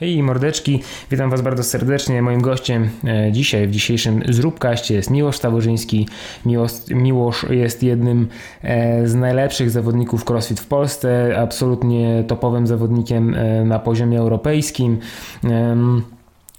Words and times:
Hej 0.00 0.22
mordeczki, 0.22 0.82
witam 1.10 1.30
Was 1.30 1.42
bardzo 1.42 1.64
serdecznie. 1.64 2.22
Moim 2.22 2.40
gościem 2.40 2.90
e, 3.04 3.32
dzisiaj, 3.32 3.66
w 3.66 3.70
dzisiejszym 3.70 4.22
Zróbkaście 4.28 4.94
jest 4.94 5.10
Miłosz 5.10 5.36
Staworzyński. 5.36 6.08
Miłosz, 6.46 6.72
Miłosz 6.90 7.46
jest 7.50 7.82
jednym 7.82 8.28
e, 8.62 9.06
z 9.08 9.14
najlepszych 9.14 9.70
zawodników 9.70 10.30
crossfit 10.30 10.60
w 10.60 10.66
Polsce, 10.66 11.38
absolutnie 11.38 12.24
topowym 12.28 12.66
zawodnikiem 12.66 13.34
e, 13.34 13.64
na 13.64 13.78
poziomie 13.78 14.18
europejskim. 14.18 14.98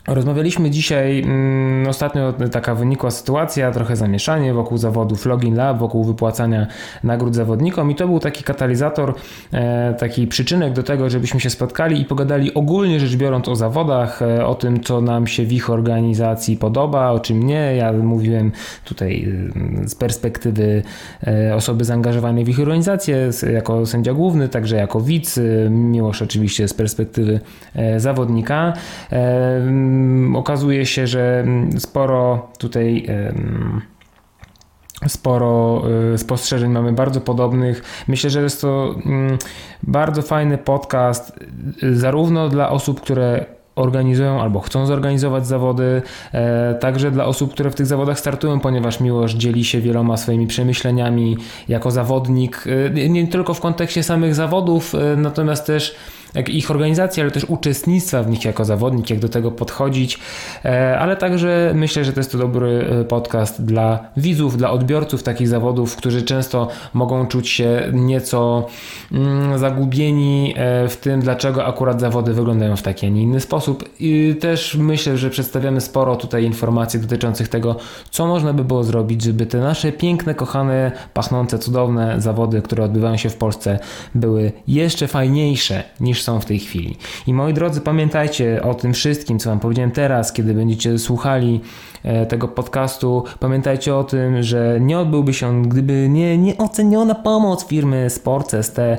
Rozmawialiśmy 0.08 0.70
dzisiaj, 0.70 1.20
mm, 1.20 1.88
ostatnio 1.88 2.34
taka 2.52 2.76
wynikła 2.76 3.12
sytuacja, 3.12 3.72
trochę 3.72 3.96
zamieszanie 3.96 4.54
wokół 4.54 4.78
zawodów 4.78 5.26
Login 5.26 5.56
Lab, 5.56 5.78
wokół 5.78 6.04
wypłacania 6.04 6.68
nagród 7.04 7.36
zawodnikom 7.36 7.92
i 7.92 7.96
to 7.96 8.08
był 8.08 8.20
taki 8.20 8.44
katalizator, 8.44 9.14
e, 9.54 9.94
taki 9.94 10.28
przyczynek 10.28 10.74
do 10.74 10.84
tego, 10.84 11.10
żebyśmy 11.10 11.40
się 11.40 11.50
spotkali 11.50 12.02
i 12.02 12.06
pogadali 12.06 12.54
ogólnie 12.54 13.00
rzecz 13.00 13.16
biorąc 13.16 13.48
o 13.48 13.56
zawodach, 13.56 14.22
e, 14.22 14.46
o 14.46 14.56
tym, 14.56 14.84
co 14.84 15.02
nam 15.02 15.28
się 15.28 15.46
w 15.46 15.52
ich 15.52 15.70
organizacji 15.70 16.58
podoba, 16.58 17.12
o 17.12 17.20
czym 17.20 17.44
nie. 17.48 17.76
Ja 17.76 17.94
mówiłem 17.94 18.52
tutaj 18.86 19.28
e, 19.84 19.90
z 19.90 19.96
perspektywy 19.96 20.84
e, 21.28 21.56
osoby 21.56 21.86
zaangażowanej 21.86 22.46
w 22.46 22.50
ich 22.50 22.60
organizację, 22.60 23.30
jako 23.54 23.86
sędzia 23.86 24.14
główny, 24.14 24.50
także 24.50 24.76
jako 24.76 25.02
widz, 25.02 25.38
e, 25.38 25.70
Miłosz 25.70 26.22
oczywiście 26.22 26.68
z 26.68 26.74
perspektywy 26.74 27.40
e, 27.76 28.00
zawodnika 28.00 28.74
okazuje 30.36 30.86
się, 30.86 31.08
że 31.08 31.46
sporo 31.78 32.50
tutaj 32.58 33.08
sporo 35.08 35.84
y, 36.14 36.18
spostrzeżeń 36.18 36.72
mamy 36.72 36.94
bardzo 36.94 37.22
podobnych. 37.22 37.84
Myślę, 38.08 38.30
że 38.30 38.42
jest 38.42 38.62
to 38.62 38.96
bardzo 39.84 40.22
fajny 40.22 40.58
podcast, 40.58 41.40
y, 41.84 41.96
zarówno 41.96 42.50
dla 42.50 42.70
osób, 42.70 43.02
które 43.02 43.46
organizują 43.76 44.42
albo 44.42 44.60
chcą 44.60 44.86
zorganizować 44.86 45.48
zawody, 45.48 46.02
e, 46.34 46.76
także 46.76 47.12
dla 47.12 47.26
osób, 47.26 47.52
które 47.54 47.72
w 47.72 47.76
tych 47.76 47.86
zawodach 47.86 48.20
startują, 48.20 48.60
ponieważ 48.60 49.00
Miłosz 49.00 49.34
dzieli 49.34 49.64
się 49.64 49.82
wieloma 49.82 50.18
swoimi 50.18 50.48
przemyśleniami 50.48 51.38
jako 51.68 51.92
zawodnik, 51.92 52.66
nie 53.10 53.28
tylko 53.28 53.54
w 53.54 53.60
kontekście 53.60 54.04
samych 54.04 54.36
zawodów, 54.36 54.94
natomiast 55.18 55.66
też 55.66 55.96
ich 56.50 56.72
organizacji, 56.72 57.22
ale 57.22 57.32
też 57.32 57.44
uczestnictwa 57.44 58.24
w 58.24 58.30
nich 58.30 58.46
jako 58.46 58.66
zawodnik, 58.66 59.10
jak 59.10 59.20
do 59.20 59.30
tego 59.30 59.52
podchodzić, 59.52 60.20
e, 60.66 61.00
ale 61.00 61.18
także 61.18 61.72
myślę, 61.76 62.06
że 62.06 62.14
to 62.14 62.20
jest 62.20 62.32
to 62.32 62.38
dobry 62.38 62.86
e, 63.02 63.04
podcast 63.04 63.66
dla 63.66 64.00
widzów, 64.18 64.58
dla 64.58 64.72
odbiorców 64.72 65.24
takich 65.24 65.48
zawodów, 65.48 65.96
którzy 65.96 66.22
często 66.22 66.68
mogą 66.94 67.28
czuć 67.28 67.50
się 67.50 67.90
nieco 67.94 68.68
mm, 69.12 69.60
zagubieni 69.60 70.54
e, 70.58 70.88
w 70.90 70.98
tym, 70.98 71.22
dlaczego 71.22 71.66
akurat 71.66 72.00
zawody 72.00 72.34
wyglądają 72.34 72.76
w 72.76 72.82
taki, 72.82 73.06
a 73.06 73.10
nie 73.10 73.22
inny 73.22 73.40
sposób. 73.40 73.90
I 74.00 74.36
też 74.40 74.76
myślę, 74.76 75.18
że 75.18 75.30
przedstawiamy 75.30 75.82
sporo 75.82 76.16
tutaj 76.16 76.46
informacji 76.46 77.00
dotyczących 77.00 77.48
tego, 77.48 77.76
co 78.10 78.28
można 78.28 78.54
by 78.54 78.64
było 78.64 78.84
zrobić, 78.84 79.22
żeby 79.22 79.46
te 79.46 79.58
nasze 79.58 79.92
piękne, 79.92 80.36
kochane, 80.36 80.92
pachnące, 81.14 81.60
cudowne 81.60 82.22
zawody, 82.22 82.62
które 82.62 82.84
odbywają 82.84 83.18
się 83.18 83.30
w 83.30 83.36
Polsce, 83.36 83.80
były 84.16 84.52
jeszcze 84.68 85.08
fajniejsze 85.08 85.84
niż 86.00 86.21
są 86.24 86.40
w 86.40 86.46
tej 86.46 86.60
chwili. 86.60 86.98
I 87.28 87.34
moi 87.34 87.54
drodzy, 87.54 87.82
pamiętajcie 87.82 88.64
o 88.64 88.74
tym 88.74 88.94
wszystkim, 88.94 89.40
co 89.40 89.50
Wam 89.50 89.60
powiedziałem 89.60 89.92
teraz, 89.92 90.34
kiedy 90.34 90.54
będziecie 90.54 91.00
słuchali 91.00 91.62
tego 92.30 92.48
podcastu. 92.48 93.24
Pamiętajcie 93.40 93.96
o 93.96 94.04
tym, 94.04 94.44
że 94.44 94.78
nie 94.82 95.00
odbyłby 95.00 95.34
się 95.34 95.48
on, 95.48 95.70
gdyby 95.70 96.10
nie 96.10 96.38
nieoceniona 96.38 97.16
pomoc 97.16 97.68
firmy 97.68 98.10
Sports 98.10 98.56
ST, 98.62 98.80
e, 98.80 98.98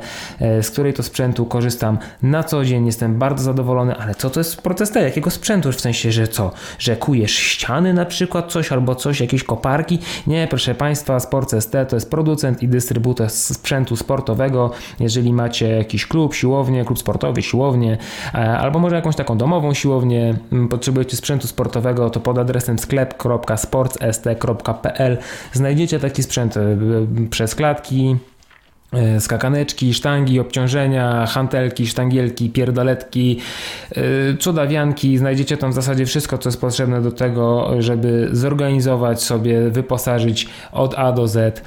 z 0.63 0.71
której 0.71 0.95
to 0.95 1.03
sprzętu 1.03 1.47
korzystam 1.47 1.99
na 2.23 2.45
co 2.45 2.65
dzień. 2.65 2.87
Jestem 2.87 3.19
bardzo 3.19 3.45
zadowolony, 3.45 3.97
ale 3.97 4.15
co 4.15 4.31
to 4.31 4.41
jest 4.41 4.53
Sports 4.53 4.83
ST? 4.89 4.97
Jakiego 4.97 5.31
sprzętu? 5.31 5.73
W 5.73 5.81
sensie, 5.81 6.13
że 6.13 6.29
co? 6.29 6.51
Że 6.79 6.97
kujesz 6.97 7.35
ściany 7.35 7.95
na 7.95 8.05
przykład 8.05 8.53
coś 8.53 8.73
albo 8.73 8.95
coś, 8.95 9.21
jakieś 9.21 9.45
koparki? 9.45 9.99
Nie, 10.27 10.47
proszę 10.51 10.75
Państwa, 10.75 11.21
Sports 11.21 11.55
ST 11.61 11.73
to 11.89 11.97
jest 11.97 12.11
producent 12.11 12.63
i 12.63 12.69
dystrybutor 12.69 13.31
sprzętu 13.31 13.97
sportowego. 13.97 14.71
Jeżeli 15.01 15.33
macie 15.33 15.69
jakiś 15.69 16.07
klub, 16.07 16.35
siłownię, 16.35 16.85
klub 16.85 16.99
sportowy, 16.99 17.43
siłownię, 17.43 17.99
e, 18.35 18.59
albo 18.59 18.79
może 18.79 18.97
jakąś 18.97 19.17
taką 19.17 19.39
domową 19.39 19.75
siłownię, 19.75 20.35
potrzebujecie 20.71 21.17
sprzętu 21.17 21.47
sportowego, 21.49 22.11
to 22.11 22.21
pod 22.21 22.39
adresem 22.39 22.79
sklep 22.79 22.92
sklep.sportst.pl 22.93 25.19
znajdziecie 25.53 25.99
taki 25.99 26.23
sprzęt 26.23 26.57
e, 26.57 26.77
przez 27.31 27.55
klatki, 27.55 28.17
e, 28.93 29.21
skakaneczki, 29.21 29.95
sztangi, 29.95 30.41
obciążenia, 30.41 31.27
hantelki, 31.27 31.87
sztangielki, 31.87 32.51
pierdoletki, 32.51 33.39
e, 33.91 34.37
cudawianki. 34.37 35.19
Znajdziecie 35.19 35.57
tam 35.57 35.71
w 35.71 35.75
zasadzie 35.75 36.07
wszystko, 36.07 36.39
co 36.39 36.49
jest 36.49 36.61
potrzebne 36.61 37.03
do 37.03 37.13
tego, 37.13 37.71
żeby 37.79 38.29
zorganizować 38.33 39.23
sobie, 39.23 39.71
wyposażyć 39.71 40.49
od 40.73 40.95
A 40.95 41.13
do 41.13 41.29
Z 41.29 41.63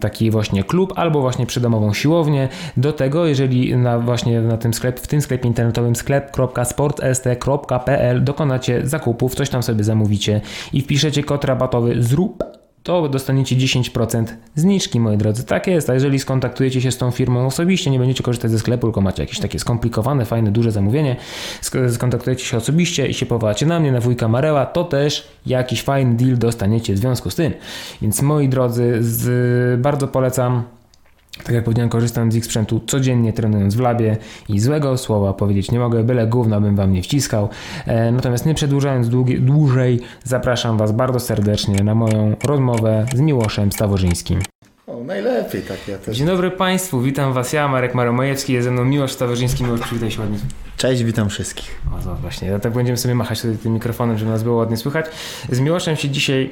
taki 0.00 0.30
właśnie 0.30 0.64
klub 0.64 0.92
albo 0.96 1.20
właśnie 1.20 1.46
przydomową 1.46 1.94
siłownię. 1.94 2.48
Do 2.76 2.92
tego, 2.92 3.26
jeżeli 3.26 3.76
na 3.76 3.98
właśnie 3.98 4.40
na 4.40 4.56
tym 4.56 4.74
sklep, 4.74 5.00
w 5.00 5.06
tym 5.06 5.22
sklepie 5.22 5.48
internetowym 5.48 5.96
sklep.sportst.pl 5.96 8.24
dokonacie 8.24 8.86
zakupów, 8.86 9.34
coś 9.34 9.50
tam 9.50 9.62
sobie 9.62 9.84
zamówicie 9.84 10.40
i 10.72 10.80
wpiszecie 10.80 11.22
kod 11.22 11.44
rabatowy 11.44 12.02
zrób 12.02 12.44
to 12.84 13.08
dostaniecie 13.08 13.56
10% 13.56 14.24
zniżki, 14.54 15.00
moi 15.00 15.16
drodzy. 15.16 15.44
Tak 15.44 15.66
jest, 15.66 15.90
a 15.90 15.94
jeżeli 15.94 16.18
skontaktujecie 16.18 16.80
się 16.80 16.92
z 16.92 16.98
tą 16.98 17.10
firmą 17.10 17.46
osobiście, 17.46 17.90
nie 17.90 17.98
będziecie 17.98 18.22
korzystać 18.22 18.50
ze 18.50 18.58
sklepu, 18.58 18.86
tylko 18.86 19.00
macie 19.00 19.22
jakieś 19.22 19.40
takie 19.40 19.58
skomplikowane, 19.58 20.24
fajne, 20.24 20.50
duże 20.50 20.72
zamówienie, 20.72 21.16
skontaktujecie 21.92 22.44
się 22.44 22.56
osobiście 22.56 23.06
i 23.06 23.14
się 23.14 23.26
powołacie 23.26 23.66
na 23.66 23.80
mnie, 23.80 23.92
na 23.92 24.00
wujka 24.00 24.28
Mareła, 24.28 24.66
to 24.66 24.84
też 24.84 25.28
jakiś 25.46 25.82
fajny 25.82 26.14
deal 26.14 26.38
dostaniecie 26.38 26.94
w 26.94 26.98
związku 26.98 27.30
z 27.30 27.34
tym. 27.34 27.52
Więc 28.02 28.22
moi 28.22 28.48
drodzy, 28.48 28.98
z, 29.00 29.80
bardzo 29.80 30.08
polecam 30.08 30.62
tak 31.42 31.54
jak 31.54 31.64
powiedziałem, 31.64 31.90
korzystam 31.90 32.32
z 32.32 32.36
ich 32.36 32.44
sprzętu 32.44 32.80
codziennie 32.86 33.32
trenując 33.32 33.74
w 33.74 33.80
labie 33.80 34.16
i 34.48 34.60
złego 34.60 34.98
słowa 34.98 35.32
powiedzieć 35.32 35.70
nie 35.70 35.78
mogę, 35.78 36.04
byle 36.04 36.26
gówno 36.26 36.60
bym 36.60 36.76
wam 36.76 36.92
nie 36.92 37.02
wciskał. 37.02 37.48
E, 37.86 38.12
natomiast 38.12 38.46
nie 38.46 38.54
przedłużając 38.54 39.08
długi, 39.08 39.40
dłużej, 39.40 40.00
zapraszam 40.24 40.78
was 40.78 40.92
bardzo 40.92 41.20
serdecznie 41.20 41.84
na 41.84 41.94
moją 41.94 42.36
rozmowę 42.44 43.06
z 43.14 43.20
Miłoszem 43.20 43.72
Staworzyńskim. 43.72 44.40
O, 44.86 45.04
najlepiej 45.04 45.62
tak 45.62 45.88
ja 45.88 45.98
też. 45.98 46.16
Dzień 46.16 46.26
dobry 46.26 46.50
Państwu, 46.50 47.00
witam 47.00 47.32
Was 47.32 47.52
ja, 47.52 47.68
Marek 47.68 47.94
Maromajewski, 47.94 48.52
jest 48.52 48.64
ze 48.64 48.70
mną 48.70 48.84
Miłosz 48.84 49.12
Staworzyński, 49.12 49.64
Miłosz, 49.64 49.80
przywitaj 49.80 50.10
się 50.10 50.20
ładnie. 50.20 50.38
Cześć, 50.76 51.04
witam 51.04 51.28
wszystkich. 51.28 51.80
O, 51.86 52.06
no 52.06 52.14
właśnie, 52.14 52.58
tak 52.58 52.72
będziemy 52.72 52.96
sobie 52.96 53.14
machać 53.14 53.40
tutaj 53.42 53.56
tym 53.56 53.72
mikrofonem, 53.72 54.18
żeby 54.18 54.30
nas 54.30 54.42
było 54.42 54.56
ładnie 54.56 54.76
słychać. 54.76 55.06
Z 55.52 55.60
Miłoszem 55.60 55.96
się 55.96 56.10
dzisiaj 56.10 56.50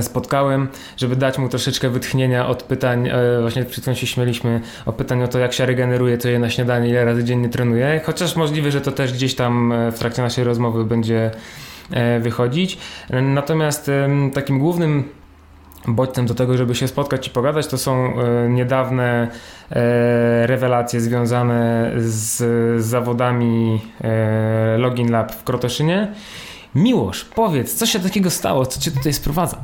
spotkałem, 0.00 0.68
żeby 0.96 1.16
dać 1.16 1.38
mu 1.38 1.48
troszeczkę 1.48 1.88
wytchnienia 1.88 2.48
od 2.48 2.62
pytań, 2.62 3.08
e, 3.08 3.40
właśnie 3.40 3.64
przed 3.64 3.84
chwilą 3.84 3.96
się 3.96 4.06
śmieliśmy 4.06 4.60
o 4.86 4.92
pytaniu 4.92 5.24
o 5.24 5.28
to, 5.28 5.38
jak 5.38 5.52
się 5.52 5.66
regeneruje, 5.66 6.18
co 6.18 6.28
je 6.28 6.38
na 6.38 6.50
śniadanie, 6.50 6.88
ile 6.88 7.04
razy 7.04 7.24
dziennie 7.24 7.48
trenuje, 7.48 8.00
chociaż 8.04 8.36
możliwe, 8.36 8.70
że 8.70 8.80
to 8.80 8.92
też 8.92 9.12
gdzieś 9.12 9.34
tam 9.34 9.72
e, 9.72 9.92
w 9.92 9.98
trakcie 9.98 10.22
naszej 10.22 10.44
rozmowy 10.44 10.84
będzie 10.84 11.30
wychodzić. 12.20 12.78
Natomiast 13.10 13.90
takim 14.34 14.58
głównym 14.58 15.04
bodźcem 15.88 16.26
do 16.26 16.34
tego, 16.34 16.56
żeby 16.56 16.74
się 16.74 16.88
spotkać 16.88 17.26
i 17.26 17.30
pogadać, 17.30 17.66
to 17.66 17.78
są 17.78 18.14
niedawne 18.48 19.28
rewelacje 20.42 21.00
związane 21.00 21.92
z 21.96 22.84
zawodami 22.84 23.80
Login 24.78 25.10
Lab 25.10 25.32
w 25.32 25.44
Krotoszynie 25.44 26.12
Miłosz, 26.76 27.24
powiedz, 27.24 27.74
co 27.74 27.86
się 27.86 28.00
takiego 28.00 28.30
stało? 28.30 28.66
Co 28.66 28.80
cię 28.80 28.90
tutaj 28.90 29.12
sprowadza? 29.12 29.58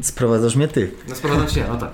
Sprowadzasz 0.00 0.56
mnie 0.56 0.68
ty. 0.68 0.90
No 1.08 1.14
sprowadzam 1.14 1.48
się, 1.48 1.70
o 1.70 1.76
tak. 1.76 1.90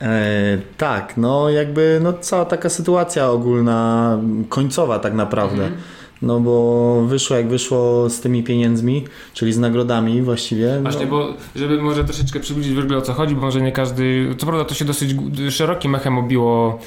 E, 0.00 0.58
tak, 0.76 1.16
no 1.16 1.50
jakby 1.50 2.00
no 2.02 2.12
cała 2.12 2.44
taka 2.44 2.68
sytuacja 2.68 3.30
ogólna, 3.30 4.18
końcowa 4.48 4.98
tak 4.98 5.14
naprawdę. 5.14 5.64
Mhm. 5.64 5.82
No 6.22 6.40
bo 6.40 7.02
wyszło 7.06 7.36
jak 7.36 7.48
wyszło 7.48 8.10
z 8.10 8.20
tymi 8.20 8.42
pieniędzmi, 8.42 9.04
czyli 9.34 9.52
z 9.52 9.58
nagrodami 9.58 10.22
właściwie. 10.22 10.80
Właśnie, 10.82 11.04
no. 11.04 11.10
bo 11.10 11.28
żeby 11.56 11.82
może 11.82 12.04
troszeczkę 12.04 12.40
przybliżyć 12.40 12.74
w 12.74 12.78
ogóle 12.78 12.98
o 12.98 13.02
co 13.02 13.12
chodzi, 13.12 13.34
bo 13.34 13.40
może 13.40 13.60
nie 13.60 13.72
każdy, 13.72 14.34
co 14.38 14.46
prawda 14.46 14.64
to 14.64 14.74
się 14.74 14.84
dosyć 14.84 15.14
szerokim 15.50 15.94
echem 15.94 16.18
obiło 16.18 16.78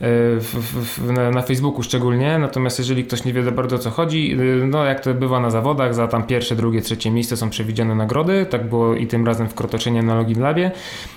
w, 0.00 0.98
w, 0.98 1.12
na, 1.12 1.30
na, 1.30 1.42
Facebooku 1.42 1.82
szczególnie, 1.82 2.38
natomiast 2.38 2.78
jeżeli 2.78 3.04
ktoś 3.04 3.24
nie 3.24 3.32
wie 3.32 3.42
za 3.42 3.50
bardzo 3.50 3.76
o 3.76 3.78
co 3.78 3.90
chodzi, 3.90 4.32
e, 4.32 4.66
no 4.66 4.84
jak 4.84 5.00
to 5.00 5.14
bywa 5.14 5.40
na 5.40 5.50
zawodach, 5.50 5.94
za 5.94 6.08
tam 6.08 6.22
pierwsze, 6.22 6.56
drugie, 6.56 6.80
trzecie 6.80 7.10
miejsce 7.10 7.36
są 7.36 7.50
przewidziane 7.50 7.94
nagrody, 7.94 8.46
tak 8.50 8.68
było 8.68 8.94
i 8.94 9.06
tym 9.06 9.26
razem 9.26 9.48
w 9.48 9.54
Krotoczynie 9.54 10.02
na 10.02 10.14
Login 10.14 10.40
Labie, 10.40 10.70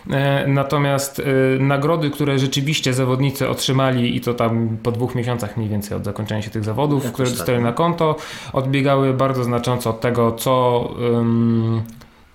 e, 0.10 0.48
natomiast 0.48 1.22
nagrody, 1.60 2.10
które 2.10 2.40
rzeczywiście 2.40 2.94
zawodnicy 2.94 3.50
otrzymali 3.50 4.16
i 4.16 4.22
to 4.22 4.34
tam 4.34 4.78
po 4.84 4.92
dwóch 4.92 5.16
miesiącach 5.16 5.58
mniej 5.58 5.70
więcej 5.70 5.98
od 5.98 6.06
zakończenia 6.06 6.42
się 6.42 6.50
tych 6.50 6.64
zawodów, 6.64 7.12
które 7.12 7.30
dostali 7.30 7.58
tak. 7.58 7.66
na 7.66 7.72
konto, 7.72 8.16
odbiegały 8.54 9.14
bardzo 9.14 9.44
znacząco 9.44 9.90
od 9.90 10.02
tego, 10.02 10.32
co 10.32 10.90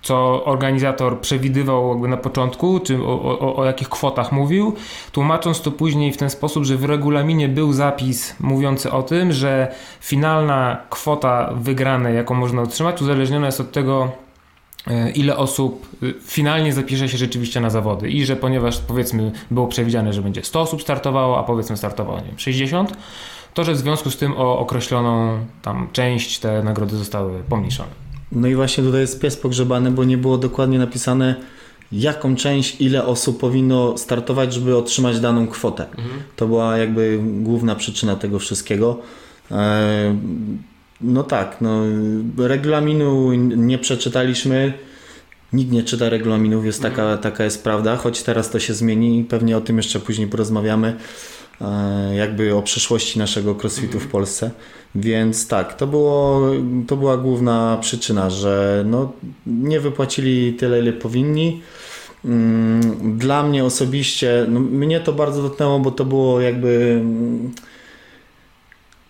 co 0.05 0.45
organizator 0.45 1.19
przewidywał 1.19 1.89
jakby 1.89 2.07
na 2.07 2.17
początku, 2.17 2.79
czy 2.79 2.97
o, 3.03 3.39
o, 3.39 3.55
o, 3.55 3.65
jakich 3.65 3.89
kwotach 3.89 4.31
mówił, 4.31 4.75
tłumacząc 5.11 5.61
to 5.61 5.71
później 5.71 6.11
w 6.13 6.17
ten 6.17 6.29
sposób, 6.29 6.63
że 6.63 6.77
w 6.77 6.83
regulaminie 6.83 7.49
był 7.49 7.73
zapis 7.73 8.35
mówiący 8.39 8.91
o 8.91 9.03
tym, 9.03 9.31
że 9.31 9.75
finalna 10.01 10.77
kwota 10.89 11.53
wygranej, 11.55 12.15
jaką 12.15 12.35
można 12.35 12.61
otrzymać, 12.61 13.01
uzależniona 13.01 13.45
jest 13.45 13.61
od 13.61 13.71
tego, 13.71 14.11
e, 14.87 15.11
ile 15.11 15.37
osób 15.37 15.87
e, 16.03 16.05
finalnie 16.21 16.73
zapisze 16.73 17.09
się 17.09 17.17
rzeczywiście 17.17 17.59
na 17.59 17.69
zawody 17.69 18.09
i 18.09 18.25
że 18.25 18.35
ponieważ 18.35 18.77
powiedzmy 18.77 19.31
było 19.51 19.67
przewidziane, 19.67 20.13
że 20.13 20.21
będzie 20.21 20.43
100 20.43 20.61
osób 20.61 20.81
startowało, 20.81 21.39
a 21.39 21.43
powiedzmy 21.43 21.77
startowało 21.77 22.19
nie 22.19 22.27
wiem, 22.27 22.39
60, 22.39 22.97
to 23.53 23.63
że 23.63 23.73
w 23.73 23.77
związku 23.77 24.11
z 24.11 24.17
tym 24.17 24.33
o 24.37 24.59
określoną 24.59 25.37
tam 25.61 25.87
część 25.93 26.39
te 26.39 26.63
nagrody 26.63 26.97
zostały 26.97 27.43
pomniejszone. 27.49 28.04
No 28.31 28.47
i 28.47 28.55
właśnie 28.55 28.83
tutaj 28.83 29.01
jest 29.01 29.19
pies 29.19 29.37
pogrzebany, 29.37 29.91
bo 29.91 30.03
nie 30.03 30.17
było 30.17 30.37
dokładnie 30.37 30.79
napisane, 30.79 31.35
jaką 31.91 32.35
część, 32.35 32.81
ile 32.81 33.05
osób 33.05 33.39
powinno 33.39 33.97
startować, 33.97 34.53
żeby 34.53 34.77
otrzymać 34.77 35.19
daną 35.19 35.47
kwotę. 35.47 35.85
Mhm. 35.89 36.21
To 36.35 36.47
była 36.47 36.77
jakby 36.77 37.19
główna 37.23 37.75
przyczyna 37.75 38.15
tego 38.15 38.39
wszystkiego. 38.39 38.99
E, 39.51 40.15
no 41.01 41.23
tak, 41.23 41.57
no, 41.61 41.81
regulaminu 42.37 43.33
nie 43.33 43.77
przeczytaliśmy. 43.77 44.73
Nikt 45.53 45.71
nie 45.71 45.83
czyta 45.83 46.09
regulaminów, 46.09 46.65
jest 46.65 46.81
taka, 46.81 47.01
mhm. 47.01 47.19
taka 47.19 47.43
jest 47.43 47.63
prawda, 47.63 47.95
choć 47.95 48.23
teraz 48.23 48.49
to 48.49 48.59
się 48.59 48.73
zmieni 48.73 49.19
i 49.19 49.23
pewnie 49.23 49.57
o 49.57 49.61
tym 49.61 49.77
jeszcze 49.77 49.99
później 49.99 50.27
porozmawiamy. 50.27 50.95
E, 51.61 52.15
jakby 52.15 52.55
o 52.55 52.61
przyszłości 52.61 53.19
naszego 53.19 53.55
crossfitu 53.55 53.91
w 53.91 53.95
mhm. 53.95 54.11
Polsce. 54.11 54.51
Więc 54.95 55.47
tak, 55.47 55.73
to, 55.73 55.87
było, 55.87 56.41
to 56.87 56.97
była 56.97 57.17
główna 57.17 57.77
przyczyna, 57.81 58.29
że 58.29 58.83
no, 58.87 59.11
nie 59.45 59.79
wypłacili 59.79 60.53
tyle, 60.53 60.79
ile 60.79 60.93
powinni. 60.93 61.61
Mm, 62.25 63.17
dla 63.17 63.43
mnie 63.43 63.65
osobiście, 63.65 64.45
no, 64.49 64.59
mnie 64.59 64.99
to 64.99 65.13
bardzo 65.13 65.41
dotknęło, 65.41 65.79
bo 65.79 65.91
to 65.91 66.05
było 66.05 66.41
jakby. 66.41 66.97
Mm, 67.01 67.51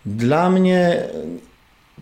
dla 0.06 0.50
mnie 0.50 1.02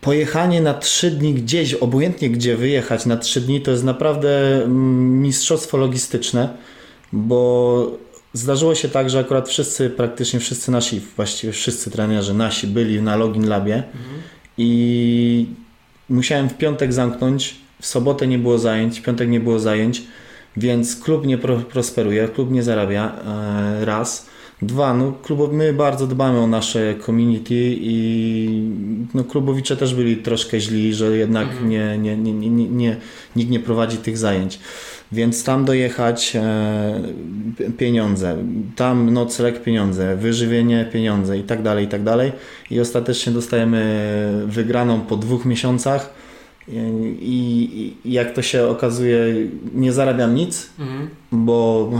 pojechanie 0.01 0.61
na 0.61 0.75
trzy 0.75 1.11
dni 1.11 1.35
gdzieś, 1.35 1.75
obojętnie 1.75 2.31
gdzie 2.31 2.57
wyjechać 2.57 3.07
na 3.07 3.17
trzy 3.17 3.41
dni, 3.41 3.61
to 3.61 3.71
jest 3.71 3.85
naprawdę 3.85 4.63
mm, 4.65 5.23
mistrzostwo 5.23 5.77
logistyczne, 5.77 6.49
bo 7.13 8.05
Zdarzyło 8.35 8.75
się 8.75 8.89
tak, 8.89 9.11
że 9.11 9.19
akurat 9.19 9.49
wszyscy, 9.49 9.91
praktycznie 9.91 10.41
wszyscy 10.41 10.71
nasi, 10.71 11.01
właściwie 11.17 11.53
wszyscy 11.53 11.91
trenerzy 11.91 12.35
nasi 12.35 12.67
byli 12.67 13.03
na 13.03 13.17
Login 13.17 13.49
Labie 13.49 13.75
mhm. 13.75 14.23
i 14.59 15.47
musiałem 16.09 16.49
w 16.49 16.55
piątek 16.55 16.93
zamknąć, 16.93 17.55
w 17.81 17.87
sobotę 17.87 18.27
nie 18.27 18.39
było 18.39 18.59
zajęć, 18.59 19.01
w 19.01 19.03
piątek 19.03 19.29
nie 19.29 19.41
było 19.41 19.59
zajęć, 19.59 20.03
więc 20.57 20.97
klub 20.97 21.27
nie 21.27 21.39
pro, 21.39 21.57
prosperuje, 21.57 22.29
klub 22.29 22.51
nie 22.51 22.63
zarabia, 22.63 23.13
e, 23.27 23.85
raz. 23.85 24.27
Dwa, 24.63 24.95
no 24.95 25.13
klub, 25.23 25.53
my 25.53 25.73
bardzo 25.73 26.07
dbamy 26.07 26.41
o 26.41 26.47
nasze 26.47 26.95
community 27.07 27.55
i 27.81 28.71
no, 29.15 29.25
klubowicze 29.25 29.77
też 29.77 29.95
byli 29.95 30.17
troszkę 30.17 30.61
źli, 30.61 30.95
że 30.95 31.17
jednak 31.17 31.49
mhm. 31.49 31.69
nie, 31.69 31.99
nie, 31.99 32.17
nie, 32.17 32.33
nie, 32.33 32.69
nie, 32.69 32.97
nikt 33.37 33.51
nie 33.51 33.61
prowadzi 33.61 33.97
tych 33.97 34.19
zajęć. 34.19 34.59
Więc 35.15 35.45
tam 35.45 35.65
dojechać 35.65 36.37
e, 36.37 37.73
pieniądze, 37.79 38.37
tam 38.77 39.11
nocleg 39.11 39.63
pieniądze, 39.63 40.17
wyżywienie 40.17 40.89
pieniądze 40.93 41.39
i 41.39 41.43
tak 41.43 41.63
dalej, 41.63 41.85
i 41.85 41.89
tak 41.89 42.03
dalej. 42.03 42.33
I 42.71 42.81
ostatecznie 42.81 43.33
dostajemy 43.33 44.43
wygraną 44.47 45.01
po 45.01 45.17
dwóch 45.17 45.45
miesiącach. 45.45 46.15
I, 46.69 47.95
I, 48.05 48.13
jak 48.13 48.33
to 48.33 48.43
się 48.43 48.67
okazuje, 48.67 49.19
nie 49.75 49.93
zarabiam 49.93 50.35
nic, 50.35 50.71
mhm. 50.79 51.09
bo, 51.33 51.91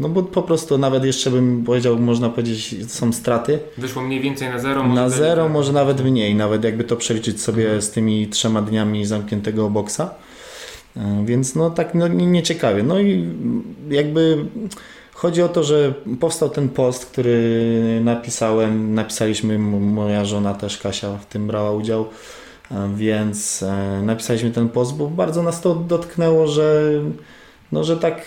no 0.00 0.08
bo 0.08 0.22
po 0.22 0.42
prostu 0.42 0.78
nawet 0.78 1.04
jeszcze 1.04 1.30
bym 1.30 1.64
powiedział, 1.64 1.98
można 1.98 2.28
powiedzieć, 2.28 2.92
są 2.92 3.12
straty. 3.12 3.58
Wyszło 3.78 4.02
mniej 4.02 4.20
więcej 4.20 4.48
na 4.48 4.58
zero? 4.58 4.88
Na 4.88 5.08
zero, 5.08 5.48
może 5.48 5.72
nawet 5.72 6.04
mniej, 6.04 6.34
nawet 6.34 6.64
jakby 6.64 6.84
to 6.84 6.96
przeliczyć 6.96 7.40
sobie 7.40 7.64
mhm. 7.64 7.82
z 7.82 7.90
tymi 7.90 8.28
trzema 8.28 8.62
dniami 8.62 9.06
zamkniętego 9.06 9.70
boksa. 9.70 10.14
E, 10.96 11.22
więc 11.24 11.54
no 11.54 11.70
tak 11.70 11.94
no, 11.94 12.08
nieciekawie. 12.08 12.82
No 12.82 13.00
i 13.00 13.28
jakby 13.90 14.44
chodzi 15.14 15.42
o 15.42 15.48
to, 15.48 15.64
że 15.64 15.94
powstał 16.20 16.50
ten 16.50 16.68
post, 16.68 17.06
który 17.06 18.00
napisałem, 18.04 18.94
napisaliśmy, 18.94 19.58
moja 19.58 20.24
żona 20.24 20.54
też 20.54 20.78
Kasia 20.78 21.16
w 21.16 21.26
tym 21.26 21.46
brała 21.46 21.72
udział, 21.72 22.06
e, 22.70 22.90
więc 22.96 23.62
e, 23.62 24.02
napisaliśmy 24.02 24.50
ten 24.50 24.68
post, 24.68 24.94
bo 24.94 25.06
bardzo 25.06 25.42
nas 25.42 25.60
to 25.60 25.74
dotknęło, 25.74 26.46
że 26.46 26.90
no, 27.72 27.84
że 27.84 27.96
tak 27.96 28.22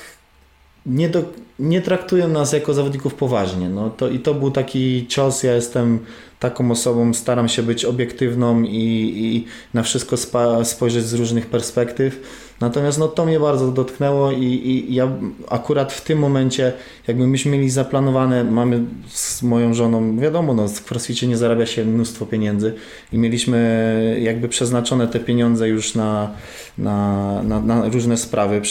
nie, 0.85 1.09
do, 1.09 1.23
nie 1.59 1.81
traktują 1.81 2.27
nas 2.27 2.53
jako 2.53 2.73
zawodników 2.73 3.13
poważnie. 3.13 3.69
No 3.69 3.89
to, 3.89 4.09
I 4.09 4.19
to 4.19 4.33
był 4.33 4.51
taki 4.51 5.07
cios. 5.07 5.43
Ja 5.43 5.53
jestem 5.53 5.99
taką 6.43 6.71
osobą, 6.71 7.13
staram 7.13 7.49
się 7.49 7.63
być 7.63 7.85
obiektywną 7.85 8.63
i, 8.63 9.13
i 9.15 9.45
na 9.73 9.83
wszystko 9.83 10.17
spa, 10.17 10.65
spojrzeć 10.65 11.05
z 11.05 11.13
różnych 11.13 11.45
perspektyw. 11.45 12.19
Natomiast 12.61 12.99
no, 12.99 13.07
to 13.07 13.25
mnie 13.25 13.39
bardzo 13.39 13.71
dotknęło 13.71 14.31
i, 14.31 14.43
i, 14.43 14.93
ja 14.93 15.11
akurat 15.49 15.93
w 15.93 16.01
tym 16.01 16.19
momencie, 16.19 16.73
jakby 17.07 17.27
myśmy 17.27 17.51
mieli 17.51 17.69
zaplanowane, 17.69 18.43
mamy 18.43 18.83
z 19.07 19.43
moją 19.43 19.73
żoną, 19.73 20.19
wiadomo, 20.19 20.53
no, 20.53 20.67
w 20.67 20.83
CrossFicie 20.85 21.27
nie 21.27 21.37
zarabia 21.37 21.65
się 21.65 21.85
mnóstwo 21.85 22.25
pieniędzy 22.25 22.73
i 23.13 23.17
mieliśmy 23.17 24.19
jakby 24.21 24.49
przeznaczone 24.49 25.07
te 25.07 25.19
pieniądze 25.19 25.69
już 25.69 25.95
na, 25.95 26.31
na, 26.77 27.43
na, 27.43 27.59
na 27.59 27.89
różne 27.89 28.17
sprawy 28.17 28.61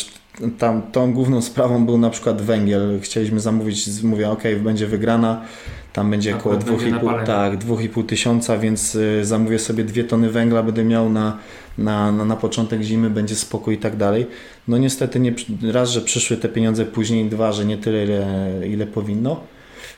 tam 0.58 0.82
tą 0.82 1.12
główną 1.12 1.42
sprawą 1.42 1.86
był 1.86 1.98
na 1.98 2.10
przykład 2.10 2.42
węgiel. 2.42 3.00
Chcieliśmy 3.02 3.40
zamówić, 3.40 4.02
mówię, 4.02 4.30
ok, 4.30 4.42
będzie 4.64 4.86
wygrana, 4.86 5.44
tam 5.92 6.10
będzie 6.10 6.36
około 6.36 6.54
2,5 6.54 7.26
tak, 7.26 7.58
2,5 7.58 8.06
tysiąca, 8.06 8.58
więc 8.58 8.94
y, 8.94 9.24
zamówię 9.24 9.58
sobie 9.58 9.84
dwie 9.84 10.04
tony 10.04 10.30
węgla, 10.30 10.62
będę 10.62 10.84
miał 10.84 11.10
na, 11.10 11.38
na, 11.78 12.12
na, 12.12 12.24
na 12.24 12.36
początek 12.36 12.82
zimy, 12.82 13.10
będzie 13.10 13.36
spokój 13.36 13.74
i 13.74 13.78
tak 13.78 13.96
dalej. 13.96 14.26
No 14.68 14.78
niestety 14.78 15.20
nie, 15.20 15.34
raz, 15.72 15.90
że 15.90 16.00
przyszły 16.00 16.36
te 16.36 16.48
pieniądze 16.48 16.84
później, 16.84 17.28
dwa, 17.28 17.52
że 17.52 17.64
nie 17.64 17.76
tyle, 17.78 18.04
ile, 18.04 18.68
ile 18.68 18.86
powinno. 18.86 19.40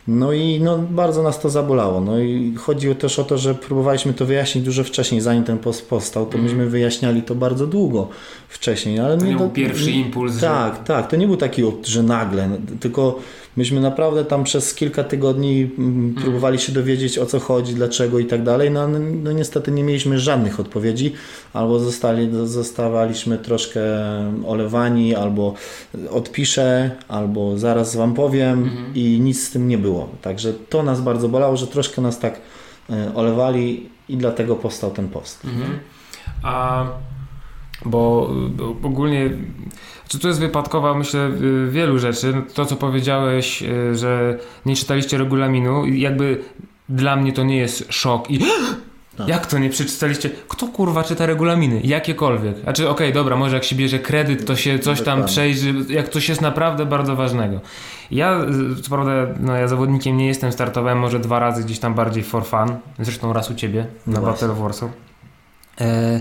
No 0.08 0.32
i 0.32 0.60
no, 0.60 0.78
bardzo 0.78 1.22
nas 1.22 1.40
to 1.40 1.50
zabolało. 1.50 2.00
No 2.00 2.18
i 2.18 2.54
chodziło 2.56 2.94
też 2.94 3.18
o 3.18 3.24
to, 3.24 3.38
że 3.38 3.54
próbowaliśmy 3.54 4.14
to 4.14 4.26
wyjaśnić 4.26 4.64
dużo 4.64 4.84
wcześniej, 4.84 5.20
zanim 5.20 5.44
ten 5.44 5.58
post 5.58 5.88
powstał, 5.88 6.26
to 6.26 6.38
myśmy 6.38 6.66
wyjaśniali 6.66 7.22
to 7.22 7.34
bardzo 7.34 7.66
długo 7.66 8.08
wcześniej. 8.48 9.00
Ale 9.00 9.18
to 9.18 9.24
nie 9.24 9.36
był 9.36 9.50
pierwszy 9.50 9.90
impuls. 9.90 10.40
Tak, 10.40 10.74
że... 10.74 10.84
tak. 10.84 11.08
To 11.10 11.16
nie 11.16 11.26
był 11.26 11.36
taki, 11.36 11.62
że 11.84 12.02
nagle, 12.02 12.48
tylko 12.80 13.18
myśmy 13.56 13.80
naprawdę 13.80 14.24
tam 14.24 14.44
przez 14.44 14.74
kilka 14.74 15.04
tygodni 15.04 15.70
mm, 15.78 16.14
próbowali 16.14 16.58
się 16.58 16.72
dowiedzieć 16.72 17.18
o 17.18 17.26
co 17.26 17.40
chodzi, 17.40 17.74
dlaczego 17.74 18.18
i 18.18 18.26
tak 18.26 18.42
dalej. 18.42 18.70
No, 18.70 18.88
no, 18.88 18.98
no 19.22 19.32
niestety 19.32 19.72
nie 19.72 19.84
mieliśmy 19.84 20.18
żadnych 20.18 20.60
odpowiedzi, 20.60 21.12
albo 21.52 21.78
zostali, 21.78 22.30
zostawaliśmy 22.44 23.38
troszkę 23.38 23.80
olewani, 24.46 25.14
albo 25.14 25.54
odpiszę, 26.10 26.90
albo 27.08 27.58
zaraz 27.58 27.96
wam 27.96 28.14
powiem 28.14 28.62
mhm. 28.62 28.94
i 28.94 29.20
nic 29.20 29.48
z 29.48 29.50
tym 29.50 29.68
nie 29.68 29.78
było. 29.78 30.08
Także 30.22 30.52
to 30.52 30.82
nas 30.82 31.00
bardzo 31.00 31.28
bolało, 31.28 31.56
że 31.56 31.66
troszkę 31.66 32.02
nas 32.02 32.18
tak 32.18 32.40
e, 32.90 33.14
olewali 33.14 33.88
i 34.08 34.16
dlatego 34.16 34.56
powstał 34.56 34.90
ten 34.90 35.08
post. 35.08 35.44
Mhm. 35.44 35.78
A 36.42 36.86
bo 37.84 38.30
ogólnie 38.82 39.30
czy 40.08 40.18
to 40.18 40.28
jest 40.28 40.40
wypadkowa, 40.40 40.94
myślę, 40.94 41.30
wielu 41.68 41.98
rzeczy. 41.98 42.32
No, 42.34 42.42
to, 42.54 42.66
co 42.66 42.76
powiedziałeś, 42.76 43.62
y, 43.62 43.96
że 43.96 44.38
nie 44.66 44.76
czytaliście 44.76 45.18
regulaminu, 45.18 45.86
jakby 45.86 46.44
dla 46.88 47.16
mnie 47.16 47.32
to 47.32 47.44
nie 47.44 47.56
jest 47.56 47.92
szok 47.92 48.30
i 48.30 48.38
tak. 48.38 48.48
Jak 49.26 49.46
to 49.46 49.58
nie 49.58 49.70
przeczytaliście? 49.70 50.30
Kto 50.48 50.68
kurwa 50.68 51.04
czyta 51.04 51.26
regulaminy? 51.26 51.80
Jakiekolwiek. 51.84 52.58
Znaczy, 52.58 52.88
okej, 52.88 53.08
okay, 53.08 53.12
dobra, 53.12 53.36
może 53.36 53.54
jak 53.54 53.64
się 53.64 53.76
bierze 53.76 53.98
kredyt, 53.98 54.46
to 54.46 54.56
się 54.56 54.78
coś 54.78 55.02
tam 55.02 55.24
przejrzy, 55.24 55.74
jak 55.88 56.08
coś 56.08 56.28
jest 56.28 56.40
naprawdę 56.40 56.86
bardzo 56.86 57.16
ważnego. 57.16 57.60
Ja, 58.10 58.40
co 58.82 58.90
prawda, 58.90 59.12
no 59.40 59.56
ja 59.56 59.68
zawodnikiem 59.68 60.16
nie 60.16 60.26
jestem, 60.26 60.52
startowałem 60.52 60.98
może 60.98 61.18
dwa 61.18 61.38
razy 61.38 61.64
gdzieś 61.64 61.78
tam 61.78 61.94
bardziej 61.94 62.24
for 62.24 62.44
fun, 62.44 62.76
zresztą 62.98 63.32
raz 63.32 63.50
u 63.50 63.54
ciebie 63.54 63.86
na 64.06 64.20
no 64.20 64.26
Battle 64.26 64.50
of 64.50 64.58
Warsaw. 64.58 64.90
E 65.80 66.20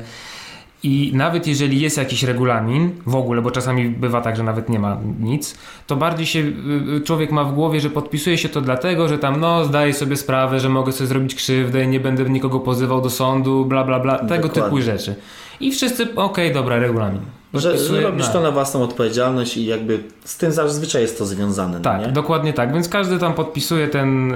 i 0.84 1.12
nawet 1.14 1.48
jeżeli 1.48 1.82
jest 1.82 1.98
jakiś 1.98 2.24
regulamin, 2.24 2.92
w 3.06 3.16
ogóle, 3.16 3.42
bo 3.42 3.52
czasami 3.52 3.90
bywa 3.90 4.22
tak, 4.22 4.38
że 4.38 4.44
nawet 4.44 4.70
nie 4.70 4.80
ma 4.80 4.98
nic, 5.20 5.58
to 5.88 5.96
bardziej 5.96 6.26
się 6.26 6.40
y, 6.40 6.54
y, 6.98 7.02
człowiek 7.02 7.32
ma 7.32 7.44
w 7.44 7.54
głowie, 7.54 7.80
że 7.82 7.90
podpisuje 7.90 8.38
się 8.38 8.50
to 8.50 8.62
dlatego, 8.62 9.08
że 9.08 9.18
tam 9.18 9.40
no 9.40 9.66
zdaje 9.66 9.94
sobie 9.94 10.18
sprawę, 10.18 10.60
że 10.60 10.70
mogę 10.70 10.92
sobie 10.92 11.08
zrobić 11.08 11.36
krzywdę, 11.36 11.88
nie 11.88 12.00
będę 12.00 12.24
nikogo 12.24 12.60
pozywał 12.60 13.02
do 13.02 13.10
sądu, 13.10 13.66
bla 13.66 13.84
bla 13.84 14.00
bla, 14.00 14.18
tego 14.20 14.50
typu 14.50 14.82
rzeczy. 14.82 15.16
I 15.60 15.72
wszyscy, 15.72 16.04
okej, 16.04 16.16
okay, 16.16 16.54
dobra, 16.54 16.80
regulamin. 16.80 17.22
Że, 17.54 17.78
że 17.78 18.02
robisz 18.02 18.30
to 18.30 18.42
na 18.42 18.52
własną 18.52 18.84
odpowiedzialność 18.84 19.58
i 19.58 19.66
jakby 19.66 20.04
z 20.24 20.38
tym 20.38 20.52
zazwyczaj 20.52 21.02
jest 21.02 21.18
to 21.18 21.26
związane. 21.26 21.82
Tak, 21.82 22.02
nie? 22.02 22.08
dokładnie 22.08 22.54
tak. 22.54 22.74
Więc 22.74 22.90
każdy 22.90 23.20
tam 23.20 23.34
podpisuje 23.34 23.88
ten. 23.88 24.34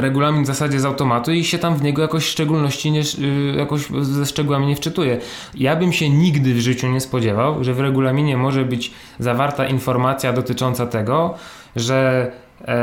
Regulamin 0.00 0.44
w 0.44 0.46
zasadzie 0.46 0.80
z 0.80 0.84
automatu 0.84 1.32
i 1.32 1.44
się 1.44 1.58
tam 1.58 1.76
w 1.76 1.82
niego 1.82 2.02
jakoś 2.02 2.24
szczególności 2.24 2.90
nie, 2.90 3.00
e, 3.00 3.56
jakoś 3.56 3.86
ze 4.00 4.26
szczegółami 4.26 4.66
nie 4.66 4.76
wczytuje. 4.76 5.20
Ja 5.54 5.76
bym 5.76 5.92
się 5.92 6.10
nigdy 6.10 6.54
w 6.54 6.58
życiu 6.58 6.88
nie 6.88 7.00
spodziewał, 7.00 7.64
że 7.64 7.74
w 7.74 7.80
regulaminie 7.80 8.36
może 8.36 8.64
być 8.64 8.92
zawarta 9.18 9.66
informacja 9.66 10.32
dotycząca 10.32 10.86
tego, 10.86 11.34
że, 11.76 12.30
e, 12.60 12.76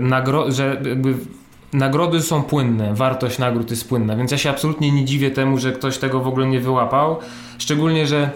nagro- 0.00 0.52
że 0.52 0.80
jakby 0.88 1.14
nagrody 1.72 2.22
są 2.22 2.42
płynne, 2.42 2.94
wartość 2.94 3.38
nagród 3.38 3.70
jest 3.70 3.88
płynna, 3.88 4.16
więc 4.16 4.30
ja 4.30 4.38
się 4.38 4.50
absolutnie 4.50 4.92
nie 4.92 5.04
dziwię 5.04 5.30
temu, 5.30 5.58
że 5.58 5.72
ktoś 5.72 5.98
tego 5.98 6.20
w 6.20 6.26
ogóle 6.26 6.46
nie 6.46 6.60
wyłapał. 6.60 7.16
Szczególnie, 7.58 8.06
że 8.06 8.30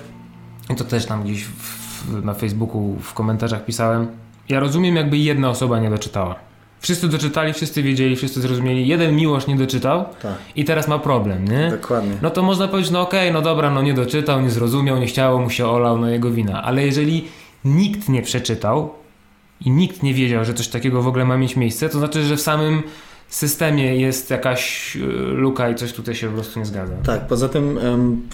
to 0.77 0.85
też 0.85 1.07
tam 1.07 1.23
gdzieś 1.23 1.45
w, 1.45 2.25
na 2.25 2.35
Facebooku 2.35 2.97
w 3.01 3.15
komentarzach 3.15 3.65
pisałem. 3.65 4.07
Ja 4.49 4.61
rozumiem, 4.61 4.97
jakby 4.97 5.19
jedna 5.19 5.51
osoba 5.51 5.81
nie 5.81 5.91
doczytała. 5.91 6.54
Wszyscy 6.85 7.09
doczytali, 7.09 7.53
wszyscy 7.53 7.83
wiedzieli, 7.83 8.17
wszyscy 8.17 8.41
zrozumieli. 8.41 8.87
Jeden 8.89 9.17
miłość 9.17 9.47
nie 9.47 9.57
doczytał 9.57 10.05
Tak, 10.23 10.35
i 10.57 10.65
teraz 10.65 10.89
ma 10.89 10.99
problem, 10.99 11.49
nie? 11.49 11.69
dokładnie. 11.71 12.13
No 12.23 12.31
to 12.31 12.43
można 12.43 12.69
powiedzieć, 12.69 12.93
no 12.93 13.01
okej, 13.01 13.33
no 13.33 13.43
dobra, 13.43 13.71
no 13.71 13.83
nie 13.83 13.95
doczytał, 13.95 14.41
nie 14.41 14.51
zrozumiał, 14.51 14.99
nie 14.99 15.07
chciało 15.07 15.39
mu 15.41 15.51
się 15.51 15.67
olał, 15.67 15.99
no 15.99 16.11
jego 16.11 16.31
wina. 16.31 16.63
Ale 16.63 16.87
jeżeli 16.87 17.25
nikt 17.65 18.09
nie 18.09 18.23
przeczytał 18.23 18.91
i 19.61 19.71
nikt 19.71 20.03
nie 20.03 20.15
wiedział, 20.15 20.45
że 20.45 20.55
coś 20.55 20.69
takiego 20.69 21.03
w 21.03 21.07
ogóle 21.07 21.25
ma 21.25 21.37
mieć 21.37 21.57
miejsce, 21.57 21.89
to 21.89 21.99
znaczy, 21.99 22.23
że 22.23 22.37
w 22.37 22.41
samym 22.41 22.83
systemie 23.29 23.97
jest 23.97 24.31
jakaś 24.31 24.97
y, 24.97 25.01
luka 25.33 25.71
i 25.71 25.75
coś 25.75 25.93
tutaj 25.93 26.15
się 26.15 26.27
po 26.27 26.35
prostu 26.35 26.59
nie 26.59 26.67
zgadza. 26.67 26.95
Tak, 27.05 27.27
poza 27.27 27.49
tym, 27.49 27.79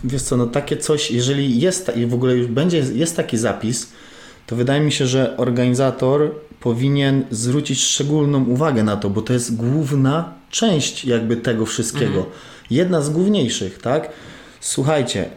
wiesz 0.04 0.22
co, 0.22 0.36
no 0.36 0.46
takie 0.46 0.76
coś, 0.76 1.10
jeżeli 1.10 1.60
jest 1.60 1.92
i 1.96 2.06
w 2.06 2.14
ogóle 2.14 2.36
już 2.36 2.46
będzie, 2.46 2.78
jest 2.78 3.16
taki 3.16 3.36
zapis, 3.38 3.92
to 4.46 4.56
wydaje 4.56 4.80
mi 4.80 4.92
się, 4.92 5.06
że 5.06 5.36
organizator 5.36 6.30
powinien 6.60 7.24
zwrócić 7.30 7.80
szczególną 7.80 8.44
uwagę 8.44 8.82
na 8.82 8.96
to, 8.96 9.10
bo 9.10 9.22
to 9.22 9.32
jest 9.32 9.56
główna 9.56 10.34
część 10.50 11.04
jakby 11.04 11.36
tego 11.36 11.66
wszystkiego. 11.66 12.26
Jedna 12.70 13.02
z 13.02 13.10
główniejszych, 13.10 13.78
tak? 13.78 14.10
Słuchajcie, 14.60 15.30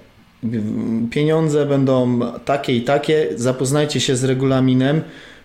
pieniądze 1.12 1.66
będą 1.66 2.20
takie 2.46 2.76
i 2.76 2.82
takie, 2.82 3.30
zapoznajcie 3.36 4.00
się 4.00 4.16
z 4.16 4.24
regulaminem, 4.24 5.02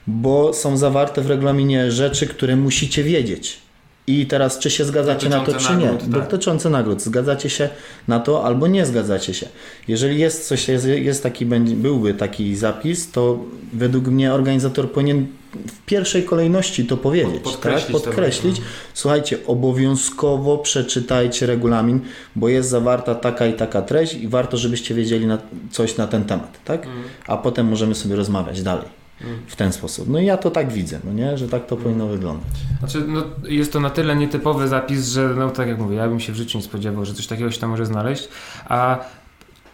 bo 0.06 0.54
są 0.54 0.76
zawarte 0.76 1.22
w 1.22 1.26
regulaminie 1.26 1.92
rzeczy, 1.92 2.26
które 2.26 2.56
musicie 2.56 3.04
wiedzieć. 3.04 3.67
I 4.08 4.26
teraz, 4.26 4.58
czy 4.58 4.70
się 4.70 4.84
zgadzacie 4.84 5.28
na 5.28 5.40
to, 5.40 5.52
czy 5.54 5.76
nie? 5.76 5.86
nagród, 5.86 6.00
tak. 6.00 6.10
Dotyczące 6.10 6.70
nagród. 6.70 7.02
Zgadzacie 7.02 7.50
się 7.50 7.68
na 8.08 8.20
to, 8.20 8.44
albo 8.44 8.66
nie 8.66 8.86
zgadzacie 8.86 9.34
się. 9.34 9.48
Jeżeli 9.88 10.18
jest 10.18 10.48
coś, 10.48 10.68
jest, 10.68 10.86
jest 10.86 11.22
taki, 11.22 11.46
byłby 11.46 12.14
taki 12.14 12.56
zapis, 12.56 13.10
to 13.10 13.38
według 13.72 14.06
mnie 14.06 14.32
organizator 14.32 14.92
powinien 14.92 15.26
w 15.66 15.86
pierwszej 15.86 16.22
kolejności 16.22 16.86
to 16.86 16.96
powiedzieć. 16.96 17.34
Pod- 17.34 17.52
podkreślić 17.52 17.96
tak? 17.96 18.04
podkreślić. 18.04 18.58
no. 18.58 18.64
Słuchajcie, 18.94 19.38
obowiązkowo 19.46 20.58
przeczytajcie 20.58 21.46
regulamin, 21.46 22.00
bo 22.36 22.48
jest 22.48 22.68
zawarta 22.68 23.14
taka 23.14 23.46
i 23.46 23.52
taka 23.52 23.82
treść 23.82 24.14
i 24.14 24.28
warto, 24.28 24.56
żebyście 24.56 24.94
wiedzieli 24.94 25.26
na, 25.26 25.38
coś 25.70 25.96
na 25.96 26.06
ten 26.06 26.24
temat, 26.24 26.58
tak? 26.64 26.86
Mm. 26.86 26.98
A 27.26 27.36
potem 27.36 27.68
możemy 27.68 27.94
sobie 27.94 28.16
rozmawiać 28.16 28.62
dalej. 28.62 28.98
W 29.46 29.56
ten 29.56 29.72
sposób. 29.72 30.08
No 30.08 30.18
i 30.18 30.24
ja 30.24 30.36
to 30.36 30.50
tak 30.50 30.72
widzę, 30.72 31.00
no 31.04 31.12
nie? 31.12 31.38
że 31.38 31.48
tak 31.48 31.66
to 31.66 31.76
powinno 31.76 32.06
wyglądać. 32.06 32.50
Znaczy, 32.78 33.04
no, 33.08 33.22
jest 33.48 33.72
to 33.72 33.80
na 33.80 33.90
tyle 33.90 34.16
nietypowy 34.16 34.68
zapis, 34.68 35.08
że 35.08 35.28
no 35.28 35.50
tak 35.50 35.68
jak 35.68 35.78
mówię, 35.78 35.96
ja 35.96 36.08
bym 36.08 36.20
się 36.20 36.32
w 36.32 36.36
życiu 36.36 36.58
nie 36.58 36.64
spodziewał, 36.64 37.04
że 37.04 37.14
coś 37.14 37.26
takiego 37.26 37.50
się 37.50 37.60
tam 37.60 37.70
może 37.70 37.86
znaleźć, 37.86 38.28
a 38.68 38.98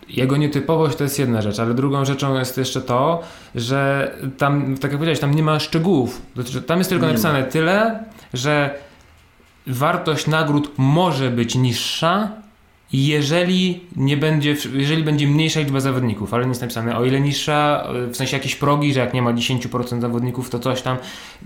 jego 0.08 0.36
nietypowość 0.36 0.96
to 0.96 1.04
jest 1.04 1.18
jedna 1.18 1.42
rzecz, 1.42 1.58
ale 1.58 1.74
drugą 1.74 2.04
rzeczą 2.04 2.38
jest 2.38 2.58
jeszcze 2.58 2.80
to, 2.80 3.22
że 3.54 4.10
tam, 4.38 4.74
tak 4.74 4.90
jak 4.90 4.98
powiedziałeś, 4.98 5.20
tam 5.20 5.34
nie 5.34 5.42
ma 5.42 5.60
szczegółów. 5.60 6.22
Znaczy, 6.34 6.62
tam 6.62 6.78
jest 6.78 6.90
tylko 6.90 7.06
Nie 7.06 7.12
napisane 7.12 7.44
tyle, 7.44 8.04
że 8.34 8.78
wartość 9.66 10.26
nagród 10.26 10.72
może 10.76 11.30
być 11.30 11.54
niższa, 11.54 12.43
jeżeli 12.92 13.80
nie 13.96 14.16
będzie, 14.16 14.56
jeżeli 14.72 15.02
będzie 15.02 15.26
mniejsza 15.26 15.60
liczba 15.60 15.80
zawodników, 15.80 16.34
ale 16.34 16.44
nie 16.44 16.48
jest 16.48 16.60
napisane 16.60 16.96
o 16.96 17.04
ile 17.04 17.20
niższa, 17.20 17.88
w 18.10 18.16
sensie 18.16 18.36
jakieś 18.36 18.56
progi, 18.56 18.94
że 18.94 19.00
jak 19.00 19.14
nie 19.14 19.22
ma 19.22 19.32
10% 19.32 20.00
zawodników, 20.00 20.50
to 20.50 20.58
coś 20.58 20.82
tam. 20.82 20.96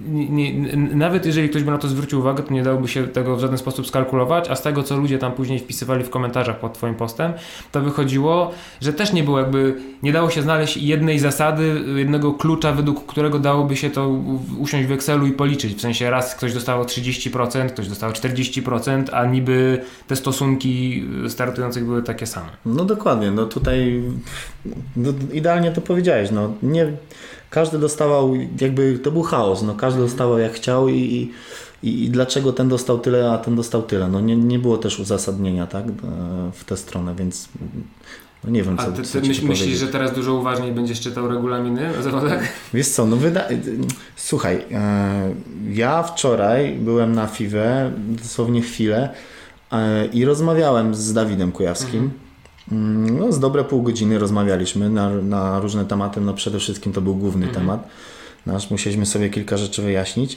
Nie, 0.08 0.52
nawet 0.76 1.26
jeżeli 1.26 1.48
ktoś 1.48 1.62
by 1.62 1.70
na 1.70 1.78
to 1.78 1.88
zwrócił 1.88 2.18
uwagę, 2.18 2.42
to 2.42 2.54
nie 2.54 2.62
dałoby 2.62 2.88
się 2.88 3.08
tego 3.08 3.36
w 3.36 3.40
żaden 3.40 3.58
sposób 3.58 3.86
skalkulować, 3.86 4.48
a 4.48 4.56
z 4.56 4.62
tego, 4.62 4.82
co 4.82 4.96
ludzie 4.96 5.18
tam 5.18 5.32
później 5.32 5.58
wpisywali 5.58 6.04
w 6.04 6.10
komentarzach 6.10 6.58
pod 6.60 6.74
twoim 6.74 6.94
postem, 6.94 7.32
to 7.72 7.80
wychodziło, 7.80 8.50
że 8.80 8.92
też 8.92 9.12
nie 9.12 9.24
było 9.24 9.38
jakby, 9.38 9.74
nie 10.02 10.12
dało 10.12 10.30
się 10.30 10.42
znaleźć 10.42 10.76
jednej 10.76 11.18
zasady, 11.18 11.82
jednego 11.96 12.32
klucza, 12.32 12.72
według 12.72 13.06
którego 13.06 13.38
dałoby 13.38 13.76
się 13.76 13.90
to 13.90 14.08
usiąść 14.58 14.88
w 14.88 14.92
Excelu 14.92 15.26
i 15.26 15.32
policzyć. 15.32 15.74
W 15.74 15.80
sensie 15.80 16.10
raz 16.10 16.34
ktoś 16.34 16.54
dostawał 16.54 16.84
30%, 16.84 17.68
ktoś 17.68 17.88
dostał 17.88 18.10
40%, 18.10 19.04
a 19.12 19.24
niby 19.24 19.84
te 20.06 20.16
stosunki 20.16 21.04
startujących 21.38 21.84
były 21.84 22.02
takie 22.02 22.26
same. 22.26 22.48
No 22.66 22.84
dokładnie, 22.84 23.30
no 23.30 23.46
tutaj 23.46 24.02
no, 24.96 25.12
idealnie 25.32 25.72
to 25.72 25.80
powiedziałeś, 25.80 26.30
no 26.30 26.52
nie, 26.62 26.92
każdy 27.50 27.78
dostawał, 27.78 28.34
jakby 28.60 28.98
to 28.98 29.10
był 29.10 29.22
chaos, 29.22 29.62
no 29.62 29.74
każdy 29.74 30.00
dostawał 30.00 30.38
jak 30.38 30.52
chciał 30.52 30.88
i, 30.88 31.30
i, 31.82 32.04
i 32.04 32.10
dlaczego 32.10 32.52
ten 32.52 32.68
dostał 32.68 32.98
tyle, 32.98 33.32
a 33.32 33.38
ten 33.38 33.56
dostał 33.56 33.82
tyle, 33.82 34.08
no 34.08 34.20
nie, 34.20 34.36
nie 34.36 34.58
było 34.58 34.78
też 34.78 35.00
uzasadnienia, 35.00 35.66
tak, 35.66 35.84
e, 35.84 35.92
w 36.52 36.64
tę 36.64 36.76
stronę, 36.76 37.14
więc 37.14 37.48
no 38.44 38.50
nie 38.50 38.62
wiem, 38.62 38.76
co, 38.76 38.82
A 38.82 38.86
ty, 38.86 39.02
ty 39.02 39.20
myśl, 39.20 39.46
myślisz, 39.46 39.78
że 39.78 39.86
teraz 39.86 40.14
dużo 40.14 40.34
uważniej 40.34 40.72
będziesz 40.72 41.00
czytał 41.00 41.28
regulaminy 41.28 41.90
o 41.98 42.02
zawodach? 42.02 42.42
Wiesz 42.74 42.88
co, 42.88 43.06
no 43.06 43.16
wyda... 43.16 43.44
Słuchaj, 44.16 44.64
e, 44.72 45.34
ja 45.70 46.02
wczoraj 46.02 46.72
byłem 46.72 47.14
na 47.14 47.26
FIWE, 47.26 47.92
dosłownie 47.98 48.62
chwilę 48.62 49.08
e, 49.08 49.37
i 50.12 50.24
rozmawiałem 50.24 50.94
z 50.94 51.12
Dawidem 51.12 51.52
Kujawskim. 51.52 52.10
Mm, 52.72 53.18
No, 53.18 53.32
z 53.32 53.40
dobre 53.40 53.64
pół 53.64 53.82
godziny 53.82 54.18
rozmawialiśmy 54.18 54.90
na, 54.90 55.10
na 55.10 55.60
różne 55.60 55.84
tematy. 55.84 56.20
No, 56.20 56.34
przede 56.34 56.58
wszystkim 56.58 56.92
to 56.92 57.00
był 57.00 57.14
główny 57.14 57.48
temat. 57.48 57.88
Nasz 58.46 58.70
musieliśmy 58.70 59.06
sobie 59.06 59.30
kilka 59.30 59.56
rzeczy 59.56 59.82
wyjaśnić. 59.82 60.36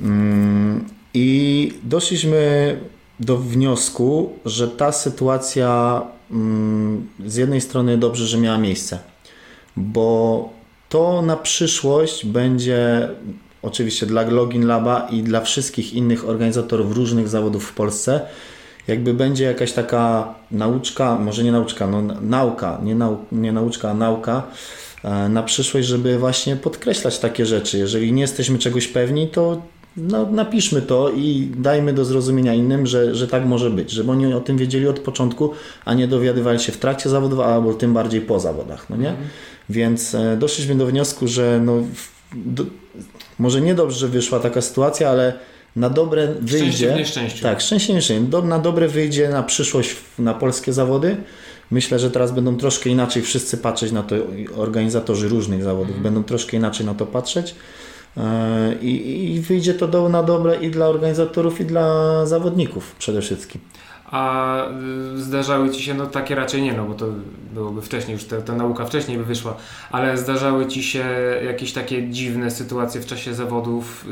Mm, 0.00 0.84
I 1.14 1.72
doszliśmy 1.82 2.76
do 3.20 3.36
wniosku, 3.36 4.32
że 4.44 4.68
ta 4.68 4.92
sytuacja 4.92 6.02
mm, 6.30 7.08
z 7.26 7.36
jednej 7.36 7.60
strony 7.60 7.98
dobrze, 7.98 8.26
że 8.26 8.38
miała 8.38 8.58
miejsce, 8.58 8.98
bo 9.76 10.48
to 10.88 11.22
na 11.22 11.36
przyszłość 11.36 12.26
będzie 12.26 13.08
oczywiście 13.62 14.06
dla 14.06 14.22
Login 14.22 14.66
Laba 14.66 15.08
i 15.10 15.22
dla 15.22 15.40
wszystkich 15.40 15.94
innych 15.94 16.28
organizatorów 16.28 16.92
różnych 16.92 17.28
zawodów 17.28 17.64
w 17.64 17.72
Polsce 17.72 18.20
jakby 18.88 19.14
będzie 19.14 19.44
jakaś 19.44 19.72
taka 19.72 20.34
nauczka, 20.50 21.18
może 21.18 21.44
nie 21.44 21.52
nauczka, 21.52 21.86
no 21.86 22.02
na- 22.02 22.20
nauka, 22.20 22.80
nie, 22.82 22.94
nau, 22.94 23.16
nie 23.32 23.52
nauczka, 23.52 23.90
a 23.90 23.94
nauka 23.94 24.42
e, 25.04 25.28
na 25.28 25.42
przyszłość, 25.42 25.88
żeby 25.88 26.18
właśnie 26.18 26.56
podkreślać 26.56 27.18
takie 27.18 27.46
rzeczy. 27.46 27.78
Jeżeli 27.78 28.12
nie 28.12 28.22
jesteśmy 28.22 28.58
czegoś 28.58 28.88
pewni, 28.88 29.28
to 29.28 29.62
no, 29.96 30.26
napiszmy 30.30 30.82
to 30.82 31.10
i 31.10 31.50
dajmy 31.56 31.92
do 31.92 32.04
zrozumienia 32.04 32.54
innym, 32.54 32.86
że, 32.86 33.14
że 33.14 33.28
tak 33.28 33.46
może 33.46 33.70
być, 33.70 33.90
żeby 33.90 34.10
oni 34.10 34.34
o 34.34 34.40
tym 34.40 34.56
wiedzieli 34.56 34.88
od 34.88 35.00
początku, 35.00 35.50
a 35.84 35.94
nie 35.94 36.08
dowiadywali 36.08 36.58
się 36.58 36.72
w 36.72 36.78
trakcie 36.78 37.08
zawodów, 37.10 37.40
albo 37.40 37.74
tym 37.74 37.94
bardziej 37.94 38.20
po 38.20 38.40
zawodach, 38.40 38.90
no 38.90 38.96
nie? 38.96 39.14
Więc 39.70 40.14
e, 40.14 40.36
doszliśmy 40.36 40.74
do 40.74 40.86
wniosku, 40.86 41.28
że 41.28 41.60
no, 41.64 41.72
do, 42.34 42.64
może 43.38 43.60
niedobrze, 43.60 43.98
że 43.98 44.08
wyszła 44.08 44.40
taka 44.40 44.60
sytuacja, 44.60 45.10
ale 45.10 45.32
na 45.76 45.90
dobre 45.90 46.28
Szczęście 46.46 46.58
wyjdzie. 46.58 46.94
w 46.94 46.96
nieszczęściu. 46.96 47.42
Tak, 47.42 47.60
szczęście. 47.60 48.20
Do, 48.20 48.42
na 48.42 48.58
dobre 48.58 48.88
wyjdzie 48.88 49.28
na 49.28 49.42
przyszłość 49.42 49.96
na 50.18 50.34
polskie 50.34 50.72
zawody. 50.72 51.16
Myślę, 51.70 51.98
że 51.98 52.10
teraz 52.10 52.32
będą 52.32 52.56
troszkę 52.56 52.90
inaczej 52.90 53.22
wszyscy 53.22 53.58
patrzeć 53.58 53.92
na 53.92 54.02
to, 54.02 54.16
organizatorzy 54.56 55.28
różnych 55.28 55.62
zawodów 55.62 56.02
będą 56.02 56.24
troszkę 56.24 56.56
inaczej 56.56 56.86
na 56.86 56.94
to 56.94 57.06
patrzeć. 57.06 57.54
E, 58.16 58.74
I, 58.82 59.34
I 59.34 59.40
wyjdzie 59.40 59.74
to 59.74 59.88
do, 59.88 60.08
na 60.08 60.22
dobre 60.22 60.56
i 60.56 60.70
dla 60.70 60.86
organizatorów, 60.86 61.60
i 61.60 61.64
dla 61.64 62.26
zawodników 62.26 62.94
przede 62.98 63.20
wszystkim. 63.20 63.60
A 64.10 64.56
y, 65.16 65.22
zdarzały 65.22 65.70
ci 65.70 65.82
się, 65.82 65.94
no 65.94 66.06
takie 66.06 66.34
raczej 66.34 66.62
nie, 66.62 66.72
no 66.72 66.84
bo 66.84 66.94
to 66.94 67.06
byłoby 67.54 67.82
wcześniej, 67.82 68.14
już 68.14 68.24
ta, 68.24 68.40
ta 68.42 68.54
nauka 68.54 68.84
wcześniej 68.84 69.18
by 69.18 69.24
wyszła, 69.24 69.56
ale 69.90 70.18
zdarzały 70.18 70.66
ci 70.66 70.82
się 70.82 71.04
jakieś 71.46 71.72
takie 71.72 72.08
dziwne 72.08 72.50
sytuacje 72.50 73.00
w 73.00 73.06
czasie 73.06 73.34
zawodów, 73.34 74.06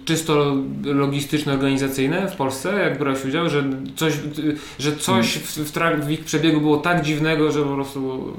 y, 0.00 0.04
czysto 0.04 0.54
logistyczno-organizacyjne 0.84 2.28
w 2.30 2.36
Polsce, 2.36 2.72
jak 2.72 2.98
brałeś 2.98 3.24
udział, 3.24 3.48
że 3.48 3.64
coś, 3.96 4.12
że 4.78 4.96
coś 4.96 5.26
w, 5.38 5.56
w, 5.58 5.72
trak- 5.72 6.00
w 6.04 6.10
ich 6.10 6.24
przebiegu 6.24 6.60
było 6.60 6.76
tak 6.76 7.02
dziwnego, 7.02 7.52
że 7.52 7.62
po 7.62 7.74
prostu 7.74 8.32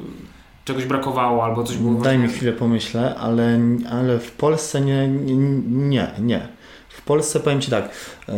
czegoś 0.65 0.85
brakowało 0.85 1.45
albo 1.45 1.63
coś 1.63 1.77
było 1.77 2.01
Daj 2.01 2.17
mi 2.17 2.23
właśnie- 2.23 2.37
chwilę 2.37 2.53
pomyślę, 2.53 3.15
ale, 3.15 3.59
ale 3.91 4.19
w 4.19 4.31
Polsce 4.31 4.81
nie, 4.81 5.07
nie, 5.07 5.35
nie, 5.67 6.11
nie. 6.19 6.47
W 6.89 7.01
Polsce 7.01 7.39
powiem 7.39 7.61
Ci 7.61 7.71
tak, 7.71 7.89
yy, 8.27 8.33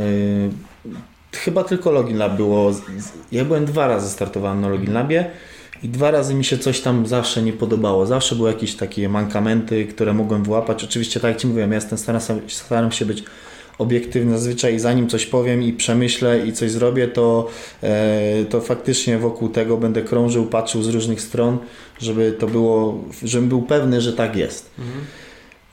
chyba 1.31 1.63
tylko 1.63 1.91
Login 1.91 2.17
Lab 2.17 2.36
było, 2.36 2.71
ja 3.31 3.45
byłem 3.45 3.65
dwa 3.65 3.88
razy 3.88 4.09
startowałem 4.09 4.62
na 4.62 4.69
Login 4.69 4.93
Labie 4.93 5.31
i 5.83 5.89
dwa 5.89 6.12
razy 6.12 6.33
mi 6.33 6.45
się 6.45 6.57
coś 6.57 6.81
tam 6.81 7.07
zawsze 7.07 7.41
nie 7.41 7.53
podobało. 7.53 8.05
Zawsze 8.05 8.36
były 8.36 8.50
jakieś 8.50 8.75
takie 8.75 9.09
mankamenty, 9.09 9.86
które 9.86 10.13
mogłem 10.13 10.43
wyłapać. 10.43 10.83
Oczywiście 10.83 11.19
tak 11.19 11.31
jak 11.31 11.41
Ci 11.41 11.48
mówiłem, 11.48 11.71
ja 11.71 11.75
jestem, 11.75 11.98
staram, 11.98 12.21
staram 12.48 12.91
się 12.91 13.05
być 13.05 13.24
obiektywny 13.77 14.31
zazwyczaj 14.31 14.79
zanim 14.79 15.09
coś 15.09 15.25
powiem 15.25 15.63
i 15.63 15.74
przemyślę 15.74 16.45
i 16.45 16.53
coś 16.53 16.71
zrobię, 16.71 17.07
to, 17.07 17.48
e, 17.83 18.45
to 18.50 18.62
faktycznie 18.62 19.17
wokół 19.17 19.50
tego 19.50 19.77
będę 19.77 20.01
krążył, 20.01 20.45
patrzył 20.45 20.83
z 20.83 20.88
różnych 20.88 21.21
stron, 21.21 21.57
żeby 22.00 22.31
to 22.39 22.48
było, 22.48 23.03
żebym 23.24 23.50
był 23.50 23.62
pewny, 23.62 24.01
że 24.01 24.13
tak 24.13 24.36
jest. 24.36 24.69
Mhm. 24.79 25.05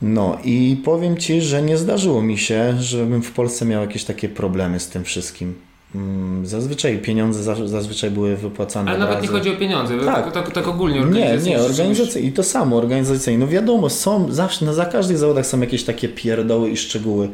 No 0.03 0.39
i 0.45 0.83
powiem 0.85 1.17
Ci, 1.17 1.41
że 1.41 1.63
nie 1.63 1.77
zdarzyło 1.77 2.23
mi 2.23 2.39
się, 2.39 2.75
żebym 2.81 3.23
w 3.23 3.33
Polsce 3.33 3.65
miał 3.65 3.81
jakieś 3.81 4.05
takie 4.05 4.29
problemy 4.29 4.81
z 4.81 4.89
tym 4.89 5.05
wszystkim. 5.05 5.55
Mm, 5.95 6.47
zazwyczaj 6.47 6.99
pieniądze 6.99 7.69
zazwyczaj 7.69 8.11
były 8.11 8.37
wypłacane. 8.37 8.91
Ale 8.91 9.01
nawet 9.01 9.23
nie 9.23 9.29
chodzi 9.29 9.51
o 9.51 9.57
pieniądze, 9.57 9.99
tak, 10.05 10.33
tak, 10.33 10.53
tak, 10.53 10.69
ogólnie 10.69 11.01
Nie, 11.01 11.37
nie, 11.37 11.59
organizacje 11.59 12.23
i 12.23 12.33
to 12.33 12.43
samo, 12.43 12.77
organizacyjnie. 12.77 13.39
No 13.39 13.49
wiadomo, 13.49 13.91
są 13.91 14.33
zawsze, 14.33 14.65
na 14.65 14.73
za 14.73 14.85
każdych 14.85 15.19
zawodach 15.19 15.47
są 15.47 15.61
jakieś 15.61 15.85
takie 15.85 16.09
pierdoły 16.09 16.71
i 16.71 16.77
szczegóły, 16.77 17.29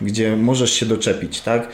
gdzie 0.00 0.36
możesz 0.36 0.72
się 0.72 0.86
doczepić, 0.86 1.40
tak? 1.40 1.68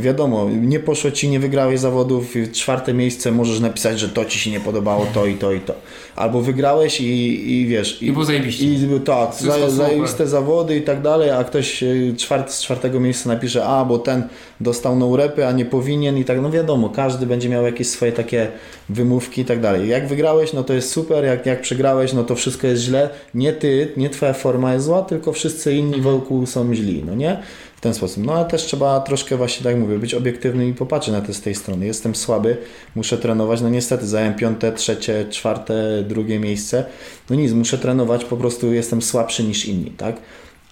Wiadomo, 0.00 0.48
nie 0.50 0.80
poszło 0.80 1.10
ci, 1.10 1.28
nie 1.28 1.40
wygrałeś 1.40 1.80
zawodów, 1.80 2.34
czwarte 2.52 2.94
miejsce 2.94 3.32
możesz 3.32 3.60
napisać, 3.60 4.00
że 4.00 4.08
to 4.08 4.24
ci 4.24 4.38
się 4.38 4.50
nie 4.50 4.60
podobało, 4.60 5.06
to 5.14 5.26
i 5.26 5.34
to 5.34 5.52
i 5.52 5.60
to. 5.60 5.74
Albo 6.16 6.40
wygrałeś 6.40 7.00
i, 7.00 7.50
i 7.52 7.66
wiesz. 7.66 8.02
I, 8.02 8.06
I 8.06 8.12
było 8.12 8.24
zajebiście. 8.24 8.64
I, 8.64 9.00
tak, 9.04 9.70
zajebiste 9.70 10.26
zawody 10.26 10.76
i 10.76 10.82
tak 10.82 11.02
dalej, 11.02 11.30
a 11.30 11.44
ktoś 11.44 11.84
czwart, 12.16 12.50
z 12.50 12.62
czwartego 12.62 13.00
miejsca 13.00 13.28
napisze, 13.28 13.64
a 13.64 13.84
bo 13.84 13.98
ten 13.98 14.22
dostał 14.60 14.96
no 14.96 15.16
repy, 15.16 15.46
a 15.46 15.52
nie 15.52 15.64
powinien 15.64 16.18
i 16.18 16.24
tak, 16.24 16.40
no 16.40 16.50
wiadomo, 16.50 16.88
każdy 16.88 17.26
będzie 17.26 17.48
miał 17.48 17.64
jakieś 17.64 17.88
swoje 17.88 18.12
takie 18.12 18.48
wymówki 18.88 19.40
i 19.40 19.44
tak 19.44 19.60
dalej. 19.60 19.88
Jak 19.88 20.08
wygrałeś, 20.08 20.52
no 20.52 20.64
to 20.64 20.72
jest 20.72 20.90
super, 20.90 21.24
jak, 21.24 21.46
jak 21.46 21.60
przegrałeś, 21.60 22.12
no 22.12 22.24
to 22.24 22.34
wszystko 22.34 22.66
jest 22.66 22.82
źle. 22.82 23.10
Nie 23.34 23.52
ty, 23.52 23.92
nie 23.96 24.10
twoja 24.10 24.32
forma 24.32 24.74
jest 24.74 24.86
zła, 24.86 25.02
tylko 25.02 25.32
wszyscy 25.32 25.74
inni 25.74 26.00
wokół 26.00 26.46
są 26.46 26.74
źli, 26.74 27.02
no 27.06 27.14
nie? 27.14 27.42
W 27.80 27.82
ten 27.82 27.94
sposób. 27.94 28.24
No 28.24 28.32
ale 28.32 28.44
też 28.44 28.62
trzeba 28.62 29.00
troszkę 29.00 29.36
właśnie, 29.36 29.64
tak 29.64 29.76
mówię, 29.76 29.98
być 29.98 30.14
obiektywnym 30.14 30.68
i 30.68 30.74
popatrzeć 30.74 31.12
na 31.12 31.20
to 31.20 31.34
z 31.34 31.40
tej 31.40 31.54
strony. 31.54 31.86
Jestem 31.86 32.14
słaby, 32.14 32.56
muszę 32.94 33.18
trenować, 33.18 33.60
no 33.60 33.68
niestety 33.68 34.06
zająłem 34.06 34.34
piąte, 34.34 34.72
trzecie, 34.72 35.26
czwarte, 35.30 36.02
drugie 36.02 36.38
miejsce. 36.38 36.84
No 37.30 37.36
nic, 37.36 37.52
muszę 37.52 37.78
trenować, 37.78 38.24
po 38.24 38.36
prostu 38.36 38.72
jestem 38.72 39.02
słabszy 39.02 39.44
niż 39.44 39.66
inni, 39.66 39.90
tak? 39.90 40.16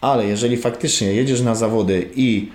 Ale 0.01 0.27
jeżeli 0.27 0.57
faktycznie 0.57 1.13
jedziesz 1.13 1.41
na 1.41 1.55
zawody 1.55 2.09
i 2.17 2.49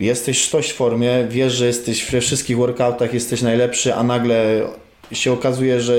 jesteś 0.00 0.40
sztoś 0.40 0.70
w 0.70 0.74
formie, 0.74 1.26
wiesz, 1.30 1.52
że 1.52 1.66
jesteś 1.66 2.10
we 2.10 2.20
wszystkich 2.20 2.56
workoutach, 2.56 3.14
jesteś 3.14 3.42
najlepszy, 3.42 3.94
a 3.94 4.02
nagle 4.02 4.62
się 5.12 5.32
okazuje, 5.32 5.80
że 5.80 5.96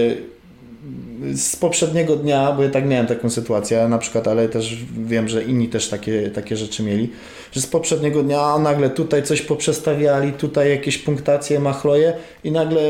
z 1.33 1.55
poprzedniego 1.55 2.15
dnia, 2.15 2.51
bo 2.51 2.63
ja 2.63 2.69
tak 2.69 2.85
miałem 2.85 3.07
taką 3.07 3.29
sytuację 3.29 3.87
na 3.87 3.97
przykład, 3.97 4.27
ale 4.27 4.49
też 4.49 4.77
wiem, 5.05 5.27
że 5.27 5.43
inni 5.43 5.67
też 5.67 5.89
takie, 5.89 6.29
takie 6.29 6.57
rzeczy 6.57 6.83
mieli, 6.83 7.09
że 7.51 7.61
z 7.61 7.67
poprzedniego 7.67 8.23
dnia 8.23 8.57
nagle 8.57 8.89
tutaj 8.89 9.23
coś 9.23 9.41
poprzestawiali, 9.41 10.33
tutaj 10.33 10.69
jakieś 10.69 10.97
punktacje, 10.97 11.59
machloje 11.59 12.13
i 12.43 12.51
nagle 12.51 12.81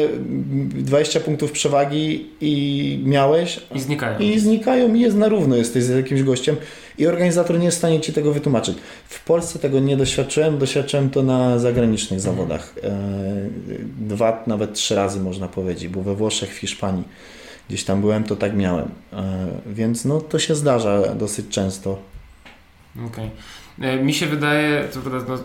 20 0.69 1.19
punktów 1.19 1.51
przewagi 1.51 2.27
i 2.41 3.03
miałeś. 3.05 3.59
I 3.75 3.79
znikają. 3.79 4.19
I 4.19 4.39
znikają 4.39 4.93
i 4.93 4.99
jest 4.99 5.17
na 5.17 5.29
równo, 5.29 5.55
jesteś 5.55 5.83
z 5.83 5.89
jakimś 5.89 6.23
gościem 6.23 6.55
i 6.97 7.07
organizator 7.07 7.59
nie 7.59 7.65
jest 7.65 7.77
w 7.77 7.79
stanie 7.79 7.99
Ci 8.01 8.13
tego 8.13 8.33
wytłumaczyć. 8.33 8.77
W 9.07 9.23
Polsce 9.23 9.59
tego 9.59 9.79
nie 9.79 9.97
doświadczyłem, 9.97 10.57
doświadczyłem 10.57 11.09
to 11.09 11.23
na 11.23 11.59
zagranicznych 11.59 12.19
zawodach. 12.19 12.73
E, 12.83 12.91
dwa, 13.99 14.43
nawet 14.47 14.73
trzy 14.73 14.95
razy 14.95 15.19
można 15.19 15.47
powiedzieć, 15.47 15.87
bo 15.87 16.01
we 16.01 16.15
Włoszech, 16.15 16.55
w 16.55 16.57
Hiszpanii 16.57 17.03
gdzieś 17.67 17.83
tam 17.83 18.01
byłem, 18.01 18.23
to 18.23 18.35
tak 18.35 18.55
miałem. 18.55 18.89
E, 19.13 19.47
więc 19.65 20.05
no, 20.05 20.21
to 20.21 20.39
się 20.39 20.55
zdarza 20.55 21.15
dosyć 21.15 21.47
często. 21.49 21.99
Okej. 22.95 23.29
Okay. 23.77 23.89
E, 23.89 24.03
mi 24.03 24.13
się 24.13 24.27
wydaje, 24.27 24.87
to, 24.93 24.99
no, 25.27 25.37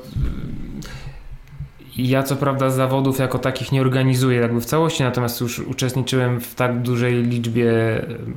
ja 1.96 2.22
co 2.22 2.36
prawda 2.36 2.70
zawodów 2.70 3.18
jako 3.18 3.38
takich 3.38 3.72
nie 3.72 3.80
organizuję 3.80 4.40
jakby 4.40 4.60
w 4.60 4.64
całości, 4.64 5.02
natomiast 5.02 5.40
już 5.40 5.58
uczestniczyłem 5.58 6.40
w 6.40 6.54
tak 6.54 6.82
dużej 6.82 7.22
liczbie 7.22 7.72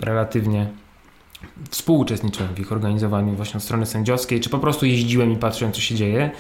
relatywnie 0.01 0.67
współuczestniczyłem 1.69 2.55
w 2.55 2.59
ich 2.59 2.71
organizowaniu 2.71 3.33
właśnie 3.33 3.57
od 3.57 3.63
strony 3.63 3.85
sędziowskiej, 3.85 4.39
czy 4.39 4.49
po 4.49 4.59
prostu 4.59 4.85
jeździłem 4.85 5.31
i 5.31 5.35
patrzyłem 5.35 5.73
co 5.73 5.81
się 5.81 5.95
dzieje 5.95 6.31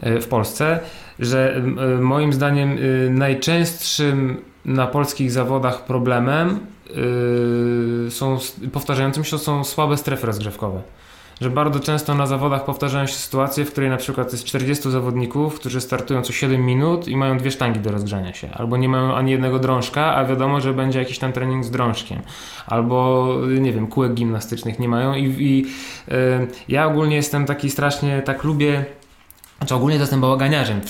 e, 0.00 0.20
w 0.20 0.28
Polsce, 0.28 0.80
że 1.18 1.62
moim 2.00 2.32
zdaniem 2.32 2.78
najczęstszym 3.10 4.42
na 4.66 4.86
polskich 4.86 5.30
zawodach 5.30 5.84
problemem 5.84 6.60
yy, 8.04 8.10
są, 8.10 8.38
powtarzającym 8.72 9.24
się 9.24 9.38
są 9.38 9.64
słabe 9.64 9.96
strefy 9.96 10.26
rozgrzewkowe. 10.26 10.82
Że 11.40 11.50
bardzo 11.50 11.80
często 11.80 12.14
na 12.14 12.26
zawodach 12.26 12.64
powtarzają 12.64 13.06
się 13.06 13.14
sytuacje, 13.14 13.64
w 13.64 13.72
której 13.72 13.90
na 13.90 13.96
przykład 13.96 14.32
jest 14.32 14.44
40 14.44 14.90
zawodników, 14.90 15.54
którzy 15.54 15.80
startują 15.80 16.22
co 16.22 16.32
7 16.32 16.66
minut 16.66 17.08
i 17.08 17.16
mają 17.16 17.38
dwie 17.38 17.50
sztangi 17.50 17.80
do 17.80 17.90
rozgrzania 17.90 18.34
się. 18.34 18.50
Albo 18.54 18.76
nie 18.76 18.88
mają 18.88 19.14
ani 19.14 19.32
jednego 19.32 19.58
drążka, 19.58 20.14
a 20.14 20.24
wiadomo, 20.24 20.60
że 20.60 20.74
będzie 20.74 20.98
jakiś 20.98 21.18
tam 21.18 21.32
trening 21.32 21.64
z 21.64 21.70
drążkiem. 21.70 22.22
Albo, 22.66 23.28
nie 23.60 23.72
wiem, 23.72 23.86
kółek 23.86 24.14
gimnastycznych 24.14 24.78
nie 24.78 24.88
mają. 24.88 25.14
I, 25.14 25.24
i 25.24 25.66
yy, 26.08 26.16
ja 26.68 26.86
ogólnie 26.86 27.16
jestem 27.16 27.46
taki 27.46 27.70
strasznie, 27.70 28.22
tak 28.22 28.44
lubię 28.44 28.84
znaczy 29.58 29.74
ogólnie 29.74 29.96
to 29.96 30.02
jestem 30.02 30.20
bałaganiarzem. 30.20 30.80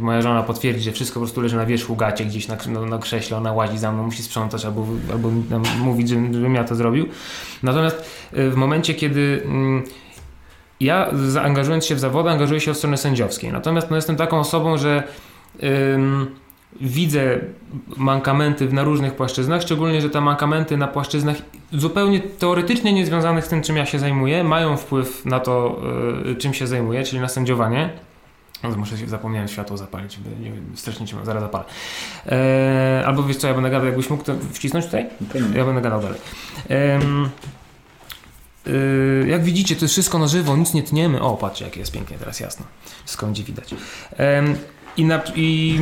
Moja 0.00 0.22
żona 0.22 0.42
potwierdzi, 0.42 0.80
że 0.80 0.92
wszystko 0.92 1.14
po 1.14 1.20
prostu 1.20 1.40
leży 1.40 1.56
na 1.56 1.66
wierzchu 1.66 1.96
gacie 1.96 2.24
gdzieś 2.24 2.48
na, 2.48 2.56
na, 2.66 2.80
na 2.80 2.98
krześle, 2.98 3.36
ona 3.36 3.52
łazi 3.52 3.78
za 3.78 3.92
mną, 3.92 4.02
musi 4.02 4.22
sprzątać 4.22 4.64
albo, 4.64 4.86
albo 5.12 5.30
mówić, 5.78 6.08
żebym 6.08 6.54
ja 6.54 6.64
to 6.64 6.74
zrobił. 6.74 7.08
Natomiast 7.62 8.10
y, 8.36 8.50
w 8.50 8.56
momencie, 8.56 8.94
kiedy 8.94 9.42
mm, 9.44 9.82
ja 10.80 11.10
zaangażując 11.28 11.86
się 11.86 11.94
w 11.94 11.98
zawody, 11.98 12.30
angażuję 12.30 12.60
się 12.60 12.70
od 12.70 12.76
strony 12.76 12.96
sędziowskiej. 12.96 13.52
Natomiast 13.52 13.90
no, 13.90 13.96
jestem 13.96 14.16
taką 14.16 14.38
osobą, 14.38 14.76
że 14.76 15.02
ym, 15.94 16.26
widzę 16.80 17.38
mankamenty 17.96 18.72
na 18.72 18.84
różnych 18.84 19.14
płaszczyznach, 19.14 19.62
szczególnie, 19.62 20.00
że 20.00 20.10
te 20.10 20.20
mankamenty 20.20 20.76
na 20.76 20.88
płaszczyznach 20.88 21.36
zupełnie 21.72 22.20
teoretycznie 22.20 22.92
niezwiązanych 22.92 23.44
z 23.44 23.48
tym, 23.48 23.62
czym 23.62 23.76
ja 23.76 23.86
się 23.86 23.98
zajmuję, 23.98 24.44
mają 24.44 24.76
wpływ 24.76 25.24
na 25.24 25.40
to, 25.40 25.80
yy, 26.24 26.36
czym 26.36 26.54
się 26.54 26.66
zajmuję, 26.66 27.04
czyli 27.04 27.20
na 27.20 27.28
sędziowanie. 27.28 28.05
No, 28.70 28.76
muszę 28.76 28.98
się, 28.98 29.08
zapomniałem 29.08 29.48
światło 29.48 29.76
zapalić, 29.76 30.16
by 30.16 30.44
nie 30.44 30.52
wiem, 30.52 30.72
strasznie 30.76 31.06
cię 31.06 31.16
zaraz 31.22 31.42
zapalę. 31.42 31.64
Eee, 32.26 33.04
albo 33.04 33.22
wiesz 33.22 33.36
co, 33.36 33.48
ja 33.48 33.54
będę 33.54 33.70
gadał, 33.70 33.86
jakbyś 33.86 34.10
mógł 34.10 34.24
to 34.24 34.34
wcisnąć 34.52 34.84
tutaj? 34.84 35.06
Ja 35.54 35.64
będę 35.64 35.80
gadał 35.80 36.02
dalej. 36.02 36.20
Yy, 38.66 39.26
jak 39.28 39.44
widzicie, 39.44 39.76
to 39.76 39.84
jest 39.84 39.92
wszystko 39.92 40.18
na 40.18 40.26
żywo, 40.26 40.56
nic 40.56 40.74
nie 40.74 40.82
tniemy. 40.82 41.20
O, 41.20 41.36
patrzcie, 41.36 41.64
jak 41.64 41.76
jest 41.76 41.92
pięknie 41.92 42.18
teraz 42.18 42.40
jasno. 42.40 42.66
Wszystko 43.04 43.26
będzie 43.26 43.42
widać. 43.42 43.74
I, 44.96 45.04
na, 45.04 45.20
I 45.34 45.78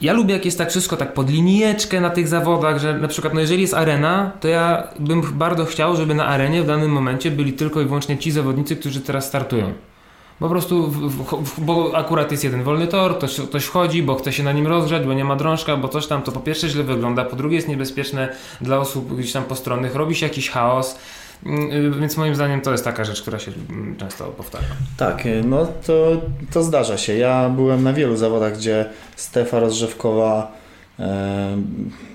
ja 0.00 0.12
lubię, 0.12 0.34
jak 0.34 0.44
jest 0.44 0.58
tak 0.58 0.70
wszystko 0.70 0.96
tak 0.96 1.14
pod 1.14 1.30
linijeczkę 1.30 2.00
na 2.00 2.10
tych 2.10 2.28
zawodach, 2.28 2.78
że 2.78 2.98
na 2.98 3.08
przykład, 3.08 3.34
no 3.34 3.40
jeżeli 3.40 3.62
jest 3.62 3.74
arena, 3.74 4.32
to 4.40 4.48
ja 4.48 4.88
bym 4.98 5.22
bardzo 5.22 5.64
chciał, 5.64 5.96
żeby 5.96 6.14
na 6.14 6.26
arenie 6.26 6.62
w 6.62 6.66
danym 6.66 6.90
momencie 6.90 7.30
byli 7.30 7.52
tylko 7.52 7.80
i 7.80 7.84
wyłącznie 7.84 8.18
ci 8.18 8.30
zawodnicy, 8.30 8.76
którzy 8.76 9.00
teraz 9.00 9.26
startują. 9.26 9.72
Po 10.38 10.48
prostu, 10.48 10.92
bo 11.58 11.96
akurat 11.96 12.30
jest 12.32 12.44
jeden 12.44 12.62
wolny 12.62 12.86
tor, 12.86 13.18
ktoś, 13.18 13.40
ktoś 13.40 13.64
wchodzi, 13.64 14.02
bo 14.02 14.14
chce 14.14 14.32
się 14.32 14.42
na 14.42 14.52
nim 14.52 14.66
rozgrzać, 14.66 15.06
bo 15.06 15.14
nie 15.14 15.24
ma 15.24 15.36
drążka, 15.36 15.76
bo 15.76 15.88
coś 15.88 16.06
tam, 16.06 16.22
to 16.22 16.32
po 16.32 16.40
pierwsze 16.40 16.68
źle 16.68 16.84
wygląda, 16.84 17.24
po 17.24 17.36
drugie 17.36 17.56
jest 17.56 17.68
niebezpieczne 17.68 18.28
dla 18.60 18.78
osób 18.78 19.16
gdzieś 19.16 19.32
tam 19.32 19.44
postronnych, 19.44 19.94
robi 19.94 20.14
się 20.14 20.26
jakiś 20.26 20.50
chaos. 20.50 20.98
Mm, 21.46 21.72
y, 21.72 22.00
więc 22.00 22.16
moim 22.16 22.34
zdaniem 22.34 22.60
to 22.60 22.72
jest 22.72 22.84
taka 22.84 23.04
rzecz, 23.04 23.22
która 23.22 23.38
się 23.38 23.52
mm, 23.70 23.96
często 23.96 24.24
powtarza. 24.24 24.74
Tak, 24.96 25.26
y, 25.26 25.42
no 25.44 25.66
to, 25.86 26.16
to 26.52 26.62
zdarza 26.62 26.98
się. 26.98 27.14
Ja 27.14 27.48
byłem 27.48 27.82
na 27.82 27.92
wielu 27.92 28.16
zawodach, 28.16 28.56
gdzie 28.56 28.86
stefa 29.16 29.60
rozrzewkowa 29.60 30.58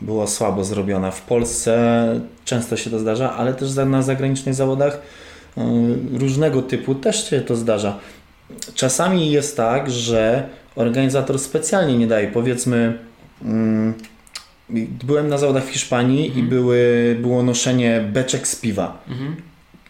była 0.02 0.28
słabo 0.28 0.64
zrobiona. 0.64 1.12
W 1.12 1.22
Polsce 1.22 2.06
często 2.46 2.78
się 2.78 2.90
to 2.90 3.00
zdarza, 3.00 3.34
ale 3.34 3.54
też 3.54 3.76
na 3.76 4.02
zagranicznych 4.02 4.56
zawodach 4.56 5.00
różnego 6.14 6.62
typu 6.62 6.96
też 6.96 7.30
się 7.30 7.42
to 7.42 7.56
zdarza. 7.56 8.00
Czasami 8.76 9.32
jest 9.32 9.58
tak, 9.58 9.92
że 9.92 10.50
organizator 10.76 11.40
specjalnie 11.40 11.98
nie 11.98 12.08
daje, 12.08 12.28
powiedzmy, 12.28 12.98
mm, 13.42 13.94
byłem 15.04 15.30
na 15.30 15.38
zawodach 15.38 15.66
w 15.66 15.70
Hiszpanii 15.70 16.28
mhm. 16.28 16.46
i 16.46 16.50
były, 16.50 17.18
było 17.22 17.44
noszenie 17.44 18.10
beczek 18.14 18.48
z 18.48 18.56
piwa. 18.56 19.04
Mhm. 19.10 19.36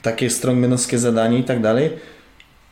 Takie 0.01 0.29
strongmanowskie 0.29 0.99
zadanie 0.99 1.39
i 1.39 1.43
tak 1.43 1.61
dalej. 1.61 1.89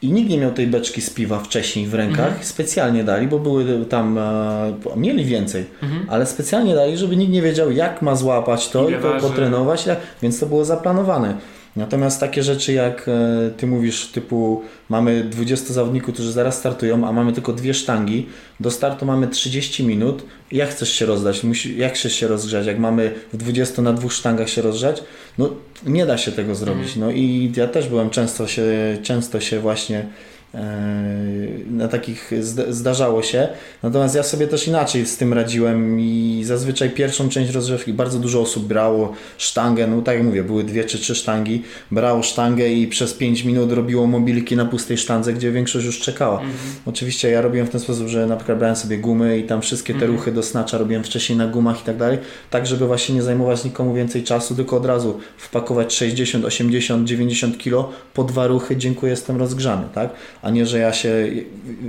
I 0.02 0.12
nikt 0.12 0.30
nie 0.30 0.38
miał 0.38 0.52
tej 0.52 0.68
beczki 0.68 1.02
z 1.02 1.10
piwa 1.10 1.40
wcześniej 1.40 1.88
w 1.88 1.94
rękach. 1.94 2.28
Mhm. 2.28 2.44
Specjalnie 2.44 3.04
dali, 3.04 3.28
bo 3.28 3.40
były 3.40 3.86
tam, 3.86 4.18
e, 4.18 4.74
mieli 4.96 5.26
więcej, 5.26 5.66
mhm. 5.84 6.06
ale 6.10 6.26
specjalnie 6.26 6.76
dali, 6.76 6.98
żeby 6.98 7.18
nikt 7.18 7.32
nie 7.32 7.42
wiedział, 7.42 7.72
jak 7.72 8.02
ma 8.02 8.16
złapać 8.16 8.70
to 8.70 8.90
i 8.90 8.94
to 8.94 9.14
potrenować, 9.22 9.86
więc 10.22 10.40
to 10.40 10.46
było 10.46 10.66
zaplanowane. 10.66 11.38
Natomiast 11.76 12.20
takie 12.20 12.44
rzeczy 12.44 12.74
jak 12.74 13.08
e, 13.08 13.52
ty 13.58 13.68
mówisz, 13.68 14.08
typu 14.08 14.62
mamy 14.90 15.24
20 15.24 15.74
zawodników, 15.74 16.14
którzy 16.14 16.32
zaraz 16.32 16.58
startują, 16.58 17.08
a 17.08 17.12
mamy 17.12 17.34
tylko 17.34 17.54
dwie 17.54 17.74
sztangi, 17.74 18.30
do 18.60 18.72
startu 18.72 19.06
mamy 19.06 19.28
30 19.28 19.84
minut, 19.84 20.24
jak 20.52 20.70
chcesz 20.70 20.94
się 20.94 21.06
rozdać, 21.06 21.42
jak 21.78 21.94
chcesz 21.94 22.16
się 22.16 22.28
rozgrzać, 22.28 22.66
jak 22.66 22.80
mamy 22.80 23.14
w 23.34 23.38
20 23.38 23.82
na 23.82 23.94
dwóch 23.94 24.14
sztangach 24.14 24.50
się 24.50 24.62
rozgrzać, 24.62 25.04
no 25.38 25.50
nie 25.86 26.06
da 26.06 26.18
się 26.18 26.32
tego 26.32 26.56
zrobić. 26.56 26.88
Mhm. 26.88 27.00
No 27.00 27.12
i 27.12 27.52
ja 27.56 27.68
też 27.68 27.88
byłem 27.88 28.10
często 28.10 28.48
się, 28.48 28.64
często 29.04 29.40
się 29.40 29.60
właśnie 29.60 30.06
na 31.72 31.88
takich 31.88 32.32
zdarzało 32.70 33.24
się. 33.24 33.48
Natomiast 33.84 34.16
ja 34.16 34.24
sobie 34.24 34.48
też 34.48 34.68
inaczej 34.68 35.06
z 35.06 35.18
tym 35.18 35.34
radziłem 35.34 36.00
i 36.00 36.42
zazwyczaj 36.46 36.90
pierwszą 36.90 37.30
część 37.30 37.52
rozgrzewki 37.52 37.94
bardzo 37.94 38.20
dużo 38.20 38.42
osób 38.42 38.66
brało 38.66 39.14
sztangę, 39.38 39.88
no 39.88 40.02
tak 40.02 40.16
jak 40.16 40.24
mówię, 40.24 40.44
były 40.44 40.64
dwie 40.64 40.84
czy 40.84 40.98
trzy 40.98 41.16
sztangi, 41.16 41.64
brało 41.92 42.24
sztangę 42.24 42.70
i 42.70 42.88
przez 42.88 43.14
5 43.14 43.44
minut 43.44 43.72
robiło 43.72 44.08
mobilki 44.08 44.56
na 44.56 44.66
pustej 44.66 44.98
sztandze, 44.98 45.34
gdzie 45.34 45.52
większość 45.52 45.86
już 45.86 46.00
czekała. 46.00 46.40
Mhm. 46.40 46.58
Oczywiście 46.86 47.30
ja 47.30 47.42
robiłem 47.42 47.68
w 47.68 47.70
ten 47.70 47.82
sposób, 47.82 48.08
że 48.08 48.28
na 48.28 48.36
przykład 48.36 48.58
brałem 48.58 48.76
sobie 48.76 48.98
gumy 48.98 49.40
i 49.40 49.44
tam 49.44 49.62
wszystkie 49.62 49.94
te 49.94 50.00
mhm. 50.00 50.16
ruchy 50.16 50.32
do 50.32 50.44
snacza 50.44 50.78
robiłem 50.78 51.04
wcześniej 51.04 51.38
na 51.38 51.48
gumach 51.48 51.82
i 51.82 51.86
tak 51.86 51.98
dalej, 51.98 52.18
tak 52.50 52.68
żeby 52.68 52.88
właśnie 52.88 53.16
nie 53.16 53.24
zajmować 53.24 53.64
nikomu 53.64 53.94
więcej 53.94 54.24
czasu, 54.24 54.56
tylko 54.56 54.78
od 54.78 54.86
razu 54.86 55.20
wpakować 55.38 55.94
60, 55.94 56.46
80, 56.46 57.08
90 57.08 57.58
kilo 57.58 57.92
po 58.14 58.24
dwa 58.24 58.48
ruchy, 58.48 58.78
dziękuję, 58.78 59.10
jestem 59.10 59.38
rozgrzany, 59.38 59.84
tak? 59.94 60.10
A 60.42 60.50
nie, 60.50 60.66
że 60.66 60.80
ja 60.80 60.94
się 60.94 61.28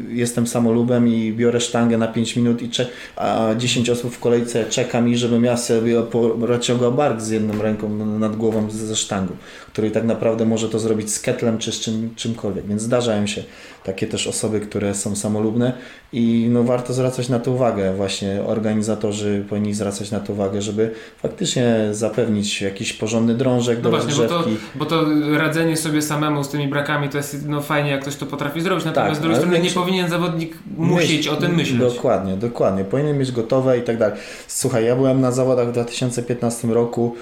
jestem 0.08 0.46
samolubem 0.46 1.08
i 1.08 1.32
biorę 1.32 1.60
sztangę 1.60 1.98
na 1.98 2.08
5 2.08 2.36
minut 2.36 2.62
i 2.62 2.70
czek, 2.70 2.88
a 3.16 3.54
10 3.58 3.90
osób 3.90 4.14
w 4.14 4.18
kolejce 4.18 4.64
czeka 4.64 5.00
mi, 5.00 5.16
żebym 5.16 5.44
ja 5.44 5.56
sobie 5.56 6.02
pociągał 6.46 6.92
bark 6.92 7.20
z 7.20 7.30
jedną 7.30 7.62
ręką 7.62 7.88
nad 8.18 8.36
głową 8.36 8.70
ze 8.70 8.96
sztangą, 8.96 9.36
który 9.72 9.90
tak 9.90 10.04
naprawdę 10.04 10.44
może 10.44 10.68
to 10.68 10.78
zrobić 10.78 11.12
z 11.12 11.20
ketlem 11.20 11.58
czy 11.58 11.72
z 11.72 11.80
czym, 11.80 12.14
czymkolwiek. 12.16 12.66
Więc 12.66 12.82
zdarzają 12.82 13.26
się 13.26 13.44
takie 13.84 14.06
też 14.06 14.26
osoby, 14.26 14.60
które 14.60 14.94
są 14.94 15.16
samolubne 15.16 15.72
i 16.12 16.48
no 16.50 16.62
warto 16.62 16.92
zwracać 16.92 17.28
na 17.28 17.38
to 17.38 17.50
uwagę. 17.50 17.94
Właśnie 17.94 18.42
organizatorzy 18.46 19.44
powinni 19.48 19.74
zwracać 19.74 20.10
na 20.10 20.20
to 20.20 20.32
uwagę, 20.32 20.62
żeby 20.62 20.94
faktycznie 21.22 21.88
zapewnić 21.90 22.62
jakiś 22.62 22.92
porządny 22.92 23.34
drążek 23.34 23.78
no 23.78 23.82
do 23.82 23.90
właśnie. 23.90 24.14
Bo 24.14 24.28
to, 24.28 24.44
bo 24.74 24.84
to 24.84 25.04
radzenie 25.38 25.76
sobie 25.76 26.02
samemu 26.02 26.44
z 26.44 26.48
tymi 26.48 26.68
brakami 26.68 27.08
to 27.08 27.16
jest 27.16 27.48
no 27.48 27.60
fajnie, 27.60 27.90
jak 27.90 28.00
ktoś 28.00 28.16
to 28.16 28.26
potrafi 28.26 28.60
zrobić, 28.60 28.84
natomiast 28.84 29.10
tak, 29.10 29.16
z 29.16 29.20
drugiej 29.20 29.38
strony 29.38 29.60
nie 29.60 29.70
powinien 29.70 30.08
zawodnik 30.08 30.54
musieć 30.76 31.16
myśl, 31.16 31.30
o 31.30 31.36
tym 31.36 31.54
myśleć. 31.54 31.78
Dokładnie, 31.78 32.36
dokładnie. 32.36 32.84
Powinien 32.84 33.18
mieć 33.18 33.32
gotowe 33.32 33.78
i 33.78 33.82
tak 33.82 33.98
dalej. 33.98 34.18
Słuchaj, 34.48 34.84
ja 34.84 34.96
byłem 34.96 35.20
na 35.20 35.32
zawodach 35.32 35.68
w 35.68 35.72
2015 35.72 36.68
roku 36.68 37.16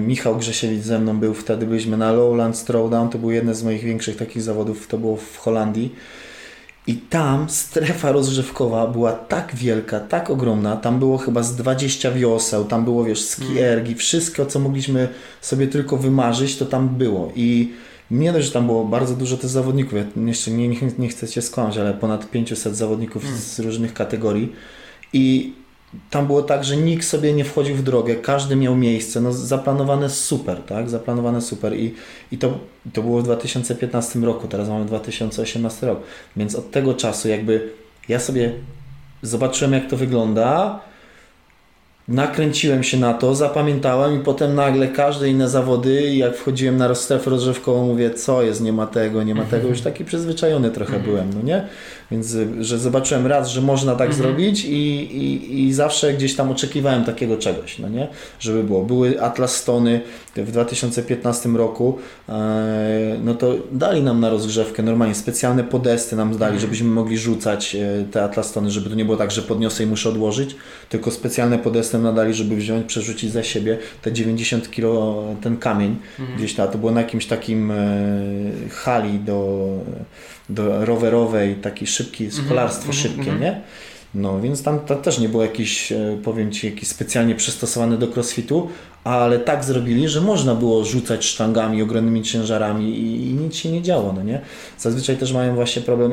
Michał 0.00 0.36
Grzesiewicz 0.36 0.82
ze 0.82 0.98
mną 0.98 1.18
był 1.18 1.34
wtedy, 1.34 1.66
byliśmy 1.66 1.96
na 1.96 2.12
Lowlands 2.12 2.64
Throwdown, 2.64 3.08
to 3.08 3.18
był 3.18 3.30
jeden 3.30 3.54
z 3.54 3.62
moich 3.62 3.84
większych 3.84 4.16
takich 4.16 4.42
zawodów, 4.42 4.86
to 4.86 4.98
było 4.98 5.16
w 5.16 5.36
Holandii. 5.36 5.94
I 6.86 6.94
tam 6.94 7.50
strefa 7.50 8.12
rozgrzewkowa 8.12 8.86
była 8.86 9.12
tak 9.12 9.54
wielka, 9.54 10.00
tak 10.00 10.30
ogromna, 10.30 10.76
tam 10.76 10.98
było 10.98 11.18
chyba 11.18 11.42
z 11.42 11.56
20 11.56 12.12
wioseł, 12.12 12.64
tam 12.64 12.84
było 12.84 13.04
wiesz 13.04 13.22
skiergi, 13.22 13.88
mm. 13.88 13.98
wszystko 13.98 14.46
co 14.46 14.58
mogliśmy 14.58 15.08
sobie 15.40 15.66
tylko 15.66 15.96
wymarzyć, 15.96 16.56
to 16.56 16.66
tam 16.66 16.88
było. 16.88 17.32
I 17.36 17.72
nie 18.10 18.32
dość, 18.32 18.46
że 18.46 18.52
tam 18.52 18.66
było 18.66 18.84
bardzo 18.84 19.14
dużo 19.14 19.36
tych 19.36 19.50
zawodników, 19.50 19.92
ja 19.98 20.04
jeszcze 20.26 20.50
nie, 20.50 20.68
nie, 20.68 20.76
nie 20.98 21.08
chcę 21.08 21.28
Cię 21.28 21.42
skłamać, 21.42 21.78
ale 21.78 21.94
ponad 21.94 22.30
500 22.30 22.76
zawodników 22.76 23.24
mm. 23.24 23.36
z 23.38 23.60
różnych 23.60 23.94
kategorii. 23.94 24.52
I 25.12 25.52
tam 26.10 26.26
było 26.26 26.42
tak, 26.42 26.64
że 26.64 26.76
nikt 26.76 27.06
sobie 27.06 27.32
nie 27.32 27.44
wchodził 27.44 27.76
w 27.76 27.82
drogę, 27.82 28.16
każdy 28.16 28.56
miał 28.56 28.76
miejsce, 28.76 29.20
no 29.20 29.32
zaplanowane 29.32 30.10
super, 30.10 30.62
tak, 30.62 30.90
zaplanowane 30.90 31.40
super. 31.40 31.76
I, 31.76 31.94
i 32.32 32.38
to, 32.38 32.58
to 32.92 33.02
było 33.02 33.20
w 33.20 33.24
2015 33.24 34.18
roku, 34.18 34.48
teraz 34.48 34.68
mamy 34.68 34.84
2018 34.84 35.86
rok, 35.86 36.00
więc 36.36 36.54
od 36.54 36.70
tego 36.70 36.94
czasu 36.94 37.28
jakby 37.28 37.68
ja 38.08 38.20
sobie 38.20 38.52
zobaczyłem 39.22 39.72
jak 39.72 39.86
to 39.90 39.96
wygląda, 39.96 40.80
nakręciłem 42.08 42.82
się 42.82 42.96
na 42.96 43.14
to, 43.14 43.34
zapamiętałem 43.34 44.20
i 44.20 44.24
potem 44.24 44.54
nagle 44.54 44.88
każde 44.88 45.28
inne 45.28 45.48
zawody, 45.48 46.14
jak 46.14 46.36
wchodziłem 46.36 46.76
na 46.76 46.94
strefę 46.94 47.30
rozrzewkową, 47.30 47.86
mówię, 47.86 48.10
co 48.10 48.42
jest, 48.42 48.60
nie 48.60 48.72
ma 48.72 48.86
tego, 48.86 49.22
nie 49.22 49.34
ma 49.34 49.44
tego, 49.44 49.68
już 49.68 49.80
taki 49.80 50.04
przyzwyczajony 50.04 50.70
trochę 50.70 50.96
mhm. 50.96 51.10
byłem, 51.12 51.34
no 51.34 51.42
nie? 51.42 51.68
Więc, 52.10 52.36
że 52.60 52.78
zobaczyłem 52.78 53.26
raz, 53.26 53.48
że 53.48 53.60
można 53.60 53.96
tak 53.96 54.08
mhm. 54.08 54.22
zrobić 54.22 54.64
i, 54.64 54.70
i, 54.72 55.60
i 55.64 55.72
zawsze 55.72 56.12
gdzieś 56.14 56.36
tam 56.36 56.50
oczekiwałem 56.50 57.04
takiego 57.04 57.36
czegoś, 57.36 57.78
no 57.78 57.88
nie? 57.88 58.08
Żeby 58.40 58.64
było. 58.64 58.82
Były 58.82 59.22
Atlas 59.22 59.56
Stony 59.56 60.00
w 60.36 60.52
2015 60.52 61.48
roku, 61.48 61.98
e, 62.28 63.16
no 63.24 63.34
to 63.34 63.54
dali 63.72 64.02
nam 64.02 64.20
na 64.20 64.30
rozgrzewkę 64.30 64.82
normalnie 64.82 65.14
specjalne 65.14 65.64
podesty 65.64 66.16
nam 66.16 66.30
dali, 66.30 66.42
mhm. 66.42 66.60
żebyśmy 66.60 66.88
mogli 66.88 67.18
rzucać 67.18 67.74
e, 67.74 68.04
te 68.10 68.24
Atlas 68.24 68.48
Stony, 68.48 68.70
żeby 68.70 68.90
to 68.90 68.96
nie 68.96 69.04
było 69.04 69.16
tak, 69.16 69.30
że 69.30 69.42
podniosę 69.42 69.82
i 69.82 69.86
muszę 69.86 70.08
odłożyć, 70.08 70.56
tylko 70.88 71.10
specjalne 71.10 71.58
podesty 71.58 71.98
nam 71.98 72.14
dali, 72.14 72.34
żeby 72.34 72.56
wziąć, 72.56 72.86
przerzucić 72.86 73.32
za 73.32 73.42
siebie 73.42 73.78
te 74.02 74.12
90 74.12 74.70
kg 74.70 75.14
ten 75.42 75.56
kamień 75.56 75.96
mhm. 76.18 76.38
gdzieś 76.38 76.54
tam. 76.54 76.68
To 76.68 76.78
było 76.78 76.92
na 76.92 77.00
jakimś 77.00 77.26
takim 77.26 77.70
e, 77.70 77.76
hali 78.70 79.18
do 79.18 79.68
do 80.50 80.84
rowerowej, 80.84 81.54
taki 81.54 81.86
szybki, 81.86 81.99
mhm, 82.38 82.48
kolarstwo 82.48 82.84
mm 82.84 82.96
-hmm, 82.96 83.02
szybkie, 83.02 83.30
-hmm. 83.30 83.40
nie? 83.40 83.60
No, 84.14 84.40
więc 84.40 84.62
tam 84.62 84.80
to 84.80 84.96
też 84.96 85.18
nie 85.18 85.28
było 85.28 85.42
jakiś, 85.42 85.92
e, 85.92 86.18
powiem 86.24 86.52
Ci, 86.52 86.66
jakiś 86.66 86.88
specjalnie 86.88 87.34
przystosowane 87.34 87.98
do 87.98 88.06
crossfitu, 88.06 88.68
ale 89.04 89.38
tak 89.38 89.64
zrobili, 89.64 90.08
że 90.08 90.20
można 90.20 90.54
było 90.54 90.84
rzucać 90.84 91.24
sztangami, 91.24 91.82
ogromnymi 91.82 92.22
ciężarami 92.22 92.98
i, 92.98 93.30
i 93.30 93.34
nic 93.34 93.54
się 93.54 93.72
nie 93.72 93.82
działo, 93.82 94.12
no 94.12 94.22
nie? 94.22 94.40
Zazwyczaj 94.78 95.16
też 95.16 95.32
mają 95.32 95.54
właśnie 95.54 95.82
problem 95.82 96.12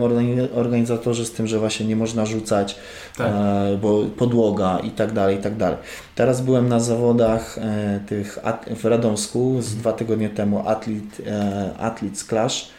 organizatorzy 0.55 1.25
z 1.25 1.31
tym, 1.31 1.47
że 1.47 1.59
właśnie 1.59 1.85
nie 1.85 1.95
można 1.95 2.25
rzucać, 2.25 2.75
tak. 3.17 3.27
e, 3.27 3.77
bo 3.81 4.03
podłoga 4.17 4.79
i 4.79 4.91
tak 4.91 5.11
dalej, 5.11 5.37
i 5.37 5.39
tak 5.39 5.57
dalej. 5.57 5.77
Teraz 6.15 6.41
byłem 6.41 6.69
na 6.69 6.79
zawodach 6.79 7.57
e, 7.57 7.99
tych 8.07 8.39
w 8.75 8.85
Radomsku 8.85 9.57
z 9.61 9.75
dwa 9.75 9.93
tygodnie 9.93 10.29
temu 10.29 10.59
Athlete, 10.67 11.31
e, 11.31 11.77
Athletes 11.77 12.25
Clash 12.25 12.76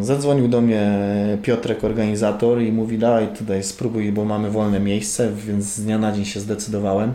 zadzwonił 0.00 0.48
do 0.48 0.60
mnie 0.60 0.98
Piotrek, 1.42 1.84
organizator 1.84 2.62
i 2.62 2.72
mówi 2.72 2.98
daj 2.98 3.28
tutaj 3.28 3.62
spróbuj, 3.62 4.12
bo 4.12 4.24
mamy 4.24 4.50
wolne 4.50 4.80
miejsce, 4.80 5.32
więc 5.46 5.64
z 5.64 5.84
dnia 5.84 5.98
na 5.98 6.12
dzień 6.12 6.24
się 6.24 6.40
zdecydowałem. 6.40 7.12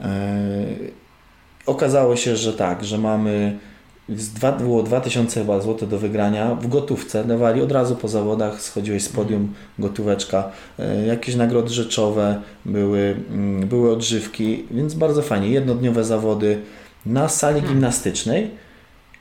E, 0.00 0.66
okazało 1.66 2.16
się, 2.16 2.36
że 2.36 2.52
tak, 2.52 2.84
że 2.84 2.98
mamy 2.98 3.58
dwa, 4.08 4.52
było 4.52 4.82
2000 4.82 5.40
chyba 5.40 5.60
złote 5.60 5.86
do 5.86 5.98
wygrania 5.98 6.54
w 6.54 6.68
gotówce, 6.68 7.24
dawali 7.24 7.62
od 7.62 7.72
razu 7.72 7.96
po 7.96 8.08
zawodach, 8.08 8.62
schodziłeś 8.62 9.02
z 9.02 9.08
podium, 9.08 9.54
gotóweczka, 9.78 10.50
e, 10.78 11.06
jakieś 11.06 11.34
nagrody 11.34 11.68
rzeczowe, 11.68 12.40
były, 12.64 13.16
mm, 13.30 13.68
były 13.68 13.92
odżywki, 13.92 14.64
więc 14.70 14.94
bardzo 14.94 15.22
fajnie, 15.22 15.48
jednodniowe 15.48 16.04
zawody 16.04 16.60
na 17.06 17.28
sali 17.28 17.60
hmm. 17.60 17.74
gimnastycznej. 17.74 18.50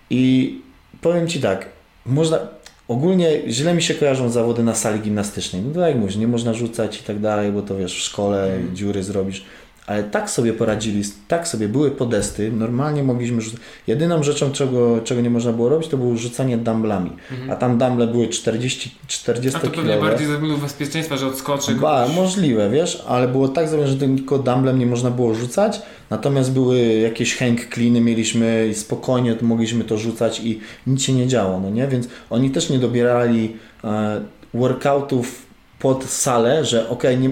I 0.10 0.56
powiem 1.02 1.28
Ci 1.28 1.42
tak, 1.42 1.66
można, 2.10 2.40
ogólnie 2.88 3.42
źle 3.48 3.74
mi 3.74 3.82
się 3.82 3.94
kojarzą 3.94 4.30
zawody 4.30 4.64
na 4.64 4.76
sali 4.76 5.00
gimnastycznej. 5.00 5.62
No 5.62 5.74
to 5.74 5.88
jak 5.88 5.98
mówisz, 5.98 6.16
nie 6.16 6.28
można 6.28 6.54
rzucać 6.54 7.00
i 7.00 7.04
tak 7.04 7.20
dalej, 7.20 7.52
bo 7.52 7.62
to 7.62 7.78
wiesz, 7.78 7.96
w 7.96 8.04
szkole 8.04 8.54
mm. 8.54 8.76
dziury 8.76 9.04
zrobisz. 9.04 9.46
Ale 9.90 10.04
tak 10.04 10.30
sobie 10.30 10.54
poradzili, 10.54 11.04
tak 11.28 11.48
sobie 11.48 11.68
były 11.68 11.92
podesty, 11.92 12.52
normalnie 12.52 13.04
mogliśmy 13.04 13.42
rzucać. 13.42 13.60
Jedyną 13.88 14.24
rzeczą, 14.24 14.52
czego, 14.52 15.02
czego 15.04 15.22
nie 15.22 15.30
można 15.30 15.54
było 15.54 15.70
robić, 15.70 15.88
to 15.88 15.98
było 15.98 16.18
rzucanie 16.18 16.58
dumblami. 16.58 17.12
Mhm. 17.32 17.52
A 17.52 17.56
tam 17.56 17.78
dumble 17.78 18.08
były 18.08 18.28
40 18.28 18.96
40 19.08 19.58
A 19.58 19.62
to 19.62 19.70
pewnie 19.70 19.98
bardziej 19.98 20.28
ze 20.28 20.34
względu 20.34 20.58
bezpieczeństwa, 20.58 21.18
że 21.18 21.28
odskoczy. 21.28 21.76
Ba, 21.76 22.08
możliwe, 22.16 22.70
wiesz, 22.70 23.04
ale 23.08 23.28
było 23.28 23.48
tak 23.48 23.68
zrobione, 23.68 23.92
że 23.92 23.98
tylko 23.98 24.40
dumblem 24.40 24.80
nie 24.80 24.86
można 24.86 25.12
było 25.12 25.36
rzucać, 25.36 25.82
natomiast 26.10 26.54
były 26.54 26.80
jakieś 26.82 27.38
hang 27.38 27.66
cleany, 27.74 28.02
mieliśmy 28.02 28.68
i 28.72 28.74
spokojnie 28.74 29.36
mogliśmy 29.42 29.84
to 29.84 29.98
rzucać 29.98 30.40
i 30.40 30.60
nic 30.88 31.02
się 31.02 31.14
nie 31.14 31.28
działo, 31.28 31.60
no 31.60 31.70
nie? 31.70 31.88
Więc 31.88 32.08
oni 32.30 32.50
też 32.52 32.70
nie 32.70 32.80
dobierali 32.80 33.56
e, 33.84 34.22
workoutów 34.54 35.49
pod 35.80 36.04
salę, 36.04 36.66
że 36.66 36.90
ok, 36.90 37.04
nie, 37.20 37.30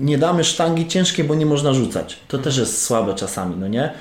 nie 0.00 0.18
damy 0.18 0.44
sztangi 0.44 0.86
ciężkiej, 0.86 1.24
bo 1.24 1.34
nie 1.34 1.46
można 1.46 1.72
rzucać. 1.72 2.18
To 2.28 2.38
też 2.38 2.56
jest 2.56 2.82
słabe 2.82 3.14
czasami, 3.14 3.56
no 3.56 3.68
nie? 3.68 3.92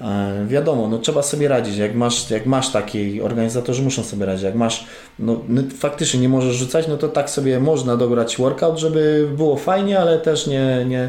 E, 0.00 0.46
wiadomo, 0.48 0.88
no 0.88 0.98
trzeba 0.98 1.22
sobie 1.22 1.48
radzić. 1.48 1.76
Jak 1.76 1.94
masz, 1.94 2.30
jak 2.30 2.46
masz 2.46 2.72
taki, 2.72 3.22
organizatorzy 3.22 3.82
muszą 3.82 4.02
sobie 4.02 4.26
radzić. 4.26 4.44
Jak 4.44 4.54
masz, 4.54 4.86
no, 5.18 5.40
no 5.48 5.62
faktycznie 5.78 6.20
nie 6.20 6.28
możesz 6.28 6.56
rzucać, 6.56 6.88
no 6.88 6.96
to 6.96 7.08
tak 7.08 7.30
sobie 7.30 7.60
można 7.60 7.96
dobrać 7.96 8.36
workout, 8.36 8.78
żeby 8.78 9.28
było 9.36 9.56
fajnie, 9.56 10.00
ale 10.00 10.18
też 10.18 10.46
nie, 10.46 10.84
nie, 10.88 11.08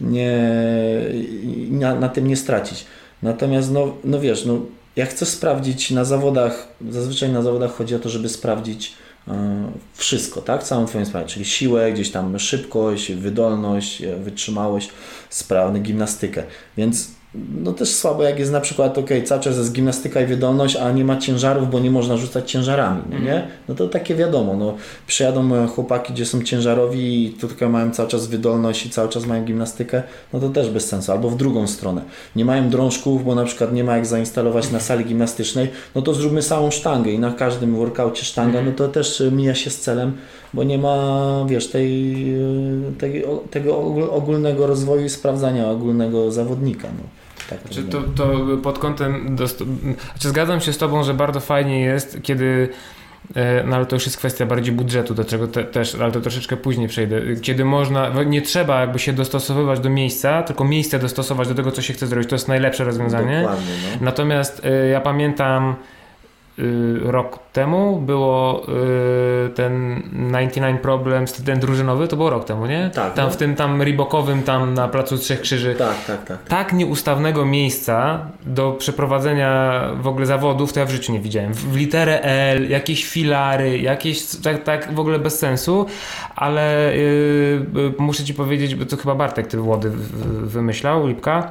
nie 0.00 0.50
na, 1.70 1.94
na 1.94 2.08
tym 2.08 2.26
nie 2.26 2.36
stracić. 2.36 2.86
Natomiast, 3.22 3.72
no, 3.72 3.94
no 4.04 4.20
wiesz, 4.20 4.44
no, 4.44 4.58
jak 4.96 5.08
chcesz 5.08 5.28
sprawdzić 5.28 5.90
na 5.90 6.04
zawodach, 6.04 6.68
zazwyczaj 6.90 7.32
na 7.32 7.42
zawodach 7.42 7.72
chodzi 7.76 7.94
o 7.94 7.98
to, 7.98 8.08
żeby 8.08 8.28
sprawdzić 8.28 8.92
wszystko, 9.94 10.40
tak? 10.40 10.62
Całą 10.62 10.86
Twoją 10.86 11.04
sprawę, 11.06 11.26
czyli 11.26 11.44
siłę, 11.44 11.92
gdzieś 11.92 12.10
tam 12.10 12.38
szybkość, 12.38 13.12
wydolność, 13.12 14.02
e, 14.02 14.16
wytrzymałość, 14.16 14.90
sprawny, 15.30 15.80
gimnastykę. 15.80 16.42
Więc 16.76 17.10
no 17.62 17.72
też 17.72 17.94
słabo 17.94 18.22
jak 18.22 18.38
jest 18.38 18.52
na 18.52 18.60
przykład, 18.60 18.98
ok, 18.98 19.10
cały 19.24 19.40
czas 19.40 19.56
jest 19.56 19.72
gimnastyka 19.72 20.20
i 20.20 20.26
wydolność, 20.26 20.76
a 20.76 20.92
nie 20.92 21.04
ma 21.04 21.16
ciężarów, 21.16 21.70
bo 21.70 21.80
nie 21.80 21.90
można 21.90 22.16
rzucać 22.16 22.50
ciężarami, 22.50 23.02
no 23.10 23.18
nie? 23.18 23.34
Mhm. 23.34 23.50
No 23.68 23.74
to 23.74 23.88
takie 23.88 24.14
wiadomo, 24.14 24.54
no 24.56 24.74
przyjadą 25.06 25.68
chłopaki, 25.68 26.12
gdzie 26.12 26.26
są 26.26 26.42
ciężarowi 26.42 27.24
i 27.24 27.30
tylko 27.30 27.68
mają 27.68 27.90
cały 27.90 28.08
czas 28.08 28.26
wydolność 28.26 28.86
i 28.86 28.90
cały 28.90 29.08
czas 29.08 29.26
mają 29.26 29.44
gimnastykę, 29.44 30.02
no 30.32 30.40
to 30.40 30.48
też 30.48 30.70
bez 30.70 30.88
sensu, 30.88 31.12
albo 31.12 31.30
w 31.30 31.36
drugą 31.36 31.66
stronę. 31.66 32.02
Nie 32.36 32.44
mają 32.44 32.70
drążków, 32.70 33.24
bo 33.24 33.34
na 33.34 33.44
przykład 33.44 33.72
nie 33.72 33.84
ma 33.84 33.96
jak 33.96 34.06
zainstalować 34.06 34.70
na 34.70 34.80
sali 34.80 35.04
gimnastycznej, 35.04 35.68
no 35.94 36.02
to 36.02 36.14
zróbmy 36.14 36.42
samą 36.42 36.70
sztangę 36.70 37.10
i 37.10 37.18
na 37.18 37.32
każdym 37.32 37.76
workaucie 37.76 38.24
sztanga, 38.24 38.62
no 38.62 38.72
to 38.72 38.88
też 38.88 39.22
mija 39.32 39.54
się 39.54 39.70
z 39.70 39.80
celem, 39.80 40.12
bo 40.54 40.64
nie 40.64 40.78
ma, 40.78 41.44
wiesz, 41.48 41.68
tej, 41.68 42.16
tej, 42.98 43.24
tego 43.50 43.76
ogólnego 44.10 44.66
rozwoju 44.66 45.04
i 45.04 45.08
sprawdzania 45.08 45.70
ogólnego 45.70 46.32
zawodnika, 46.32 46.88
no. 46.88 47.25
Tak 47.50 47.58
Czy 47.70 47.82
to, 47.82 48.02
to 48.02 48.56
pod 48.62 48.78
kątem. 48.78 49.36
Dost... 49.36 49.58
Znaczy, 50.12 50.28
zgadzam 50.28 50.60
się 50.60 50.72
z 50.72 50.78
Tobą, 50.78 51.02
że 51.02 51.14
bardzo 51.14 51.40
fajnie 51.40 51.80
jest, 51.80 52.18
kiedy. 52.22 52.68
No 53.64 53.76
ale 53.76 53.86
to 53.86 53.96
już 53.96 54.04
jest 54.06 54.18
kwestia 54.18 54.46
bardziej 54.46 54.74
budżetu, 54.74 55.14
do 55.14 55.24
czego 55.24 55.48
te, 55.48 55.64
też, 55.64 55.94
ale 55.94 56.12
to 56.12 56.20
troszeczkę 56.20 56.56
później 56.56 56.88
przejdę. 56.88 57.20
Kiedy 57.42 57.64
można, 57.64 58.24
nie 58.24 58.42
trzeba 58.42 58.80
jakby 58.80 58.98
się 58.98 59.12
dostosowywać 59.12 59.80
do 59.80 59.90
miejsca, 59.90 60.42
tylko 60.42 60.64
miejsce 60.64 60.98
dostosować 60.98 61.48
do 61.48 61.54
tego, 61.54 61.72
co 61.72 61.82
się 61.82 61.92
chce 61.92 62.06
zrobić. 62.06 62.28
To 62.28 62.34
jest 62.34 62.48
najlepsze 62.48 62.84
rozwiązanie. 62.84 63.42
No. 63.42 63.56
Natomiast 64.00 64.62
y, 64.64 64.88
ja 64.88 65.00
pamiętam 65.00 65.76
rok 67.02 67.38
temu 67.52 68.00
było 68.00 68.66
y, 69.46 69.50
ten 69.50 70.02
99 70.12 70.80
Problems, 70.80 71.32
ten 71.32 71.60
drużynowy, 71.60 72.08
to 72.08 72.16
było 72.16 72.30
rok 72.30 72.44
temu, 72.44 72.66
nie? 72.66 72.90
Tak. 72.94 73.14
Tam 73.14 73.24
no. 73.24 73.30
w 73.30 73.36
tym 73.36 73.54
tam 73.54 73.82
ribokowym, 73.82 74.42
tam 74.42 74.74
na 74.74 74.88
Placu 74.88 75.18
Trzech 75.18 75.40
Krzyży. 75.40 75.74
Tak, 75.74 76.04
tak, 76.06 76.24
tak. 76.24 76.44
Tak 76.48 76.72
nieustawnego 76.72 77.44
miejsca 77.44 78.26
do 78.46 78.72
przeprowadzenia 78.72 79.82
w 80.00 80.06
ogóle 80.06 80.26
zawodów 80.26 80.72
to 80.72 80.80
ja 80.80 80.86
w 80.86 80.90
życiu 80.90 81.12
nie 81.12 81.20
widziałem. 81.20 81.54
W, 81.54 81.72
w 81.72 81.76
literę 81.76 82.22
L, 82.22 82.68
jakieś 82.68 83.04
filary, 83.04 83.78
jakieś 83.78 84.24
tak, 84.36 84.62
tak 84.62 84.94
w 84.94 85.00
ogóle 85.00 85.18
bez 85.18 85.38
sensu, 85.38 85.86
ale 86.36 86.96
yy, 86.96 87.94
muszę 87.98 88.24
ci 88.24 88.34
powiedzieć, 88.34 88.74
bo 88.74 88.86
to 88.86 88.96
chyba 88.96 89.14
Bartek 89.14 89.46
ty 89.46 89.58
Włody 89.58 89.90
wymyślał, 90.42 91.06
Lipka. 91.06 91.50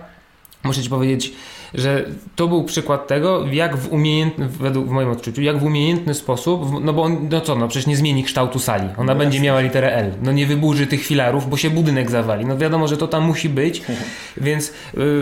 Muszę 0.63 0.81
ci 0.81 0.89
powiedzieć, 0.89 1.33
że 1.75 2.05
to 2.35 2.47
był 2.47 2.63
przykład 2.63 3.07
tego, 3.07 3.45
jak 3.51 3.77
w 3.77 3.91
umiejętny, 3.91 4.47
według 4.47 4.87
w 4.87 4.89
moim 4.89 5.09
odczuciu, 5.09 5.41
jak 5.41 5.57
w 5.57 5.63
umiejętny 5.63 6.13
sposób, 6.13 6.61
no 6.81 6.93
bo 6.93 7.03
on, 7.03 7.27
no 7.31 7.41
co, 7.41 7.55
no 7.55 7.67
przecież 7.67 7.87
nie 7.87 7.97
zmieni 7.97 8.23
kształtu 8.23 8.59
sali. 8.59 8.89
Ona 8.97 9.13
no 9.13 9.19
będzie 9.19 9.39
miała 9.39 9.61
literę 9.61 9.93
L. 9.93 10.11
No 10.21 10.31
nie 10.31 10.45
wyburzy 10.45 10.87
tych 10.87 11.05
filarów, 11.05 11.49
bo 11.49 11.57
się 11.57 11.69
budynek 11.69 12.11
zawali. 12.11 12.45
No 12.45 12.57
wiadomo, 12.57 12.87
że 12.87 12.97
to 12.97 13.07
tam 13.07 13.23
musi 13.23 13.49
być, 13.49 13.81
więc 14.37 14.67
y, 14.67 14.71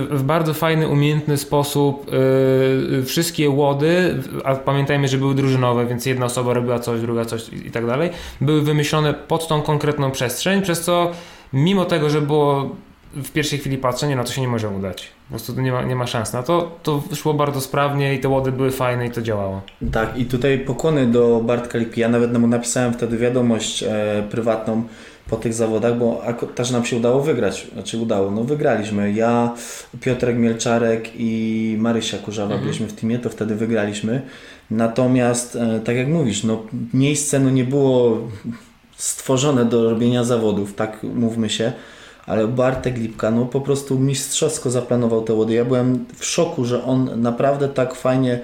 w 0.10 0.24
bardzo 0.24 0.54
fajny, 0.54 0.88
umiejętny 0.88 1.38
sposób 1.38 2.12
y, 2.14 3.04
wszystkie 3.06 3.50
łody, 3.50 4.24
a 4.44 4.56
pamiętajmy, 4.56 5.08
że 5.08 5.18
były 5.18 5.36
drużynowe, 5.36 5.86
więc 5.86 6.06
jedna 6.06 6.26
osoba 6.26 6.54
robiła 6.54 6.80
coś, 6.80 7.02
druga 7.02 7.26
coś 7.26 7.50
i, 7.50 7.72
tak 7.72 7.86
dalej, 7.86 8.10
były 8.42 8.62
wymyślone 8.62 9.14
pod 9.14 9.48
tą 9.48 9.62
konkretną 9.62 10.12
przestrzeń, 10.12 10.62
przez 10.62 10.82
co 10.82 11.12
mimo 11.54 11.86
tego, 11.86 12.10
że 12.10 12.22
było 12.22 12.76
w 13.16 13.32
pierwszej 13.32 13.60
chwili 13.60 13.78
patrzę, 13.78 14.08
nie, 14.08 14.16
no 14.16 14.24
to 14.24 14.32
się 14.32 14.42
nie 14.42 14.48
może 14.48 14.70
udać. 14.70 15.10
Po 15.34 15.38
prostu 15.38 15.62
nie 15.62 15.72
ma, 15.72 15.84
nie 15.84 15.96
ma 15.96 16.08
szans 16.08 16.34
na 16.34 16.44
to. 16.44 16.80
To 16.84 17.04
szło 17.16 17.34
bardzo 17.34 17.62
sprawnie 17.62 18.16
i 18.16 18.20
te 18.20 18.30
łody 18.30 18.52
były 18.52 18.72
fajne 18.72 19.08
i 19.08 19.12
to 19.12 19.22
działało. 19.22 19.62
Tak, 19.92 20.18
i 20.18 20.26
tutaj 20.26 20.60
pokłony 20.60 21.08
do 21.08 21.42
Bartka 21.46 21.78
Lipki. 21.78 22.02
Ja 22.02 22.10
nawet 22.10 22.38
mu 22.38 22.48
napisałem 22.48 22.94
wtedy 22.94 23.18
wiadomość 23.18 23.84
e, 23.84 24.24
prywatną 24.30 24.84
po 25.30 25.38
tych 25.38 25.54
zawodach, 25.54 25.98
bo 25.98 26.22
też 26.56 26.72
nam 26.72 26.86
się 26.86 26.98
udało 26.98 27.22
wygrać. 27.22 27.68
Znaczy 27.74 27.98
udało, 27.98 28.32
no 28.32 28.44
wygraliśmy. 28.44 29.12
Ja, 29.12 29.54
Piotrek 30.02 30.38
Mielczarek 30.38 31.10
i 31.16 31.76
Marysia 31.80 32.18
Kurzawa 32.18 32.54
mhm. 32.54 32.62
byliśmy 32.62 32.88
w 32.88 32.94
teamie, 32.94 33.20
to 33.20 33.30
wtedy 33.30 33.56
wygraliśmy. 33.56 34.22
Natomiast, 34.72 35.56
e, 35.56 35.80
tak 35.80 35.96
jak 35.96 36.08
mówisz, 36.08 36.44
no 36.44 36.64
miejsce 36.94 37.40
no 37.40 37.50
nie 37.50 37.64
było 37.64 38.18
stworzone 38.96 39.66
do 39.66 39.90
robienia 39.90 40.24
zawodów, 40.24 40.74
tak 40.74 41.04
mówmy 41.04 41.50
się 41.50 41.74
ale 42.28 42.48
Bartek 42.48 42.98
Lipka 42.98 43.32
no 43.32 43.46
po 43.46 43.62
prostu 43.62 44.00
mistrzowsko 44.00 44.72
zaplanował 44.72 45.22
te 45.22 45.34
łody. 45.34 45.54
Ja 45.54 45.66
byłem 45.66 46.06
w 46.16 46.26
szoku, 46.26 46.66
że 46.66 46.84
on 46.84 47.22
naprawdę 47.22 47.70
tak 47.70 47.96
fajnie 47.96 48.40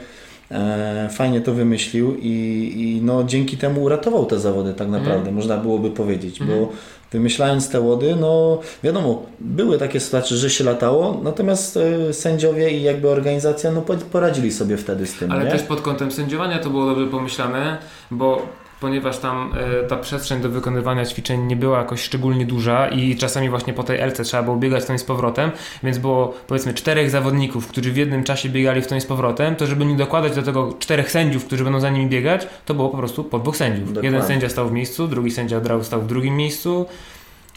e, 0.52 1.10
fajnie 1.12 1.42
to 1.42 1.54
wymyślił 1.54 2.16
i, 2.16 2.30
i, 2.78 3.02
no 3.06 3.24
dzięki 3.24 3.58
temu 3.58 3.84
uratował 3.84 4.26
te 4.26 4.40
zawody 4.40 4.74
tak 4.74 4.88
naprawdę, 4.88 5.22
mm. 5.22 5.36
można 5.36 5.58
byłoby 5.58 5.92
powiedzieć, 5.92 6.42
mm. 6.42 6.54
bo 6.54 6.60
mhm. 6.60 6.78
wymyślając 7.12 7.70
te 7.70 7.82
łody, 7.82 8.16
no 8.20 8.60
wiadomo, 8.84 9.24
były 9.40 9.78
takie 9.78 10.00
sytuacje, 10.00 10.38
że 10.38 10.50
się 10.50 10.64
latało, 10.64 11.22
natomiast 11.24 11.78
e, 11.78 12.14
sędziowie 12.14 12.72
i 12.72 12.84
jakby 12.84 13.10
organizacja 13.10 13.72
no 13.72 13.82
poradzili 14.12 14.52
sobie 14.52 14.78
wtedy 14.78 15.08
z 15.08 15.14
tym. 15.14 15.32
Ale 15.32 15.46
nie? 15.46 15.52
też 15.52 15.64
pod 15.64 15.82
kątem 15.82 16.12
sędziowania 16.12 16.60
to 16.60 16.70
było 16.70 16.86
dobrze 16.86 17.08
pomyślane, 17.08 17.78
bo 18.12 18.42
ponieważ 18.80 19.18
tam 19.18 19.54
e, 19.84 19.88
ta 19.88 19.98
przestrzeń 19.98 20.42
do 20.42 20.50
wykonywania 20.50 21.06
ćwiczeń 21.06 21.46
nie 21.46 21.56
była 21.56 21.78
jakoś 21.78 22.02
szczególnie 22.02 22.46
duża 22.46 22.88
i 22.88 23.16
czasami 23.16 23.50
właśnie 23.50 23.74
po 23.74 23.84
tej 23.84 24.00
LC 24.00 24.24
trzeba 24.24 24.44
było 24.44 24.58
biegać 24.58 24.86
tą 24.86 24.94
i 24.94 25.00
z 25.00 25.04
powrotem, 25.04 25.52
więc 25.84 25.98
było 25.98 26.34
powiedzmy 26.48 26.74
czterech 26.74 27.10
zawodników, 27.10 27.68
którzy 27.68 27.92
w 27.92 27.98
jednym 27.98 28.24
czasie 28.24 28.50
biegali 28.50 28.82
w 28.82 28.88
tą 28.88 28.96
i 28.96 29.02
z 29.02 29.06
powrotem, 29.06 29.56
to 29.56 29.68
żeby 29.68 29.86
nie 29.86 29.98
dokładać 29.98 30.36
do 30.36 30.44
tego 30.44 30.74
czterech 30.80 31.12
sędziów, 31.12 31.46
którzy 31.46 31.64
będą 31.64 31.80
za 31.80 31.90
nimi 31.90 32.08
biegać, 32.08 32.48
to 32.66 32.74
było 32.74 32.90
po 32.90 32.98
prostu 32.98 33.24
po 33.24 33.40
dwóch 33.40 33.58
sędziów. 33.58 33.88
Dokładnie. 33.88 34.10
Jeden 34.10 34.28
sędzia 34.28 34.50
stał 34.50 34.70
w 34.70 34.72
miejscu, 34.72 35.08
drugi 35.08 35.32
sędzia 35.32 35.62
stał 35.82 36.02
w 36.02 36.08
drugim 36.08 36.36
miejscu. 36.36 36.86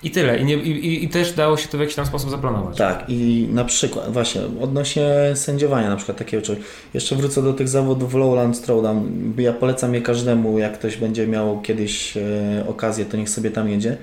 I 0.03 0.11
tyle. 0.11 0.39
I, 0.39 0.45
nie, 0.45 0.55
i, 0.55 1.05
I, 1.05 1.09
też 1.09 1.33
dało 1.33 1.57
się 1.57 1.69
to 1.69 1.79
w 1.79 1.81
jakiś 1.81 1.97
tam 1.97 2.07
sposób 2.07 2.31
zaplanować. 2.31 2.77
Tak, 2.77 3.05
i 3.09 3.49
na 3.53 3.65
przykład, 3.65 4.13
właśnie 4.13 4.41
odnośnie 4.61 5.07
sędziowania, 5.35 5.89
na 5.89 5.97
przykład 5.97 6.19
takiego 6.19 6.43
czegoś. 6.43 6.65
Jeszcze 6.95 7.17
wrócę 7.17 7.43
do 7.43 7.53
tych 7.53 7.69
zawodów 7.69 8.15
Lowland 8.15 8.63
Throwdown. 8.63 9.33
Ja 9.39 9.53
polecam 9.53 9.95
je 9.95 10.01
każdemu, 10.01 10.59
jak 10.59 10.79
ktoś 10.79 10.97
będzie 10.97 11.27
miał 11.27 11.61
kiedyś 11.61 12.17
e, 12.17 12.21
okazję, 12.69 13.05
to 13.05 13.17
niech 13.17 13.31
sobie 13.31 13.51
tam 13.51 13.69
jedzie. 13.69 13.97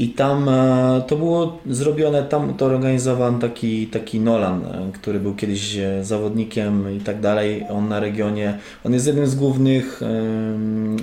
I 0.00 0.08
tam 0.08 0.48
e, 0.48 1.02
to 1.06 1.16
było 1.16 1.58
zrobione, 1.66 2.22
tam 2.22 2.54
to 2.54 2.66
organizował 2.66 3.38
taki, 3.38 3.86
taki 3.86 4.20
Nolan, 4.20 4.64
e, 4.64 4.92
który 4.92 5.20
był 5.20 5.34
kiedyś 5.34 5.76
e, 5.76 6.04
zawodnikiem 6.04 6.96
i 6.96 7.00
tak 7.00 7.20
dalej. 7.20 7.64
On 7.70 7.88
na 7.88 8.00
regionie, 8.00 8.58
on 8.84 8.92
jest 8.92 9.06
jednym 9.06 9.26
z 9.26 9.34
głównych 9.34 10.00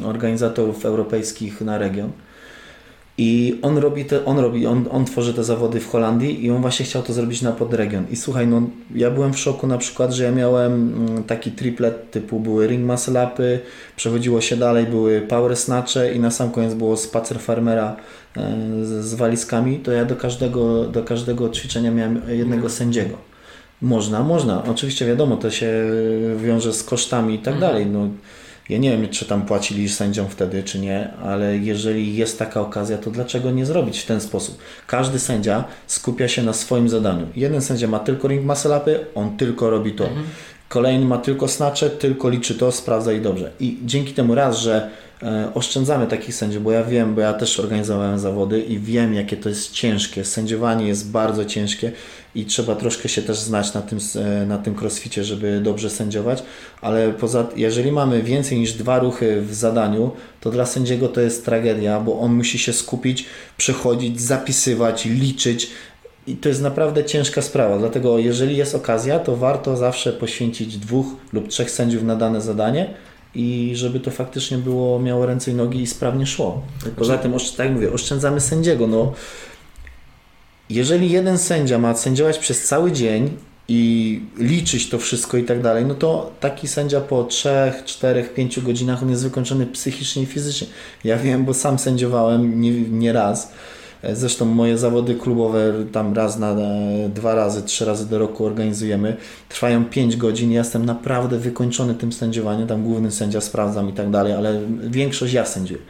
organizatorów 0.05 0.85
europejskich 0.85 1.61
na 1.61 1.77
region. 1.77 2.11
I 3.17 3.59
on 3.61 3.77
robi, 3.77 4.05
te, 4.05 4.25
on, 4.25 4.39
robi 4.39 4.67
on, 4.67 4.85
on 4.91 5.05
tworzy 5.05 5.33
te 5.33 5.43
zawody 5.43 5.79
w 5.79 5.89
Holandii 5.89 6.45
i 6.45 6.51
on 6.51 6.61
właśnie 6.61 6.85
chciał 6.85 7.03
to 7.03 7.13
zrobić 7.13 7.41
na 7.41 7.51
podregion. 7.51 8.05
I 8.11 8.15
słuchaj, 8.15 8.47
no 8.47 8.61
ja 8.95 9.11
byłem 9.11 9.33
w 9.33 9.39
szoku 9.39 9.67
na 9.67 9.77
przykład, 9.77 10.13
że 10.13 10.23
ja 10.23 10.31
miałem 10.31 10.73
mm, 10.73 11.23
taki 11.23 11.51
triplet 11.51 12.11
typu 12.11 12.39
były 12.39 12.67
ring 12.67 12.85
muscle 12.85 13.27
upy, 13.27 13.59
przechodziło 13.95 14.41
się 14.41 14.57
dalej, 14.57 14.85
były 14.85 15.21
power 15.21 15.55
snatche 15.55 16.13
i 16.13 16.19
na 16.19 16.31
sam 16.31 16.51
koniec 16.51 16.73
było 16.73 16.97
spacer 16.97 17.39
farmera 17.39 17.95
e, 18.37 18.41
z, 18.83 19.05
z 19.05 19.13
walizkami, 19.13 19.79
to 19.79 19.91
ja 19.91 20.05
do 20.05 20.15
każdego, 20.15 20.83
do 20.83 21.03
każdego 21.03 21.49
ćwiczenia 21.49 21.91
miałem 21.91 22.21
jednego 22.27 22.69
sędziego. 22.69 23.17
Można, 23.81 24.23
można. 24.23 24.63
Oczywiście 24.63 25.05
wiadomo, 25.05 25.37
to 25.37 25.51
się 25.51 25.71
wiąże 26.37 26.73
z 26.73 26.83
kosztami 26.83 27.35
i 27.35 27.39
tak 27.39 27.53
mhm. 27.53 27.71
dalej. 27.71 27.85
No, 27.85 28.07
ja 28.69 28.77
nie 28.77 28.91
wiem, 28.91 29.09
czy 29.09 29.25
tam 29.25 29.45
płacili 29.45 29.89
sędziom 29.89 30.27
wtedy, 30.29 30.63
czy 30.63 30.79
nie, 30.79 31.13
ale 31.13 31.57
jeżeli 31.57 32.15
jest 32.15 32.39
taka 32.39 32.61
okazja, 32.61 32.97
to 32.97 33.11
dlaczego 33.11 33.51
nie 33.51 33.65
zrobić 33.65 33.99
w 33.99 34.05
ten 34.05 34.21
sposób? 34.21 34.57
Każdy 34.87 35.19
sędzia 35.19 35.63
skupia 35.87 36.27
się 36.27 36.43
na 36.43 36.53
swoim 36.53 36.89
zadaniu. 36.89 37.27
Jeden 37.35 37.61
sędzia 37.61 37.87
ma 37.87 37.99
tylko 37.99 38.27
ring 38.27 38.45
muscle 38.45 38.77
upy, 38.77 39.05
on 39.15 39.37
tylko 39.37 39.69
robi 39.69 39.91
to. 39.91 40.07
Mhm. 40.07 40.25
Kolejny 40.69 41.05
ma 41.05 41.17
tylko 41.17 41.47
snacze, 41.47 41.89
tylko 41.89 42.29
liczy 42.29 42.55
to, 42.55 42.71
sprawdza 42.71 43.13
i 43.13 43.21
dobrze. 43.21 43.51
I 43.59 43.77
dzięki 43.85 44.13
temu 44.13 44.35
raz, 44.35 44.57
że 44.57 44.89
e, 45.23 45.51
oszczędzamy 45.53 46.07
takich 46.07 46.35
sędziów, 46.35 46.63
bo 46.63 46.71
ja 46.71 46.83
wiem, 46.83 47.15
bo 47.15 47.21
ja 47.21 47.33
też 47.33 47.59
organizowałem 47.59 48.19
zawody 48.19 48.61
i 48.61 48.79
wiem, 48.79 49.13
jakie 49.13 49.37
to 49.37 49.49
jest 49.49 49.71
ciężkie. 49.71 50.25
Sędziowanie 50.25 50.87
jest 50.87 51.11
bardzo 51.11 51.45
ciężkie 51.45 51.91
i 52.37 52.45
trzeba 52.45 52.75
troszkę 52.75 53.09
się 53.09 53.21
też 53.21 53.39
znać 53.39 53.73
na 53.73 53.81
tym, 53.81 53.99
e, 54.15 54.45
na 54.45 54.57
tym 54.57 54.75
crossficie, 54.81 55.23
żeby 55.23 55.61
dobrze 55.63 55.89
sędziować, 55.89 56.43
ale 56.81 57.13
poza, 57.13 57.47
jeżeli 57.55 57.91
mamy 57.91 58.23
więcej 58.23 58.59
niż 58.59 58.73
dwa 58.73 58.99
ruchy 58.99 59.41
w 59.41 59.53
zadaniu, 59.53 60.11
to 60.41 60.51
dla 60.51 60.65
sędziego 60.65 61.07
to 61.07 61.21
jest 61.21 61.45
tragedia, 61.45 61.99
bo 61.99 62.19
on 62.19 62.33
musi 62.33 62.59
się 62.59 62.73
skupić, 62.73 63.25
przechodzić, 63.57 64.21
zapisywać, 64.21 65.05
liczyć, 65.05 65.69
i 66.27 66.35
to 66.35 66.49
jest 66.49 66.61
naprawdę 66.61 67.05
ciężka 67.05 67.41
sprawa, 67.41 67.77
dlatego 67.77 68.17
jeżeli 68.19 68.57
jest 68.57 68.75
okazja, 68.75 69.19
to 69.19 69.35
warto 69.35 69.77
zawsze 69.77 70.13
poświęcić 70.13 70.77
dwóch 70.77 71.05
lub 71.33 71.47
trzech 71.47 71.71
sędziów 71.71 72.03
na 72.03 72.15
dane 72.15 72.41
zadanie 72.41 72.93
i 73.35 73.71
żeby 73.75 73.99
to 73.99 74.11
faktycznie 74.11 74.57
było, 74.57 74.99
miało 74.99 75.25
ręce 75.25 75.51
i 75.51 75.53
nogi 75.53 75.81
i 75.81 75.87
sprawnie 75.87 76.25
szło. 76.25 76.61
Poza 76.95 77.17
tym, 77.17 77.33
tak 77.57 77.65
jak 77.65 77.75
mówię, 77.75 77.93
oszczędzamy 77.93 78.41
sędziego. 78.41 78.87
No, 78.87 79.13
jeżeli 80.69 81.11
jeden 81.11 81.37
sędzia 81.37 81.77
ma 81.77 81.95
sędziować 81.95 82.37
przez 82.37 82.63
cały 82.63 82.91
dzień 82.91 83.37
i 83.67 84.21
liczyć 84.37 84.89
to 84.89 84.97
wszystko 84.97 85.37
i 85.37 85.43
tak 85.43 85.61
dalej, 85.61 85.85
no 85.85 85.95
to 85.95 86.31
taki 86.39 86.67
sędzia 86.67 87.01
po 87.01 87.23
3, 87.23 87.49
4, 87.85 88.23
5 88.23 88.59
godzinach 88.59 89.03
on 89.03 89.09
jest 89.09 89.23
wykończony 89.23 89.67
psychicznie 89.67 90.23
i 90.23 90.25
fizycznie. 90.25 90.67
Ja 91.03 91.17
wiem, 91.17 91.45
bo 91.45 91.53
sam 91.53 91.79
sędziowałem 91.79 92.61
nie, 92.61 92.71
nie 92.71 93.13
raz 93.13 93.51
E, 94.03 94.15
Zresztą 94.15 94.45
moje 94.45 94.77
zawody 94.77 95.15
klubowe 95.15 95.73
tam 95.91 96.13
raz 96.13 96.39
na 96.39 96.51
e, 96.51 97.09
dwa 97.09 97.35
razy, 97.35 97.63
trzy 97.63 97.85
razy 97.85 98.09
do 98.09 98.19
roku 98.19 98.45
organizujemy. 98.45 99.17
Trwają 99.49 99.85
5 99.85 100.17
godzin. 100.17 100.51
Ja 100.51 100.59
jestem 100.59 100.85
naprawdę 100.85 101.37
wykończony 101.37 101.95
tym 101.95 102.11
sędziowaniem. 102.13 102.67
Tam 102.67 102.83
główny 102.83 103.11
sędzia 103.11 103.41
sprawdzam 103.41 103.89
i 103.89 103.93
tak 103.93 104.09
dalej, 104.09 104.33
ale 104.33 104.61
większość 104.83 105.33
ja 105.33 105.45
sędziuję. 105.45 105.81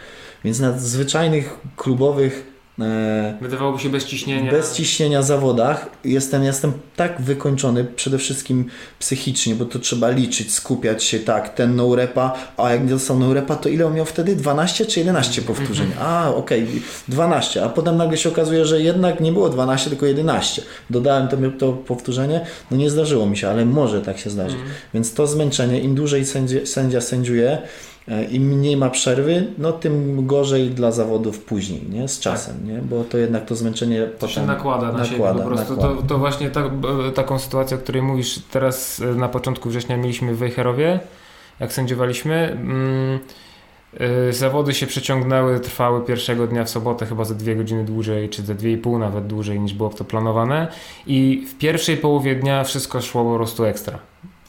Więc 0.44 0.60
na 0.60 0.80
zwyczajnych 0.80 1.58
klubowych 1.76 2.57
Wydawałoby 3.42 3.80
się 3.80 3.90
bez 3.90 4.06
ciśnienia. 4.06 4.52
bez 4.52 4.76
ciśnienia 4.76 5.22
zawodach 5.22 5.90
jestem, 6.04 6.44
jestem 6.44 6.74
tak 6.96 7.22
wykończony 7.22 7.84
przede 7.84 8.18
wszystkim 8.18 8.66
psychicznie, 9.00 9.56
bo 9.56 9.66
to 9.66 9.80
trzeba 9.80 10.10
liczyć, 10.10 10.54
skupiać 10.54 11.04
się, 11.04 11.20
tak, 11.20 11.54
ten 11.54 11.76
no 11.76 11.96
repa, 11.96 12.34
a 12.58 12.72
jak 12.72 12.84
nie 12.84 12.90
dostał 12.90 13.20
no 13.20 13.34
repa, 13.34 13.56
to 13.56 13.70
ile 13.70 13.86
on 13.86 13.94
miał 13.94 14.06
wtedy? 14.06 14.36
12 14.36 14.86
czy 14.86 15.00
11 15.00 15.42
powtórzeń? 15.42 15.92
A, 16.00 16.34
okej, 16.36 16.68
12, 17.08 17.64
a 17.64 17.70
potem 17.70 17.98
nagle 17.98 18.18
się 18.18 18.30
okazuje, 18.30 18.66
że 18.66 18.82
jednak 18.82 19.20
nie 19.20 19.32
było 19.32 19.50
12, 19.50 19.90
tylko 19.90 20.06
11. 20.06 20.62
Dodałem 20.90 21.28
to, 21.28 21.38
to 21.60 21.74
powtórzenie, 21.74 22.46
no 22.72 22.78
nie 22.78 22.90
zdarzyło 22.90 23.26
mi 23.26 23.38
się, 23.38 23.50
ale 23.50 23.66
może 23.66 24.02
tak 24.02 24.20
się 24.20 24.30
zdarzyć. 24.30 24.60
Więc 24.94 25.14
to 25.14 25.28
zmęczenie, 25.28 25.80
im 25.80 25.96
dłużej 25.96 26.26
sędzia, 26.26 26.66
sędzia 26.66 27.02
sędziuje, 27.02 27.52
e, 27.52 27.62
im 28.32 28.44
mniej 28.44 28.78
ma 28.78 28.90
przerwy, 28.90 29.48
no 29.58 29.72
tym 29.72 30.26
gorzej 30.28 30.70
dla 30.70 30.92
zawodów 30.92 31.40
później, 31.40 31.82
nie? 31.90 32.08
Z 32.08 32.20
czasem, 32.20 32.68
nie? 32.68 32.78
Bo 32.78 33.04
to 33.04 33.18
jednak 33.18 33.46
to 33.46 33.56
zmęczenie 33.56 34.08
To 34.20 34.28
się 34.28 34.46
nakłada 34.46 34.92
na 34.92 35.06
siebie 35.06 35.24
po 35.38 35.40
prostu. 35.40 35.78
To, 35.78 35.96
to 36.08 36.18
właśnie 36.18 36.50
tak, 36.50 36.66
e, 37.08 37.12
taką 37.12 37.40
sytuację, 37.40 37.78
o 37.78 37.80
której 37.80 38.02
mówisz 38.02 38.40
teraz 38.52 39.00
e, 39.00 39.06
na 39.06 39.30
początku 39.30 39.70
września 39.70 39.98
mieliśmy 39.98 40.36
w 40.36 40.38
Wejherowie, 40.38 41.00
jak 41.60 41.74
sędziowaliśmy. 41.74 42.36
Mm, 42.36 43.20
e, 44.00 44.34
Zawody 44.34 44.74
się 44.74 44.88
przeciągnęły, 44.88 45.60
trwały 45.60 46.02
pierwszego 46.02 46.48
dnia 46.48 46.64
w 46.64 46.70
sobotę 46.70 47.06
chyba 47.06 47.26
za 47.26 47.36
dwie 47.36 47.56
godziny 47.56 47.86
dłużej, 47.86 48.30
czy 48.30 48.42
za 48.42 48.54
dwie 48.54 48.72
i 48.72 48.78
pół 48.78 49.00
nawet 49.00 49.28
dłużej 49.28 49.60
niż 49.60 49.74
było 49.74 49.90
to 49.90 50.04
planowane. 50.04 50.68
I 51.08 51.48
w 51.50 51.58
pierwszej 51.58 51.98
połowie 51.98 52.36
dnia 52.36 52.64
wszystko 52.64 53.02
szło 53.02 53.24
po 53.24 53.36
prostu 53.36 53.66
ekstra. 53.66 54.00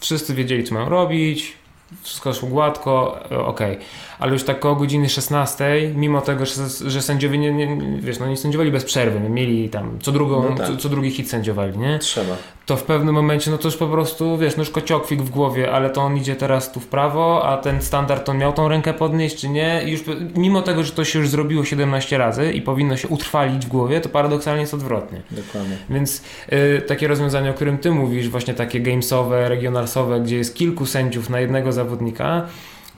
Wszyscy 0.01 0.35
wiedzieli, 0.35 0.65
co 0.65 0.75
mają 0.75 0.89
robić, 0.89 1.58
wszystko 2.03 2.35
szło 2.35 2.49
gładko, 2.49 3.21
e, 3.31 3.39
okej. 3.39 3.79
Ale 4.19 4.33
już 4.33 4.45
tak 4.45 4.61
koło 4.61 4.75
godziny 4.77 5.09
16, 5.09 5.65
mimo 5.95 6.21
tego, 6.21 6.47
że, 6.47 6.55
że 6.87 7.03
sędziowie 7.03 7.39
nie, 7.39 7.53
nie, 7.53 7.77
nie- 7.77 8.01
wiesz, 8.01 8.19
no 8.19 8.27
nie 8.27 8.37
sędziowali 8.37 8.71
bez 8.73 8.85
przerwy, 8.85 9.21
mieli 9.31 9.69
tam 9.69 9.99
co, 10.01 10.13
drugą, 10.13 10.51
No 10.51 10.57
tak. 10.57 10.67
co, 10.67 10.77
co 10.77 10.89
drugi 10.89 11.11
hit 11.11 11.31
sędziowali, 11.31 11.79
nie? 11.79 11.99
Trzeba. 11.99 12.37
To 12.69 12.77
w 12.77 12.83
pewnym 12.83 13.15
momencie, 13.15 13.51
no 13.51 13.59
to 13.59 13.69
już 13.69 13.77
po 13.77 13.87
prostu, 13.87 14.39
wiesz, 14.39 14.57
no 14.57 14.63
już 14.63 14.71
kociokwik 14.71 15.23
w 15.23 15.31
głowie, 15.31 15.73
ale 15.73 15.91
to 15.91 16.03
on 16.03 16.17
idzie 16.17 16.37
teraz 16.37 16.73
tu 16.73 16.81
w 16.81 16.87
prawo, 16.87 17.49
a 17.49 17.57
ten 17.57 17.83
standard 17.83 18.29
on 18.29 18.39
miał 18.39 18.53
tą 18.53 18.69
rękę 18.69 18.95
podnieść, 18.95 19.37
czy 19.37 19.49
nie? 19.49 19.83
I 19.87 19.91
już 19.91 20.01
mimo 20.37 20.63
tego, 20.63 20.85
że 20.85 20.93
to 20.93 21.05
się 21.05 21.19
już 21.19 21.29
zrobiło 21.29 21.65
17 21.65 22.19
razy 22.19 22.53
i 22.53 22.63
powinno 22.63 22.97
się 22.97 23.09
utrwalić 23.09 23.67
w 23.67 23.69
głowie, 23.69 24.01
to 24.01 24.09
paradoksalnie 24.09 24.61
jest 24.61 24.75
odwrotnie. 24.75 25.23
Dokładnie. 25.31 25.77
Więc 25.91 26.23
y, 26.53 26.83
takie 26.83 27.09
rozwiązanie, 27.09 27.51
o 27.51 27.55
którym 27.55 27.79
ty 27.79 27.91
mówisz, 27.91 28.29
właśnie 28.29 28.55
takie 28.55 28.81
gamesowe, 28.81 29.49
regionalsowe, 29.49 30.21
gdzie 30.21 30.37
jest 30.37 30.55
kilku 30.55 30.87
sędziów 30.87 31.31
na 31.31 31.41
jednego 31.41 31.73
zawodnika, 31.73 32.47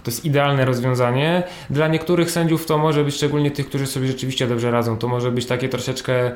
to 0.03 0.11
jest 0.11 0.25
idealne 0.25 0.65
rozwiązanie. 0.65 1.43
Dla 1.71 1.89
niektórych 1.89 2.31
sędziów 2.31 2.67
to 2.67 2.79
może 2.79 3.05
być, 3.05 3.15
szczególnie 3.15 3.51
tych, 3.51 3.69
którzy 3.69 3.87
sobie 3.87 4.07
rzeczywiście 4.07 4.47
dobrze 4.47 4.71
radzą, 4.71 4.99
to 4.99 5.09
może 5.09 5.31
być 5.33 5.47
takie 5.47 5.69
troszeczkę, 5.69 6.33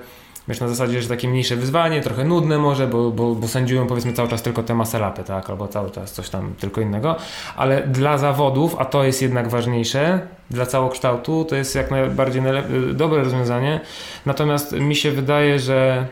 wiesz, 0.48 0.61
na 0.61 0.68
zasadzie, 0.68 1.02
że 1.02 1.09
takie 1.09 1.28
mniejsze 1.28 1.57
wyzwanie, 1.57 2.00
trochę 2.00 2.24
nudne 2.24 2.59
może, 2.59 2.87
bo, 2.87 3.11
bo, 3.11 3.35
bo 3.35 3.48
sędziują 3.48 3.87
powiedzmy 3.87 4.12
cały 4.12 4.28
czas 4.28 4.42
tylko 4.42 4.62
te 4.62 4.74
maselapy, 4.74 5.24
tak, 5.24 5.50
albo 5.50 5.68
cały 5.68 5.90
czas 5.90 6.12
coś 6.12 6.30
tam 6.30 6.54
tylko 6.59 6.80
innego, 6.80 7.16
ale 7.57 7.87
dla 7.87 8.18
zawodów, 8.18 8.76
a 8.78 8.85
to 8.85 9.04
jest 9.04 9.22
jednak 9.22 9.48
ważniejsze, 9.48 10.20
dla 10.50 10.66
całokształtu, 10.66 11.44
to 11.44 11.57
jest 11.57 11.74
jak 11.74 11.90
najbardziej 11.90 12.42
y, 12.90 12.94
dobre 12.94 13.24
rozwiązanie. 13.24 13.80
Natomiast 14.26 14.72
mi 14.72 14.96
się 14.96 15.11
wydaje, 15.11 15.59
że 15.59 16.07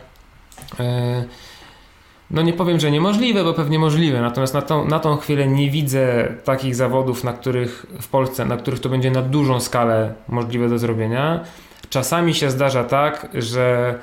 e, 0.81 1.25
no 2.31 2.43
nie 2.43 2.53
powiem, 2.53 2.81
że 2.81 2.91
niemożliwe, 2.91 3.45
bo 3.45 3.55
pewnie 3.55 3.79
możliwe, 3.79 4.21
natomiast 4.21 4.55
na 4.55 4.63
tą, 4.63 4.85
na 4.85 5.01
tą 5.01 5.17
chwilę 5.17 5.49
nie 5.49 5.71
widzę 5.71 6.35
takich 6.45 6.75
zawodów, 6.75 7.25
na 7.25 7.33
których 7.33 7.87
w 8.01 8.09
Polsce, 8.09 8.45
na 8.45 8.57
których 8.57 8.81
to 8.81 8.89
będzie 8.89 9.11
na 9.11 9.23
dużą 9.23 9.61
skalę 9.61 10.15
możliwe 10.29 10.69
do 10.69 10.79
zrobienia. 10.79 11.41
Czasami 11.91 12.35
się 12.35 12.51
zdarza 12.51 12.85
tak, 12.85 13.29
że 13.35 13.95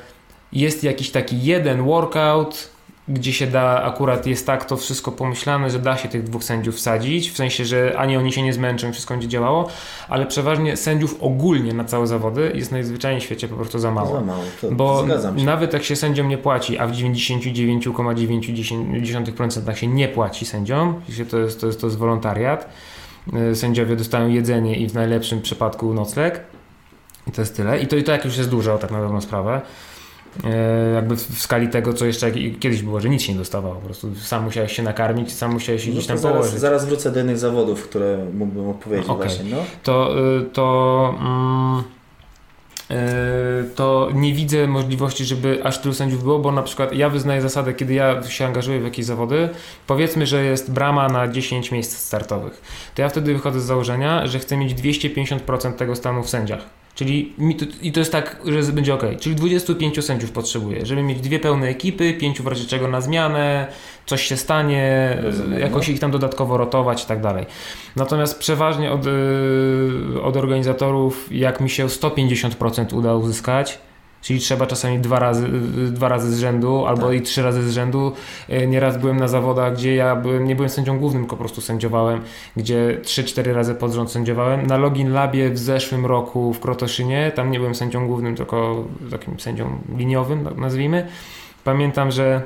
jest 0.51 0.83
jakiś 0.83 1.11
taki 1.11 1.43
jeden 1.43 1.83
workout, 1.83 2.69
gdzie 3.09 3.33
się 3.33 3.47
da, 3.47 3.83
akurat 3.83 4.27
jest 4.27 4.45
tak 4.45 4.65
to 4.65 4.77
wszystko 4.77 5.11
pomyślane, 5.11 5.69
że 5.69 5.79
da 5.79 5.97
się 5.97 6.09
tych 6.09 6.23
dwóch 6.23 6.43
sędziów 6.43 6.75
wsadzić, 6.75 7.31
w 7.31 7.37
sensie, 7.37 7.65
że 7.65 7.95
ani 7.97 8.17
oni 8.17 8.31
się 8.31 8.41
nie 8.41 8.53
zmęczą 8.53 8.91
wszystko 8.91 9.13
będzie 9.13 9.27
działało, 9.27 9.69
ale 10.09 10.25
przeważnie 10.25 10.77
sędziów 10.77 11.15
ogólnie 11.19 11.73
na 11.73 11.83
całe 11.83 12.07
zawody 12.07 12.51
jest 12.55 12.71
najzwyczajniej 12.71 13.21
w 13.21 13.23
świecie 13.23 13.47
po 13.47 13.55
prostu 13.55 13.79
za 13.79 13.91
mało. 13.91 14.15
Za 14.15 14.21
mało. 14.21 14.43
To 14.61 14.71
Bo 14.71 15.05
nawet 15.35 15.73
jak 15.73 15.83
się 15.83 15.95
sędziom 15.95 16.27
nie 16.27 16.37
płaci, 16.37 16.77
a 16.77 16.87
w 16.87 16.91
99,9% 16.91 19.75
się 19.75 19.87
nie 19.87 20.07
płaci 20.07 20.45
sędziom, 20.45 21.01
to 21.31 21.37
jest, 21.37 21.61
to 21.61 21.67
jest, 21.67 21.81
to 21.81 21.87
jest 21.87 21.97
wolontariat, 21.97 22.69
y, 23.51 23.55
sędziowie 23.55 23.95
dostają 23.95 24.29
jedzenie 24.29 24.75
i 24.75 24.89
w 24.89 24.93
najlepszym 24.93 25.41
przypadku 25.41 25.93
nocleg. 25.93 26.39
I 27.27 27.31
to 27.31 27.41
jest 27.41 27.55
tyle. 27.55 27.79
I 27.79 27.87
to 27.87 27.95
i 27.95 28.03
tak 28.03 28.25
już 28.25 28.37
jest 28.37 28.49
dużo, 28.49 28.77
tak 28.77 28.91
na 28.91 29.01
dobrą 29.01 29.21
sprawę. 29.21 29.61
Y, 30.45 30.93
Jakby 30.93 31.15
w 31.15 31.21
skali 31.41 31.67
tego, 31.69 31.93
co 31.93 32.05
jeszcze 32.05 32.31
kiedyś 32.31 32.81
było, 32.81 32.99
że 32.99 33.09
nic 33.09 33.21
się 33.21 33.31
nie 33.33 33.39
dostawało. 33.39 33.75
Po 33.75 33.81
prostu 33.85 34.15
sam 34.15 34.43
musiałeś 34.43 34.71
się 34.71 34.83
nakarmić, 34.83 35.33
sam 35.33 35.53
musiałeś 35.53 35.81
się 35.83 35.89
No 35.89 35.93
gdzieś 35.95 36.07
tam 36.07 36.17
zaraz, 36.17 36.37
położyć. 36.37 36.59
zaraz 36.59 36.85
wrócę 36.85 37.11
do 37.11 37.19
innych 37.19 37.37
zawodów, 37.37 37.83
które 37.89 38.17
mógłbym 38.33 38.69
opowiedzieć 38.69 39.09
Okej. 39.09 39.27
właśnie. 39.27 39.49
No. 39.51 39.57
to, 39.83 40.15
y, 40.37 40.45
to, 40.53 41.15
mm, 41.19 41.83
y, 42.91 43.69
to 43.75 44.09
nie 44.13 44.33
widzę 44.33 44.67
możliwości, 44.67 45.25
żeby 45.25 45.59
aż 45.63 45.77
tylu 45.81 45.93
sędziów 45.93 46.23
było, 46.23 46.39
bo 46.39 46.51
na 46.51 46.63
przykład 46.63 46.93
ja 46.93 47.09
wyznaję 47.09 47.41
zasadę, 47.41 47.73
kiedy 47.73 47.93
ja 47.93 48.23
się 48.23 48.45
angażuję 48.45 48.79
w 48.79 48.83
jakieś 48.83 49.05
zawody, 49.05 49.49
powiedzmy, 49.87 50.27
że 50.27 50.43
jest 50.43 50.71
brama 50.71 51.07
na 51.09 51.27
10 51.27 51.71
miejsc 51.71 51.97
startowych, 51.97 52.61
to 52.95 53.01
ja 53.01 53.09
wtedy 53.09 53.33
wychodzę 53.33 53.59
z 53.61 53.63
założenia, 53.63 54.27
że 54.27 54.39
chcę 54.39 54.57
mieć 54.57 54.73
250% 54.75 55.73
tego 55.73 55.95
stanu 55.95 56.23
w 56.23 56.29
sędziach. 56.29 56.78
Czyli 56.99 57.33
to, 57.59 57.65
i 57.81 57.91
to 57.91 57.99
jest 57.99 58.11
tak, 58.11 58.41
że 58.45 58.73
będzie 58.73 58.93
ok. 58.93 59.03
Czyli 59.19 59.35
25 59.35 60.05
sędziów 60.05 60.31
potrzebuję, 60.31 60.85
żeby 60.85 61.03
mieć 61.03 61.21
dwie 61.21 61.39
pełne 61.39 61.67
ekipy, 61.67 62.13
pięciu 62.13 62.43
w 62.43 62.47
razie 62.47 62.65
czego 62.65 62.87
na 62.87 63.01
zmianę, 63.01 63.67
coś 64.05 64.21
się 64.23 64.37
stanie, 64.37 65.17
Rozumiem, 65.21 65.59
jakoś 65.59 65.87
no. 65.87 65.93
ich 65.93 65.99
tam 65.99 66.11
dodatkowo 66.11 66.57
rotować 66.57 67.03
i 67.03 67.07
tak 67.07 67.21
dalej. 67.21 67.45
Natomiast 67.95 68.39
przeważnie 68.39 68.91
od, 68.91 69.05
y, 69.05 70.21
od 70.23 70.37
organizatorów, 70.37 71.27
jak 71.31 71.61
mi 71.61 71.69
się 71.69 71.85
150% 71.85 72.95
uda 72.95 73.15
uzyskać, 73.15 73.79
czyli 74.21 74.39
trzeba 74.39 74.65
czasami 74.67 74.99
dwa 74.99 75.19
razy, 75.19 75.47
dwa 75.91 76.07
razy 76.09 76.35
z 76.35 76.39
rzędu 76.39 76.85
albo 76.85 77.07
Tak. 77.07 77.15
i 77.15 77.21
trzy 77.21 77.41
razy 77.43 77.69
z 77.69 77.73
rzędu. 77.73 78.11
Y, 78.49 78.67
Nieraz 78.67 78.97
byłem 78.97 79.17
na 79.17 79.27
zawodach, 79.27 79.73
gdzie 79.73 79.95
ja 79.95 80.15
byłem, 80.15 80.45
nie 80.47 80.55
byłem 80.55 80.69
sędzią 80.69 80.99
głównym, 80.99 81.23
tylko 81.23 81.35
po 81.35 81.39
prostu 81.39 81.61
sędziowałem, 81.61 82.21
gdzie 82.57 82.99
3-4 83.03 83.53
razy 83.53 83.75
pod 83.75 83.91
rząd 83.93 84.11
sędziowałem. 84.11 84.65
Na 84.67 84.77
Login 84.77 85.13
Labie 85.13 85.49
w 85.49 85.57
zeszłym 85.57 86.05
roku 86.05 86.53
w 86.53 86.59
Krotoszynie, 86.59 87.31
tam 87.35 87.51
nie 87.51 87.59
byłem 87.59 87.75
sędzią 87.75 88.07
głównym, 88.07 88.35
tylko 88.35 88.83
takim 89.11 89.39
sędzią 89.39 89.79
liniowym, 89.97 90.45
tak 90.45 90.57
nazwijmy. 90.57 91.07
Pamiętam, 91.63 92.11
że 92.11 92.41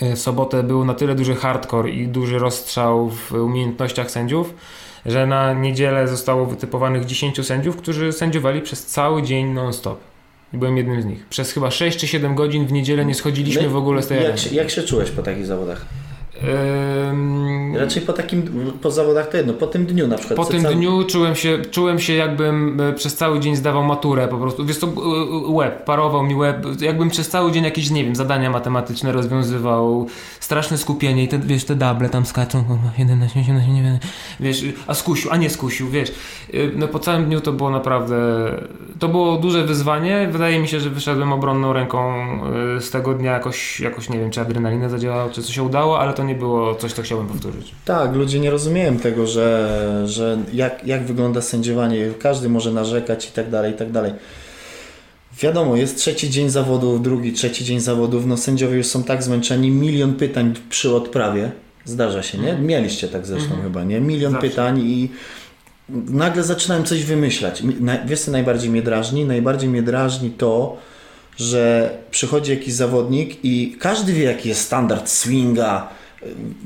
w 0.00 0.18
sobotę 0.18 0.62
był 0.62 0.84
na 0.84 0.94
tyle 0.94 1.14
duży 1.14 1.34
hardcore 1.34 1.90
i 1.90 2.08
duży 2.08 2.38
rozstrzał 2.38 3.10
w 3.10 3.32
umiejętnościach 3.32 4.10
sędziów, 4.10 4.54
że 5.06 5.26
na 5.26 5.52
niedzielę 5.52 6.08
zostało 6.08 6.46
wytypowanych 6.46 7.04
10 7.04 7.46
sędziów, 7.46 7.76
którzy 7.76 8.12
sędziowali 8.12 8.62
przez 8.62 8.86
cały 8.86 9.22
dzień 9.22 9.46
non-stop. 9.46 10.09
Byłem 10.52 10.76
jednym 10.76 11.02
z 11.02 11.04
nich. 11.04 11.26
Przez 11.26 11.52
chyba 11.52 11.70
6 11.70 11.98
czy 11.98 12.06
7 12.06 12.34
godzin 12.34 12.66
w 12.66 12.72
niedzielę 12.72 13.04
nie 13.04 13.14
schodziliśmy 13.14 13.62
No 13.62 13.68
i 13.68 13.70
w 13.70 13.76
ogóle 13.76 14.02
z 14.02 14.06
tej 14.06 14.16
jak, 14.22 14.26
areny. 14.32 14.56
jak 14.56 14.70
się 14.70 14.82
czułeś 14.82 15.10
po 15.10 15.22
takich 15.22 15.46
zawodach? 15.46 15.86
Raczej 17.74 18.02
po 18.02 18.12
takim, 18.12 18.42
po 18.82 18.90
zawodach 18.90 19.28
to 19.28 19.36
jedno, 19.36 19.52
po 19.52 19.66
tym 19.66 19.86
dniu 19.86 20.08
na 20.08 20.16
przykład. 20.18 20.36
Po 20.36 20.44
tym 20.44 20.62
cały- 20.62 20.74
dniu 20.74 21.04
czułem 21.04 21.34
się, 21.34 21.58
czułem 21.70 21.98
się 21.98 22.12
jakbym 22.12 22.80
e, 22.80 22.92
przez 22.92 23.16
cały 23.16 23.40
dzień 23.40 23.56
zdawał 23.56 23.84
maturę 23.84 24.28
po 24.28 24.36
prostu. 24.38 24.64
Wiesz 24.66 24.78
to 24.78 24.86
e, 24.86 24.90
łeb, 25.52 25.84
parował 25.84 26.22
mi 26.22 26.34
łeb, 26.34 26.66
jakbym 26.80 27.10
przez 27.10 27.28
cały 27.28 27.52
dzień 27.52 27.64
jakieś, 27.64 27.90
nie 27.90 28.04
wiem, 28.04 28.16
zadania 28.16 28.50
matematyczne 28.50 29.12
rozwiązywał, 29.12 30.06
straszne 30.40 30.78
skupienie 30.78 31.24
i 31.24 31.28
te, 31.28 31.38
wiesz, 31.38 31.64
te 31.64 31.74
dable 31.74 32.08
tam 32.08 32.26
skaczą, 32.26 32.64
kurwa, 32.64 32.90
11, 32.98 33.40
18, 33.40 33.72
nie 33.72 33.82
wiem, 33.82 33.98
wiesz, 34.40 34.64
a 34.86 34.94
skusił, 34.94 35.30
a 35.30 35.36
nie 35.36 35.50
skusił, 35.50 35.88
wiesz. 35.90 36.10
E, 36.54 36.56
No 36.76 36.88
po 36.88 36.98
całym 36.98 37.24
dniu 37.24 37.40
to 37.40 37.52
było 37.52 37.70
naprawdę, 37.70 38.16
to 38.98 39.08
było 39.08 39.36
duże 39.36 39.64
wyzwanie, 39.66 40.28
wydaje 40.32 40.58
mi 40.60 40.68
się, 40.68 40.80
że 40.80 40.90
wyszedłem 40.90 41.32
obronną 41.32 41.72
ręką 41.72 42.12
e, 42.76 42.80
z 42.80 42.90
tego 42.90 43.14
dnia 43.14 43.32
jakoś, 43.32 43.80
jakoś 43.80 44.08
nie 44.10 44.18
wiem, 44.18 44.30
czy 44.30 44.40
adrenalina 44.40 44.88
zadziałała, 44.88 45.30
czy 45.30 45.42
coś 45.42 45.54
się 45.54 45.62
udało, 45.62 46.00
ale 46.00 46.12
to 46.12 46.22
nie 46.24 46.29
było 46.34 46.74
coś, 46.74 46.92
co 46.92 47.02
chciałbym 47.02 47.28
powtórzyć. 47.28 47.72
Tak, 47.84 48.14
ludzie 48.14 48.40
nie 48.40 48.50
rozumieją 48.50 48.96
tego, 48.96 49.26
że, 49.26 50.02
że 50.06 50.38
jak, 50.52 50.86
jak 50.86 51.04
wygląda 51.06 51.40
sędziowanie, 51.42 52.08
każdy 52.22 52.48
może 52.48 52.72
narzekać 52.72 53.28
i 53.28 53.32
tak 53.32 53.50
dalej, 53.50 53.72
i 53.72 53.76
tak 53.76 53.90
dalej. 53.92 54.12
Wiadomo, 55.42 55.76
jest 55.76 55.96
trzeci 55.96 56.30
dzień 56.30 56.50
zawodów, 56.50 57.02
drugi, 57.02 57.32
trzeci 57.32 57.64
dzień 57.64 57.80
zawodów, 57.80 58.26
no 58.26 58.36
sędziowie 58.36 58.76
już 58.76 58.86
są 58.86 59.02
tak 59.02 59.22
zmęczeni, 59.22 59.70
milion 59.70 60.14
pytań 60.14 60.54
przy 60.70 60.94
odprawie, 60.96 61.50
zdarza 61.84 62.22
się, 62.22 62.38
nie? 62.38 62.52
Mieliście 62.54 63.08
tak 63.08 63.26
zresztą 63.26 63.44
Mhm. 63.48 63.62
chyba, 63.62 63.84
nie? 63.84 64.00
Milion 64.00 64.32
Zawsze. 64.32 64.48
pytań 64.48 64.78
i 64.80 65.08
nagle 66.08 66.42
zaczynałem 66.42 66.84
coś 66.84 67.04
wymyślać. 67.04 67.62
Wiesz 68.06 68.20
co 68.20 68.30
najbardziej 68.30 68.70
mnie 68.70 68.82
drażni? 68.82 69.24
Najbardziej 69.24 69.68
mnie 69.68 69.82
drażni 69.82 70.30
to, 70.30 70.76
że 71.36 71.90
przychodzi 72.10 72.50
jakiś 72.50 72.74
zawodnik 72.74 73.44
i 73.44 73.76
każdy 73.80 74.12
wie, 74.12 74.24
jaki 74.24 74.48
jest 74.48 74.60
standard 74.60 75.08
swinga, 75.08 75.88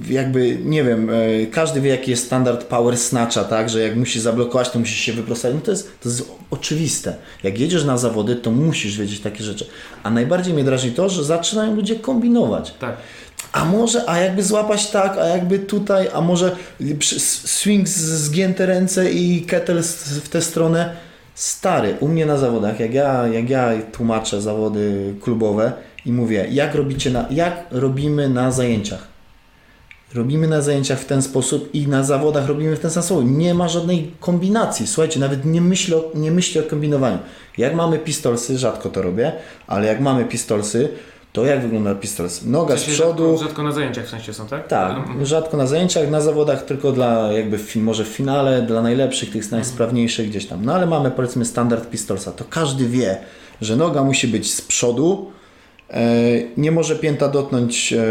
jakby, 0.08 0.58
nie 0.64 0.84
wiem, 0.84 1.10
e, 1.10 1.46
każdy 1.46 1.80
wie, 1.80 1.90
jaki 1.90 2.10
jest 2.10 2.26
standard 2.26 2.64
power 2.64 2.96
snatcha, 2.96 3.44
tak, 3.44 3.70
że 3.70 3.80
jak 3.80 3.96
musi 3.96 4.20
zablokować, 4.20 4.70
to 4.70 4.78
musi 4.78 4.94
się 4.94 5.12
wyprostować. 5.12 5.54
No 5.54 5.60
to 5.60 5.70
jest, 5.70 6.00
to 6.00 6.08
jest 6.08 6.30
oczywiste. 6.50 7.16
Jak 7.42 7.58
jedziesz 7.58 7.84
na 7.84 7.98
zawody, 7.98 8.36
to 8.36 8.50
musisz 8.50 8.98
wiedzieć 8.98 9.20
takie 9.20 9.44
rzeczy. 9.44 9.66
A 10.02 10.10
najbardziej 10.10 10.54
mnie 10.54 10.64
drażni 10.64 10.92
to, 10.92 11.08
że 11.08 11.24
zaczynają 11.24 11.74
ludzie 11.74 11.96
kombinować. 11.96 12.74
Tak. 12.80 12.96
A 13.52 13.64
może, 13.64 14.10
a 14.10 14.18
jakby 14.18 14.42
złapać 14.42 14.90
tak, 14.90 15.18
a 15.18 15.24
jakby 15.24 15.58
tutaj, 15.58 16.08
a 16.14 16.20
może 16.20 16.56
swing 17.44 17.88
zgięte 17.88 18.66
ręce 18.66 19.12
i 19.12 19.42
kettle 19.42 19.82
w 20.22 20.28
tę 20.28 20.42
stronę. 20.42 20.96
Stary, 21.34 21.96
u 22.00 22.08
mnie 22.08 22.26
na 22.26 22.38
zawodach, 22.38 22.80
jak 22.80 22.94
ja, 22.94 23.26
jak 23.26 23.50
ja 23.50 23.72
tłumaczę 23.92 24.42
zawody 24.42 25.14
klubowe 25.20 25.72
i 26.06 26.12
mówię, 26.12 26.46
jak 26.50 26.74
robicie 26.74 27.10
na, 27.10 27.26
jak 27.30 27.64
robimy 27.70 28.28
na 28.28 28.50
zajęciach 28.50 29.13
Robimy 30.14 30.48
na 30.48 30.62
zajęciach 30.62 30.98
w 30.98 31.04
ten 31.04 31.22
sposób 31.22 31.74
i 31.74 31.88
na 31.88 32.04
zawodach 32.04 32.48
robimy 32.48 32.76
w 32.76 32.80
ten 32.80 32.90
sam 32.90 33.02
sposób. 33.02 33.30
Nie 33.30 33.54
ma 33.54 33.68
żadnej 33.68 34.10
kombinacji. 34.20 34.86
Słuchajcie, 34.86 35.20
nawet 35.20 35.44
nie 35.44 35.60
myślę 35.60 35.96
o, 35.96 36.10
nie 36.14 36.30
myślę 36.30 36.66
o 36.66 36.70
kombinowaniu. 36.70 37.18
Jak 37.58 37.74
mamy 37.74 37.98
pistolsy, 37.98 38.58
rzadko 38.58 38.88
to 38.88 39.02
robię, 39.02 39.32
ale 39.66 39.86
jak 39.86 40.00
mamy 40.00 40.24
pistolsy, 40.24 40.88
to 41.34 41.44
jak 41.44 41.62
wygląda 41.62 41.94
pistols? 41.94 42.44
Noga 42.44 42.76
z 42.76 42.84
przodu. 42.84 43.30
Rzadko, 43.30 43.44
rzadko, 43.44 43.62
na 43.62 43.72
zajęciach 43.72 44.06
w 44.06 44.08
sensie 44.08 44.34
są, 44.34 44.46
tak? 44.46 44.68
Tak, 44.68 44.96
mhm. 44.96 45.26
rzadko 45.26 45.56
na 45.56 45.66
zajęciach, 45.66 46.10
na 46.10 46.20
zawodach 46.20 46.64
tylko 46.64 46.92
dla 46.92 47.32
jakby 47.32 47.58
w, 47.58 47.76
może 47.76 48.04
w 48.04 48.08
finale, 48.08 48.62
dla 48.62 48.82
najlepszych, 48.82 49.30
tych 49.30 49.50
najsprawniejszych 49.50 50.28
gdzieś 50.28 50.46
tam. 50.46 50.64
No 50.64 50.74
ale 50.74 50.86
mamy 50.86 51.10
powiedzmy 51.10 51.44
standard 51.44 51.90
pistolsa. 51.90 52.32
To 52.32 52.44
każdy 52.50 52.88
wie, 52.88 53.16
że 53.60 53.76
noga 53.76 54.04
musi 54.04 54.28
być 54.28 54.54
z 54.54 54.62
przodu, 54.62 55.30
nie 56.56 56.72
może 56.72 56.96
pięta 56.96 57.28
dotknąć, 57.28 57.92
e, 57.92 58.06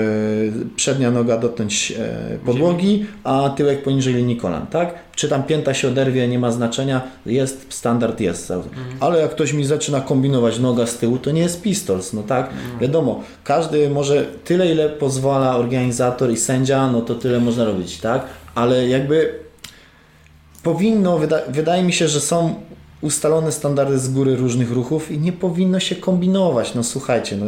przednia 0.76 1.11
noga 1.11 1.38
dotknąć 1.38 1.93
e, 1.99 2.38
podłogi, 2.45 3.05
a 3.24 3.53
tyłek 3.57 3.84
poniżej 3.84 4.13
linii 4.13 4.38
kolan, 4.38 4.67
tak? 4.67 4.95
Czy 5.15 5.30
tam 5.30 5.43
pięta 5.43 5.74
się 5.74 5.88
oderwie, 5.88 6.28
nie 6.28 6.39
ma 6.39 6.51
znaczenia, 6.51 7.01
jest, 7.26 7.65
standard 7.69 8.19
jest. 8.19 8.51
Mhm. 8.51 8.74
Ale 8.99 9.21
jak 9.21 9.32
ktoś 9.32 9.53
mi 9.53 9.65
zaczyna 9.65 10.01
kombinować 10.01 10.59
noga 10.59 10.88
z 10.88 10.97
tyłu, 10.97 11.17
to 11.17 11.32
nie 11.32 11.41
jest 11.41 11.61
pistols, 11.61 12.13
no 12.13 12.24
tak? 12.24 12.49
Mhm. 12.49 12.80
Wiadomo, 12.80 13.24
każdy 13.43 13.89
może 13.89 14.26
tyle, 14.43 14.71
ile 14.71 14.89
pozwala 14.89 15.55
organizator 15.55 16.32
i 16.32 16.38
sędzia, 16.38 16.91
no 16.91 17.01
to 17.01 17.15
tyle 17.15 17.39
można 17.39 17.65
robić, 17.65 17.97
tak? 17.97 18.26
Ale 18.55 18.88
jakby 18.88 19.39
powinno, 20.63 21.17
wyda 21.17 21.41
wydaje 21.49 21.84
mi 21.84 21.93
się, 21.93 22.07
że 22.07 22.21
są 22.21 22.55
ustalone 23.04 23.51
standardy 23.51 23.99
z 23.99 24.10
góry 24.10 24.36
różnych 24.36 24.72
ruchów 24.72 25.12
i 25.12 25.20
nie 25.20 25.32
powinno 25.32 25.80
się 25.80 25.95
kombinować. 25.95 26.76
No 26.76 26.84
słuchajcie, 26.84 27.38
no, 27.38 27.45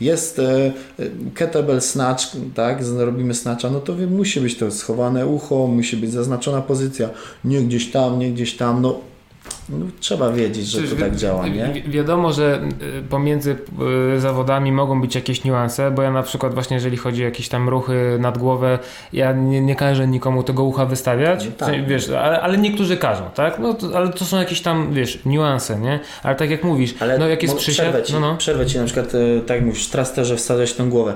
jest 0.00 0.38
e, 0.38 0.72
e, 0.98 1.06
kettlebell 1.34 1.80
snatch, 1.80 2.24
tak, 2.54 2.84
robimy 2.98 3.34
snatcha, 3.34 3.70
no 3.70 3.80
to 3.80 3.94
musi 4.10 4.40
być 4.40 4.56
to 4.56 4.70
schowane 4.70 5.26
ucho, 5.26 5.66
musi 5.66 5.96
być 5.96 6.12
zaznaczona 6.12 6.62
pozycja, 6.62 7.10
nie 7.44 7.60
gdzieś 7.60 7.90
tam, 7.90 8.18
nie 8.18 8.32
gdzieś 8.32 8.56
tam, 8.56 8.82
no 8.82 9.00
no, 9.68 9.86
trzeba 10.00 10.32
wiedzieć, 10.32 10.66
że 10.66 10.78
Przecież 10.78 10.98
to 10.98 11.04
tak 11.04 11.16
działa, 11.16 11.48
nie? 11.48 11.72
Wi 11.72 11.90
wiadomo, 11.90 12.32
że 12.32 12.60
y, 12.98 13.02
pomiędzy 13.02 13.56
y, 14.16 14.20
zawodami 14.20 14.72
mogą 14.72 15.00
być 15.00 15.14
jakieś 15.14 15.44
niuanse, 15.44 15.90
bo 15.90 16.02
ja 16.02 16.10
na 16.10 16.22
przykład 16.22 16.54
właśnie 16.54 16.74
jeżeli 16.74 16.96
chodzi 16.96 17.22
o 17.22 17.24
jakieś 17.24 17.48
tam 17.48 17.68
ruchy 17.68 18.16
nad 18.20 18.38
głowę, 18.38 18.78
ja 19.12 19.32
nie, 19.32 19.60
nie 19.60 19.76
każę 19.76 20.06
nikomu 20.06 20.42
tego 20.42 20.64
ucha 20.64 20.86
wystawiać, 20.86 21.44
no 21.44 21.66
tak. 21.66 21.86
wiesz, 21.86 22.08
ale, 22.10 22.40
ale, 22.40 22.58
niektórzy 22.58 22.96
każą, 22.96 23.30
tak? 23.34 23.58
No, 23.58 23.74
to, 23.74 23.96
ale 23.96 24.08
to 24.08 24.24
są 24.24 24.38
jakieś 24.38 24.60
tam, 24.60 24.92
wiesz, 24.92 25.18
niuanse, 25.26 25.78
nie? 25.78 26.00
Ale 26.22 26.36
tak 26.36 26.50
jak 26.50 26.64
mówisz, 26.64 26.94
ale 27.00 27.18
no 27.18 27.28
jak 27.28 27.42
jest 27.42 27.56
przysiad... 27.56 27.86
Przerwę 27.86 28.02
ci, 28.02 28.12
no, 28.12 28.20
no. 28.20 28.36
przerwę 28.36 28.66
ci 28.66 28.78
na 28.78 28.84
przykład, 28.84 29.14
y, 29.14 29.42
tak 29.46 29.56
jak 29.56 29.66
mówisz, 29.66 29.88
trasterze 29.88 30.36
wsadzać 30.36 30.72
tę 30.72 30.84
głowę. 30.84 31.14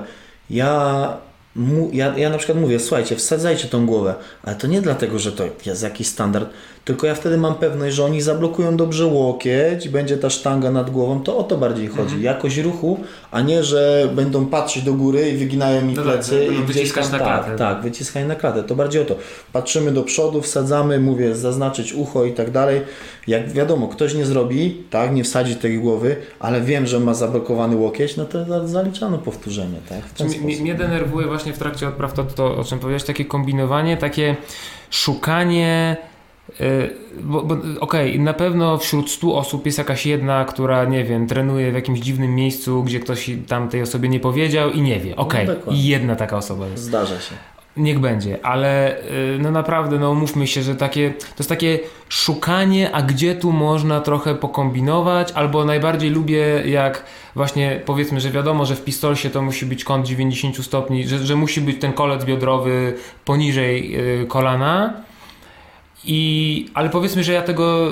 Ja 0.49 1.17
ja, 1.91 2.17
ja 2.17 2.29
na 2.29 2.37
przykład 2.37 2.57
mówię, 2.57 2.79
słuchajcie, 2.79 3.15
wsadzajcie 3.15 3.67
tą 3.67 3.85
głowę, 3.85 4.15
ale 4.43 4.55
to 4.55 4.67
nie 4.67 4.81
dlatego, 4.81 5.19
że 5.19 5.31
to 5.31 5.43
jest 5.65 5.83
jakiś 5.83 6.07
standard, 6.07 6.49
tylko 6.85 7.07
ja 7.07 7.15
wtedy 7.15 7.37
mam 7.37 7.55
pewność, 7.55 7.95
że 7.95 8.05
oni 8.05 8.21
zablokują 8.21 8.77
dobrze 8.77 9.05
łokieć, 9.05 9.89
będzie 9.89 10.17
ta 10.17 10.29
sztanga 10.29 10.71
nad 10.71 10.89
głową, 10.89 11.23
to 11.23 11.37
o 11.37 11.43
to 11.43 11.57
bardziej 11.57 11.87
chodzi. 11.87 12.03
Mhm. 12.03 12.23
Jakość 12.23 12.57
ruchu, 12.57 12.99
a 13.31 13.41
nie, 13.41 13.63
że 13.63 14.09
będą 14.15 14.45
patrzeć 14.45 14.83
do 14.83 14.93
góry 14.93 15.29
i 15.29 15.37
wyginają 15.37 15.81
mi 15.81 15.93
no 15.93 16.03
plecy. 16.03 16.47
Tak, 16.47 16.57
i 16.57 16.61
wyciskać 16.61 17.11
na 17.11 17.19
klatę. 17.19 17.47
Tak, 17.47 17.57
tak, 17.57 17.81
wyciskaj 17.81 18.25
na 18.25 18.35
klatę. 18.35 18.63
To 18.63 18.75
bardziej 18.75 19.01
o 19.01 19.05
to. 19.05 19.15
Patrzymy 19.53 19.91
do 19.91 20.03
przodu, 20.03 20.41
wsadzamy, 20.41 20.99
mówię, 20.99 21.35
zaznaczyć 21.35 21.93
ucho 21.93 22.25
i 22.25 22.33
tak 22.33 22.51
dalej. 22.51 22.81
Jak 23.27 23.51
wiadomo, 23.51 23.87
ktoś 23.87 24.13
nie 24.13 24.25
zrobi, 24.25 24.83
tak, 24.89 25.13
nie 25.13 25.23
wsadzi 25.23 25.55
tej 25.55 25.79
głowy, 25.79 26.15
ale 26.39 26.61
wiem, 26.61 26.87
że 26.87 26.99
ma 26.99 27.13
zablokowany 27.13 27.75
łokieć, 27.75 28.17
no 28.17 28.25
to 28.25 28.67
zaliczano 28.67 29.17
powtórzenie, 29.17 29.77
tak? 29.89 30.27
Mnie 30.41 30.75
denerwuje 30.75 31.27
właśnie 31.27 31.53
w 31.53 31.57
trakcie 31.57 31.87
odpraw 31.87 32.13
to, 32.13 32.23
to, 32.23 32.57
o 32.57 32.63
czym 32.63 32.79
powiedziałeś, 32.79 33.03
takie 33.03 33.25
kombinowanie, 33.25 33.97
takie 33.97 34.35
szukanie 34.89 35.97
bo, 37.21 37.41
bo 37.41 37.55
okej, 37.79 38.11
okay, 38.11 38.23
na 38.23 38.33
pewno 38.33 38.77
wśród 38.77 39.11
100 39.11 39.35
osób 39.35 39.65
jest 39.65 39.77
jakaś 39.77 40.05
jedna, 40.05 40.45
która, 40.45 40.85
nie 40.85 41.03
wiem, 41.03 41.27
trenuje 41.27 41.71
w 41.71 41.75
jakimś 41.75 41.99
dziwnym 41.99 42.35
miejscu, 42.35 42.83
gdzie 42.83 42.99
ktoś 42.99 43.31
tam 43.47 43.69
tej 43.69 43.81
osobie 43.81 44.09
nie 44.09 44.19
powiedział 44.19 44.71
i 44.71 44.81
nie 44.81 44.99
wie. 44.99 45.15
Okej, 45.15 45.43
okay, 45.43 45.57
no 45.65 45.71
i 45.71 45.83
jedna 45.83 46.15
taka 46.15 46.37
osoba 46.37 46.67
jest. 46.67 46.83
Zdarza 46.83 47.19
się. 47.19 47.35
Niech 47.77 47.99
będzie, 47.99 48.45
ale 48.45 48.97
e, 48.97 49.03
no 49.39 49.51
naprawdę, 49.51 49.99
no 49.99 50.11
umówmy 50.11 50.47
się, 50.47 50.63
że 50.63 50.75
takie, 50.75 51.11
to 51.11 51.35
jest 51.39 51.49
takie 51.49 51.79
szukanie, 52.09 52.91
a 52.91 53.01
gdzie 53.01 53.35
tu 53.35 53.51
można 53.51 54.01
trochę 54.01 54.35
pokombinować, 54.35 55.31
albo 55.31 55.65
najbardziej 55.65 56.09
lubię 56.09 56.63
jak 56.65 57.03
właśnie 57.35 57.81
powiedzmy, 57.85 58.19
że 58.19 58.29
wiadomo, 58.31 58.65
że 58.65 58.75
w 58.75 58.83
pistolsie 58.83 59.29
to 59.29 59.41
musi 59.41 59.65
być 59.65 59.83
kąt 59.83 60.07
90 60.07 60.65
stopni, 60.65 61.07
że, 61.07 61.19
że 61.19 61.35
musi 61.35 61.61
być 61.61 61.81
ten 61.81 61.93
kolec 61.93 62.25
biodrowy 62.25 62.93
poniżej 63.25 63.95
e, 63.95 64.25
kolana, 64.25 64.93
i, 66.05 66.69
ale 66.73 66.89
powiedzmy, 66.89 67.23
że 67.23 67.33
ja 67.33 67.41
tego 67.41 67.91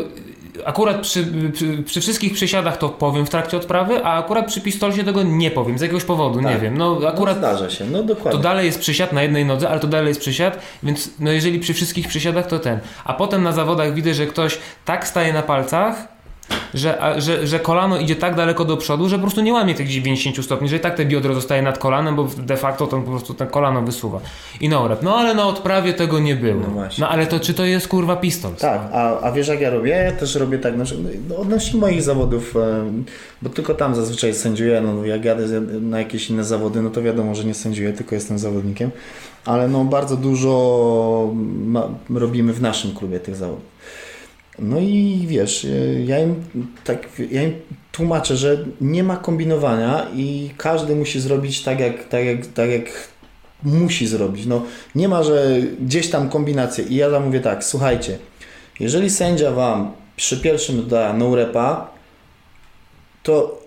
akurat 0.65 1.01
przy, 1.01 1.27
przy, 1.53 1.83
przy, 1.83 2.01
wszystkich 2.01 2.33
przysiadach 2.33 2.77
to 2.77 2.89
powiem 2.89 3.25
w 3.25 3.29
trakcie 3.29 3.57
odprawy, 3.57 4.05
a 4.05 4.17
akurat 4.17 4.47
przy 4.47 4.61
pistolsie 4.61 5.03
tego 5.03 5.23
nie 5.23 5.51
powiem 5.51 5.77
z 5.77 5.81
jakiegoś 5.81 6.03
powodu, 6.03 6.41
tak. 6.41 6.53
nie 6.53 6.59
wiem. 6.59 6.77
No 6.77 6.99
akurat 7.07 7.41
no, 7.41 7.47
zdarza 7.47 7.69
się, 7.69 7.85
no 7.85 8.03
dokładnie. 8.03 8.31
To 8.31 8.43
dalej 8.43 8.65
jest 8.65 8.79
przysiad 8.79 9.13
na 9.13 9.23
jednej 9.23 9.45
nodze, 9.45 9.69
ale 9.69 9.79
to 9.79 9.87
dalej 9.87 10.07
jest 10.07 10.19
przysiad, 10.19 10.59
więc 10.83 11.09
no 11.19 11.31
jeżeli 11.31 11.59
przy 11.59 11.73
wszystkich 11.73 12.07
przysiadach 12.07 12.47
to 12.47 12.59
ten. 12.59 12.79
A 13.05 13.13
potem 13.13 13.43
na 13.43 13.51
zawodach 13.51 13.93
widzę, 13.93 14.13
że 14.13 14.25
ktoś 14.25 14.59
tak 14.85 15.07
staje 15.07 15.33
na 15.33 15.41
palcach, 15.41 16.07
że, 16.73 17.13
że, 17.17 17.47
że 17.47 17.59
kolano 17.59 17.97
idzie 17.97 18.15
tak 18.15 18.35
daleko 18.35 18.65
do 18.65 18.77
przodu, 18.77 19.09
że 19.09 19.15
po 19.15 19.21
prostu 19.21 19.41
nie 19.41 19.53
łamie 19.53 19.75
tych 19.75 19.87
90 19.87 20.45
stopni, 20.45 20.69
że 20.69 20.75
i 20.75 20.79
tak 20.79 20.95
te 20.95 21.05
biodro 21.05 21.33
zostaje 21.33 21.61
nad 21.61 21.77
kolanem, 21.77 22.15
bo 22.15 22.27
de 22.37 22.57
facto 22.57 22.87
to 22.87 22.97
po 22.97 23.11
prostu 23.11 23.33
ten 23.33 23.47
kolano 23.47 23.81
wysuwa. 23.81 24.19
I 24.61 24.69
no 24.69 24.87
rep. 24.87 25.03
No 25.03 25.15
ale 25.15 25.33
na 25.33 25.47
odprawie 25.47 25.93
tego 25.93 26.19
nie 26.19 26.35
było. 26.35 26.61
No, 26.75 26.83
no 26.99 27.09
ale 27.09 27.27
to 27.27 27.39
czy 27.39 27.53
to 27.53 27.65
jest 27.65 27.87
kurwa 27.87 28.15
pistol? 28.15 28.55
Tak, 28.55 28.81
a, 28.93 29.19
a 29.21 29.31
wiesz 29.31 29.47
jak 29.47 29.61
ja 29.61 29.69
robię? 29.69 29.89
Ja 29.89 30.11
też 30.11 30.35
robię 30.35 30.59
tak, 30.59 30.75
znaczy, 30.75 30.97
no, 31.29 31.37
odnośnie 31.37 31.79
moich 31.79 32.01
zawodów, 32.01 32.55
bo 33.41 33.49
tylko 33.49 33.73
tam 33.73 33.95
zazwyczaj 33.95 34.33
sędziuję, 34.33 34.81
no 34.81 35.05
jak 35.05 35.25
jadę 35.25 35.61
na 35.81 35.99
jakieś 35.99 36.29
inne 36.29 36.43
zawody, 36.43 36.81
no 36.81 36.89
to 36.89 37.01
wiadomo, 37.01 37.35
że 37.35 37.43
nie 37.43 37.53
sędziuję, 37.53 37.93
tylko 37.93 38.15
jestem 38.15 38.39
zawodnikiem, 38.39 38.91
ale 39.45 39.67
no 39.67 39.85
bardzo 39.85 40.17
dużo 40.17 41.31
ma, 41.65 41.87
robimy 42.09 42.53
w 42.53 42.61
naszym 42.61 42.95
klubie 42.95 43.19
tych 43.19 43.35
zawodów. 43.35 43.71
No 44.61 44.79
i 44.79 45.25
wiesz, 45.27 45.65
e, 45.65 46.03
ja 46.03 46.19
im, 46.19 46.43
tak, 46.83 47.07
ja 47.31 47.43
im 47.43 47.53
tłumaczę, 47.91 48.37
że 48.37 48.65
nie 48.81 49.03
ma 49.03 49.17
kombinowania 49.17 50.07
i 50.15 50.49
każdy 50.57 50.95
musi 50.95 51.19
zrobić 51.19 51.61
tak 51.61 51.79
jak, 51.79 52.07
tak 52.07 52.25
jak, 52.25 52.45
tak 52.45 52.69
jak 52.69 52.85
musi 53.63 54.07
zrobić. 54.07 54.45
No, 54.45 54.63
nie 54.95 55.07
ma, 55.07 55.23
że 55.23 55.61
gdzieś 55.81 56.09
tam 56.09 56.29
kombinacje. 56.29 56.83
I 56.83 56.95
ja 56.95 57.09
tam 57.09 57.25
mówię 57.25 57.39
tak, 57.39 57.63
słuchajcie, 57.63 58.17
jeżeli 58.79 59.09
sędzia 59.09 59.51
Wam 59.51 59.91
przy 60.15 60.37
pierwszym 60.37 60.87
da 60.87 61.13
no 61.13 61.35
repa, 61.35 61.91
to 63.23 63.60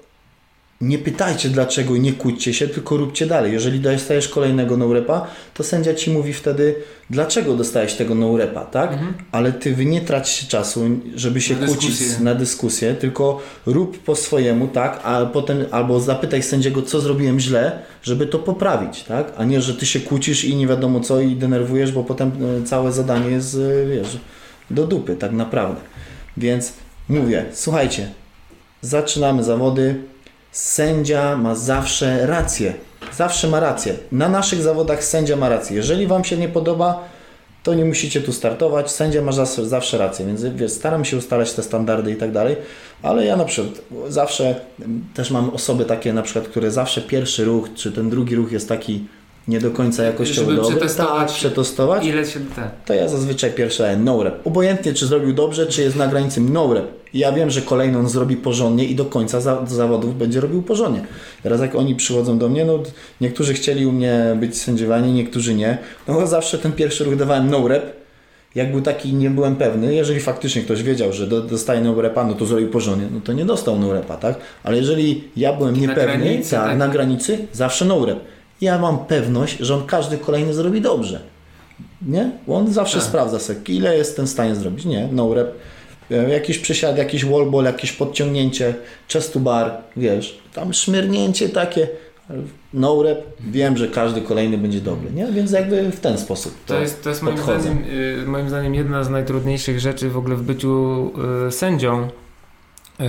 nie 0.81 0.99
pytajcie 0.99 1.49
dlaczego 1.49 1.95
i 1.95 2.01
nie 2.01 2.13
kłóćcie 2.13 2.55
się, 2.55 2.69
tylko 2.69 2.97
róbcie 2.97 3.27
dalej. 3.27 3.53
Jeżeli 3.53 3.81
dostajesz 3.81 4.29
kolejnego 4.29 4.77
no-repa, 4.77 5.27
to 5.55 5.63
sędzia 5.63 5.95
ci 5.95 6.11
mówi 6.11 6.33
wtedy, 6.33 6.75
dlaczego 7.11 7.55
dostałeś 7.55 7.95
tego 7.95 8.15
no-repa, 8.15 8.65
tak? 8.65 8.93
Mhm. 8.93 9.15
Ale 9.33 9.53
ty 9.53 9.77
nie 9.85 10.01
trać 10.01 10.47
czasu, 10.49 10.81
żeby 11.15 11.41
się 11.41 11.57
na 11.57 11.67
kłócić 11.67 11.91
dyskusję. 11.91 12.25
na 12.25 12.35
dyskusję, 12.35 12.95
tylko 12.95 13.41
rób 13.67 13.99
po 13.99 14.17
swojemu, 14.17 14.69
tak? 14.69 15.01
A 15.05 15.27
potem 15.27 15.65
albo 15.71 16.01
zapytaj 16.01 16.43
sędziego, 16.43 16.83
co 16.83 17.01
zrobiłem 17.01 17.41
źle, 17.41 17.79
żeby 18.03 18.27
to 18.27 18.39
poprawić, 18.39 19.03
tak? 19.03 19.33
A 19.37 19.45
nie, 19.45 19.61
że 19.61 19.75
ty 19.75 19.87
się 19.87 20.01
kłócisz 20.01 20.45
i 20.45 20.57
nie 20.57 20.67
wiadomo 20.67 21.01
co 21.01 21.21
i 21.21 21.37
denerwujesz, 21.37 21.93
bo 21.93 22.05
potem 22.05 22.33
e, 22.63 22.67
całe 22.67 22.93
zadanie 22.93 23.31
jest, 23.31 23.55
e, 23.55 23.87
wiesz, 23.87 24.19
do 24.71 24.87
dupy, 24.87 25.17
tak 25.17 25.33
naprawdę. 25.33 25.81
Więc 26.37 26.73
mówię, 27.09 27.45
słuchajcie, 27.53 28.09
zaczynamy 28.81 29.45
zawody, 29.45 30.14
sędzia 30.55 31.37
ma 31.37 31.55
zawsze 31.55 32.27
rację. 32.27 32.75
Zawsze 33.17 33.49
ma 33.49 33.61
rację. 33.61 33.95
Na 34.13 34.29
naszych 34.29 34.63
zawodach 34.63 35.05
sędzia 35.05 35.37
ma 35.37 35.49
rację. 35.49 35.77
Jeżeli 35.77 36.07
Wam 36.07 36.25
się 36.25 36.37
nie 36.37 36.49
podoba, 36.49 37.09
to 37.63 37.75
nie 37.75 37.85
musicie 37.85 38.21
tu 38.21 38.33
startować, 38.33 38.91
sędzia 38.91 39.23
ma 39.23 39.33
zawsze, 39.33 39.67
zawsze 39.67 39.99
rację, 39.99 40.27
więc 40.27 40.45
wiesz, 40.45 40.73
staram 40.73 41.05
się 41.05 41.17
ustalać 41.17 41.53
te 41.53 41.63
standardy 41.63 42.13
i 42.13 42.17
tak 42.17 42.33
dalej, 42.33 42.57
ale 43.03 43.25
ja 43.25 43.37
na 43.37 43.45
przykład 43.45 43.81
zawsze 44.09 44.61
też 45.15 45.31
mam 45.31 45.51
osoby 45.51 45.85
takie 45.85 46.13
na 46.13 46.23
przykład, 46.23 46.49
które 46.49 46.71
zawsze 46.71 47.03
pierwszy 47.03 47.45
ruch, 47.45 47.69
czy 47.75 47.93
ten 47.93 48.11
drugi 48.11 48.37
ruch 48.37 48.53
jest 48.53 48.69
taki 48.69 49.05
nie 49.49 49.61
do 49.61 49.71
końca 49.71 50.03
jakościowo 50.03 50.51
Żeby 50.51 50.63
dobry, 50.63 50.77
przetestować- 50.77 51.29
tak, 51.29 51.37
przetestować, 51.37 52.07
Ile 52.07 52.27
się 52.27 52.41
te. 52.41 52.71
to 52.87 52.95
ja 52.95 53.09
zazwyczaj 53.09 53.53
pierwszy 53.53 53.83
daję 53.83 53.97
no 53.97 54.23
rep. 54.23 54.47
Obojętnie 54.47 54.95
czy 54.95 55.07
zrobił 55.07 55.33
dobrze, 55.33 55.67
czy 55.67 55.83
jest 55.83 55.97
na 55.97 56.07
granicy 56.07 56.41
no 56.41 56.75
rep. 56.75 56.87
Ja 57.15 57.33
wiem, 57.33 57.51
że 57.51 57.63
kolejny 57.63 57.99
on 57.99 58.09
zrobi 58.09 58.37
porządnie 58.37 58.85
i 58.85 58.95
do 58.95 59.05
końca 59.05 59.41
za, 59.41 59.57
do 59.57 59.75
zawodów 59.75 60.19
będzie 60.19 60.41
robił 60.41 60.63
porządnie. 60.63 61.01
Teraz 61.43 61.61
jak 61.61 61.75
oni 61.75 61.95
przychodzą 61.95 62.39
do 62.39 62.49
mnie, 62.49 62.65
no 62.65 62.79
niektórzy 63.21 63.55
chcieli 63.55 63.87
u 63.87 63.93
mnie 63.93 64.37
być 64.41 64.59
sędziowani, 64.59 65.13
niektórzy 65.13 65.55
nie. 65.55 65.79
No 66.09 66.27
zawsze 66.27 66.59
ten 66.59 66.73
pierwszy 66.73 67.05
ruch 67.05 67.17
dawałem 67.17 67.51
no 67.51 67.69
rep. 67.69 68.05
Jak 68.55 68.73
był 68.73 68.81
taki, 68.81 69.13
nie 69.13 69.31
byłem 69.31 69.57
pewny, 69.57 69.95
jeżeli 69.95 70.21
faktycznie 70.21 70.63
ktoś 70.63 70.83
wiedział, 70.83 71.13
że 71.13 71.27
do, 71.27 71.41
dostaje 71.41 71.81
no 71.81 72.03
repa, 72.03 72.25
no 72.25 72.35
to 72.35 72.47
zrobił 72.47 72.69
porządnie, 72.71 73.09
no 73.15 73.21
to 73.25 73.33
nie 73.33 73.45
dostał 73.45 73.79
no 73.79 73.93
repa, 73.93 74.17
tak? 74.17 74.37
Ale 74.63 74.77
jeżeli 74.77 75.25
ja 75.37 75.53
byłem 75.53 75.81
niepewny, 75.81 76.05
granicy, 76.19 76.51
tak, 76.51 76.65
tak. 76.65 76.79
na 76.79 76.89
granicy, 76.89 77.39
zawsze 77.53 77.85
no 77.85 78.07
rep. 78.07 78.19
Ja 78.65 78.79
mam 78.79 78.99
pewność, 78.99 79.59
że 79.59 79.75
on 79.75 79.87
każdy 79.87 80.19
kolejny 80.19 80.55
zrobi 80.55 80.81
dobrze. 80.81 81.21
Nie? 82.07 82.31
Bo 82.47 82.57
on 82.57 82.73
zawsze 82.73 82.99
Tak. 82.99 83.07
sprawdza 83.07 83.39
sobie, 83.39 83.61
ile 83.69 83.97
jestem 83.97 84.27
w 84.27 84.29
stanie 84.31 84.55
zrobić. 84.55 84.85
Nie, 84.85 85.09
no 85.13 85.35
rep. 85.35 85.55
E, 86.11 86.31
Jakiś 86.31 86.59
przysiad, 86.59 86.99
jakiś 86.99 87.25
wallball, 87.25 87.65
jakieś 87.65 87.93
podciągnięcie, 87.93 88.75
chest 89.13 89.33
to 89.33 89.41
bar, 89.41 89.71
wiesz, 89.97 90.39
tam 90.55 90.73
szmyrnięcie 90.73 91.49
takie, 91.49 91.89
no 92.75 93.03
rep, 93.03 93.25
wiem, 93.51 93.77
że 93.77 93.89
każdy 93.89 94.21
kolejny 94.21 94.59
będzie 94.59 94.81
dobry, 94.81 95.11
nie? 95.13 95.27
Więc 95.27 95.51
jakby 95.53 95.91
w 95.91 96.01
ten 96.01 96.19
sposób 96.19 96.55
To 96.67 96.81
jest, 96.81 97.03
to 97.03 97.09
jest 97.09 97.23
moim, 97.23 97.39
zdaniem, 97.39 97.85
y, 98.23 98.27
moim 98.27 98.49
zdaniem 98.49 98.75
jedna 98.75 99.05
z 99.05 99.11
najtrudniejszych 99.11 99.81
rzeczy 99.81 100.11
w 100.11 100.17
ogóle 100.17 100.37
w 100.37 100.43
byciu 100.43 101.11
y, 101.49 101.53
sędzią. 101.53 102.09
Y, 103.01 103.05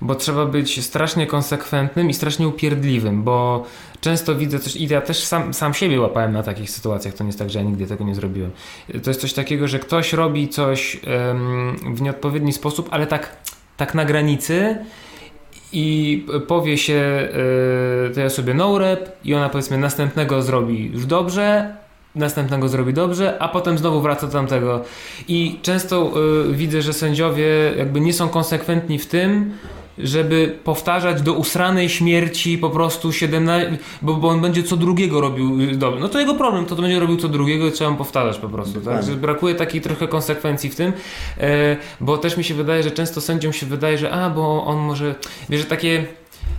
bo 0.00 0.14
trzeba 0.14 0.46
być 0.46 0.84
strasznie 0.84 1.26
konsekwentnym 1.26 2.10
i 2.10 2.14
strasznie 2.14 2.48
upierdliwym, 2.48 3.22
bo 3.22 3.64
często 4.00 4.34
widzę 4.34 4.58
coś, 4.58 4.76
i 4.76 4.88
ja 4.88 5.00
też 5.00 5.24
sam, 5.24 5.54
sam 5.54 5.74
siebie 5.74 6.00
łapałem 6.00 6.32
na 6.32 6.42
takich 6.42 6.70
sytuacjach, 6.70 7.14
to 7.14 7.24
nie 7.24 7.28
jest 7.28 7.38
tak, 7.38 7.50
że 7.50 7.58
ja 7.58 7.64
nigdy 7.64 7.86
tego 7.86 8.04
nie 8.04 8.14
zrobiłem. 8.14 8.50
Y, 8.94 9.00
To 9.00 9.10
jest 9.10 9.20
coś 9.20 9.32
takiego, 9.32 9.68
że 9.68 9.78
ktoś 9.78 10.12
robi 10.12 10.48
coś 10.48 11.00
w 11.94 12.00
nieodpowiedni 12.00 12.52
sposób, 12.52 12.88
ale 12.90 13.06
tak, 13.06 13.36
tak 13.76 13.94
na 13.94 14.04
granicy 14.04 14.76
i 15.72 16.26
powie 16.48 16.78
się 16.78 17.28
y, 18.10 18.14
tej 18.14 18.24
osobie 18.24 18.54
no 18.54 18.78
rep 18.78 19.16
i 19.24 19.34
ona 19.34 19.48
powiedzmy 19.48 19.78
następnego 19.78 20.42
zrobi 20.42 20.90
już 20.92 21.06
dobrze, 21.06 21.76
następnego 22.16 22.68
zrobi 22.68 22.92
dobrze, 22.92 23.36
a 23.38 23.48
potem 23.48 23.78
znowu 23.78 24.00
wraca 24.00 24.26
do 24.26 24.32
tamtego. 24.32 24.84
I 25.28 25.58
często 25.62 26.12
y, 26.50 26.54
widzę, 26.54 26.82
że 26.82 26.92
sędziowie 26.92 27.46
jakby 27.78 28.00
nie 28.00 28.12
są 28.12 28.28
konsekwentni 28.28 28.98
w 28.98 29.06
tym, 29.06 29.52
żeby 29.98 30.58
powtarzać 30.64 31.22
do 31.22 31.32
usranej 31.32 31.88
śmierci 31.88 32.58
po 32.58 32.70
prostu 32.70 33.12
17, 33.12 33.78
bo, 34.02 34.14
bo 34.14 34.28
on 34.28 34.40
będzie 34.40 34.62
co 34.62 34.76
drugiego 34.76 35.20
robił 35.20 35.60
y, 35.60 35.76
dobrze. 35.76 36.00
No 36.00 36.08
to 36.08 36.20
jego 36.20 36.34
problem, 36.34 36.66
to, 36.66 36.76
to 36.76 36.82
będzie 36.82 37.00
robił 37.00 37.16
co 37.16 37.28
drugiego 37.28 37.66
i 37.66 37.72
trzeba 37.72 37.90
mu 37.90 37.96
powtarzać 37.96 38.38
po 38.38 38.48
prostu. 38.48 38.80
Tak? 38.80 39.04
Że 39.04 39.12
brakuje 39.12 39.54
takiej 39.54 39.80
trochę 39.80 40.08
konsekwencji 40.08 40.70
w 40.70 40.76
tym, 40.76 40.92
e, 41.38 41.76
bo 42.00 42.18
też 42.18 42.36
mi 42.36 42.44
się 42.44 42.54
wydaje, 42.54 42.82
że 42.82 42.90
często 42.90 43.20
sędziom 43.20 43.52
się 43.52 43.66
wydaje, 43.66 43.98
że 43.98 44.10
a, 44.10 44.30
bo 44.30 44.64
on 44.64 44.78
może, 44.78 45.14
wiesz, 45.48 45.60
że 45.60 45.66
takie 45.66 46.06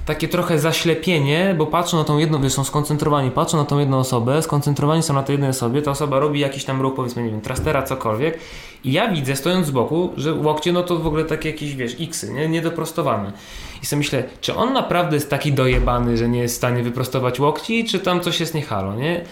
takie 0.06 0.28
trochę 0.28 0.60
zaślepienie, 0.60 1.56
bo 1.58 1.66
patrzą 1.66 1.98
na 1.98 2.04
tą 2.04 2.18
jedną, 2.18 2.42
wiesz, 2.42 2.54
są 2.54 2.64
skoncentrowani, 2.64 3.32
patrzą 3.32 3.58
na 3.58 3.66
tą 3.66 3.80
jedną 3.80 3.98
osobę, 3.98 4.42
skoncentrowani 4.42 5.04
są 5.04 5.14
na 5.14 5.24
tej 5.24 5.34
jednej 5.34 5.50
osobie, 5.50 5.82
ta 5.82 5.92
osoba 5.92 6.20
robi 6.20 6.40
jakiś 6.40 6.66
tam 6.66 6.82
ruch, 6.82 6.96
powiedzmy, 6.96 7.24
nie 7.24 7.30
wiem, 7.30 7.42
trastera, 7.42 7.84
cokolwiek 7.84 8.40
i 8.84 8.92
ja 8.92 9.12
widzę, 9.12 9.36
stojąc 9.36 9.68
z 9.68 9.72
boku, 9.72 10.14
że 10.18 10.34
łokcie, 10.34 10.72
no 10.72 10.84
to 10.84 10.96
w 10.96 11.08
ogóle 11.08 11.26
takie 11.26 11.50
jakieś, 11.52 11.76
wiesz, 11.76 11.96
xy, 12.00 12.34
nie? 12.34 12.48
Niedoprostowane. 12.50 13.32
I 13.84 13.86
sobie 13.86 13.98
myślę, 13.98 14.24
czy 14.42 14.56
on 14.56 14.74
naprawdę 14.74 15.16
jest 15.16 15.30
taki 15.30 15.54
dojebany, 15.54 16.18
że 16.18 16.30
nie 16.30 16.40
jest 16.40 16.54
w 16.54 16.58
stanie 16.58 16.84
wyprostować 16.84 17.40
łokci, 17.40 17.86
czy 17.86 18.00
tam 18.00 18.22
coś 18.22 18.40
jest 18.40 18.54
nie 18.54 18.62
halo, 18.62 18.96
nie? 18.96 19.26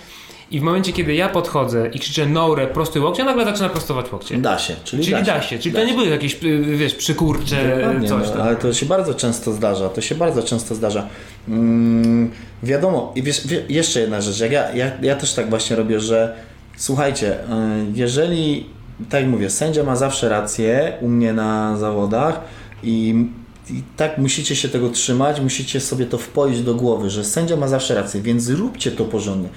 I 0.51 0.59
w 0.59 0.63
momencie, 0.63 0.93
kiedy 0.93 1.13
ja 1.13 1.29
podchodzę 1.29 1.89
i 1.93 1.99
krzyczę 1.99 2.25
no 2.25 2.53
re, 2.53 2.67
prosty 2.67 3.01
łokcie, 3.01 3.23
nagle 3.23 3.45
zaczyna 3.45 3.69
prostować 3.69 4.11
łokcie. 4.11 4.37
Da 4.37 4.59
się, 4.59 4.75
czyli, 4.83 5.03
Czyli 5.03 5.23
da 5.23 5.41
się, 5.41 5.59
czyli 5.59 5.75
to 5.75 5.85
nie 5.85 5.93
były 5.93 6.07
jakieś, 6.07 6.43
y, 6.43 6.77
wiesz, 6.77 6.95
przykurcze, 6.95 7.75
Dokładnie, 7.77 8.09
coś 8.09 8.27
no, 8.35 8.43
ale 8.43 8.55
to 8.55 8.73
się 8.73 8.85
bardzo 8.85 9.13
często 9.13 9.53
zdarza, 9.53 9.89
to 9.89 10.01
się 10.01 10.15
bardzo 10.15 10.43
często 10.43 10.75
zdarza. 10.75 11.07
Mm, 11.47 12.31
wiadomo, 12.63 13.11
i 13.15 13.23
wiesz, 13.23 13.47
wie, 13.47 13.63
jeszcze 13.69 13.99
jedna 13.99 14.21
rzecz, 14.21 14.39
jak 14.39 14.51
ja, 14.51 14.75
ja, 14.75 14.91
ja 15.01 15.15
też 15.15 15.33
tak 15.33 15.49
właśnie 15.49 15.75
robię, 15.75 15.99
że 15.99 16.35
słuchajcie, 16.77 17.33
y, 17.33 17.45
jeżeli, 17.93 18.65
tak 19.09 19.21
jak 19.21 19.29
mówię, 19.29 19.49
sędzia 19.49 19.83
ma 19.83 19.95
zawsze 19.95 20.29
rację 20.29 20.93
u 21.01 21.07
mnie 21.07 21.33
na 21.33 21.77
zawodach 21.77 22.41
i, 22.83 23.25
i 23.69 23.83
tak 23.97 24.17
musicie 24.17 24.55
się 24.55 24.69
tego 24.69 24.89
trzymać, 24.89 25.41
musicie 25.41 25.79
sobie 25.79 26.05
to 26.05 26.17
wpoić 26.17 26.61
do 26.61 26.75
głowy, 26.75 27.09
że 27.09 27.23
sędzia 27.23 27.55
ma 27.55 27.67
zawsze 27.67 27.95
rację, 27.95 28.21
więc 28.21 28.43
zróbcie 28.43 28.91
to 28.91 29.05
porządnie. 29.05 29.49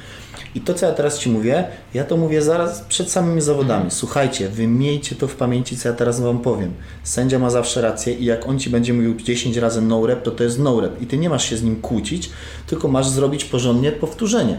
I 0.54 0.60
to, 0.60 0.74
co 0.74 0.86
ja 0.86 0.92
teraz 0.92 1.18
Ci 1.18 1.30
mówię, 1.30 1.64
ja 1.94 2.04
to 2.04 2.16
mówię 2.16 2.42
zaraz 2.42 2.80
przed 2.80 3.10
samymi 3.10 3.40
zawodami. 3.40 3.90
Słuchajcie, 3.90 4.48
wy 4.48 4.66
miejcie 4.66 5.16
to 5.16 5.28
w 5.28 5.36
pamięci, 5.36 5.76
co 5.76 5.88
ja 5.88 5.94
teraz 5.94 6.20
Wam 6.20 6.38
powiem. 6.38 6.72
Sędzia 7.02 7.38
ma 7.38 7.50
zawsze 7.50 7.80
rację 7.80 8.14
i 8.14 8.24
jak 8.24 8.48
on 8.48 8.58
Ci 8.58 8.70
będzie 8.70 8.92
mówił 8.92 9.14
10 9.14 9.56
razy 9.56 9.82
no 9.82 10.06
rep, 10.06 10.22
to 10.22 10.30
to 10.30 10.44
jest 10.44 10.58
no 10.58 10.80
rep. 10.80 11.02
I 11.02 11.06
Ty 11.06 11.18
nie 11.18 11.28
masz 11.28 11.50
się 11.50 11.56
z 11.56 11.62
nim 11.62 11.80
kłócić, 11.80 12.30
tylko 12.66 12.88
masz 12.88 13.08
zrobić 13.08 13.44
porządnie 13.44 13.92
powtórzenie. 13.92 14.58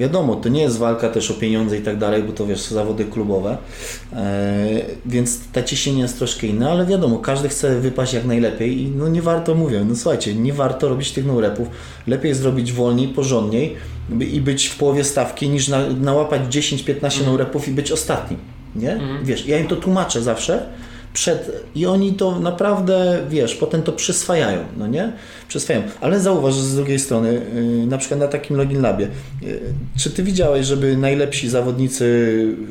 Wiadomo, 0.00 0.36
to 0.36 0.48
nie 0.48 0.62
jest 0.62 0.78
walka 0.78 1.08
też 1.08 1.30
o 1.30 1.34
pieniądze 1.34 1.78
i 1.78 1.80
tak 1.80 1.98
dalej, 1.98 2.22
bo 2.22 2.32
to 2.32 2.46
wiesz, 2.46 2.60
zawody 2.60 3.04
klubowe, 3.04 3.58
e, 4.12 4.66
więc 5.06 5.38
ta 5.52 5.62
ciśnienie 5.62 6.02
jest 6.02 6.18
troszkę 6.18 6.46
inna, 6.46 6.70
ale 6.70 6.86
wiadomo, 6.86 7.18
każdy 7.18 7.48
chce 7.48 7.80
wypaść 7.80 8.12
jak 8.12 8.24
najlepiej 8.24 8.80
i 8.80 8.90
no 8.90 9.08
nie 9.08 9.22
warto, 9.22 9.54
mówię, 9.54 9.84
no 9.88 9.96
słuchajcie, 9.96 10.34
nie 10.34 10.52
warto 10.52 10.88
robić 10.88 11.12
tych 11.12 11.26
no-repów, 11.26 11.68
lepiej 12.06 12.34
zrobić 12.34 12.72
wolniej, 12.72 13.08
porządniej 13.08 13.76
i 14.32 14.40
być 14.40 14.66
w 14.66 14.76
połowie 14.76 15.04
stawki 15.04 15.48
niż 15.48 15.68
na, 15.68 15.90
nałapać 15.90 16.42
10-15 16.42 17.26
no-repów 17.26 17.68
i 17.68 17.70
być 17.70 17.92
ostatnim, 17.92 18.40
nie? 18.76 19.00
Wiesz, 19.22 19.46
ja 19.46 19.58
im 19.58 19.66
to 19.66 19.76
tłumaczę 19.76 20.22
zawsze, 20.22 20.66
przed 21.12 21.66
i 21.74 21.86
oni 21.86 22.12
to 22.12 22.40
naprawdę, 22.40 23.18
wiesz, 23.28 23.54
potem 23.54 23.82
to 23.82 23.92
przyswajają, 23.92 24.58
no 24.76 24.86
nie? 24.86 25.12
Przyswajają. 25.50 25.86
Ale 26.00 26.20
zauważ 26.20 26.54
że 26.54 26.62
z 26.62 26.76
drugiej 26.76 26.98
strony, 26.98 27.32
yy, 27.80 27.86
na 27.86 27.98
przykład 27.98 28.20
na 28.20 28.28
takim 28.28 28.56
Login 28.56 28.80
Labie, 28.82 29.08
yy, 29.42 29.60
czy 29.98 30.10
ty 30.10 30.22
widziałeś, 30.22 30.66
żeby 30.66 30.96
najlepsi 30.96 31.48
zawodnicy 31.48 32.06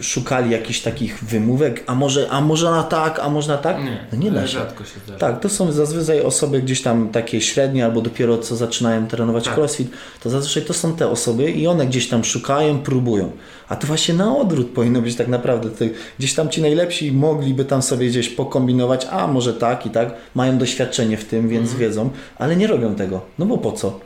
szukali 0.02 0.52
jakichś 0.52 0.80
takich 0.80 1.24
wymówek, 1.24 1.84
a 1.88 1.96
może, 1.96 2.28
a 2.30 2.42
może 2.42 2.72
na 2.72 2.84
tak, 2.84 3.20
a 3.20 3.30
może 3.30 3.48
na 3.52 3.58
tak? 3.58 3.78
Nie, 3.84 3.98
no 4.12 4.18
nie 4.18 4.32
da 4.32 4.42
się. 4.42 4.48
rzadko 4.48 4.84
się 4.84 5.00
zdarza. 5.06 5.20
Tak, 5.20 5.40
to 5.40 5.50
są 5.50 5.72
zazwyczaj 5.72 6.22
osoby 6.22 6.62
gdzieś 6.62 6.82
tam 6.82 7.10
takie 7.10 7.42
średnie 7.42 7.86
albo 7.86 8.02
dopiero 8.02 8.38
co 8.38 8.56
zaczynają 8.56 9.08
trenować 9.08 9.46
Tak. 9.46 9.56
crossfit, 9.58 9.92
to 10.24 10.30
zazwyczaj 10.30 10.64
to 10.64 10.74
są 10.74 10.96
te 10.96 11.08
osoby 11.10 11.52
i 11.52 11.68
one 11.68 11.86
gdzieś 11.86 12.10
tam 12.10 12.24
szukają, 12.24 12.80
próbują. 12.80 13.32
A 13.70 13.76
to 13.76 13.88
właśnie 13.88 14.14
na 14.14 14.38
odwrót 14.38 14.68
powinno 14.70 15.02
być 15.02 15.16
tak 15.16 15.28
naprawdę. 15.28 15.70
Ty, 15.70 15.94
gdzieś 16.20 16.34
tam 16.34 16.50
ci 16.50 16.62
najlepsi 16.62 17.12
mogliby 17.12 17.66
tam 17.66 17.82
sobie 17.82 18.08
gdzieś 18.08 18.30
pokombinować, 18.30 19.08
a 19.12 19.28
może 19.28 19.54
tak 19.54 19.86
i 19.86 19.90
tak, 19.90 20.14
mają 20.36 20.58
doświadczenie 20.58 21.18
w 21.18 21.26
tym, 21.26 21.50
więc 21.50 21.64
Mhm. 21.72 21.80
wiedzą, 21.80 22.10
ale 22.38 22.56
nie 22.56 22.68
robią 22.70 22.96
tego. 22.96 23.22
No 23.40 23.46
bo 23.46 23.58
po 23.58 23.72
co? 23.72 24.00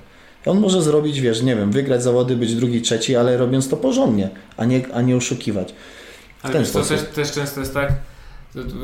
On 0.46 0.60
może 0.60 0.82
zrobić, 0.82 1.22
wiesz, 1.22 1.42
nie 1.42 1.56
wiem, 1.56 1.72
wygrać 1.72 2.04
zawody, 2.04 2.36
być 2.36 2.56
drugi, 2.56 2.82
trzeci, 2.82 3.16
ale 3.16 3.38
robiąc 3.38 3.70
to 3.70 3.78
porządnie, 3.78 4.30
a 4.58 4.66
nie, 4.66 4.82
a 4.94 5.02
nie 5.02 5.16
oszukiwać. 5.16 5.74
Ale 6.42 6.54
ten 6.54 6.64
wiesz, 6.64 6.72
to 6.72 6.82
też, 6.82 7.02
też 7.02 7.32
często 7.32 7.60
jest 7.60 7.74
tak, 7.74 7.94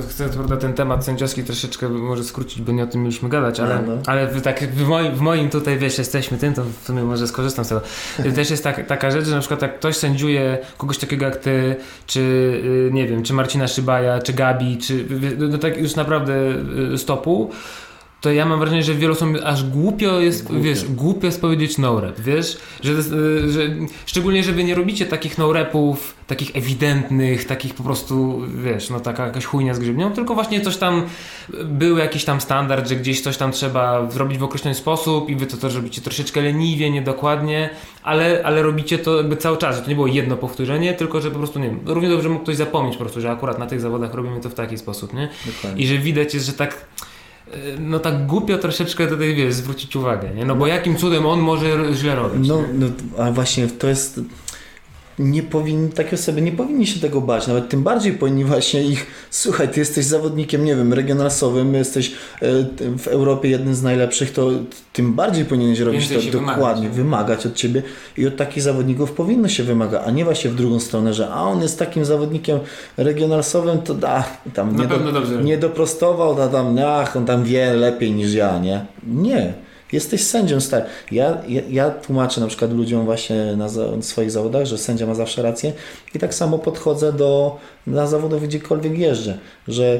chcę 0.09 0.29
prawda, 0.29 0.57
ten 0.57 0.73
temat 0.73 1.05
sędziowski 1.05 1.43
troszeczkę 1.43 1.89
może 1.89 2.23
skrócić, 2.23 2.61
bo 2.61 2.71
nie 2.71 2.83
o 2.83 2.87
tym 2.87 3.01
mieliśmy 3.01 3.29
gadać, 3.29 3.59
ale, 3.59 3.75
No, 3.75 3.95
no. 3.95 4.01
ale 4.05 4.27
w, 4.27 4.41
tak, 4.41 4.71
w, 4.71 4.87
moim, 4.87 5.15
w 5.15 5.19
moim 5.19 5.49
tutaj, 5.49 5.77
wiesz, 5.77 5.97
jesteśmy 5.97 6.37
tym, 6.37 6.53
to 6.53 6.63
w 6.63 6.85
sumie 6.85 7.03
może 7.03 7.27
skorzystam 7.27 7.65
z 7.65 7.67
tego. 7.69 7.81
Też 8.35 8.49
jest 8.49 8.63
tak, 8.63 8.87
taka 8.87 9.11
rzecz, 9.11 9.25
że 9.25 9.35
na 9.35 9.39
przykład 9.39 9.61
jak 9.61 9.79
ktoś 9.79 9.95
sędziuje 9.95 10.57
kogoś 10.77 10.97
takiego 10.97 11.25
jak 11.25 11.35
ty, 11.35 11.75
czy 12.07 12.19
y, 12.19 12.89
nie 12.93 13.07
wiem, 13.07 13.23
czy 13.23 13.33
Marcina 13.33 13.67
Szybaja, 13.67 14.21
czy 14.21 14.33
Gabi, 14.33 14.77
czy 14.77 15.05
no 15.37 15.57
tak 15.57 15.77
już 15.77 15.95
naprawdę 15.95 16.33
y, 16.93 16.97
stopu, 16.97 17.51
to 18.21 18.31
ja 18.31 18.45
mam 18.45 18.59
wrażenie, 18.59 18.83
że 18.83 18.93
wielu 18.93 19.13
osobom 19.13 19.35
aż 19.43 19.63
głupio 19.63 20.19
jest, 20.19 20.43
Głupio. 20.43 20.61
wiesz, 20.63 20.85
głupio 20.85 21.25
jest 21.25 21.41
powiedzieć 21.41 21.77
no 21.77 21.99
rep, 22.01 22.19
wiesz, 22.19 22.57
że, 22.83 23.01
że 23.51 23.61
szczególnie, 24.05 24.43
że 24.43 24.51
wy 24.51 24.63
nie 24.63 24.75
robicie 24.75 25.05
takich 25.05 25.37
no 25.37 25.53
repów, 25.53 26.15
takich 26.27 26.55
ewidentnych, 26.55 27.45
takich 27.45 27.73
po 27.73 27.83
prostu, 27.83 28.41
wiesz, 28.63 28.89
no 28.89 28.99
taka 28.99 29.25
jakaś 29.25 29.45
chujnia 29.45 29.73
z 29.73 29.79
grzybnią, 29.79 30.11
tylko 30.11 30.35
właśnie 30.35 30.61
coś 30.61 30.77
tam, 30.77 31.03
był 31.65 31.97
jakiś 31.97 32.25
tam 32.25 32.41
standard, 32.41 32.89
że 32.89 32.95
gdzieś 32.95 33.21
coś 33.21 33.37
tam 33.37 33.51
trzeba 33.51 34.11
zrobić 34.11 34.37
w 34.37 34.43
określony 34.43 34.75
sposób 34.75 35.29
i 35.29 35.35
wy 35.35 35.45
to, 35.45 35.57
to 35.57 35.69
robicie 35.69 36.01
troszeczkę 36.01 36.41
leniwie, 36.41 36.91
niedokładnie, 36.91 37.69
ale, 38.03 38.41
ale 38.45 38.63
robicie 38.63 38.97
to 38.99 39.17
jakby 39.17 39.37
cały 39.37 39.57
czas, 39.57 39.75
że 39.75 39.81
to 39.81 39.89
nie 39.89 39.95
było 39.95 40.07
jedno 40.07 40.37
powtórzenie, 40.37 40.93
tylko 40.93 41.21
że 41.21 41.31
po 41.31 41.37
prostu, 41.37 41.59
nie 41.59 41.69
wiem, 41.69 41.79
równie 41.85 42.09
dobrze 42.09 42.29
mógł 42.29 42.43
ktoś 42.43 42.55
zapomnieć 42.55 42.95
po 42.97 43.03
prostu, 43.03 43.21
że 43.21 43.31
akurat 43.31 43.59
na 43.59 43.67
tych 43.67 43.81
zawodach 43.81 44.13
robimy 44.13 44.39
to 44.39 44.49
w 44.49 44.53
taki 44.53 44.77
sposób, 44.77 45.13
nie? 45.13 45.29
Dokładnie. 45.45 45.83
I 45.83 45.87
że 45.87 45.97
widać 45.97 46.33
jest, 46.33 46.45
że 46.45 46.53
tak 46.53 46.85
no 47.79 47.99
tak 47.99 48.25
głupio 48.25 48.57
troszeczkę 48.57 49.07
tutaj, 49.07 49.35
wiesz, 49.35 49.53
zwrócić 49.53 49.95
uwagę, 49.95 50.29
nie? 50.35 50.45
No 50.45 50.55
bo 50.55 50.67
jakim 50.67 50.97
cudem 50.97 51.25
on 51.25 51.39
może 51.39 51.93
źle 51.93 52.15
robić? 52.15 52.47
No, 52.47 52.63
no, 52.73 52.87
a 53.17 53.31
właśnie 53.31 53.67
to 53.67 53.87
jest. 53.87 54.21
Nie 55.19 55.43
powinni, 55.43 55.89
takie 55.89 56.15
osoby 56.15 56.41
nie 56.41 56.51
powinni 56.51 56.87
się 56.87 56.99
tego 56.99 57.21
bać, 57.21 57.47
nawet 57.47 57.69
tym 57.69 57.83
bardziej 57.83 58.13
powinni 58.13 58.45
właśnie 58.45 58.83
ich, 58.83 59.07
słuchaj, 59.29 59.69
ty 59.69 59.79
jesteś 59.79 60.05
zawodnikiem, 60.05 60.65
nie 60.65 60.75
wiem, 60.75 60.93
regionalsowym, 60.93 61.73
jesteś 61.73 62.11
e, 62.41 62.45
w 62.97 63.07
Europie 63.07 63.49
jednym 63.49 63.75
z 63.75 63.83
najlepszych, 63.83 64.31
to 64.31 64.49
tym 64.93 65.13
bardziej 65.13 65.45
powinieneś 65.45 65.79
robić 65.79 66.07
Więcej 66.07 66.31
to 66.31 66.39
dokładnie, 66.39 66.89
wymagać. 66.89 66.95
wymagać 66.95 67.45
od 67.45 67.53
ciebie 67.53 67.83
i 68.17 68.27
od 68.27 68.35
takich 68.35 68.63
zawodników 68.63 69.11
powinno 69.11 69.47
się 69.47 69.63
wymagać, 69.63 70.01
a 70.05 70.11
nie 70.11 70.25
właśnie 70.25 70.49
w 70.49 70.55
drugą 70.55 70.79
stronę, 70.79 71.13
że 71.13 71.29
a 71.29 71.41
on 71.41 71.61
jest 71.61 71.79
takim 71.79 72.05
zawodnikiem 72.05 72.59
regionalsowym, 72.97 73.81
to 73.81 73.93
da, 73.93 74.23
tam 74.53 74.75
nie, 74.75 74.87
robi. 74.87 75.45
nie 75.45 75.57
doprostował, 75.57 76.35
to 76.35 76.47
tam, 76.47 76.77
ach, 76.87 77.15
on 77.17 77.25
tam 77.25 77.43
wie 77.43 77.73
lepiej 77.73 78.11
niż 78.11 78.33
ja, 78.33 78.59
nie? 78.59 78.85
Nie. 79.07 79.53
Jesteś 79.91 80.23
sędzią, 80.23 80.59
stary. 80.59 80.85
Ja, 81.11 81.37
ja, 81.47 81.61
ja 81.69 81.89
tłumaczę 81.89 82.41
na 82.41 82.47
przykład 82.47 82.73
ludziom 82.73 83.05
właśnie 83.05 83.55
na 83.57 83.69
za, 83.69 84.01
swoich 84.01 84.31
zawodach, 84.31 84.65
że 84.65 84.77
sędzia 84.77 85.07
ma 85.07 85.15
zawsze 85.15 85.41
rację 85.41 85.73
i 86.15 86.19
tak 86.19 86.33
samo 86.33 86.59
podchodzę 86.59 87.13
do 87.13 87.57
na 87.87 88.07
zawodów 88.07 88.43
gdziekolwiek 88.43 88.97
jeżdżę, 88.97 89.37
że 89.67 89.99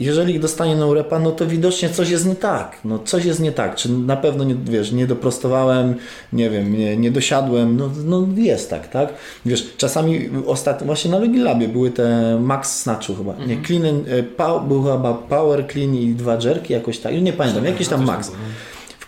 jeżeli 0.00 0.40
dostanie 0.40 0.76
no 0.76 0.94
repa, 0.94 1.18
no 1.18 1.30
to 1.30 1.46
widocznie 1.46 1.90
coś 1.90 2.10
jest 2.10 2.26
nie 2.26 2.34
tak. 2.34 2.78
No 2.84 2.98
coś 2.98 3.24
jest 3.24 3.40
nie 3.40 3.52
tak. 3.52 3.74
Czy 3.74 3.92
na 3.92 4.16
pewno 4.16 4.44
nie, 4.44 4.54
wiesz, 4.54 4.92
nie 4.92 5.06
doprostowałem, 5.06 5.94
nie 6.32 6.50
wiem, 6.50 6.78
nie, 6.78 6.96
nie 6.96 7.10
dosiadłem, 7.10 7.76
no, 7.76 7.90
no 8.04 8.26
jest 8.36 8.70
tak, 8.70 8.88
tak? 8.88 9.14
Wiesz, 9.46 9.76
czasami 9.76 10.30
ostatnio, 10.46 10.86
właśnie 10.86 11.10
na 11.10 11.18
Logilabie 11.18 11.68
były 11.68 11.90
te 11.90 12.38
max 12.40 12.80
snatchu 12.80 13.14
chyba, 13.14 13.34
nie, 13.46 13.62
clean, 13.66 13.86
and, 13.86 14.08
e, 14.08 14.22
pow, 14.22 14.68
był 14.68 14.82
chyba 14.82 15.14
power 15.14 15.66
clean 15.72 15.94
i 15.94 16.14
dwa 16.14 16.38
jerki 16.44 16.72
jakoś 16.72 16.98
tak, 16.98 17.22
nie 17.22 17.32
pamiętam, 17.32 17.64
jakiś 17.64 17.88
tam 17.88 18.04
max. 18.04 18.32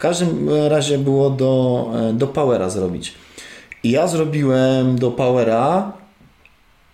W 0.03 0.11
każdym 0.11 0.49
razie 0.69 0.99
było 0.99 1.31
do, 1.31 1.91
do 2.13 2.27
Powera 2.27 2.71
zrobić. 2.71 3.15
I 3.85 3.91
ja 3.91 4.07
zrobiłem 4.07 4.99
do 4.99 5.11
Powera. 5.11 5.93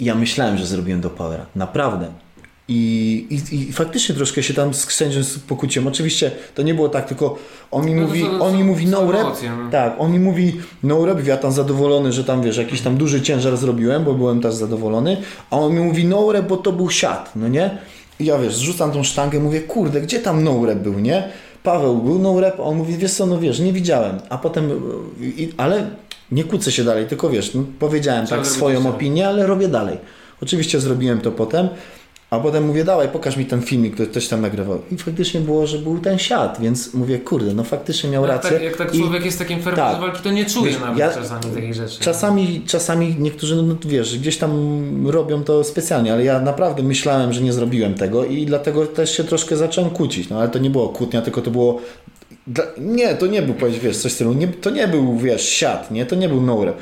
Ja 0.00 0.14
myślałem, 0.14 0.58
że 0.58 0.66
zrobiłem 0.66 1.00
do 1.00 1.10
Powera. 1.10 1.46
Naprawdę. 1.56 2.06
I, 2.68 3.26
i, 3.30 3.54
I 3.68 3.72
faktycznie 3.72 4.14
troszkę 4.14 4.42
się 4.42 4.54
tam 4.54 4.74
z 4.74 4.90
sędzią 4.92 5.20
pokłóciłem. 5.48 5.86
Oczywiście 5.88 6.30
to 6.54 6.62
nie 6.62 6.74
było 6.74 6.88
tak, 6.88 7.08
tylko 7.08 7.38
on 7.70 7.86
mi 7.86 7.94
No 7.94 8.02
to 8.02 8.06
mówi, 8.08 8.20
są- 8.22 8.40
on 8.40 8.56
mi 8.56 8.64
mówi 8.64 8.86
no 8.86 9.12
rep. 9.12 9.22
no. 9.24 9.70
Tak, 9.70 9.94
on 9.98 10.12
mi 10.12 10.18
mówi 10.18 10.60
no 10.82 11.06
rep, 11.06 11.26
ja 11.26 11.36
tam 11.36 11.52
zadowolony, 11.52 12.12
że 12.12 12.24
tam 12.24 12.42
wiesz, 12.42 12.56
jakiś 12.56 12.80
tam 12.80 12.96
duży 12.96 13.22
ciężar 13.22 13.56
zrobiłem, 13.56 14.04
bo 14.04 14.14
byłem 14.14 14.40
też 14.40 14.54
zadowolony. 14.54 15.16
A 15.50 15.56
on 15.56 15.74
mi 15.74 15.80
mówi 15.80 16.04
no 16.04 16.32
rep, 16.32 16.48
bo 16.48 16.56
to 16.56 16.72
był 16.72 16.90
siat, 16.90 17.32
no 17.36 17.48
nie? 17.48 17.78
I 18.20 18.24
ja 18.24 18.38
wiesz, 18.38 18.54
zrzucam 18.54 18.92
tą 18.92 19.02
sztangę, 19.02 19.40
mówię, 19.40 19.60
kurde, 19.60 20.00
gdzie 20.00 20.18
tam 20.20 20.44
no 20.44 20.66
rep 20.66 20.78
był, 20.78 20.98
nie? 20.98 21.28
Paweł 21.62 22.18
no 22.18 22.40
rep, 22.40 22.60
on 22.60 22.76
mówi, 22.76 22.96
wiesz 22.96 23.12
co, 23.12 23.26
no 23.26 23.38
wiesz, 23.38 23.60
nie 23.60 23.72
widziałem. 23.72 24.18
A 24.28 24.38
potem, 24.38 24.70
i, 25.20 25.52
ale 25.56 25.90
nie 26.32 26.44
kłócę 26.44 26.72
się 26.72 26.84
dalej, 26.84 27.06
tylko 27.06 27.30
wiesz, 27.30 27.54
no, 27.54 27.64
powiedziałem 27.78 28.26
Trzeba 28.26 28.42
tak 28.42 28.50
swoją 28.50 28.88
opinię, 28.88 29.28
ale 29.28 29.46
robię 29.46 29.68
dalej. 29.68 29.98
Oczywiście 30.42 30.80
zrobiłem 30.80 31.20
to 31.20 31.32
potem, 31.32 31.68
a 32.30 32.40
potem 32.40 32.66
mówię, 32.66 32.84
dawaj, 32.84 33.08
pokaż 33.08 33.36
mi 33.36 33.44
ten 33.46 33.62
filmik, 33.62 33.94
który 33.94 34.08
ktoś 34.08 34.28
tam 34.28 34.40
nagrywał. 34.40 34.78
I 34.92 34.96
faktycznie 34.96 35.40
było, 35.40 35.66
że 35.66 35.78
był 35.78 35.98
ten 35.98 36.18
siat, 36.18 36.58
więc 36.60 36.94
mówię, 36.94 37.18
kurde, 37.18 37.54
no 37.54 37.64
faktycznie 37.64 38.10
miał 38.10 38.22
Jak 38.22 38.30
rację. 38.32 38.50
tak, 38.50 38.62
jak 38.62 38.76
tak 38.76 38.94
I 38.94 38.98
człowiek 39.00 39.24
jest 39.24 39.38
takim 39.38 39.62
fair 39.62 39.76
tak. 39.76 40.00
walki, 40.00 40.22
to 40.22 40.30
nie 40.30 40.46
czuje 40.46 40.70
Wiesz, 40.72 40.80
nawet 40.80 40.98
ja- 40.98 41.12
czasami 41.14 41.54
takich 41.54 41.74
rzeczy. 41.74 42.00
Czasami, 42.00 42.62
czasami 42.66 43.16
niektórzy, 43.18 43.56
no, 43.56 43.62
no 43.62 43.74
wiesz, 43.86 44.18
gdzieś 44.18 44.36
tam 44.36 45.06
robią 45.06 45.44
to 45.44 45.64
specjalnie, 45.64 46.12
ale 46.12 46.24
ja 46.24 46.40
naprawdę 46.40 46.82
myślałem, 46.82 47.32
że 47.32 47.40
nie 47.40 47.52
zrobiłem 47.52 47.94
tego 47.94 48.24
i 48.24 48.46
dlatego 48.46 48.86
też 48.86 49.16
się 49.16 49.24
troszkę 49.24 49.56
zacząłem 49.56 49.90
kłócić. 49.90 50.28
No 50.28 50.38
ale 50.38 50.48
to 50.48 50.58
nie 50.58 50.70
było 50.70 50.88
kłótnia, 50.88 51.22
tylko 51.22 51.42
to 51.42 51.50
było. 51.50 51.80
Nie, 52.78 53.14
to 53.14 53.26
nie 53.26 53.42
był, 53.42 53.54
powiedz, 53.54 53.76
wiesz, 53.78 53.96
coś 53.96 54.12
w 54.12 54.14
stylu. 54.14 54.32
Nie, 54.34 54.48
to 54.48 54.70
nie 54.70 54.88
był, 54.88 55.16
wiesz, 55.18 55.48
siat, 55.48 55.90
nie, 55.90 56.06
to 56.06 56.16
nie 56.16 56.28
był 56.28 56.40
no 56.42 56.64
rep. 56.64 56.76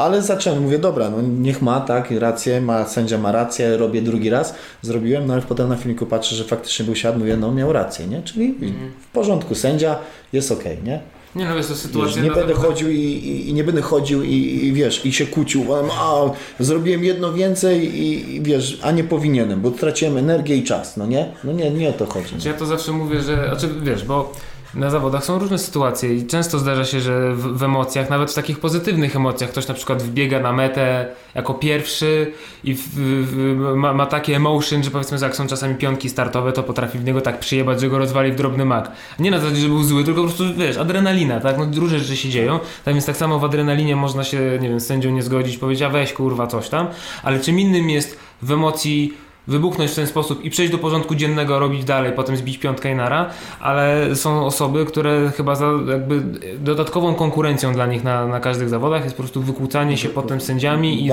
Ale 0.00 0.22
zacząłem, 0.22 0.62
mówię, 0.62 0.78
dobra, 0.78 1.10
no 1.10 1.16
niech 1.22 1.62
ma, 1.62 1.80
tak, 1.80 2.10
rację, 2.10 2.60
ma, 2.60 2.84
sędzia 2.84 3.18
ma 3.18 3.32
rację, 3.32 3.76
robię 3.76 4.02
drugi 4.02 4.30
raz, 4.30 4.54
zrobiłem, 4.82 5.26
no 5.26 5.32
ale 5.32 5.42
potem 5.42 5.68
na 5.68 5.76
filmiku 5.76 6.06
patrzę, 6.06 6.36
że 6.36 6.44
faktycznie 6.44 6.84
był 6.84 6.94
siat, 6.94 7.18
mówię, 7.18 7.36
no 7.36 7.52
miał 7.52 7.72
rację, 7.72 8.06
nie, 8.06 8.22
czyli 8.22 8.54
w 9.00 9.12
porządku, 9.12 9.54
sędzia 9.54 9.98
jest 10.32 10.52
okej, 10.52 10.78
nie. 10.84 11.00
Nie 11.34 11.44
no, 11.44 11.56
wiesz, 11.56 11.66
to 11.66 11.74
sytuacja... 11.74 12.22
nie 12.22 12.30
będę 12.30 12.54
chodził 12.54 12.90
i, 12.90 12.98
i, 12.98 13.48
i 13.48 13.54
nie 13.54 13.64
będę 13.64 13.82
chodził 13.82 14.22
i, 14.22 14.34
i 14.64 14.72
wiesz, 14.72 15.06
i 15.06 15.12
się 15.12 15.26
kłócił, 15.26 15.66
a 15.74 16.30
zrobiłem 16.60 17.04
jedno 17.04 17.32
więcej 17.32 18.00
i, 18.02 18.36
i 18.36 18.42
wiesz, 18.42 18.80
a 18.82 18.90
nie 18.90 19.04
powinienem, 19.04 19.60
bo 19.60 19.70
traciłem 19.70 20.16
energię 20.16 20.56
i 20.56 20.64
czas, 20.64 20.96
no 20.96 21.06
nie? 21.06 21.32
No 21.44 21.52
nie, 21.52 21.70
nie 21.70 21.88
o 21.88 21.92
to 21.92 22.06
chodzi. 22.06 22.28
Znaczy 22.28 22.48
ja 22.48 22.54
to 22.54 22.66
zawsze 22.66 22.92
mówię, 22.92 23.20
że, 23.20 23.46
znaczy 23.48 23.74
wiesz, 23.82 24.04
bo 24.04 24.32
na 24.74 24.90
zawodach 24.90 25.24
są 25.24 25.38
różne 25.38 25.58
sytuacje 25.58 26.14
i 26.14 26.26
często 26.26 26.58
zdarza 26.58 26.84
się, 26.84 27.00
że 27.00 27.34
w, 27.34 27.58
w 27.58 27.62
emocjach, 27.62 28.10
nawet 28.10 28.30
w 28.30 28.34
takich 28.34 28.58
pozytywnych 28.58 29.16
emocjach, 29.16 29.50
ktoś 29.50 29.68
na 29.68 29.74
przykład 29.74 30.02
wbiega 30.02 30.40
na 30.40 30.52
metę 30.52 31.06
jako 31.34 31.54
pierwszy 31.54 32.32
i 32.64 32.74
w, 32.74 32.88
w, 32.94 33.54
ma, 33.76 33.92
ma 33.92 34.06
takie 34.06 34.36
emotion, 34.36 34.82
że 34.82 34.90
powiedzmy, 34.90 35.18
że 35.18 35.26
jak 35.26 35.36
są 35.36 35.46
czasami 35.46 35.74
pionki 35.74 36.08
startowe, 36.08 36.52
to 36.52 36.62
potrafi 36.62 36.98
w 36.98 37.04
niego 37.04 37.20
tak 37.20 37.40
przyjebać, 37.40 37.80
że 37.80 37.88
go 37.88 37.98
rozwali 37.98 38.32
w 38.32 38.34
drobny 38.34 38.64
mak. 38.64 38.92
Nie 39.18 39.30
na 39.30 39.38
zasadzie, 39.38 39.60
że 39.60 39.68
był 39.68 39.82
zły, 39.82 40.04
tylko 40.04 40.20
po 40.20 40.26
prostu, 40.26 40.44
wiesz, 40.54 40.76
adrenalina, 40.76 41.40
tak? 41.40 41.58
No 41.58 41.66
różne 41.76 41.98
rzeczy 41.98 42.16
się 42.16 42.28
dzieją, 42.28 42.60
tak 42.84 42.94
więc 42.94 43.06
tak 43.06 43.16
samo 43.16 43.38
w 43.38 43.44
adrenalinie 43.44 43.96
można 43.96 44.24
się, 44.24 44.58
nie 44.60 44.68
wiem, 44.68 44.80
z 44.80 44.86
sędzią 44.86 45.10
nie 45.10 45.22
zgodzić, 45.22 45.58
powiedzieć, 45.58 45.82
a 45.82 45.88
weź 45.88 46.12
kurwa 46.12 46.46
coś 46.46 46.68
tam, 46.68 46.86
ale 47.22 47.40
czym 47.40 47.60
innym 47.60 47.90
jest 47.90 48.18
w 48.42 48.52
emocji 48.52 49.14
wybuchnąć 49.50 49.90
w 49.90 49.94
ten 49.94 50.06
sposób 50.06 50.44
i 50.44 50.50
przejść 50.50 50.72
do 50.72 50.78
porządku 50.78 51.14
dziennego, 51.14 51.58
robić 51.58 51.84
dalej, 51.84 52.12
potem 52.16 52.36
zbić 52.36 52.58
piątkę 52.58 52.92
i 52.92 52.94
nara, 52.94 53.30
ale 53.60 54.16
są 54.16 54.46
osoby, 54.46 54.84
które 54.84 55.30
chyba 55.36 55.54
za 55.54 55.66
jakby 55.90 56.22
dodatkową 56.58 57.14
konkurencją 57.14 57.72
dla 57.72 57.86
nich 57.86 58.04
na, 58.04 58.26
na 58.26 58.40
każdych 58.40 58.68
zawodach 58.68 59.04
jest 59.04 59.16
po 59.16 59.22
prostu 59.22 59.42
wykłócanie 59.42 59.96
się 59.96 60.08
potem 60.08 60.40
sędziami 60.40 61.04
i 61.04 61.08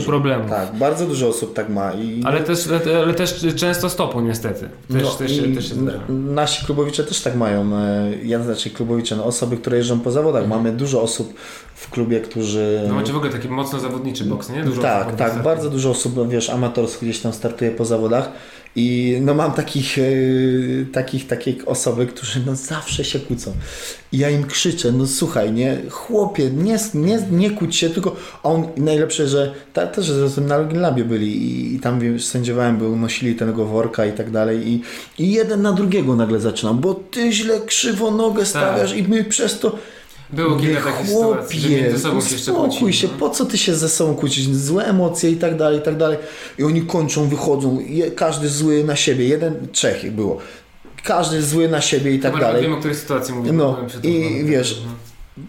dużo. 0.00 0.06
problemów. 0.06 0.50
Tak, 0.50 0.76
bardzo 0.76 1.06
dużo 1.06 1.28
osób 1.28 1.54
tak 1.54 1.68
ma. 1.68 1.92
I, 1.92 2.22
Ale 2.24 2.40
też, 2.40 2.68
ale 3.04 3.14
też 3.14 3.46
często 3.56 3.90
stopu 3.90 4.20
niestety. 4.20 4.68
Też, 4.92 5.02
no, 5.02 5.10
też, 5.10 5.38
też 5.54 5.68
się 5.68 5.74
zdarza. 5.74 5.98
Nasi 6.08 6.66
klubowicze 6.66 7.04
też 7.04 7.20
tak 7.20 7.36
mają. 7.36 7.76
e, 7.76 8.10
Ja 8.24 8.42
znaczy 8.42 8.70
klubowicze, 8.70 9.16
no 9.16 9.24
osoby, 9.24 9.56
które 9.56 9.76
jeżdżą 9.76 10.00
po 10.00 10.10
zawodach. 10.10 10.48
Mamy 10.48 10.72
dużo 10.72 11.02
osób 11.02 11.34
w 11.82 11.90
klubie, 11.90 12.20
którzy... 12.20 12.82
No 12.88 12.94
macie 12.94 13.12
w 13.12 13.16
ogóle 13.16 13.32
taki 13.32 13.48
mocno 13.48 13.80
zawodniczy 13.80 14.24
boks, 14.24 14.50
nie? 14.50 14.64
Dużo 14.64 14.82
tak, 14.82 15.16
tak, 15.16 15.42
bardzo 15.42 15.70
dużo 15.70 15.90
osób, 15.90 16.28
wiesz, 16.28 16.50
amatorskich 16.50 17.08
gdzieś 17.08 17.20
tam 17.20 17.32
startuje 17.32 17.70
po 17.70 17.84
zawodach. 17.84 18.32
I 18.76 19.18
no 19.20 19.34
mam 19.34 19.52
takich, 19.52 19.98
e, 19.98 20.02
takich, 20.92 21.26
takie 21.26 21.54
osoby, 21.66 22.06
którzy 22.06 22.40
no 22.46 22.56
zawsze 22.56 23.04
się 23.04 23.18
kłócą. 23.18 23.52
I 24.12 24.18
ja 24.18 24.30
im 24.30 24.46
krzyczę, 24.46 24.92
no 24.92 25.06
słuchaj, 25.06 25.52
nie, 25.52 25.78
chłopie, 25.90 26.50
nie, 26.50 26.78
nie, 26.94 27.18
nie 27.30 27.50
kłóć 27.50 27.76
się, 27.76 27.90
tylko 27.90 28.16
on 28.42 28.68
najlepsze, 28.76 29.28
że 29.28 29.54
ta, 29.72 29.86
też 29.86 30.06
zresztą 30.06 30.40
na 30.40 30.58
Login 30.58 30.80
Labie 30.80 31.04
byli 31.04 31.36
i, 31.36 31.74
i 31.74 31.80
tam 31.80 32.00
wiesz, 32.00 32.24
sędziowałem, 32.24 32.78
był, 32.78 32.96
nosili 32.96 33.34
tego 33.34 33.66
worka 33.66 34.06
i 34.06 34.12
tak 34.12 34.30
dalej. 34.30 34.68
I, 34.68 34.82
i 35.18 35.32
jeden 35.32 35.62
na 35.62 35.72
drugiego 35.72 36.16
nagle 36.16 36.40
zaczynam, 36.40 36.78
bo 36.78 36.94
ty 36.94 37.32
źle 37.32 37.60
krzywo 37.60 38.10
nogę 38.10 38.46
stawiasz 38.46 38.96
i 38.96 39.02
my 39.02 39.24
przez 39.24 39.58
to 39.58 39.78
Było 40.32 40.56
kilka 40.56 40.82
takich 40.82 41.06
sytuacji, 41.10 41.60
że 41.60 41.68
między 41.68 41.98
sobą 41.98 42.20
się 42.20 42.32
jeszcze 42.34 42.52
uspokój 42.52 42.78
kłócili. 42.78 42.92
się, 42.92 43.08
no. 43.12 43.18
po 43.18 43.30
co 43.30 43.46
ty 43.46 43.58
się 43.58 43.74
ze 43.74 43.88
sobą 43.88 44.14
kłócić? 44.14 44.56
Złe 44.56 44.84
emocje 44.84 45.30
i 45.30 45.36
tak 45.36 45.56
dalej, 45.56 45.78
i 45.78 45.82
tak 45.82 45.96
dalej. 45.96 46.18
I 46.58 46.64
oni 46.64 46.82
kończą, 46.82 47.28
wychodzą, 47.28 47.78
każdy 48.16 48.48
zły 48.48 48.84
na 48.84 48.96
siebie, 48.96 49.28
jeden, 49.28 49.68
trzech 49.72 50.04
ich 50.04 50.12
było. 50.12 50.38
Każdy 51.04 51.42
zły 51.42 51.68
na 51.68 51.80
siebie 51.80 52.14
i 52.14 52.18
tak 52.18 52.32
Chyba 52.32 52.44
dalej. 52.46 52.62
Wiem, 52.62 52.72
o 52.72 52.76
której 52.76 52.96
sytuacji 52.96 53.34
mówię. 53.34 53.52
No, 53.52 53.78
i 54.02 54.42
wiesz, 54.44 54.78
Mhm. 54.78 54.96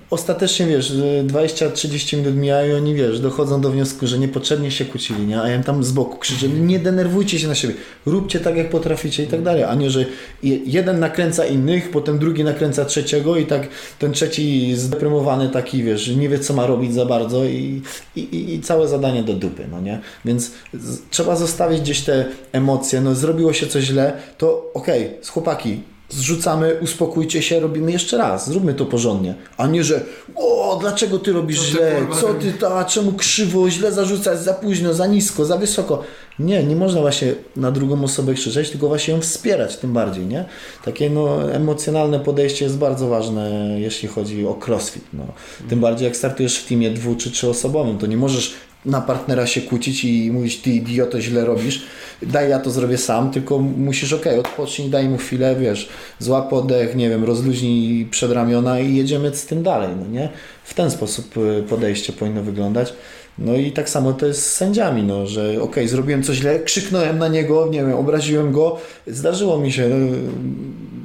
Ostatecznie 0.09 0.65
wiesz, 0.65 0.86
że 0.88 1.23
20-30 1.23 2.17
minut 2.17 2.36
mija 2.36 2.65
i 2.67 2.73
oni 2.73 2.95
wiesz, 2.95 3.19
dochodzą 3.19 3.61
do 3.61 3.71
wniosku, 3.71 4.07
że 4.07 4.19
niepotrzebnie 4.19 4.71
się 4.71 4.86
kłócili, 4.86 5.25
nie? 5.25 5.41
A 5.41 5.49
ja 5.49 5.55
im 5.55 5.63
tam 5.63 5.84
z 5.84 5.91
boku 5.91 6.17
krzyczę, 6.17 6.47
nie 6.49 6.79
denerwujcie 6.79 7.39
się 7.39 7.47
na 7.47 7.55
siebie, 7.55 7.73
róbcie 8.05 8.39
tak 8.39 8.55
jak 8.57 8.69
potraficie 8.69 9.23
i 9.23 9.27
tak 9.27 9.41
dalej, 9.41 9.63
a 9.63 9.75
nie, 9.75 9.89
że 9.89 10.05
je- 10.43 10.57
jeden 10.65 10.99
nakręca 10.99 11.45
innych, 11.45 11.91
potem 11.91 12.19
drugi 12.19 12.43
nakręca 12.43 12.86
trzeciego 12.86 13.38
i 13.38 13.45
tak 13.45 13.67
ten 13.99 14.11
trzeci 14.11 14.75
zdeprymowany 14.75 15.49
taki, 15.49 15.84
wiesz, 15.84 16.07
nie 16.15 16.29
wie 16.29 16.39
co 16.39 16.53
ma 16.53 16.65
robić 16.67 16.93
za 16.93 17.05
bardzo 17.05 17.45
i, 17.45 17.81
i, 18.15 18.53
i- 18.53 18.61
całe 18.61 18.88
zadanie 18.88 19.23
do 19.23 19.34
dupy, 19.34 19.67
no 19.71 19.81
nie? 19.81 19.99
Więc 20.25 20.51
z, 20.73 20.99
trzeba 21.09 21.36
zostawić 21.36 21.81
gdzieś 21.81 22.01
te 22.01 22.25
emocje, 22.51 23.01
no 23.01 23.15
zrobiło 23.15 23.53
się 23.53 23.67
coś 23.67 23.84
źle, 23.84 24.13
to 24.38 24.71
okej, 24.73 25.11
z 25.21 25.29
chłopaki, 25.29 25.81
zrzucamy, 26.18 26.80
uspokójcie 26.82 27.41
się, 27.41 27.59
robimy 27.59 27.91
jeszcze 27.91 28.18
raz, 28.18 28.49
zróbmy 28.49 28.74
to 28.74 28.86
porządnie, 28.86 29.36
a 29.57 29.68
nie, 29.68 29.84
że 29.84 30.01
o, 30.36 30.78
dlaczego 30.82 31.20
ty 31.20 31.34
robisz 31.34 31.59
ty, 31.59 31.66
źle, 31.66 31.95
kurwa, 31.97 32.22
co 32.22 32.34
ty, 32.34 32.53
ta, 32.53 32.86
czemu 32.86 33.11
krzywo, 33.11 33.70
źle 33.70 33.91
zarzucać, 33.91 34.39
za 34.39 34.53
późno, 34.53 34.93
za 34.93 35.07
nisko, 35.07 35.45
za 35.45 35.57
wysoko. 35.57 36.03
Nie, 36.39 36.64
nie 36.64 36.76
można 36.76 37.01
właśnie 37.01 37.34
na 37.55 37.72
drugą 37.72 38.03
osobę 38.03 38.34
krzyczeć, 38.34 38.70
tylko 38.70 38.88
właśnie 38.88 39.14
ją 39.14 39.22
wspierać 39.22 39.78
tym 39.78 39.93
bardziej, 39.93 40.26
nie? 40.26 40.45
Takie 40.86 41.09
no, 41.09 41.53
emocjonalne 41.53 42.20
podejście 42.20 42.66
jest 42.66 42.78
bardzo 42.78 43.07
ważne, 43.07 43.76
jeśli 43.80 44.07
chodzi 44.07 44.45
o 44.45 44.59
crossfit, 44.68 45.03
no. 45.14 45.24
Tym 45.70 45.80
bardziej 45.80 46.05
jak 46.05 46.18
startujesz 46.18 46.57
w 46.57 46.68
teamie 46.68 46.91
dwu 46.91 47.16
czy 47.16 47.32
trzyosobowym, 47.32 47.97
to 47.97 48.07
nie 48.07 48.18
możesz 48.18 48.53
na 48.86 49.01
partnera 49.01 49.47
się 49.47 49.61
kłócić 49.61 50.03
i 50.03 50.31
mówić, 50.31 50.61
ty 50.61 50.69
idioto, 50.69 51.21
źle 51.21 51.45
robisz, 51.45 51.81
daj 52.21 52.49
ja 52.49 52.59
to 52.59 52.71
zrobię 52.71 52.97
sam, 52.97 53.31
tylko 53.31 53.59
musisz, 53.59 54.13
okej, 54.13 54.39
odpocznij, 54.39 54.89
daj 54.89 55.09
mu 55.09 55.17
chwilę, 55.17 55.55
wiesz, 55.55 55.89
złap 56.19 56.53
oddech, 56.53 56.95
nie 56.95 57.09
wiem, 57.09 57.23
rozluźnij 57.23 58.05
przedramiona 58.05 58.79
i 58.79 58.95
jedziemy 58.95 59.36
z 59.36 59.45
tym 59.45 59.63
dalej, 59.63 59.89
no 59.99 60.07
nie? 60.07 60.29
W 60.63 60.73
ten 60.73 60.91
sposób 60.91 61.38
y, 61.38 61.63
podejście 61.69 62.13
powinno 62.13 62.43
wyglądać. 62.43 62.93
No 63.38 63.55
i 63.55 63.71
tak 63.71 63.89
samo 63.89 64.13
to 64.13 64.25
jest 64.25 64.41
z 64.41 64.53
sędziami, 64.53 65.03
no, 65.03 65.27
że 65.27 65.41
okej, 65.41 65.57
okay, 65.57 65.88
zrobiłem 65.88 66.23
coś 66.23 66.38
źle, 66.38 66.59
krzyknąłem 66.59 67.17
na 67.17 67.27
niego, 67.27 67.67
nie 67.71 67.79
wiem, 67.79 67.93
obraziłem 67.93 68.51
go. 68.51 68.77
Zdarzyło 69.07 69.59
mi 69.59 69.71
się, 69.71 69.89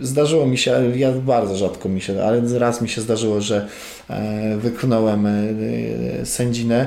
zdarzyło 0.01 0.47
mi 0.47 0.59
się, 0.59 0.93
ja 0.97 1.13
bardzo 1.13 1.57
rzadko 1.57 1.89
mi 1.89 2.01
się, 2.01 2.25
ale 2.25 2.59
raz 2.59 2.83
mi 2.83 2.89
się 2.89 3.01
zdarzyło, 3.01 3.41
że 3.41 3.69
e, 4.11 4.57
wyklnąłem 4.57 5.27
e, 5.27 5.33
sędzinę 6.25 6.87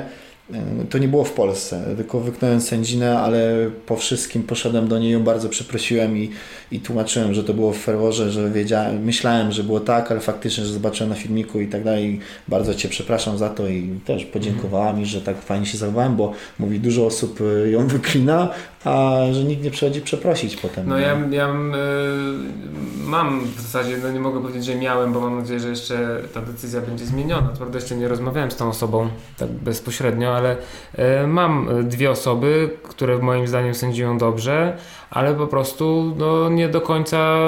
to 0.90 0.98
nie 0.98 1.08
było 1.08 1.24
w 1.24 1.32
Polsce, 1.32 1.84
tylko 1.96 2.20
wyknąłem 2.20 2.60
sędzinę, 2.60 3.18
ale 3.18 3.70
po 3.86 3.96
wszystkim 3.96 4.42
poszedłem 4.42 4.88
do 4.88 4.98
niej, 4.98 5.12
ją 5.12 5.22
bardzo 5.22 5.48
przeprosiłem 5.48 6.18
i, 6.18 6.30
i 6.72 6.80
tłumaczyłem, 6.80 7.34
że 7.34 7.44
to 7.44 7.54
było 7.54 7.72
w 7.72 7.78
ferworze, 7.78 8.30
że 8.30 8.50
wiedziałem, 8.50 9.04
myślałem, 9.04 9.52
że 9.52 9.64
było 9.64 9.80
tak, 9.80 10.10
ale 10.10 10.20
faktycznie, 10.20 10.64
że 10.64 10.72
zobaczyłem 10.72 11.10
na 11.10 11.16
filmiku 11.16 11.60
i 11.60 11.66
tak 11.66 11.84
dalej. 11.84 12.20
Bardzo 12.48 12.74
Cię 12.74 12.88
przepraszam 12.88 13.38
za 13.38 13.48
to 13.48 13.68
i 13.68 13.88
też 14.04 14.24
podziękowała 14.24 14.92
mi, 14.92 15.06
że 15.06 15.20
tak 15.20 15.42
fajnie 15.42 15.66
się 15.66 15.78
zachowałem, 15.78 16.16
bo 16.16 16.32
mówi, 16.58 16.80
dużo 16.80 17.06
osób 17.06 17.40
y, 17.40 17.70
ją 17.70 17.86
wyklina, 17.96 18.48
a 18.84 19.18
że 19.32 19.44
nikt 19.44 19.64
nie 19.64 19.70
przychodzi 19.70 20.00
przeprosić 20.00 20.56
potem. 20.56 20.88
No 20.88 20.98
ja, 20.98 21.18
ja 21.30 21.48
y, 21.48 21.52
mam 23.04 23.44
w 23.44 23.60
zasadzie, 23.60 23.96
no 24.02 24.12
nie 24.12 24.20
mogę 24.20 24.40
powiedzieć, 24.40 24.64
że 24.64 24.74
miałem, 24.74 25.12
bo 25.12 25.20
mam 25.20 25.38
nadzieję, 25.38 25.60
że 25.60 25.68
jeszcze 25.68 26.22
ta 26.34 26.40
decyzja 26.40 26.80
będzie 26.80 27.04
zmieniona. 27.04 27.48
Prawda, 27.56 27.78
jeszcze 27.78 27.96
nie 27.96 28.08
rozmawiałem 28.08 28.50
z 28.50 28.56
tą 28.56 28.68
osobą 28.68 29.08
tak 29.38 29.50
bezpośrednio, 29.50 30.36
ale 30.36 30.56
y, 31.22 31.26
mam 31.26 31.68
dwie 31.88 32.10
osoby, 32.10 32.70
które 32.82 33.18
moim 33.18 33.46
zdaniem 33.46 33.74
sędziują 33.74 34.18
dobrze, 34.18 34.76
ale 35.10 35.34
po 35.34 35.46
prostu 35.46 36.14
no, 36.18 36.48
nie 36.48 36.68
do 36.68 36.80
końca 36.80 37.38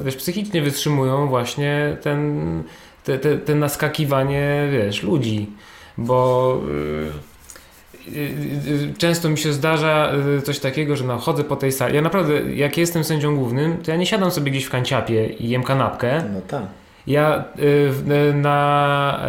y, 0.00 0.04
wiesz, 0.04 0.16
psychicznie 0.16 0.62
wytrzymują 0.62 1.28
właśnie 1.28 1.96
ten, 2.02 2.62
te, 3.04 3.18
te, 3.18 3.38
te 3.38 3.54
naskakiwanie 3.54 4.68
wiesz, 4.72 5.02
ludzi, 5.02 5.50
bo 5.98 6.60
często 8.98 9.28
mi 9.28 9.38
się 9.38 9.52
zdarza 9.52 10.12
y, 10.38 10.42
coś 10.42 10.58
takiego, 10.58 10.96
że 10.96 11.04
no, 11.04 11.18
chodzę 11.18 11.44
po 11.44 11.56
tej 11.56 11.72
sali. 11.72 11.94
Ja 11.94 12.02
naprawdę, 12.02 12.54
jak 12.54 12.78
jestem 12.78 13.04
sędzią 13.04 13.36
głównym, 13.36 13.76
to 13.76 13.90
ja 13.90 13.96
nie 13.96 14.06
siadam 14.06 14.30
sobie 14.30 14.50
gdzieś 14.50 14.64
w 14.64 14.70
kanciapie 14.70 15.26
i 15.26 15.48
jem 15.48 15.62
kanapkę. 15.62 16.24
No 16.34 16.40
tak. 16.40 16.62
Ja 17.06 17.44
y, 17.58 18.34
na, 18.34 19.20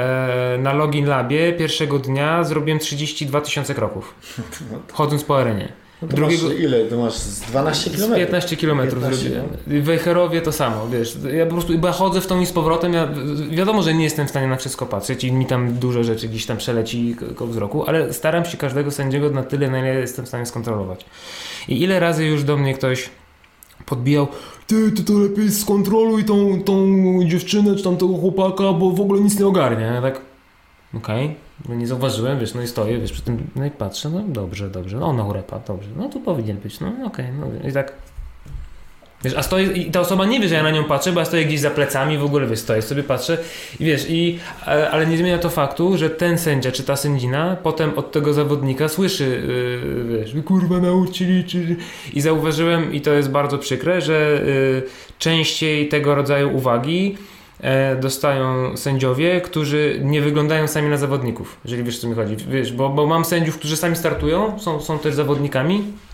na 0.59 0.73
Login 0.73 1.05
Labie 1.05 1.53
pierwszego 1.53 1.99
dnia 1.99 2.43
zrobiłem 2.43 2.79
32 2.79 3.41
tysiące 3.41 3.73
kroków. 3.75 4.15
No 4.71 4.79
chodząc 4.91 5.23
po 5.23 5.37
arenie. 5.37 5.80
No 6.01 6.07
to 6.07 6.15
Drugiego... 6.15 6.47
masz 6.47 6.59
ile? 6.59 6.85
To 6.85 6.97
masz 6.97 7.13
z 7.13 7.39
12 7.39 7.89
km? 7.89 8.15
15 8.15 8.57
km 8.57 8.89
zrobiłem. 8.89 9.45
W 9.67 9.83
Wejherowie 9.83 10.41
to 10.41 10.51
samo, 10.51 10.87
wiesz. 10.87 11.17
Ja 11.33 11.45
po 11.45 11.51
prostu 11.51 11.73
ja 11.73 11.91
chodzę 11.91 12.21
w 12.21 12.27
tą 12.27 12.41
i 12.41 12.45
z 12.45 12.51
powrotem. 12.51 12.93
Ja, 12.93 13.07
wiadomo, 13.49 13.83
że 13.83 13.93
nie 13.93 14.03
jestem 14.03 14.27
w 14.27 14.29
stanie 14.29 14.47
na 14.47 14.55
wszystko 14.55 14.85
patrzeć 14.85 15.23
i 15.23 15.31
mi 15.31 15.45
tam 15.45 15.73
dużo 15.73 16.03
rzeczy 16.03 16.27
gdzieś 16.27 16.45
tam 16.45 16.57
przeleci 16.57 17.15
koło 17.35 17.49
wzroku, 17.49 17.85
ale 17.85 18.13
staram 18.13 18.45
się 18.45 18.57
każdego 18.57 18.91
sędziego 18.91 19.29
na 19.29 19.43
tyle, 19.43 19.69
na 19.69 19.79
ile 19.79 19.99
jestem 19.99 20.25
w 20.25 20.27
stanie 20.27 20.45
skontrolować. 20.45 21.05
I 21.67 21.81
ile 21.81 21.99
razy 21.99 22.25
już 22.25 22.43
do 22.43 22.57
mnie 22.57 22.73
ktoś 22.73 23.09
podbijał 23.85 24.27
ty, 24.67 24.91
ty 24.91 25.03
to 25.03 25.13
lepiej 25.13 25.51
skontroluj 25.51 26.23
tą, 26.23 26.63
tą 26.63 26.85
dziewczynę 27.25 27.75
czy 27.75 27.83
tam 27.83 27.97
tego 27.97 28.13
chłopaka, 28.17 28.73
bo 28.73 28.91
w 28.91 29.01
ogóle 29.01 29.21
nic 29.21 29.39
nie 29.39 29.47
ogarnia. 29.47 29.85
Ja 29.85 30.01
tak, 30.01 30.21
okej. 30.93 31.25
Okay 31.25 31.50
no 31.69 31.75
nie 31.75 31.87
zauważyłem, 31.87 32.39
wiesz, 32.39 32.53
no 32.53 32.61
i 32.61 32.67
stoję, 32.67 32.99
wiesz, 32.99 33.11
przy 33.11 33.21
tym, 33.21 33.47
no 33.55 33.65
i 33.65 33.71
patrzę, 33.71 34.09
no 34.09 34.21
dobrze, 34.27 34.69
dobrze, 34.69 34.97
no 34.97 35.13
no 35.13 35.25
urepa, 35.25 35.59
dobrze, 35.59 35.89
no 35.97 36.09
tu 36.09 36.19
powinien 36.19 36.57
być, 36.57 36.79
no 36.79 36.87
okej, 36.87 37.05
okay, 37.05 37.33
no 37.61 37.69
i 37.69 37.73
tak. 37.73 37.93
Wiesz, 39.23 39.33
a 39.37 39.43
stoję, 39.43 39.65
i 39.65 39.91
ta 39.91 39.99
osoba 39.99 40.25
nie 40.25 40.39
wie, 40.39 40.47
że 40.47 40.55
ja 40.55 40.63
na 40.63 40.71
nią 40.71 40.83
patrzę, 40.83 41.11
bo 41.11 41.19
ja 41.19 41.25
stoję 41.25 41.45
gdzieś 41.45 41.59
za 41.59 41.69
plecami, 41.69 42.17
w 42.17 42.23
ogóle 42.23 42.47
wiesz, 42.47 42.59
stoję 42.59 42.81
sobie, 42.81 43.03
patrzę 43.03 43.37
i 43.79 43.85
wiesz, 43.85 44.05
i, 44.09 44.39
e, 44.67 44.89
ale 44.91 45.07
nie 45.07 45.17
zmienia 45.17 45.37
to 45.37 45.49
faktu, 45.49 45.97
że 45.97 46.09
ten 46.09 46.37
sędzia 46.37 46.71
czy 46.71 46.83
ta 46.83 46.95
sędzina 46.95 47.57
potem 47.63 47.97
od 47.97 48.11
tego 48.11 48.33
zawodnika 48.33 48.89
słyszy, 48.89 49.43
yy, 50.07 50.17
wiesz, 50.17 50.45
kurwa 50.45 50.79
nauczyli, 50.79 51.43
czy... 51.43 51.75
i 52.13 52.21
zauważyłem, 52.21 52.93
i 52.93 53.01
to 53.01 53.13
jest 53.13 53.29
bardzo 53.29 53.57
przykre, 53.57 54.01
że 54.01 54.41
yy, 54.45 54.83
częściej 55.19 55.87
tego 55.87 56.15
rodzaju 56.15 56.55
uwagi 56.57 57.17
dostają 58.01 58.77
sędziowie, 58.77 59.41
którzy 59.41 59.99
nie 60.03 60.21
wyglądają 60.21 60.67
sami 60.67 60.89
na 60.89 60.97
zawodników, 60.97 61.57
jeżeli 61.65 61.83
wiesz, 61.83 61.99
co 61.99 62.07
mi 62.07 62.15
chodzi. 62.15 62.35
Wiesz, 62.35 62.73
bo, 62.73 62.89
bo 62.89 63.07
mam 63.07 63.25
sędziów, 63.25 63.57
którzy 63.57 63.77
sami 63.77 63.95
startują, 63.95 64.59
są, 64.59 64.81
są 64.81 64.99
też 64.99 65.13
zawodnikami, 65.15 65.83
E, 65.83 66.10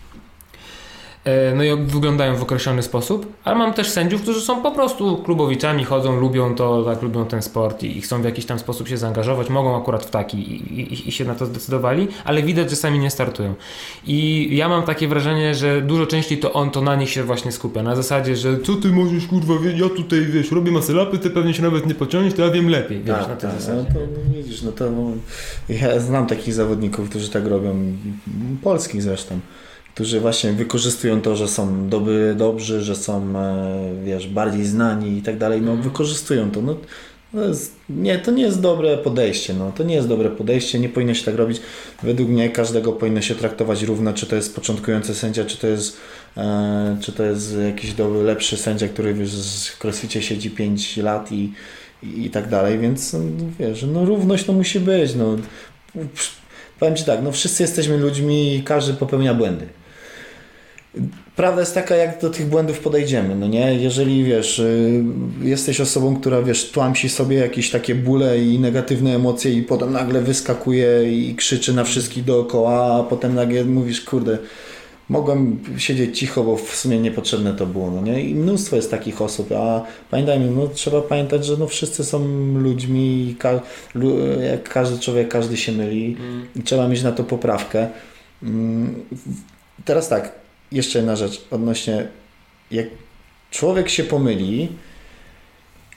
no 1.55 1.63
i 1.63 1.75
wyglądają 1.85 2.35
w 2.35 2.43
określony 2.43 2.83
sposób, 2.83 3.33
ale 3.43 3.55
mam 3.55 3.73
też 3.73 3.89
sędziów, 3.89 4.21
którzy 4.21 4.41
są 4.41 4.61
po 4.61 4.71
prostu 4.71 5.17
klubowiczami, 5.17 5.83
chodzą, 5.83 6.19
lubią 6.19 6.55
to, 6.55 6.83
tak, 6.83 7.01
lubią 7.01 7.25
ten 7.25 7.41
sport 7.41 7.83
i, 7.83 8.01
chcą 8.01 8.21
w 8.21 8.25
jakiś 8.25 8.45
tam 8.45 8.59
sposób 8.59 8.87
się 8.87 8.97
zaangażować, 8.97 9.49
mogą 9.49 9.81
akurat 9.81 10.05
w 10.05 10.09
taki 10.09 10.37
i, 10.37 10.81
i, 10.81 11.09
i, 11.09 11.11
się 11.11 11.25
na 11.25 11.35
to 11.35 11.45
zdecydowali, 11.45 12.07
ale 12.25 12.43
widać, 12.43 12.69
że 12.69 12.75
sami 12.75 12.99
nie 12.99 13.09
startują. 13.09 13.53
I 14.05 14.49
ja 14.51 14.69
mam 14.69 14.83
takie 14.83 15.07
wrażenie, 15.07 15.55
że 15.55 15.81
dużo 15.81 16.05
częściej 16.05 16.37
to 16.37 16.53
on 16.53 16.71
to 16.71 16.81
na 16.81 16.95
nich 16.95 17.09
się 17.09 17.23
właśnie 17.23 17.51
skupia, 17.51 17.83
na 17.83 17.95
zasadzie, 17.95 18.35
że 18.35 18.59
co 18.59 18.75
ty 18.75 18.87
możesz 18.87 19.27
kurwa, 19.27 19.53
ja 19.75 19.89
tutaj 19.89 20.25
wiesz, 20.25 20.51
robię 20.51 20.71
masylapy, 20.71 21.17
ty 21.17 21.29
pewnie 21.29 21.53
się 21.53 21.63
nawet 21.63 21.85
nie 21.85 21.95
pociągniesz, 21.95 22.33
to 22.33 22.41
ja 22.41 22.51
wiem 22.51 22.69
lepiej, 22.69 23.03
wiesz, 23.03 23.17
tak, 23.17 23.29
na 23.29 23.35
tej 23.35 23.49
tak, 23.49 23.61
zasadzie. 23.61 23.85
No 23.89 23.99
to 23.99 23.99
widzisz, 24.37 24.61
no 24.61 24.71
to 24.71 24.85
ja 25.69 25.99
znam 25.99 26.27
takich 26.27 26.53
zawodników, 26.53 27.09
którzy 27.09 27.29
tak 27.29 27.45
robią, 27.45 27.75
polskich 28.63 29.03
zresztą 29.03 29.39
którzy 29.97 30.19
właśnie 30.19 30.53
wykorzystują 30.53 31.21
to, 31.21 31.35
że 31.35 31.47
są 31.47 31.89
dobry, 31.89 32.35
dobrzy, 32.35 32.81
że 32.81 32.95
są 32.95 33.39
e, 33.39 34.03
wiesz, 34.05 34.27
bardziej 34.27 34.65
znani 34.65 35.17
i 35.17 35.21
tak 35.21 35.37
dalej, 35.37 35.61
no 35.61 35.71
mhm. 35.71 35.89
wykorzystują 35.89 36.51
to. 36.51 36.61
No, 36.61 36.77
to 37.33 37.47
jest, 37.47 37.75
nie, 37.89 38.19
to 38.19 38.31
nie 38.31 38.43
jest 38.43 38.61
dobre 38.61 38.97
podejście, 38.97 39.53
no. 39.53 39.71
to 39.71 39.83
nie 39.83 39.95
jest 39.95 40.07
dobre 40.07 40.29
podejście, 40.29 40.79
nie 40.79 40.89
powinno 40.89 41.13
się 41.13 41.25
tak 41.25 41.35
robić. 41.35 41.61
Według 42.03 42.29
mnie 42.29 42.49
każdego 42.49 42.93
powinno 42.93 43.21
się 43.21 43.35
traktować 43.35 43.83
równo, 43.83 44.13
czy 44.13 44.25
to 44.25 44.35
jest 44.35 44.55
początkujący 44.55 45.15
sędzia, 45.15 45.45
czy 45.45 45.57
to 45.57 45.67
jest, 45.67 45.97
e, 46.37 46.97
czy 47.01 47.11
to 47.11 47.23
jest 47.23 47.57
jakiś 47.65 47.93
dobry, 47.93 48.23
lepszy 48.23 48.57
sędzia, 48.57 48.87
który 48.87 49.13
wiesz, 49.13 49.31
w 49.77 49.83
crossficie 49.83 50.21
siedzi 50.21 50.49
5 50.49 50.97
lat 50.97 51.31
i, 51.31 51.53
i, 52.03 52.25
i, 52.25 52.29
tak 52.29 52.49
dalej, 52.49 52.79
więc 52.79 53.13
no, 53.13 53.19
wiesz, 53.59 53.85
no 53.93 54.05
równość 54.05 54.43
to 54.43 54.53
musi 54.53 54.79
być, 54.79 55.15
no. 55.15 55.35
Powiem 56.79 56.95
Ci 56.95 57.03
tak, 57.03 57.23
no 57.23 57.31
wszyscy 57.31 57.63
jesteśmy 57.63 57.97
ludźmi 57.97 58.55
i 58.55 58.63
każdy 58.63 58.93
popełnia 58.93 59.33
błędy. 59.33 59.67
Prawda 61.35 61.59
jest 61.59 61.73
taka, 61.73 61.95
jak 61.95 62.21
do 62.21 62.29
tych 62.29 62.45
błędów 62.45 62.79
podejdziemy, 62.79 63.35
no 63.35 63.47
nie? 63.47 63.75
Jeżeli, 63.75 64.23
wiesz, 64.23 64.59
y, 64.59 65.03
jesteś 65.41 65.81
osobą, 65.81 66.15
która, 66.15 66.41
wiesz, 66.41 66.71
tłamsi 66.71 67.09
sobie 67.09 67.37
jakieś 67.37 67.69
takie 67.69 67.95
bóle 67.95 68.39
i 68.39 68.59
negatywne 68.59 69.15
emocje 69.15 69.53
i 69.53 69.63
potem 69.63 69.91
nagle 69.91 70.21
wyskakuje 70.21 71.11
i 71.11 71.35
krzyczy 71.35 71.73
na 71.73 71.83
wszystkich 71.83 72.23
dookoła, 72.23 72.99
a 72.99 73.03
potem 73.03 73.35
nagle 73.35 73.65
mówisz, 73.65 74.01
kurde, 74.01 74.37
mogłem 75.09 75.59
siedzieć 75.77 76.19
cicho, 76.19 76.43
bo 76.43 76.57
w 76.57 76.75
sumie 76.75 76.99
niepotrzebne 76.99 77.53
to 77.53 77.65
było, 77.65 77.91
no 77.91 78.01
nie? 78.01 78.21
I 78.21 78.35
mnóstwo 78.35 78.75
jest 78.75 78.91
takich 78.91 79.21
osób, 79.21 79.51
a 79.51 79.83
pamiętajmy, 80.11 80.51
no 80.51 80.67
trzeba 80.67 81.01
pamiętać, 81.01 81.45
że 81.45 81.57
no 81.57 81.67
wszyscy 81.67 82.03
są 82.03 82.27
ludźmi, 82.57 83.35
ka 83.39 83.51
jak 84.51 84.69
każdy 84.69 84.99
człowiek, 84.99 85.27
każdy 85.27 85.57
się 85.57 85.71
myli 85.71 86.17
mm. 86.19 86.47
i 86.55 86.63
trzeba 86.63 86.87
mieć 86.87 87.03
na 87.03 87.11
to 87.11 87.23
poprawkę. 87.23 87.87
Mm, 88.43 88.95
teraz 89.85 90.09
tak, 90.09 90.46
jeszcze 90.71 90.99
jedna 90.99 91.15
rzecz 91.15 91.47
odnośnie, 91.51 92.07
jak 92.71 92.85
człowiek 93.51 93.89
się 93.89 94.03
pomyli, 94.03 94.69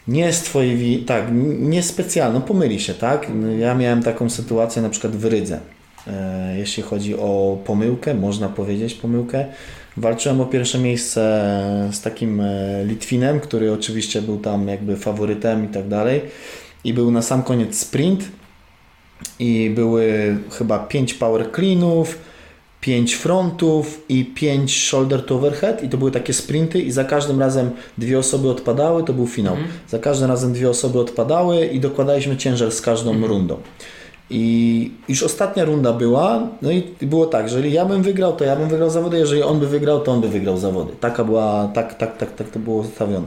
nie 0.08 0.32
z 0.32 0.42
twojej 0.42 0.76
winy, 0.76 1.04
tak, 1.04 1.24
nie 1.58 1.82
specjalnie, 1.82 2.38
no 2.38 2.46
pomyli 2.46 2.80
się, 2.80 2.94
tak? 2.94 3.26
Ja 3.58 3.74
miałem 3.74 4.02
taką 4.02 4.30
sytuację 4.30 4.82
na 4.82 4.88
przykład 4.88 5.16
w 5.16 5.24
Rydze. 5.24 5.60
E, 6.06 6.54
jeśli 6.58 6.82
chodzi 6.82 7.14
o 7.14 7.58
pomyłkę, 7.64 8.14
można 8.14 8.48
powiedzieć 8.48 8.94
pomyłkę. 8.94 9.44
Walczyłem 9.96 10.40
o 10.40 10.46
pierwsze 10.46 10.78
miejsce 10.78 11.20
z 11.92 12.00
takim 12.00 12.40
e, 12.40 12.84
Litwinem, 12.84 13.40
który 13.40 13.72
oczywiście 13.72 14.22
był 14.22 14.38
tam 14.38 14.68
jakby 14.68 14.96
faworytem 14.96 15.64
i 15.64 15.68
tak 15.68 15.88
dalej. 15.88 16.20
I 16.84 16.94
był 16.94 17.10
na 17.10 17.22
sam 17.22 17.42
koniec 17.42 17.78
sprint 17.78 18.24
i 19.38 19.70
były 19.74 20.36
chyba 20.50 20.78
5 20.78 21.14
power 21.14 21.52
cleanów, 21.52 22.18
5 22.80 23.14
frontów 23.14 24.04
i 24.08 24.24
5 24.24 24.76
shoulder 24.76 25.26
to 25.26 25.34
overhead 25.34 25.82
i 25.82 25.88
to 25.88 25.98
były 25.98 26.10
takie 26.10 26.32
sprinty 26.32 26.80
i 26.80 26.92
za 26.92 27.04
każdym 27.04 27.40
razem 27.40 27.70
dwie 27.98 28.18
osoby 28.18 28.50
odpadały, 28.50 29.04
to 29.04 29.12
był 29.12 29.26
finał. 29.26 29.54
Mm. 29.54 29.68
Za 29.88 29.98
każdym 29.98 30.28
razem 30.28 30.52
dwie 30.52 30.70
osoby 30.70 30.98
odpadały 30.98 31.66
i 31.66 31.80
dokładaliśmy 31.80 32.36
ciężar 32.36 32.72
z 32.72 32.80
każdą 32.80 33.10
mm. 33.10 33.24
rundą. 33.24 33.56
I 34.30 34.90
już 35.08 35.22
ostatnia 35.22 35.64
runda 35.64 35.92
była, 35.92 36.48
no 36.62 36.70
i 36.70 36.82
było 37.02 37.26
tak, 37.26 37.44
jeżeli 37.44 37.72
ja 37.72 37.84
bym 37.84 38.02
wygrał, 38.02 38.36
to 38.36 38.44
ja 38.44 38.56
bym 38.56 38.68
wygrał 38.68 38.90
zawody, 38.90 39.18
jeżeli 39.18 39.42
on 39.42 39.60
by 39.60 39.66
wygrał, 39.66 40.00
to 40.00 40.12
on 40.12 40.20
by 40.20 40.28
wygrał 40.28 40.58
zawody. 40.58 40.92
Taka 41.00 41.24
była, 41.24 41.70
tak, 41.74 41.94
tak, 41.94 42.16
tak, 42.16 42.34
tak 42.34 42.50
to 42.50 42.58
było 42.58 42.76
ustawione. 42.76 43.26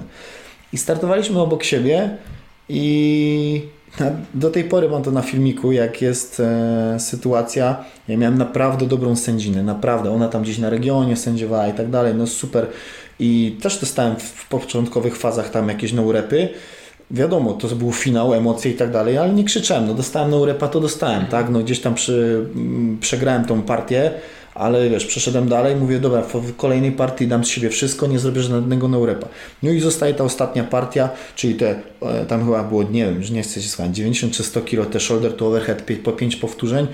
I 0.73 0.77
startowaliśmy 0.77 1.39
obok 1.39 1.63
siebie 1.63 2.17
i 2.69 3.61
do 4.33 4.49
tej 4.49 4.63
pory 4.63 4.89
mam 4.89 5.03
to 5.03 5.11
na 5.11 5.21
filmiku, 5.21 5.71
jak 5.71 6.01
jest 6.01 6.39
e, 6.39 6.99
sytuacja. 6.99 7.85
Ja 8.07 8.17
miałem 8.17 8.37
naprawdę 8.37 8.85
dobrą 8.85 9.15
sędzinę, 9.15 9.63
naprawdę. 9.63 10.11
Ona 10.11 10.27
tam 10.27 10.41
gdzieś 10.41 10.57
na 10.57 10.69
regionie 10.69 11.17
sędziowała 11.17 11.67
i 11.67 11.73
tak 11.73 11.89
dalej, 11.89 12.13
no 12.15 12.27
super. 12.27 12.67
I 13.19 13.57
też 13.61 13.79
dostałem 13.79 14.15
w 14.15 14.47
początkowych 14.47 15.17
fazach 15.17 15.49
tam 15.49 15.69
jakieś 15.69 15.93
no-repy. 15.93 16.49
wiadomo, 17.11 17.53
to 17.53 17.67
był 17.75 17.91
finał, 17.91 18.33
emocje 18.33 18.71
i 18.71 18.75
tak 18.75 18.91
dalej, 18.91 19.17
ale 19.17 19.33
nie 19.33 19.43
krzyczałem, 19.43 19.87
no 19.87 19.93
dostałem 19.93 20.31
no 20.31 20.45
repa, 20.45 20.67
to 20.67 20.79
dostałem, 20.79 21.25
tak, 21.25 21.49
no 21.49 21.59
gdzieś 21.59 21.79
tam 21.79 21.93
przy, 21.95 22.45
mm, 22.55 22.97
przegrałem 22.99 23.45
tą 23.45 23.61
partię, 23.61 24.11
ale 24.55 24.89
wiesz, 24.89 25.05
przeszedłem 25.05 25.49
dalej, 25.49 25.75
mówię, 25.75 25.99
dobra, 25.99 26.21
w 26.21 26.55
kolejnej 26.55 26.91
partii 26.91 27.27
dam 27.27 27.45
z 27.45 27.47
siebie 27.47 27.69
wszystko, 27.69 28.07
nie 28.07 28.19
zrobię 28.19 28.41
żadnego 28.41 28.87
no-repa. 28.87 29.27
No 29.63 29.71
i 29.71 29.79
zostaje 29.79 30.13
ta 30.13 30.23
ostatnia 30.23 30.63
partia, 30.63 31.09
czyli 31.35 31.55
te, 31.55 31.75
e, 32.01 32.25
tam 32.25 32.45
chyba 32.45 32.63
było, 32.63 32.83
nie 32.83 33.05
wiem, 33.05 33.15
już 33.15 33.29
nie 33.29 33.41
chcę 33.41 33.61
się 33.61 33.69
słuchać, 33.69 33.95
90 33.95 34.33
czy 34.33 34.43
100 34.43 34.61
kilo, 34.61 34.85
te 34.85 34.99
shoulder 34.99 35.33
to 35.33 35.47
overhead, 35.47 35.83
po 36.03 36.11
5 36.11 36.35
powtórzeń 36.35 36.87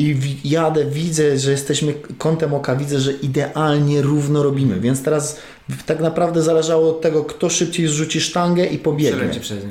i 0.00 0.16
jadę, 0.44 0.84
widzę, 0.84 1.38
że 1.38 1.50
jesteśmy 1.50 1.94
kątem 2.18 2.54
oka, 2.54 2.76
widzę, 2.76 3.00
że 3.00 3.12
idealnie 3.12 4.02
równo 4.02 4.42
robimy, 4.42 4.80
więc 4.80 5.02
teraz 5.02 5.38
tak 5.86 6.00
naprawdę 6.00 6.42
zależało 6.42 6.90
od 6.90 7.00
tego, 7.00 7.24
kto 7.24 7.50
szybciej 7.50 7.88
zrzuci 7.88 8.20
sztangę 8.20 8.66
i 8.66 8.78
pobiegnie. 8.78 9.40
Przez 9.40 9.64
nie. 9.64 9.70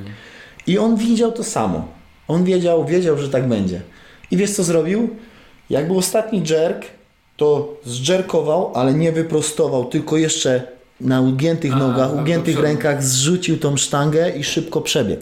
I 0.68 0.78
on 0.78 0.96
widział 0.96 1.32
to 1.32 1.44
samo. 1.44 1.88
On 2.28 2.44
wiedział, 2.44 2.86
wiedział, 2.86 3.18
że 3.18 3.30
tak 3.30 3.48
będzie. 3.48 3.82
I 4.32 4.38
wiesz 4.38 4.52
co 4.52 4.64
zrobił? 4.64 5.10
Jak 5.70 5.88
był 5.88 5.98
ostatni 5.98 6.44
jerk, 6.50 6.86
to 7.40 7.74
zjerkował, 7.86 8.72
ale 8.76 8.94
nie 8.94 9.12
wyprostował, 9.12 9.86
tylko 9.86 10.18
jeszcze 10.18 10.64
na 11.02 11.22
ugiętych 11.22 11.76
nogach, 11.76 12.20
ugiętych 12.22 12.60
rękach 12.60 13.04
zrzucił 13.04 13.58
tą 13.58 13.78
sztangę 13.78 14.30
i 14.30 14.44
szybko 14.44 14.82
przebiegł. 14.82 15.22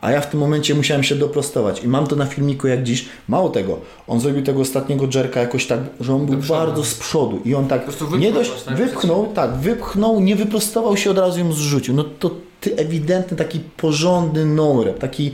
A 0.00 0.10
ja 0.10 0.20
w 0.20 0.30
tym 0.30 0.40
momencie 0.40 0.74
musiałem 0.74 1.02
się 1.02 1.14
doprostować. 1.14 1.84
I 1.84 1.88
mam 1.88 2.06
to 2.06 2.16
na 2.16 2.26
filmiku 2.26 2.66
jak 2.66 2.82
dziś. 2.82 3.08
Mało 3.28 3.48
tego, 3.48 3.78
on 4.06 4.20
zrobił 4.20 4.42
tego 4.42 4.60
ostatniego 4.60 5.06
jerka 5.14 5.40
jakoś 5.40 5.66
tak, 5.66 5.80
że 6.00 6.14
on 6.14 6.26
był 6.26 6.38
bardzo 6.48 6.84
z 6.84 6.94
przodu. 6.94 7.40
I 7.44 7.54
on 7.54 7.68
tak 7.68 7.86
nie 8.18 8.32
dość 8.32 8.62
tak? 8.62 8.76
wypchnął, 8.76 9.26
tak, 9.34 9.56
wypchnął, 9.56 10.20
nie 10.20 10.36
wyprostował 10.36 10.96
się, 10.96 11.10
od 11.10 11.18
razu 11.18 11.38
ją 11.38 11.52
zrzucił. 11.52 11.94
No 11.94 12.04
to 12.04 12.30
ty 12.60 12.76
ewidentny 12.76 13.36
taki 13.36 13.60
porządny 13.76 14.44
no-rep, 14.44 14.98
taki 14.98 15.32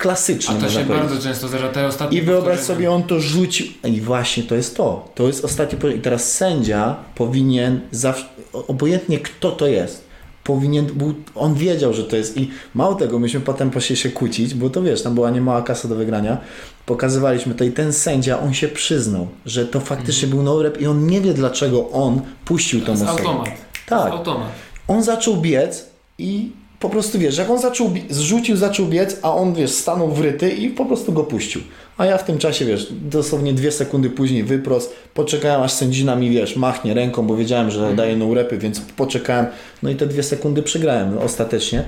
klasyczny. 0.00 0.54
A 0.54 0.60
to 0.60 0.68
się 0.68 0.84
powiedzieć. 0.84 0.96
bardzo 0.98 1.22
często 1.22 1.48
zdarza. 1.48 1.68
Te 1.68 1.86
ostatnie 1.86 2.18
I 2.18 2.22
wyobraź 2.22 2.60
sobie, 2.60 2.92
on 2.92 3.02
to 3.02 3.20
rzucił. 3.20 3.66
I 3.84 4.00
właśnie 4.00 4.42
to 4.42 4.54
jest 4.54 4.76
to. 4.76 5.08
To 5.14 5.26
jest 5.26 5.44
ostatni 5.44 5.78
poziom. 5.78 5.98
I 5.98 6.02
teraz 6.02 6.32
sędzia 6.32 6.96
powinien, 7.14 7.80
zawsze, 7.90 8.24
obojętnie 8.52 9.18
kto 9.18 9.50
to 9.50 9.66
jest, 9.66 10.04
powinien, 10.44 10.86
był, 10.86 11.14
on 11.34 11.54
wiedział, 11.54 11.92
że 11.94 12.04
to 12.04 12.16
jest. 12.16 12.36
I 12.36 12.50
mało 12.74 12.94
tego, 12.94 13.18
myśmy 13.18 13.40
potem 13.40 13.70
poszli 13.70 13.96
się 13.96 14.08
kłócić, 14.10 14.54
bo 14.54 14.70
to 14.70 14.82
wiesz, 14.82 15.02
tam 15.02 15.14
była 15.14 15.30
niemała 15.30 15.62
kasa 15.62 15.88
do 15.88 15.94
wygrania. 15.94 16.38
Pokazywaliśmy 16.86 17.54
to 17.54 17.64
i 17.64 17.72
ten 17.72 17.92
sędzia, 17.92 18.40
on 18.40 18.54
się 18.54 18.68
przyznał, 18.68 19.28
że 19.46 19.66
to 19.66 19.80
faktycznie 19.80 20.28
był 20.28 20.42
no 20.42 20.62
rep 20.62 20.80
i 20.80 20.86
on 20.86 21.06
nie 21.06 21.20
wie, 21.20 21.34
dlaczego 21.34 21.90
on 21.90 22.20
puścił 22.44 22.80
tą 22.80 22.86
To 22.86 22.92
jest 22.92 23.02
osobę. 23.04 23.20
automat. 23.22 23.46
To 23.86 23.96
Tak. 23.96 24.04
jest 24.04 24.16
automat. 24.18 24.48
On 24.88 25.02
zaczął 25.02 25.36
biec 25.36 25.86
i 26.18 26.52
po 26.80 26.88
prostu 26.88 27.18
wiesz, 27.18 27.38
jak 27.38 27.50
on 27.50 27.58
zaczął, 27.58 27.90
zrzucił, 28.10 28.56
zaczął 28.56 28.86
biec, 28.86 29.16
a 29.22 29.34
on 29.34 29.54
wiesz, 29.54 29.70
stanął 29.70 30.08
wryty 30.08 30.50
i 30.50 30.70
po 30.70 30.86
prostu 30.86 31.12
go 31.12 31.24
puścił. 31.24 31.60
A 31.98 32.06
ja 32.06 32.18
w 32.18 32.24
tym 32.24 32.38
czasie, 32.38 32.64
wiesz, 32.64 32.92
dosłownie 32.92 33.52
dwie 33.52 33.72
sekundy 33.72 34.10
później 34.10 34.44
wyprost, 34.44 34.94
poczekałem 35.14 35.62
aż 35.62 35.72
sędzina 35.72 36.16
mi, 36.16 36.30
wiesz, 36.30 36.56
machnie 36.56 36.94
ręką, 36.94 37.26
bo 37.26 37.36
wiedziałem, 37.36 37.70
że 37.70 37.94
daje 37.94 38.16
no 38.16 38.34
repy, 38.34 38.58
więc 38.58 38.80
poczekałem, 38.80 39.46
no 39.82 39.90
i 39.90 39.96
te 39.96 40.06
dwie 40.06 40.22
sekundy 40.22 40.62
przegrałem 40.62 41.18
ostatecznie. 41.18 41.84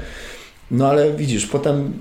No 0.70 0.88
ale 0.88 1.12
widzisz, 1.12 1.46
potem 1.46 1.92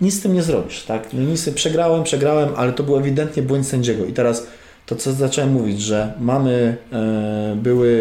nic 0.00 0.14
z 0.14 0.20
tym 0.20 0.34
nie 0.34 0.42
zrobisz, 0.42 0.82
tak? 0.82 1.12
No 1.12 1.20
Nic, 1.20 1.50
przegrałem, 1.50 2.04
przegrałem, 2.04 2.48
ale 2.56 2.72
to 2.72 2.82
był 2.82 2.96
ewidentnie 2.96 3.42
błąd 3.42 3.66
sędziego. 3.66 4.04
I 4.04 4.12
teraz 4.12 4.46
to, 4.86 4.96
co 4.96 5.12
zacząłem 5.12 5.52
mówić, 5.52 5.80
że 5.80 6.12
mamy, 6.20 6.76
e, 6.92 7.56
były, 7.56 8.00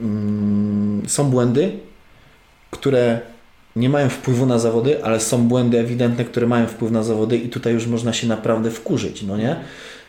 mm, 0.00 1.02
są 1.06 1.30
błędy, 1.30 1.72
które 2.70 3.20
nie 3.76 3.88
mają 3.88 4.08
wpływu 4.08 4.46
na 4.46 4.58
zawody, 4.58 5.04
ale 5.04 5.20
są 5.20 5.48
błędy 5.48 5.78
ewidentne, 5.78 6.24
które 6.24 6.46
mają 6.46 6.66
wpływ 6.66 6.92
na 6.92 7.02
zawody 7.02 7.36
i 7.36 7.48
tutaj 7.48 7.72
już 7.72 7.86
można 7.86 8.12
się 8.12 8.26
naprawdę 8.26 8.70
wkurzyć, 8.70 9.22
no 9.22 9.36
nie? 9.36 9.56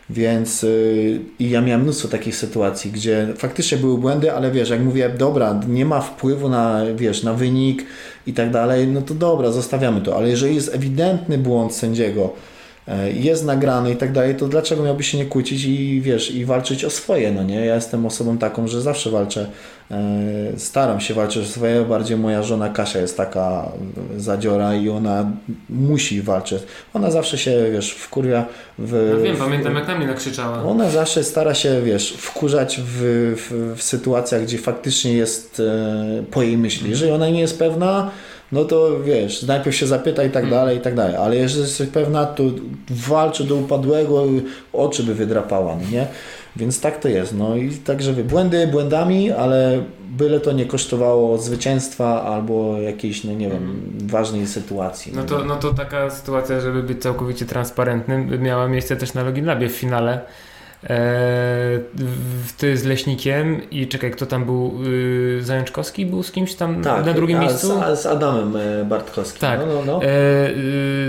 Więc 0.09 0.63
yy, 0.63 1.19
i 1.39 1.49
ja 1.49 1.61
miałem 1.61 1.81
mnóstwo 1.81 2.07
takich 2.07 2.35
sytuacji, 2.35 2.91
gdzie 2.91 3.27
faktycznie 3.37 3.77
były 3.77 3.97
błędy, 3.97 4.33
ale 4.33 4.51
wiesz, 4.51 4.69
jak 4.69 4.81
mówię, 4.81 5.09
dobra, 5.17 5.61
nie 5.67 5.85
ma 5.85 6.01
wpływu 6.01 6.49
na, 6.49 6.81
wiesz, 6.95 7.23
na 7.23 7.33
wynik 7.33 7.85
i 8.27 8.33
tak 8.33 8.51
dalej, 8.51 8.87
no 8.87 9.01
to 9.01 9.13
dobra, 9.13 9.51
zostawiamy 9.51 10.01
to, 10.01 10.17
ale 10.17 10.29
jeżeli 10.29 10.55
jest 10.55 10.75
ewidentny 10.75 11.37
błąd 11.37 11.75
sędziego, 11.75 12.33
jest 13.13 13.45
nagrany 13.45 13.91
i 13.91 13.95
tak 13.95 14.11
dalej, 14.11 14.35
to 14.35 14.47
dlaczego 14.47 14.83
miałby 14.83 15.03
się 15.03 15.17
nie 15.17 15.25
kłócić 15.25 15.63
i 15.63 16.01
wiesz, 16.01 16.31
i 16.31 16.45
walczyć 16.45 16.85
o 16.85 16.89
swoje, 16.89 17.31
no 17.31 17.43
nie? 17.43 17.65
Ja 17.65 17.75
jestem 17.75 18.05
osobą 18.05 18.37
taką, 18.37 18.67
że 18.67 18.81
zawsze 18.81 19.11
walczę, 19.11 19.47
e, 19.91 19.97
staram 20.57 20.99
się 20.99 21.13
walczyć 21.13 21.43
o 21.43 21.49
swoje, 21.49 21.81
bardziej 21.81 22.17
moja 22.17 22.43
żona 22.43 22.69
Kasia 22.69 22.99
jest 22.99 23.17
taka 23.17 23.71
zadziora 24.17 24.75
i 24.75 24.89
ona 24.89 25.31
musi 25.69 26.21
walczyć. 26.21 26.63
Ona 26.93 27.11
zawsze 27.11 27.37
się, 27.37 27.71
wiesz, 27.71 27.91
wkurwia 27.91 28.45
w... 28.79 29.13
No 29.17 29.23
wiem, 29.23 29.35
w, 29.35 29.39
pamiętam 29.39 29.75
jak 29.75 29.87
na 29.87 29.95
mnie 29.95 30.07
nakrzyczała. 30.07 30.63
ona 30.63 30.89
zawsze 30.89 31.23
stara 31.23 31.53
się, 31.53 31.81
wiesz, 31.81 32.13
wkurzać 32.17 32.81
w, 32.85 33.01
w, 33.37 33.77
w 33.77 33.83
sytuacjach, 33.83 34.43
gdzie 34.43 34.57
faktycznie 34.57 35.13
jest 35.13 35.59
e, 35.59 36.23
po 36.31 36.41
jej 36.41 36.57
myśli. 36.57 36.89
Jeżeli 36.89 37.11
ona 37.11 37.29
nie 37.29 37.41
jest 37.41 37.59
pewna, 37.59 38.11
no 38.51 38.65
to 38.65 38.99
wiesz, 39.03 39.43
najpierw 39.43 39.75
się 39.75 39.87
zapyta 39.87 40.23
i 40.23 40.29
tak 40.29 40.49
dalej, 40.49 40.77
i 40.77 40.81
tak 40.81 40.95
dalej. 40.95 41.15
Ale 41.15 41.35
jeżeli 41.35 41.61
jesteś 41.61 41.89
pewna, 41.89 42.25
to 42.25 42.43
walczy 42.89 43.43
do 43.43 43.55
upadłego, 43.55 44.23
oczy 44.73 45.03
by 45.03 45.15
wydrapała, 45.15 45.75
no 45.75 45.91
nie? 45.91 46.07
Więc 46.55 46.81
tak 46.81 46.99
to 46.99 47.07
jest. 47.07 47.37
No 47.37 47.55
i 47.55 47.71
także 47.71 48.13
wie, 48.13 48.23
błędy 48.23 48.67
błędami, 48.67 49.31
ale 49.31 49.83
byle 50.09 50.39
to 50.39 50.51
nie 50.51 50.65
kosztowało 50.65 51.37
zwycięstwa 51.37 52.23
albo 52.23 52.77
jakiejś, 52.77 53.23
no 53.23 53.33
nie 53.33 53.49
wiem, 53.49 53.81
ważnej 54.03 54.47
sytuacji. 54.47 55.13
No 55.15 55.23
to, 55.23 55.43
no 55.43 55.55
to 55.55 55.73
taka 55.73 56.09
sytuacja, 56.09 56.59
żeby 56.59 56.83
być 56.83 57.01
całkowicie 57.01 57.45
transparentnym, 57.45 58.41
miała 58.41 58.67
miejsce 58.67 58.95
też 58.95 59.13
na 59.13 59.23
Login 59.23 59.45
Labie 59.45 59.69
w 59.69 59.71
finale. 59.71 60.21
W- 60.83 62.53
ty 62.57 62.77
z 62.77 62.83
Leśnikiem 62.85 63.61
i 63.71 63.87
czekaj, 63.87 64.11
kto 64.11 64.25
tam 64.25 64.45
był? 64.45 64.79
Yy, 64.83 65.39
Zajączkowski 65.43 66.05
był 66.05 66.23
z 66.23 66.31
kimś 66.31 66.55
tam 66.55 66.81
tak, 66.81 67.05
na 67.05 67.13
drugim 67.13 67.37
a, 67.37 67.41
miejscu? 67.41 67.67
Z, 67.95 67.99
z 68.01 68.05
Adamem 68.05 68.55
e, 68.55 68.85
Bartkowskim. 68.85 69.41
Tak. 69.41 69.59
No, 69.59 69.65
no, 69.65 69.81
no. 69.85 70.01
Eee, 70.03 70.09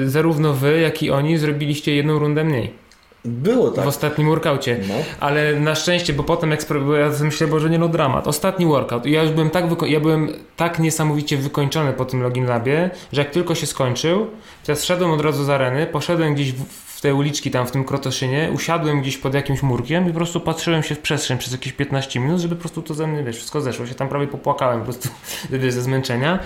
yy, 0.00 0.10
zarówno 0.10 0.52
wy, 0.52 0.80
jak 0.80 1.02
i 1.02 1.10
oni 1.10 1.38
zrobiliście 1.38 1.94
jedną 1.96 2.18
rundę 2.18 2.44
mniej 2.44 2.81
Było 3.24 3.70
tak. 3.70 3.84
w 3.84 3.88
ostatnim 3.88 4.28
workaucie. 4.28 4.78
No. 4.88 4.94
Ale 5.20 5.60
na 5.60 5.74
szczęście, 5.74 6.12
bo 6.12 6.22
potem 6.22 6.50
jak 6.50 6.66
bo 6.86 6.94
ja 6.94 7.10
myślę, 7.20 7.46
Boże, 7.46 7.70
nie 7.70 7.78
no 7.78 7.88
dramat. 7.88 8.28
Ostatni 8.28 8.66
workout. 8.66 9.06
I 9.06 9.10
ja 9.10 9.22
już 9.22 9.32
byłem 9.32 9.50
tak, 9.50 9.64
ja 9.86 10.00
byłem 10.00 10.32
tak 10.56 10.78
niesamowicie 10.78 11.36
wykończony 11.36 11.92
po 11.92 12.04
tym 12.04 12.22
Login 12.22 12.46
Labie, 12.46 12.90
że 13.12 13.20
jak 13.20 13.30
tylko 13.30 13.54
się 13.54 13.66
skończył, 13.66 14.26
to 14.64 14.72
ja 14.72 14.76
zszedłem 14.76 15.10
od 15.10 15.20
razu 15.20 15.44
z 15.44 15.50
areny, 15.50 15.86
poszedłem 15.86 16.34
gdzieś 16.34 16.52
w, 16.52 16.64
w 16.96 17.00
te 17.00 17.14
uliczki 17.14 17.50
tam 17.50 17.66
w 17.66 17.70
tym 17.70 17.84
Krotoszynie, 17.84 18.50
usiadłem 18.54 19.00
gdzieś 19.00 19.18
pod 19.18 19.34
jakimś 19.34 19.62
murkiem 19.62 20.04
i 20.04 20.08
po 20.08 20.16
prostu 20.16 20.40
patrzyłem 20.40 20.82
się 20.82 20.94
w 20.94 20.98
przestrzeń 20.98 21.38
przez 21.38 21.52
jakieś 21.52 21.72
15 21.72 22.20
minut, 22.20 22.40
żeby 22.40 22.54
po 22.56 22.60
prostu 22.60 22.82
to 22.82 22.94
ze 22.94 23.06
mnie, 23.06 23.22
wiesz, 23.22 23.36
wszystko 23.36 23.60
zeszło. 23.60 23.86
Się 23.86 23.94
tam 23.94 24.08
prawie 24.08 24.26
popłakałem 24.26 24.78
po 24.78 24.84
prostu 24.84 25.08
ze 25.70 25.82
zmęczenia. 25.82 26.38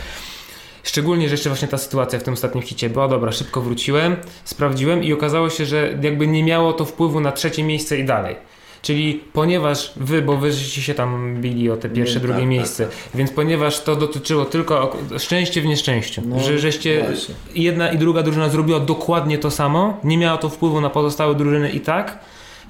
Szczególnie, 0.87 1.29
że 1.29 1.35
jeszcze 1.35 1.51
właśnie 1.51 1.69
ta 1.69 1.79
sytuacja 1.79 2.19
w 2.19 2.23
tym 2.23 2.35
ostatnim 2.35 2.65
hicie 2.65 2.91
była. 2.91 3.09
Dobra, 3.09 3.33
szybko 3.33 3.61
wróciłem, 3.61 4.17
sprawdziłem 4.45 5.05
i 5.05 5.13
okazało 5.13 5.51
się, 5.51 5.67
że 5.67 5.99
jakby 6.03 6.27
nie 6.27 6.45
miało 6.45 6.73
to 6.73 6.85
wpływu 6.85 7.21
na 7.21 7.33
trzecie 7.33 7.63
miejsce 7.63 7.99
i 7.99 8.05
dalej. 8.05 8.37
Czyli 8.83 9.21
ponieważ 9.33 9.93
wy, 9.97 10.23
bo 10.23 10.37
wy 10.37 10.53
żeście 10.53 10.83
się 10.83 10.95
tam 10.95 11.37
bili 11.41 11.71
o 11.71 11.77
te 11.77 11.89
pierwsze, 11.89 12.15
Nie, 12.15 12.21
drugie 12.21 12.39
tak, 12.39 12.49
miejsce, 12.49 12.85
tak, 12.87 12.95
więc 13.15 13.31
ponieważ 13.31 13.81
to 13.83 13.97
dotyczyło 13.97 14.45
tylko 14.45 14.97
szczęście 15.19 15.61
w 15.61 15.67
nieszczęściu, 15.67 16.23
No, 16.25 16.41
że 16.41 16.59
żeście 16.59 17.05
właśnie. 17.05 17.35
jedna 17.55 17.93
i 17.93 17.99
druga 17.99 18.23
drużyna 18.23 18.49
zrobiła 18.49 18.81
dokładnie 18.81 19.39
to 19.39 19.51
samo, 19.51 20.01
nie 20.05 20.19
miało 20.19 20.39
to 20.39 20.49
wpływu 20.49 20.81
na 20.81 20.91
pozostałe 20.91 21.35
drużyny 21.35 21.71
i 21.71 21.81
tak, 21.81 22.19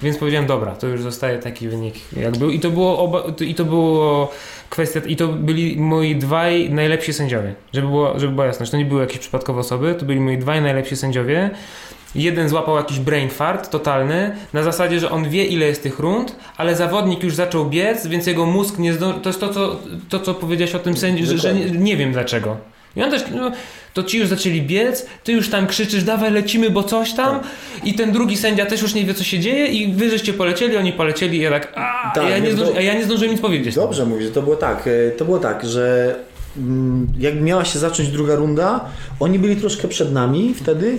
więc 0.01 0.17
powiedziałem, 0.17 0.47
dobra, 0.47 0.71
to 0.71 0.87
już 0.87 1.01
zostaje 1.01 1.39
taki 1.39 1.69
wynik 1.69 1.95
jak 2.13 2.37
był 2.37 2.49
i 2.49 2.59
to 2.59 2.69
było 2.69 2.99
oba, 2.99 3.23
i 3.39 3.55
to 3.55 3.65
było 3.65 4.31
kwestia, 4.69 4.99
i 5.05 5.15
to 5.15 5.27
byli 5.27 5.79
moi 5.79 6.15
dwaj 6.15 6.69
najlepsi 6.69 7.13
sędziowie, 7.13 7.55
żeby 7.73 7.87
było, 7.87 8.19
żeby 8.19 8.33
była 8.33 8.45
jasność, 8.45 8.71
to 8.71 8.77
nie 8.77 8.85
były 8.85 9.01
jakieś 9.01 9.17
przypadkowe 9.17 9.59
osoby, 9.59 9.95
to 9.99 10.05
byli 10.05 10.19
moi 10.19 10.37
dwaj 10.37 10.61
najlepsi 10.61 10.95
sędziowie, 10.95 11.49
Jeden 12.15 12.49
złapał 12.49 12.75
jakiś 12.75 12.99
brain 12.99 13.29
fart 13.29 13.69
totalny, 13.69 14.35
na 14.53 14.63
zasadzie, 14.63 14.99
że 14.99 15.11
on 15.11 15.29
wie 15.29 15.45
ile 15.45 15.65
jest 15.65 15.83
tych 15.83 15.99
rund, 15.99 16.35
ale 16.57 16.75
zawodnik 16.75 17.23
już 17.23 17.35
zaczął 17.35 17.65
biec, 17.65 18.07
więc 18.07 18.27
jego 18.27 18.45
mózg 18.45 18.77
nie 18.77 18.93
zdążył. 18.93 19.21
To 19.21 19.29
jest 19.29 19.39
to, 19.39 19.53
co, 19.53 19.79
to, 20.09 20.19
co 20.19 20.33
powiedziałeś 20.33 20.75
o 20.75 20.79
tym 20.79 20.97
sędzi, 20.97 21.25
że, 21.25 21.37
że 21.37 21.53
nie, 21.53 21.71
nie 21.71 21.97
wiem 21.97 22.11
dlaczego. 22.11 22.57
I 22.95 23.03
on 23.03 23.11
też, 23.11 23.23
no, 23.35 23.51
to 23.97 24.03
ci 24.03 24.17
już 24.17 24.27
zaczęli 24.27 24.61
biec, 24.61 25.05
ty 25.23 25.31
już 25.31 25.49
tam 25.49 25.67
krzyczysz, 25.67 26.03
dawaj 26.03 26.31
lecimy, 26.31 26.69
bo 26.69 26.83
coś 26.83 27.13
tam. 27.13 27.39
I 27.83 27.93
ten 27.93 28.11
drugi 28.11 28.37
sędzia 28.37 28.65
też 28.65 28.81
już 28.81 28.93
nie 28.93 29.05
wie, 29.05 29.13
co 29.13 29.23
się 29.23 29.39
dzieje, 29.39 29.67
i 29.67 29.93
wy 29.93 30.09
żeście 30.09 30.33
polecieli, 30.33 30.77
oni 30.77 30.93
polecieli, 30.93 31.37
i 31.37 31.41
ja 31.41 31.49
tak, 31.49 31.73
a, 31.75 32.11
Tak, 32.15 32.29
ja, 32.29 32.37
nie 32.37 32.49
no 32.49 32.55
zdąży, 32.55 32.83
ja 32.83 32.93
nie 32.93 33.05
zdążyłem 33.05 33.31
nic 33.31 33.41
powiedzieć. 33.41 33.75
Dobrze 33.75 34.05
mówisz, 34.05 34.31
to 34.33 34.41
było 34.41 34.55
tak, 34.55 34.87
e, 34.87 35.11
to 35.11 35.25
było 35.25 35.39
tak, 35.39 35.65
że 35.65 36.15
mm, 36.57 37.07
jak 37.19 37.41
miała 37.41 37.65
się 37.65 37.79
zacząć 37.79 38.09
druga 38.09 38.35
runda, 38.35 38.85
oni 39.19 39.39
byli 39.39 39.55
troszkę 39.55 39.87
przed 39.87 40.13
nami 40.13 40.53
wtedy 40.53 40.97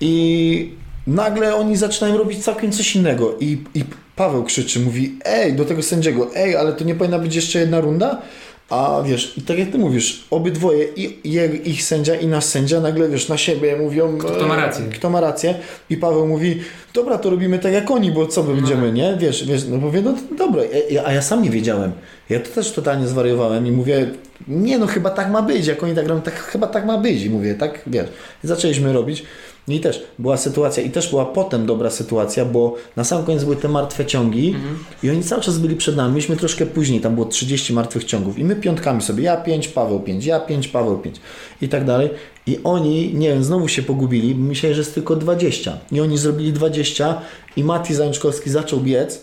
i 0.00 0.72
nagle 1.06 1.56
oni 1.56 1.76
zaczynają 1.76 2.18
robić 2.18 2.44
całkiem 2.44 2.72
coś 2.72 2.96
innego 2.96 3.36
i, 3.40 3.58
i 3.74 3.84
Paweł 4.16 4.44
krzyczy, 4.44 4.80
mówi 4.80 5.18
ej, 5.24 5.52
do 5.52 5.64
tego 5.64 5.82
sędziego, 5.82 6.30
ej, 6.34 6.56
ale 6.56 6.72
to 6.72 6.84
nie 6.84 6.94
powinna 6.94 7.18
być 7.18 7.34
jeszcze 7.34 7.58
jedna 7.58 7.80
runda? 7.80 8.22
A 8.70 9.02
wiesz, 9.04 9.38
i 9.38 9.42
tak 9.42 9.58
jak 9.58 9.70
ty 9.70 9.78
mówisz, 9.78 10.24
obydwoje, 10.30 10.84
i, 10.84 11.18
ich 11.64 11.82
sędzia 11.82 12.14
i 12.14 12.26
nasz 12.26 12.44
sędzia 12.44 12.80
nagle, 12.80 13.08
wiesz, 13.08 13.28
na 13.28 13.36
siebie 13.36 13.76
mówią... 13.76 14.18
Kto 14.18 14.48
ma 14.48 14.56
rację. 14.56 14.84
Kto 14.94 15.10
ma 15.10 15.20
rację. 15.20 15.54
I 15.90 15.96
Paweł 15.96 16.26
mówi, 16.26 16.60
dobra, 16.94 17.18
to 17.18 17.30
robimy 17.30 17.58
tak 17.58 17.72
jak 17.72 17.90
oni, 17.90 18.12
bo 18.12 18.26
co 18.26 18.42
my 18.42 18.54
będziemy, 18.54 18.92
nie? 18.92 19.16
Wiesz, 19.20 19.44
wiesz, 19.44 19.64
no 19.68 19.76
mówię, 19.76 20.02
no 20.02 20.14
dobra, 20.38 20.62
a 21.04 21.12
ja 21.12 21.22
sam 21.22 21.42
nie 21.42 21.50
wiedziałem. 21.50 21.92
Ja 22.30 22.40
to 22.40 22.50
też 22.50 22.72
totalnie 22.72 23.06
zwariowałem 23.06 23.66
i 23.66 23.72
mówię, 23.72 24.10
nie 24.48 24.78
no, 24.78 24.86
chyba 24.86 25.10
tak 25.10 25.30
ma 25.30 25.42
być, 25.42 25.66
jak 25.66 25.82
oni 25.82 25.94
tak 25.94 26.06
robią, 26.06 26.22
tak, 26.22 26.34
chyba 26.34 26.66
tak 26.66 26.86
ma 26.86 26.98
być. 26.98 27.22
I 27.22 27.30
mówię, 27.30 27.54
tak, 27.54 27.80
wiesz. 27.86 28.08
I 28.44 28.46
zaczęliśmy 28.46 28.92
robić. 28.92 29.24
I 29.68 29.80
też 29.80 30.02
była 30.18 30.36
sytuacja, 30.36 30.82
i 30.82 30.90
też 30.90 31.10
była 31.10 31.26
potem 31.26 31.66
dobra 31.66 31.90
sytuacja, 31.90 32.44
bo 32.44 32.74
na 32.96 33.04
sam 33.04 33.24
koniec 33.24 33.44
były 33.44 33.56
te 33.56 33.68
martwe 33.68 34.06
ciągi 34.06 34.48
mhm. 34.48 34.78
i 35.02 35.10
oni 35.10 35.22
cały 35.22 35.42
czas 35.42 35.58
byli 35.58 35.76
przed 35.76 35.96
nami. 35.96 36.14
Myśmy 36.14 36.36
troszkę 36.36 36.66
później, 36.66 37.00
tam 37.00 37.14
było 37.14 37.26
30 37.26 37.72
martwych 37.72 38.04
ciągów 38.04 38.38
i 38.38 38.44
my 38.44 38.56
piątkami 38.56 39.02
sobie, 39.02 39.24
ja 39.24 39.36
5, 39.36 39.68
Paweł 39.68 40.00
5, 40.00 40.24
ja 40.24 40.40
5, 40.40 40.68
Paweł 40.68 40.98
5 40.98 41.16
i 41.62 41.68
tak 41.68 41.84
dalej. 41.84 42.10
I 42.46 42.58
oni, 42.64 43.14
nie 43.14 43.28
wiem, 43.28 43.44
znowu 43.44 43.68
się 43.68 43.82
pogubili, 43.82 44.34
myśleli, 44.34 44.74
że 44.74 44.80
jest 44.80 44.94
tylko 44.94 45.16
20. 45.16 45.78
I 45.92 46.00
oni 46.00 46.18
zrobili 46.18 46.52
20 46.52 47.20
i 47.56 47.64
Mati 47.64 47.94
Zajączkowski 47.94 48.50
zaczął 48.50 48.80
biec, 48.80 49.22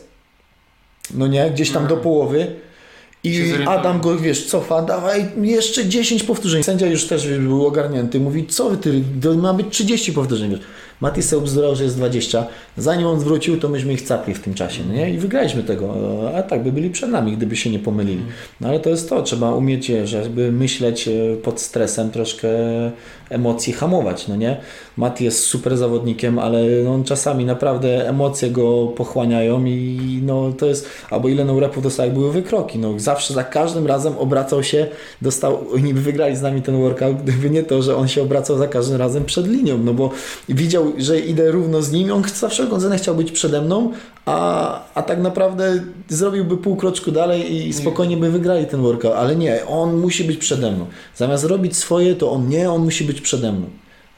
no 1.14 1.28
nie, 1.28 1.52
gdzieś 1.52 1.72
tam 1.72 1.88
do 1.88 1.98
połowy 1.98 2.56
i 3.24 3.54
Adam 3.66 4.02
go, 4.02 4.18
wiesz, 4.18 4.46
cofa, 4.46 4.82
dawaj 4.82 5.32
jeszcze 5.42 5.86
10 5.86 6.24
powtórzeń. 6.24 6.64
Sędzia 6.64 6.88
już 6.88 7.08
też 7.08 7.28
był 7.28 7.68
ogarnięty, 7.68 8.20
mówi, 8.20 8.48
co 8.48 8.78
ty, 8.78 9.04
to 9.22 9.34
ma 9.34 9.54
być 9.54 9.68
30 9.70 10.14
powtórzeń. 10.14 10.60
Mati 11.04 11.24
sobie 11.24 11.41
obzdurał, 11.41 11.76
że 11.76 11.84
jest 11.84 11.97
20. 11.97 12.45
Zanim 12.78 13.08
on 13.08 13.20
zwrócił, 13.20 13.60
to 13.60 13.70
myśmy 13.70 13.93
ich 13.93 14.01
capli 14.01 14.34
w 14.34 14.39
tym 14.39 14.54
czasie, 14.54 14.84
no 14.88 14.93
nie? 14.93 15.14
I 15.14 15.18
wygraliśmy 15.18 15.64
tego. 15.64 15.95
A 16.38 16.43
tak 16.43 16.64
by 16.64 16.72
byli 16.72 16.89
przed 16.89 17.10
nami, 17.10 17.38
gdyby 17.38 17.56
się 17.56 17.70
nie 17.70 17.80
pomylili. 17.80 18.24
No 18.62 18.68
ale 18.68 18.80
to 18.80 18.89
jest 18.89 19.10
to, 19.10 19.22
trzeba 19.22 19.56
umieć, 19.56 19.91
żeby 20.04 20.51
myśleć 20.51 21.08
e, 21.08 21.12
pod 21.43 21.62
stresem, 21.62 22.12
troszkę 22.12 22.49
emocji 23.30 23.74
hamować, 23.74 24.28
no 24.28 24.36
nie? 24.36 24.58
Mati 24.97 25.26
jest 25.26 25.39
super 25.39 25.78
zawodnikiem, 25.78 26.39
ale 26.39 26.60
on 26.89 27.04
czasami 27.04 27.45
naprawdę 27.45 28.10
emocje 28.10 28.51
go 28.51 28.88
pochłaniają 28.88 29.66
i 29.66 30.20
no 30.26 30.51
to 30.51 30.66
jest, 30.66 30.89
albo 31.10 31.30
ile 31.30 31.45
no 31.45 31.60
repów 31.60 31.84
dostał, 31.84 32.12
były 32.12 32.32
wykroki, 32.32 32.80
no 32.80 32.99
zawsze 32.99 33.34
za 33.34 33.43
każdym 33.43 33.88
razem 33.88 34.18
obracał 34.18 34.64
się, 34.64 34.88
dostał, 35.22 35.60
oni 35.74 35.93
by 35.93 36.01
wygrali 36.01 36.36
z 36.36 36.41
nami 36.41 36.62
ten 36.62 36.82
workout, 36.82 37.18
gdyby 37.24 37.49
nie 37.49 37.64
to, 37.64 37.82
że 37.82 37.95
on 37.95 38.08
się 38.08 38.22
obracał 38.22 38.58
za 38.58 38.68
każdym 38.68 38.97
razem 38.97 39.26
przed 39.26 39.47
linią, 39.47 39.78
no 39.78 39.93
bo 39.93 40.12
widział, 40.49 40.93
że 40.98 41.20
idę 41.20 41.52
równo 41.52 41.82
z 41.82 41.91
nim, 41.91 42.12
on 42.12 42.24
za 42.36 42.50
wszelką 42.50 42.80
cenę 42.80 42.98
chciał 42.98 43.16
być 43.16 43.32
przede 43.32 43.62
mną, 43.62 43.91
a, 44.26 44.80
a 44.94 45.04
tak 45.04 45.22
naprawdę 45.22 45.84
zrobiłby 46.10 46.58
pół 46.58 46.76
kroczku 46.76 47.12
dalej 47.12 47.68
i 47.68 47.74
spokojnie 47.74 48.18
by 48.18 48.32
wygrali 48.32 48.66
ten 48.66 48.82
workout, 48.82 49.14
ale 49.14 49.36
nie, 49.36 49.66
on 49.68 49.98
musi 49.98 50.24
być 50.24 50.38
przede 50.38 50.72
mną. 50.72 50.86
Zamiast 51.16 51.44
robić 51.44 51.78
swoje, 51.78 52.16
to 52.16 52.32
on 52.32 52.50
nie, 52.50 52.72
on 52.72 52.84
musi 52.84 53.04
być 53.04 53.22
przede 53.22 53.52
mną. 53.52 53.66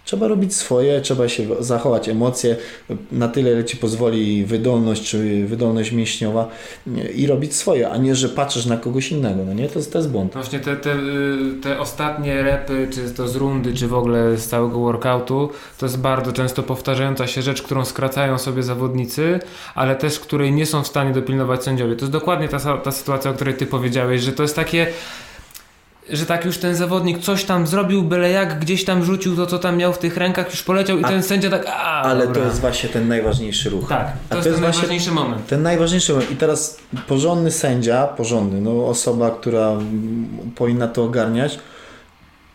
Trzeba 0.05 0.27
robić 0.27 0.55
swoje, 0.55 1.01
trzeba 1.01 1.29
się 1.29 1.43
zachować 1.59 2.09
emocje 2.09 2.55
na 3.11 3.27
tyle, 3.27 3.51
ile 3.51 3.65
ci 3.65 3.77
pozwoli 3.77 4.45
wydolność 4.45 5.09
czy 5.09 5.45
wydolność 5.45 5.91
mięśniowa 5.91 6.49
i 7.15 7.27
robić 7.27 7.55
swoje, 7.55 7.89
a 7.89 7.97
nie, 7.97 8.15
że 8.15 8.29
patrzysz 8.29 8.65
na 8.65 8.77
kogoś 8.77 9.11
innego. 9.11 9.43
No 9.45 9.53
nie, 9.53 9.69
to, 9.69 9.79
to 9.91 9.97
jest 9.97 10.09
błąd. 10.09 10.33
Właśnie 10.33 10.59
te, 10.59 10.75
te, 10.75 10.95
te 11.63 11.79
ostatnie 11.79 12.43
repy, 12.43 12.87
czy 12.91 13.11
to 13.11 13.27
z 13.27 13.35
rundy, 13.35 13.73
czy 13.73 13.87
w 13.87 13.93
ogóle 13.93 14.37
z 14.37 14.47
całego 14.47 14.79
workoutu, 14.79 15.49
to 15.77 15.85
jest 15.85 15.99
bardzo 15.99 16.33
często 16.33 16.63
powtarzająca 16.63 17.27
się 17.27 17.41
rzecz, 17.41 17.61
którą 17.61 17.85
skracają 17.85 18.37
sobie 18.37 18.63
zawodnicy, 18.63 19.39
ale 19.75 19.95
też 19.95 20.19
której 20.19 20.51
nie 20.51 20.65
są 20.65 20.83
w 20.83 20.87
stanie 20.87 21.13
dopilnować 21.13 21.63
sędziowie. 21.63 21.95
To 21.95 22.01
jest 22.01 22.13
dokładnie 22.13 22.47
ta, 22.47 22.77
ta 22.77 22.91
sytuacja, 22.91 23.31
o 23.31 23.33
której 23.33 23.53
ty 23.53 23.65
powiedziałeś, 23.65 24.21
że 24.21 24.31
to 24.31 24.43
jest 24.43 24.55
takie 24.55 24.87
że 26.09 26.25
tak 26.25 26.45
już 26.45 26.57
ten 26.57 26.75
zawodnik 26.75 27.19
coś 27.19 27.43
tam 27.43 27.67
zrobił, 27.67 28.03
byle 28.03 28.29
jak 28.29 28.59
gdzieś 28.59 28.85
tam 28.85 29.03
rzucił 29.03 29.35
to, 29.35 29.45
co 29.45 29.59
tam 29.59 29.77
miał 29.77 29.93
w 29.93 29.97
tych 29.97 30.17
rękach, 30.17 30.49
już 30.49 30.63
poleciał 30.63 30.97
i 30.97 31.03
a, 31.03 31.07
ten 31.07 31.23
sędzia 31.23 31.49
tak. 31.49 31.65
A, 31.67 32.01
ale 32.01 32.27
dobra. 32.27 32.41
to 32.41 32.47
jest 32.47 32.61
właśnie 32.61 32.89
ten 32.89 33.07
najważniejszy 33.07 33.69
ruch. 33.69 33.89
Tak, 33.89 34.05
to, 34.05 34.11
jest, 34.11 34.29
to 34.29 34.37
jest 34.37 34.61
ten 34.61 34.71
najważniejszy 34.71 35.11
moment. 35.11 35.47
Ten 35.47 35.61
najważniejszy 35.61 36.13
moment. 36.13 36.31
I 36.31 36.35
teraz 36.35 36.77
porządny 37.07 37.51
sędzia, 37.51 38.07
porządny, 38.07 38.61
no 38.61 38.87
osoba, 38.87 39.31
która 39.31 39.71
powinna 40.55 40.87
to 40.87 41.03
ogarniać, 41.03 41.59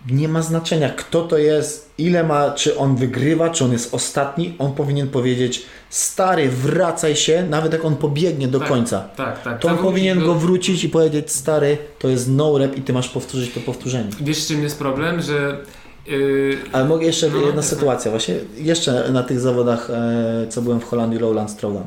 nie 0.09 0.29
ma 0.29 0.43
znaczenia, 0.43 0.91
kto 0.91 1.23
to 1.23 1.39
jest, 1.39 1.91
ile 1.99 2.25
ma, 2.25 2.51
czy 2.51 2.79
on 2.79 2.97
wygrywa, 2.97 3.51
czy 3.51 3.65
on 3.65 3.73
jest 3.73 3.95
ostatni, 3.95 4.55
on 4.59 4.73
powinien 4.73 5.09
powiedzieć 5.09 5.63
stary, 5.91 6.49
wracaj 6.49 7.17
się, 7.17 7.47
nawet 7.51 7.73
jak 7.73 7.85
on 7.85 7.97
pobiegnie 7.97 8.49
do 8.49 8.59
tak, 8.59 8.69
końca. 8.69 9.01
Tak, 9.17 9.43
tak. 9.43 9.61
To 9.61 9.69
on 9.69 9.79
powinien 9.79 10.21
go 10.21 10.35
wrócić 10.35 10.85
i 10.85 10.89
powiedzieć 10.89 11.33
stary, 11.33 11.79
to 11.99 12.09
jest 12.09 12.29
no 12.31 12.59
rep 12.59 12.77
i 12.77 12.83
ty 12.83 12.93
masz 12.93 13.09
powtórzyć 13.09 13.55
to 13.55 13.61
powtórzenie. 13.61 14.11
Wiesz 14.21 14.47
czym 14.47 14.63
jest 14.63 14.79
problem, 14.79 15.23
że 15.23 15.57
Yy... 16.07 16.59
Ale 16.73 16.85
mogę 16.85 17.07
jeszcze 17.07 17.29
no, 17.31 17.47
jedna 17.47 17.63
sytuacja, 17.63 18.11
właśnie 18.11 18.35
jeszcze 18.57 19.11
na 19.13 19.23
tych 19.23 19.41
zawodach, 19.41 19.91
e, 19.91 20.47
co 20.49 20.63
byłem 20.63 20.81
w 20.81 20.85
Holandii, 20.85 21.19
Lowland, 21.19 21.51
Strowland. 21.51 21.87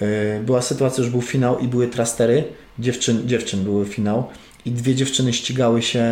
E, 0.00 0.40
była 0.40 0.62
sytuacja, 0.62 1.04
że 1.04 1.10
był 1.10 1.22
finał 1.22 1.58
i 1.58 1.68
były 1.68 1.88
trastery, 1.88 2.44
dziewczyn, 2.78 3.28
dziewczyn 3.28 3.64
były 3.64 3.86
finał 3.86 4.28
i 4.66 4.70
dwie 4.70 4.94
dziewczyny 4.94 5.32
ścigały 5.32 5.82
się 5.82 6.04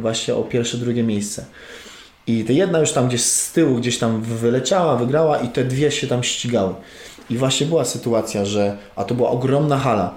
właśnie 0.00 0.34
o 0.34 0.42
pierwsze, 0.42 0.78
drugie 0.78 1.02
miejsce. 1.02 1.44
I 2.26 2.44
ta 2.44 2.52
jedna 2.52 2.78
już 2.78 2.92
tam 2.92 3.08
gdzieś 3.08 3.22
z 3.22 3.52
tyłu, 3.52 3.76
gdzieś 3.76 3.98
tam 3.98 4.22
wyleciała, 4.22 4.96
wygrała 4.96 5.38
i 5.38 5.48
te 5.48 5.64
dwie 5.64 5.90
się 5.90 6.06
tam 6.06 6.22
ścigały. 6.22 6.74
I 7.30 7.36
właśnie 7.36 7.66
była 7.66 7.84
sytuacja, 7.84 8.44
że, 8.44 8.76
a 8.96 9.04
to 9.04 9.14
była 9.14 9.30
ogromna 9.30 9.78
hala. 9.78 10.14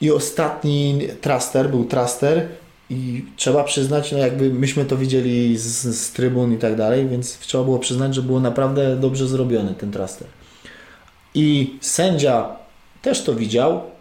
I 0.00 0.10
ostatni 0.10 1.00
traster 1.20 1.70
był 1.70 1.84
traster 1.84 2.48
i 2.90 3.24
trzeba 3.36 3.64
przyznać, 3.64 4.12
no 4.12 4.18
jakby 4.18 4.50
myśmy 4.50 4.84
to 4.84 4.96
widzieli 4.96 5.58
z, 5.58 5.96
z 5.98 6.12
trybun 6.12 6.54
i 6.54 6.58
tak 6.58 6.76
dalej, 6.76 7.08
więc 7.08 7.38
trzeba 7.38 7.64
było 7.64 7.78
przyznać, 7.78 8.14
że 8.14 8.22
było 8.22 8.40
naprawdę 8.40 8.96
dobrze 8.96 9.28
zrobiony 9.28 9.74
ten 9.74 9.92
traster. 9.92 10.28
I 11.34 11.76
sędzia 11.80 12.56
też 13.02 13.22
to 13.22 13.34
widział 13.34 13.95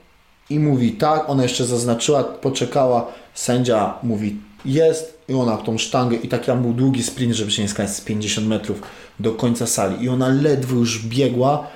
i 0.49 0.59
mówi 0.59 0.91
tak, 0.91 1.29
ona 1.29 1.43
jeszcze 1.43 1.65
zaznaczyła, 1.65 2.23
poczekała, 2.23 3.07
sędzia 3.33 3.93
mówi 4.03 4.37
jest 4.65 5.17
i 5.27 5.33
ona 5.33 5.57
tą 5.57 5.77
sztangę 5.77 6.15
i 6.15 6.27
taki 6.27 6.45
tam 6.45 6.61
był 6.61 6.73
długi 6.73 7.03
sprint, 7.03 7.33
żeby 7.33 7.51
się 7.51 7.61
nie 7.61 7.69
skać 7.69 7.89
z 7.89 8.01
50 8.01 8.47
metrów 8.47 8.81
do 9.19 9.31
końca 9.31 9.67
sali. 9.67 10.03
I 10.03 10.09
ona 10.09 10.27
ledwo 10.27 10.75
już 10.75 11.05
biegła 11.05 11.67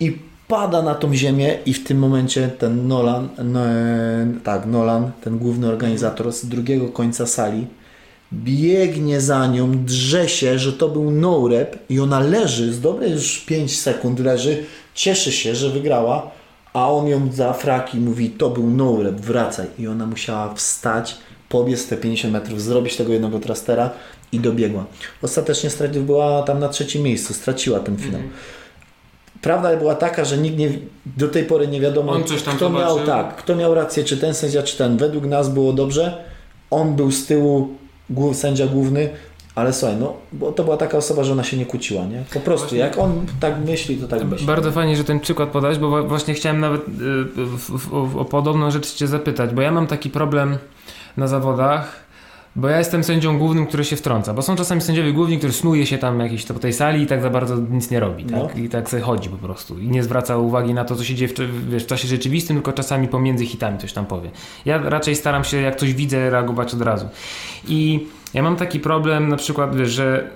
i 0.00 0.18
pada 0.48 0.82
na 0.82 0.94
tą 0.94 1.14
ziemię 1.14 1.58
i 1.66 1.74
w 1.74 1.84
tym 1.84 1.98
momencie 1.98 2.48
ten 2.48 2.88
Nolan, 2.88 3.28
no, 3.44 3.60
tak, 4.44 4.66
Nolan, 4.66 5.10
ten 5.24 5.38
główny 5.38 5.68
organizator 5.68 6.32
z 6.32 6.46
drugiego 6.46 6.88
końca 6.88 7.26
sali 7.26 7.66
biegnie 8.32 9.20
za 9.20 9.46
nią, 9.46 9.84
drze 9.84 10.28
się, 10.28 10.58
że 10.58 10.72
to 10.72 10.88
był 10.88 11.10
no 11.10 11.48
rep 11.48 11.78
i 11.88 12.00
ona 12.00 12.20
leży, 12.20 12.72
z 12.72 12.80
dobre 12.80 13.08
już 13.08 13.38
5 13.38 13.80
sekund 13.80 14.20
leży, 14.20 14.64
cieszy 14.94 15.32
się, 15.32 15.54
że 15.54 15.70
wygrała, 15.70 16.30
a 16.74 16.90
on 16.90 17.08
ją 17.08 17.32
za 17.32 17.52
fraki 17.52 17.98
mówi, 17.98 18.30
to 18.30 18.50
był 18.50 18.70
no 18.70 19.02
rep, 19.02 19.20
wracaj. 19.20 19.66
I 19.78 19.86
ona 19.86 20.06
musiała 20.06 20.54
wstać, 20.54 21.16
pobiec 21.48 21.86
te 21.86 21.96
50 21.96 22.32
metrów, 22.32 22.62
zrobić 22.62 22.96
tego 22.96 23.12
jednego 23.12 23.38
trastera 23.38 23.90
i 24.32 24.40
dobiegła. 24.40 24.84
Ostatecznie 25.22 25.70
była 26.00 26.42
tam 26.42 26.58
na 26.58 26.68
trzecim 26.68 27.02
miejscu, 27.02 27.34
straciła 27.34 27.80
ten 27.80 27.96
finał. 27.96 28.20
Mm. 28.20 28.32
Prawda 29.42 29.76
była 29.76 29.94
taka, 29.94 30.24
że 30.24 30.38
nikt 30.38 30.56
nie, 30.56 30.68
do 31.06 31.28
tej 31.28 31.44
pory 31.44 31.68
nie 31.68 31.80
wiadomo, 31.80 32.16
kto 32.56 32.70
miał, 32.70 33.00
tak, 33.00 33.36
kto 33.36 33.56
miał 33.56 33.74
rację, 33.74 34.04
czy 34.04 34.16
ten 34.16 34.34
sędzia, 34.34 34.62
czy 34.62 34.78
ten. 34.78 34.96
Według 34.96 35.24
nas 35.24 35.48
było 35.48 35.72
dobrze. 35.72 36.24
On 36.70 36.96
był 36.96 37.10
z 37.10 37.26
tyłu, 37.26 37.68
sędzia 38.32 38.66
główny, 38.66 39.10
ale 39.54 39.72
słuchaj, 39.72 39.96
no, 39.96 40.14
bo 40.32 40.52
to 40.52 40.64
była 40.64 40.76
taka 40.76 40.98
osoba, 40.98 41.24
że 41.24 41.32
ona 41.32 41.44
się 41.44 41.56
nie 41.56 41.66
kłóciła, 41.66 42.04
nie? 42.04 42.24
Po 42.34 42.40
prostu, 42.40 42.66
właśnie, 42.66 42.78
jak 42.78 42.98
on 42.98 43.26
tak 43.40 43.64
myśli, 43.64 43.96
to 43.96 44.08
tak 44.08 44.24
myśli. 44.24 44.46
Bardzo 44.46 44.72
fajnie, 44.72 44.96
że 44.96 45.04
ten 45.04 45.20
przykład 45.20 45.48
podałeś, 45.48 45.78
bo 45.78 46.04
właśnie 46.04 46.34
chciałem 46.34 46.60
nawet 46.60 46.82
y, 46.88 48.18
o 48.18 48.24
podobną 48.24 48.70
rzecz 48.70 48.94
Cię 48.94 49.06
zapytać, 49.06 49.50
bo 49.50 49.62
ja 49.62 49.70
mam 49.70 49.86
taki 49.86 50.10
problem 50.10 50.58
na 51.16 51.28
zawodach, 51.28 52.04
bo 52.56 52.68
ja 52.68 52.78
jestem 52.78 53.04
sędzią 53.04 53.38
głównym, 53.38 53.66
który 53.66 53.84
się 53.84 53.96
wtrąca, 53.96 54.34
bo 54.34 54.42
są 54.42 54.56
czasami 54.56 54.80
sędziowie 54.80 55.12
główni, 55.12 55.38
który 55.38 55.52
snuje 55.52 55.86
się 55.86 55.98
tam 55.98 56.20
jakiś 56.20 56.44
po 56.44 56.54
tej 56.54 56.72
sali 56.72 57.02
i 57.02 57.06
tak 57.06 57.22
za 57.22 57.30
bardzo 57.30 57.56
nic 57.56 57.90
nie 57.90 58.00
robi, 58.00 58.24
tak? 58.24 58.56
No. 58.56 58.62
I 58.62 58.68
tak 58.68 58.90
sobie 58.90 59.02
chodzi 59.02 59.28
po 59.28 59.36
prostu 59.36 59.78
i 59.78 59.88
nie 59.88 60.02
zwraca 60.02 60.36
uwagi 60.36 60.74
na 60.74 60.84
to, 60.84 60.96
co 60.96 61.04
się 61.04 61.14
dzieje 61.14 61.34
w, 61.34 61.70
wiesz, 61.70 61.84
w 61.84 61.86
czasie 61.86 62.08
rzeczywistym, 62.08 62.56
tylko 62.56 62.72
czasami 62.72 63.08
pomiędzy 63.08 63.46
hitami 63.46 63.78
coś 63.78 63.92
tam 63.92 64.06
powie. 64.06 64.30
Ja 64.64 64.78
raczej 64.78 65.16
staram 65.16 65.44
się, 65.44 65.60
jak 65.60 65.76
coś 65.76 65.94
widzę, 65.94 66.30
reagować 66.30 66.74
od 66.74 66.82
razu. 66.82 67.08
I 67.68 68.06
ja 68.34 68.42
mam 68.42 68.56
taki 68.56 68.80
problem 68.80 69.28
na 69.28 69.36
przykład, 69.36 69.76
wiesz, 69.76 69.90
że 69.90 70.30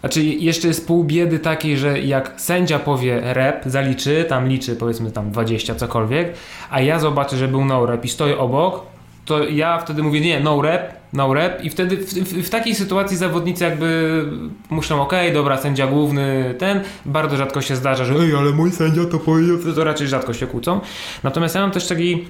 znaczy 0.00 0.22
jeszcze 0.24 0.68
jest 0.68 0.86
pół 0.86 1.04
biedy 1.04 1.38
takiej, 1.38 1.78
że 1.78 2.00
jak 2.00 2.40
sędzia 2.40 2.78
powie 2.78 3.20
rep, 3.24 3.62
zaliczy, 3.66 4.24
tam 4.28 4.48
liczy 4.48 4.76
powiedzmy 4.76 5.10
tam 5.10 5.30
20 5.30 5.74
cokolwiek, 5.74 6.32
a 6.70 6.80
ja 6.80 6.98
zobaczę, 6.98 7.36
że 7.36 7.48
był 7.48 7.64
no 7.64 7.86
rep 7.86 8.04
i 8.04 8.08
stoję 8.08 8.38
obok, 8.38 8.86
to 9.24 9.44
ja 9.44 9.78
wtedy 9.78 10.02
mówię 10.02 10.20
nie, 10.20 10.40
no 10.40 10.62
rep, 10.62 10.94
no 11.12 11.34
rep 11.34 11.64
i 11.64 11.70
wtedy 11.70 11.96
w, 11.96 12.14
w, 12.14 12.46
w 12.46 12.50
takiej 12.50 12.74
sytuacji 12.74 13.16
zawodnicy 13.16 13.64
jakby 13.64 14.24
muszą, 14.70 15.02
ok, 15.02 15.12
dobra, 15.34 15.58
sędzia 15.58 15.86
główny 15.86 16.54
ten, 16.58 16.80
bardzo 17.06 17.36
rzadko 17.36 17.60
się 17.60 17.76
zdarza, 17.76 18.04
że 18.04 18.14
ej, 18.14 18.36
ale 18.36 18.50
mój 18.50 18.70
sędzia 18.70 19.04
to 19.04 19.18
powiedział, 19.18 19.74
to 19.74 19.84
raczej 19.84 20.08
rzadko 20.08 20.34
się 20.34 20.46
kłócą. 20.46 20.80
Natomiast 21.22 21.54
ja 21.54 21.60
mam 21.60 21.70
też 21.70 21.86
taki 21.86 22.24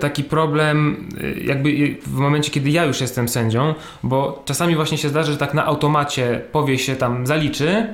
taki 0.00 0.24
problem 0.24 1.08
e, 1.20 1.40
jakby 1.40 1.96
w 2.06 2.14
momencie, 2.18 2.50
kiedy 2.50 2.70
ja 2.70 2.84
już 2.84 3.00
jestem 3.00 3.28
sędzią, 3.28 3.74
bo 4.02 4.42
czasami 4.44 4.76
właśnie 4.76 4.98
się 4.98 5.08
zdarza, 5.08 5.32
że 5.32 5.38
tak 5.38 5.54
na 5.54 5.66
automacie 5.66 6.40
powie 6.52 6.78
się 6.78 6.96
tam 6.96 7.26
zaliczy, 7.26 7.86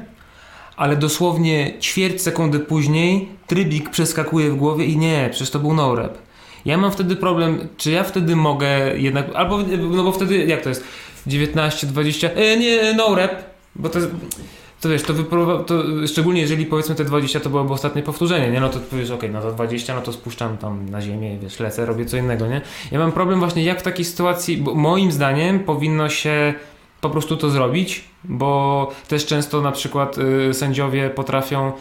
ale 0.77 0.97
dosłownie 0.97 1.73
ćwierć 1.81 2.23
sekundy 2.23 2.61
później 2.61 3.29
trybik 3.47 3.91
przeskakuje 3.91 4.51
w 4.51 4.57
głowie 4.57 4.85
i 4.85 4.97
nie, 4.97 5.29
przecież 5.31 5.51
to 5.51 5.59
był 5.59 5.75
no 5.75 5.95
rep. 5.95 6.19
Ja 6.65 6.79
mam 6.79 6.93
wtedy 6.93 7.17
problem, 7.17 7.69
czy 7.77 7.91
ja 7.91 8.05
wtedy 8.05 8.37
mogę 8.37 8.99
jednak, 8.99 9.27
albo, 9.35 9.59
no 9.91 10.03
bo 10.03 10.13
wtedy, 10.13 10.47
jak 10.47 10.63
to 10.63 10.69
jest, 10.69 10.85
19, 11.27 11.87
20, 11.87 12.31
e, 12.31 12.57
nie, 12.57 12.95
no 12.95 13.15
rep, 13.15 13.45
bo 13.77 13.89
to 13.89 13.99
to 14.83 14.89
wiesz, 14.89 15.03
to, 15.03 15.14
wypróbowa- 15.14 15.64
to 15.64 15.83
szczególnie 16.07 16.41
jeżeli 16.41 16.66
powiedzmy 16.66 16.95
te 16.95 17.05
20 17.05 17.41
to 17.41 17.51
byłoby 17.51 17.72
ostatnie 17.72 18.03
powtórzenie, 18.03 18.51
nie? 18.51 18.61
No 18.61 18.68
to 18.68 18.78
powiesz, 18.78 19.11
okej, 19.11 19.30
okay, 19.30 19.41
no 19.41 19.51
to 19.51 19.53
20, 19.53 19.95
no 19.95 20.01
to 20.01 20.12
spuszczam 20.12 20.59
tam 20.59 20.89
na 20.89 21.01
ziemię, 21.01 21.39
wiesz, 21.39 21.61
lecę, 21.61 21.87
robię 21.87 22.05
co 22.05 22.16
innego, 22.16 22.47
nie? 22.47 22.61
Ja 22.91 22.99
mam 22.99 23.12
problem 23.12 23.39
właśnie 23.39 23.64
jak 23.64 23.80
w 23.80 23.83
takiej 23.83 24.05
sytuacji, 24.05 24.57
bo 24.57 24.74
moim 24.74 25.12
zdaniem 25.12 25.61
powinno 25.61 26.09
się 26.09 26.55
po 27.01 27.11
prostu 27.11 27.37
to 27.37 27.51
zrobić, 27.51 28.05
bo 28.24 28.91
też 29.09 29.26
często 29.26 29.61
na 29.61 29.72
przykład 29.72 30.16
y, 30.18 30.55
sędziowie 30.55 31.11
potrafią 31.11 31.68
y, 31.68 31.72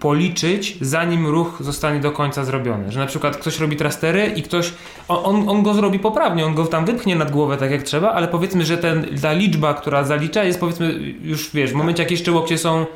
policzyć, 0.00 0.78
zanim 0.80 1.26
ruch 1.26 1.58
zostanie 1.60 2.00
do 2.00 2.12
końca 2.12 2.44
zrobiony. 2.44 2.92
Że 2.92 3.00
na 3.00 3.06
przykład 3.06 3.36
ktoś 3.36 3.60
robi 3.60 3.76
trastery 3.76 4.26
i 4.36 4.42
ktoś, 4.42 4.72
on, 5.08 5.48
on 5.48 5.62
go 5.62 5.74
zrobi 5.74 5.98
poprawnie, 5.98 6.46
on 6.46 6.54
go 6.54 6.66
tam 6.66 6.84
wypchnie 6.84 7.16
nad 7.16 7.30
głowę 7.30 7.56
tak 7.56 7.70
jak 7.70 7.82
trzeba, 7.82 8.12
ale 8.12 8.28
powiedzmy, 8.28 8.64
że 8.64 8.78
ten, 8.78 9.18
ta 9.22 9.32
liczba, 9.32 9.74
która 9.74 10.04
zalicza 10.04 10.44
jest 10.44 10.60
powiedzmy 10.60 11.14
już 11.22 11.50
wiesz, 11.54 11.70
w 11.70 11.74
momencie 11.74 12.02
jak 12.02 12.10
jeszcze 12.10 12.32
łokcie 12.32 12.58
są 12.58 12.86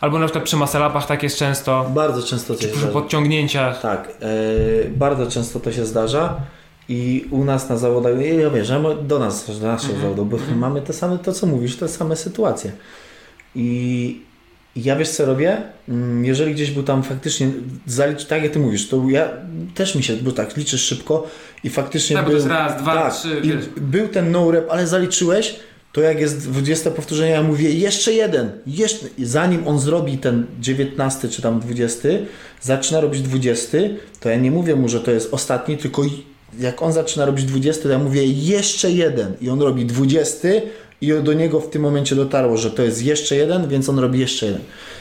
Albo 0.00 0.18
na 0.18 0.26
przykład 0.26 0.44
przy 0.44 0.56
maselapach 0.56 1.06
tak 1.06 1.22
jest 1.22 1.36
często. 1.36 1.90
Bardzo 1.94 2.22
często 2.22 2.54
to 2.54 2.62
się 2.62 2.68
Przy 2.68 2.86
podciągnięciach. 2.86 3.80
Tak, 3.80 4.08
yy, 4.20 4.90
bardzo 4.96 5.26
często 5.26 5.60
to 5.60 5.72
się 5.72 5.86
zdarza. 5.86 6.40
I 6.88 7.26
u 7.30 7.44
nas 7.44 7.68
na 7.68 7.76
zawodach, 7.76 8.12
ja 8.38 8.50
wiesz, 8.50 8.68
do 9.02 9.18
nas, 9.18 9.60
do 9.60 9.66
naszych 9.66 9.90
mm 9.90 10.00
-hmm. 10.00 10.02
zawodów, 10.02 10.30
bo 10.30 10.36
mm 10.36 10.48
-hmm. 10.48 10.56
mamy 10.56 10.82
te 10.82 10.92
same, 10.92 11.18
to 11.18 11.32
co 11.32 11.46
mówisz, 11.46 11.76
te 11.76 11.88
same 11.88 12.16
sytuacje. 12.16 12.72
I 13.54 14.20
ja 14.76 14.96
wiesz 14.96 15.08
co 15.08 15.24
robię? 15.24 15.56
Mm, 15.88 16.24
jeżeli 16.24 16.54
gdzieś 16.54 16.70
był 16.70 16.82
tam 16.82 17.02
faktycznie 17.02 17.48
zalicz, 17.86 18.24
tak 18.24 18.42
jak 18.42 18.52
ty 18.52 18.58
mówisz, 18.58 18.88
to 18.88 19.02
ja 19.10 19.28
też 19.74 19.94
mi 19.94 20.02
się, 20.02 20.16
bo 20.16 20.32
tak 20.32 20.56
liczysz 20.56 20.84
szybko 20.84 21.26
i 21.64 21.70
faktycznie 21.70 22.16
tak, 22.16 22.24
był, 22.24 22.32
to 22.32 22.36
jest 22.36 22.48
raz, 22.48 22.82
dwa, 22.82 22.94
tak, 22.94 23.14
trzy, 23.14 23.40
i 23.44 23.80
był 23.80 24.08
ten 24.08 24.30
no 24.30 24.50
rep, 24.50 24.66
ale 24.70 24.86
zaliczyłeś, 24.86 25.56
to 25.92 26.00
jak 26.00 26.20
jest 26.20 26.50
20 26.50 26.90
powtórzenia, 26.90 27.34
ja 27.34 27.42
mówię 27.42 27.70
jeszcze 27.70 28.12
jeden, 28.12 28.50
jeszcze, 28.66 29.06
zanim 29.22 29.68
on 29.68 29.80
zrobi 29.80 30.18
ten 30.18 30.46
19 30.60 31.28
czy 31.28 31.42
tam 31.42 31.60
20, 31.60 32.08
zaczyna 32.60 33.00
robić 33.00 33.22
20, 33.22 33.78
to 34.20 34.28
ja 34.28 34.36
nie 34.36 34.50
mówię 34.50 34.76
mu, 34.76 34.88
że 34.88 35.00
to 35.00 35.10
jest 35.10 35.34
ostatni, 35.34 35.76
tylko 35.76 36.02
jak 36.58 36.82
on 36.82 36.92
zaczyna 36.92 37.24
robić 37.24 37.44
20, 37.44 37.82
to 37.82 37.88
ja 37.88 37.98
mówię 37.98 38.24
jeszcze 38.26 38.90
jeden 38.90 39.32
i 39.40 39.50
on 39.50 39.62
robi 39.62 39.86
20 39.86 40.48
i 41.00 41.12
do 41.22 41.32
niego 41.32 41.60
w 41.60 41.70
tym 41.70 41.82
momencie 41.82 42.16
dotarło, 42.16 42.56
że 42.56 42.70
to 42.70 42.82
jest 42.82 43.02
jeszcze 43.02 43.36
jeden, 43.36 43.68
więc 43.68 43.88
on 43.88 43.98
robi 43.98 44.18
jeszcze 44.20 44.46
jeden. 44.46 44.60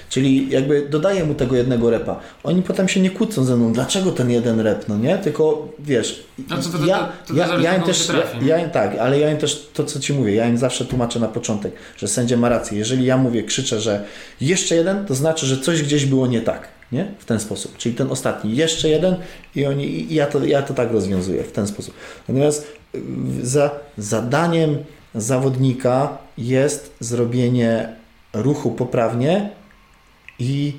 Czyli 0.10 0.50
jakby 0.50 0.90
dodaję 0.90 1.26
mu 1.26 1.34
tego 1.34 1.56
jednego 1.56 1.90
repa. 1.90 2.20
Oni 2.44 2.62
potem 2.62 2.88
się 2.88 3.02
nie 3.02 3.10
kłócą 3.10 3.44
ze 3.44 3.58
mną, 3.58 3.74
dlaczego 3.74 4.12
ten 4.12 4.32
jeden 4.32 4.60
rep, 4.60 4.88
no 4.88 4.98
nie? 4.98 5.18
Tylko 5.18 5.68
wiesz, 5.80 6.24
no 6.50 6.58
to, 6.58 6.78
to, 6.78 6.86
ja, 6.86 7.12
to, 7.28 7.34
ja, 7.34 7.60
ja 7.60 7.76
im 7.76 7.84
też, 7.84 8.08
trafi, 8.08 8.46
ja, 8.46 8.58
ja, 8.58 8.70
tak, 8.70 8.98
ale 8.98 9.20
ja 9.20 9.32
im 9.32 9.38
też 9.38 9.70
to, 9.74 9.84
co 9.84 10.00
Ci 10.00 10.14
mówię, 10.14 10.36
ja 10.36 10.48
im 10.48 10.58
zawsze 10.58 10.86
tłumaczę 10.86 11.20
na 11.20 11.28
początek, 11.28 11.74
że 11.98 12.08
sędzia 12.08 12.38
ma 12.38 12.50
rację. 12.50 12.78
Jeżeli 12.78 13.06
ja 13.06 13.18
mówię, 13.18 13.44
krzyczę, 13.44 13.80
że 13.80 14.04
jeszcze 14.42 14.76
jeden, 14.76 15.06
to 15.06 15.16
znaczy, 15.16 15.46
że 15.46 15.58
coś 15.58 15.84
gdzieś 15.84 16.06
było 16.06 16.28
nie 16.28 16.42
tak, 16.42 16.68
nie? 16.92 17.12
W 17.20 17.26
ten 17.26 17.40
sposób. 17.40 17.78
Czyli 17.78 17.96
ten 17.96 18.12
ostatni, 18.12 18.56
jeszcze 18.56 18.90
jeden 18.90 19.16
i 19.56 19.66
oni, 19.66 19.86
i 19.86 20.16
ja 20.16 20.26
to, 20.26 20.46
ja 20.46 20.62
to 20.62 20.74
tak 20.74 20.92
rozwiązuję 20.92 21.44
w 21.44 21.52
ten 21.52 21.68
sposób. 21.68 21.94
Natomiast 22.28 22.68
za 23.42 23.72
zadaniem 23.98 24.78
zawodnika 25.16 26.18
jest 26.38 26.96
zrobienie 27.00 27.96
ruchu 28.34 28.72
poprawnie 28.72 29.50
i 30.40 30.74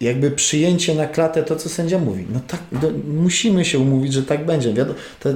jakby 0.00 0.30
przyjęcie 0.30 0.94
na 0.94 1.06
klatę 1.06 1.42
to, 1.42 1.56
co 1.56 1.68
sędzia 1.68 1.98
mówi. 1.98 2.24
No 2.32 2.40
tak, 2.48 2.60
do, 2.72 2.90
musimy 3.08 3.64
się 3.64 3.78
umówić, 3.78 4.12
że 4.12 4.22
tak 4.22 4.46
będzie. 4.46 4.74
To, 5.20 5.28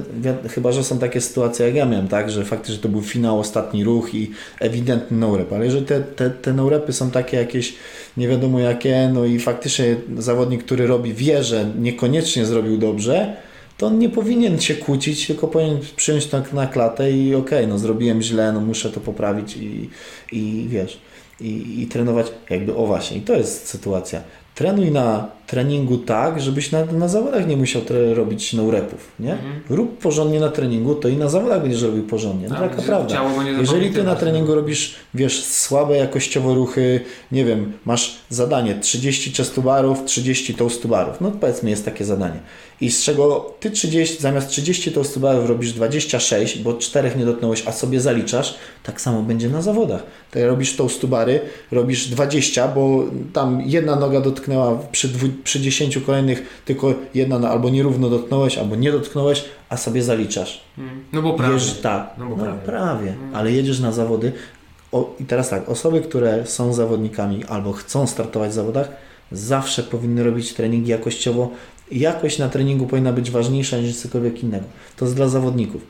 chyba, 0.49 0.71
że 0.71 0.83
są 0.83 0.99
takie 0.99 1.21
sytuacje, 1.21 1.65
jak 1.65 1.75
ja 1.75 1.85
miałem, 1.85 2.07
tak, 2.07 2.31
że 2.31 2.45
faktycznie 2.45 2.81
to 2.81 2.89
był 2.89 3.01
finał, 3.01 3.39
ostatni 3.39 3.83
ruch 3.83 4.15
i 4.15 4.31
ewidentny 4.59 5.17
no-rep, 5.17 5.53
ale 5.53 5.65
jeżeli 5.65 5.85
te, 5.85 6.01
te, 6.01 6.29
te 6.29 6.53
no-repy 6.53 6.93
są 6.93 7.11
takie 7.11 7.37
jakieś 7.37 7.75
nie 8.17 8.27
wiadomo 8.27 8.59
jakie, 8.59 9.09
no 9.13 9.25
i 9.25 9.39
faktycznie 9.39 9.95
zawodnik, 10.17 10.63
który 10.63 10.87
robi, 10.87 11.13
wie, 11.13 11.43
że 11.43 11.65
niekoniecznie 11.79 12.45
zrobił 12.45 12.77
dobrze, 12.77 13.35
to 13.77 13.87
on 13.87 13.99
nie 13.99 14.09
powinien 14.09 14.61
się 14.61 14.75
kłócić, 14.75 15.27
tylko 15.27 15.47
powinien 15.47 15.79
przyjąć 15.95 16.25
to 16.25 16.41
na 16.53 16.67
klatę 16.67 17.11
i 17.11 17.35
okej, 17.35 17.59
okay, 17.59 17.67
no 17.67 17.79
zrobiłem 17.79 18.21
źle, 18.21 18.51
no 18.51 18.61
muszę 18.61 18.89
to 18.89 18.99
poprawić 18.99 19.57
i, 19.57 19.89
i 20.31 20.65
wiesz, 20.69 20.99
i, 21.41 21.81
i 21.81 21.87
trenować 21.87 22.27
jakby, 22.49 22.75
o 22.75 22.85
właśnie, 22.85 23.17
i 23.17 23.21
to 23.21 23.33
jest 23.33 23.67
sytuacja. 23.67 24.21
Trenuj 24.55 24.91
na 24.91 25.27
treningu 25.53 25.97
tak, 25.97 26.41
żebyś 26.41 26.71
na, 26.71 26.85
na 26.85 27.07
zawodach 27.07 27.47
nie 27.47 27.57
musiał 27.57 27.81
robić 28.13 28.53
no-repów, 28.53 29.11
nie? 29.19 29.33
Mhm. 29.33 29.61
Rób 29.69 29.97
porządnie 29.97 30.39
na 30.39 30.49
treningu, 30.49 30.95
to 30.95 31.07
i 31.07 31.17
na 31.17 31.29
zawodach 31.29 31.61
będziesz 31.61 31.81
robił 31.81 32.03
porządnie. 32.03 32.47
No, 32.49 32.55
taka 32.55 32.81
prawda. 32.81 33.23
Jeżeli 33.59 33.91
ty 33.91 34.03
na 34.03 34.15
treningu 34.15 34.55
robisz, 34.55 34.95
wiesz, 35.13 35.43
słabe 35.43 35.97
jakościowo 35.97 36.53
ruchy, 36.53 36.99
nie 37.31 37.45
wiem, 37.45 37.73
masz 37.85 38.15
zadanie 38.29 38.75
30 38.75 39.33
chestubarów, 39.33 40.05
30 40.05 40.53
toastubarów, 40.53 41.21
no 41.21 41.31
powiedzmy 41.31 41.69
jest 41.69 41.85
takie 41.85 42.05
zadanie. 42.05 42.39
I 42.81 42.91
z 42.91 43.03
czego 43.03 43.55
ty 43.59 43.71
30, 43.71 44.21
zamiast 44.21 44.49
30 44.49 44.91
toastubarów 44.91 45.49
robisz 45.49 45.73
26, 45.73 46.59
bo 46.59 46.73
czterech 46.73 47.17
nie 47.17 47.25
dotknąłeś, 47.25 47.63
a 47.67 47.71
sobie 47.71 48.01
zaliczasz, 48.01 48.55
tak 48.83 49.01
samo 49.01 49.21
będzie 49.21 49.49
na 49.49 49.61
zawodach. 49.61 50.03
Ty 50.31 50.47
robisz 50.47 50.75
toastubary, 50.75 51.39
robisz 51.71 52.07
20, 52.07 52.67
bo 52.67 53.05
tam 53.33 53.61
jedna 53.65 53.95
noga 53.95 54.21
dotknęła 54.21 54.79
przy 54.91 55.09
przy 55.43 55.61
10 55.61 55.97
kolejnych 55.97 56.61
tylko 56.65 56.93
jedna 57.13 57.39
no, 57.39 57.47
albo 57.47 57.69
nierówno 57.69 58.09
dotknąłeś, 58.09 58.57
albo 58.57 58.75
nie 58.75 58.91
dotknąłeś, 58.91 59.45
a 59.69 59.77
sobie 59.77 60.03
zaliczasz. 60.03 60.63
Hmm. 60.75 61.03
No 61.13 61.21
bo 61.21 61.33
prawie. 61.33 61.53
Jedziesz, 61.53 61.81
tak, 61.81 62.13
no, 62.17 62.25
bo 62.25 62.35
no, 62.35 62.43
prawie, 62.43 62.59
prawie. 62.65 63.07
Hmm. 63.07 63.35
ale 63.35 63.51
jedziesz 63.51 63.79
na 63.79 63.91
zawody. 63.91 64.31
O, 64.91 65.15
I 65.19 65.25
teraz 65.25 65.49
tak, 65.49 65.69
osoby, 65.69 66.01
które 66.01 66.45
są 66.45 66.73
zawodnikami 66.73 67.43
albo 67.43 67.73
chcą 67.73 68.07
startować 68.07 68.51
w 68.51 68.53
zawodach, 68.53 68.89
zawsze 69.31 69.83
powinny 69.83 70.23
robić 70.23 70.53
treningi 70.53 70.91
jakościowo. 70.91 71.51
Jakość 71.91 72.39
na 72.39 72.49
treningu 72.49 72.87
powinna 72.87 73.13
być 73.13 73.31
ważniejsza 73.31 73.77
niż 73.77 73.95
cokolwiek 73.95 74.43
innego. 74.43 74.65
To 74.97 75.05
jest 75.05 75.15
dla 75.15 75.27
zawodników. 75.27 75.81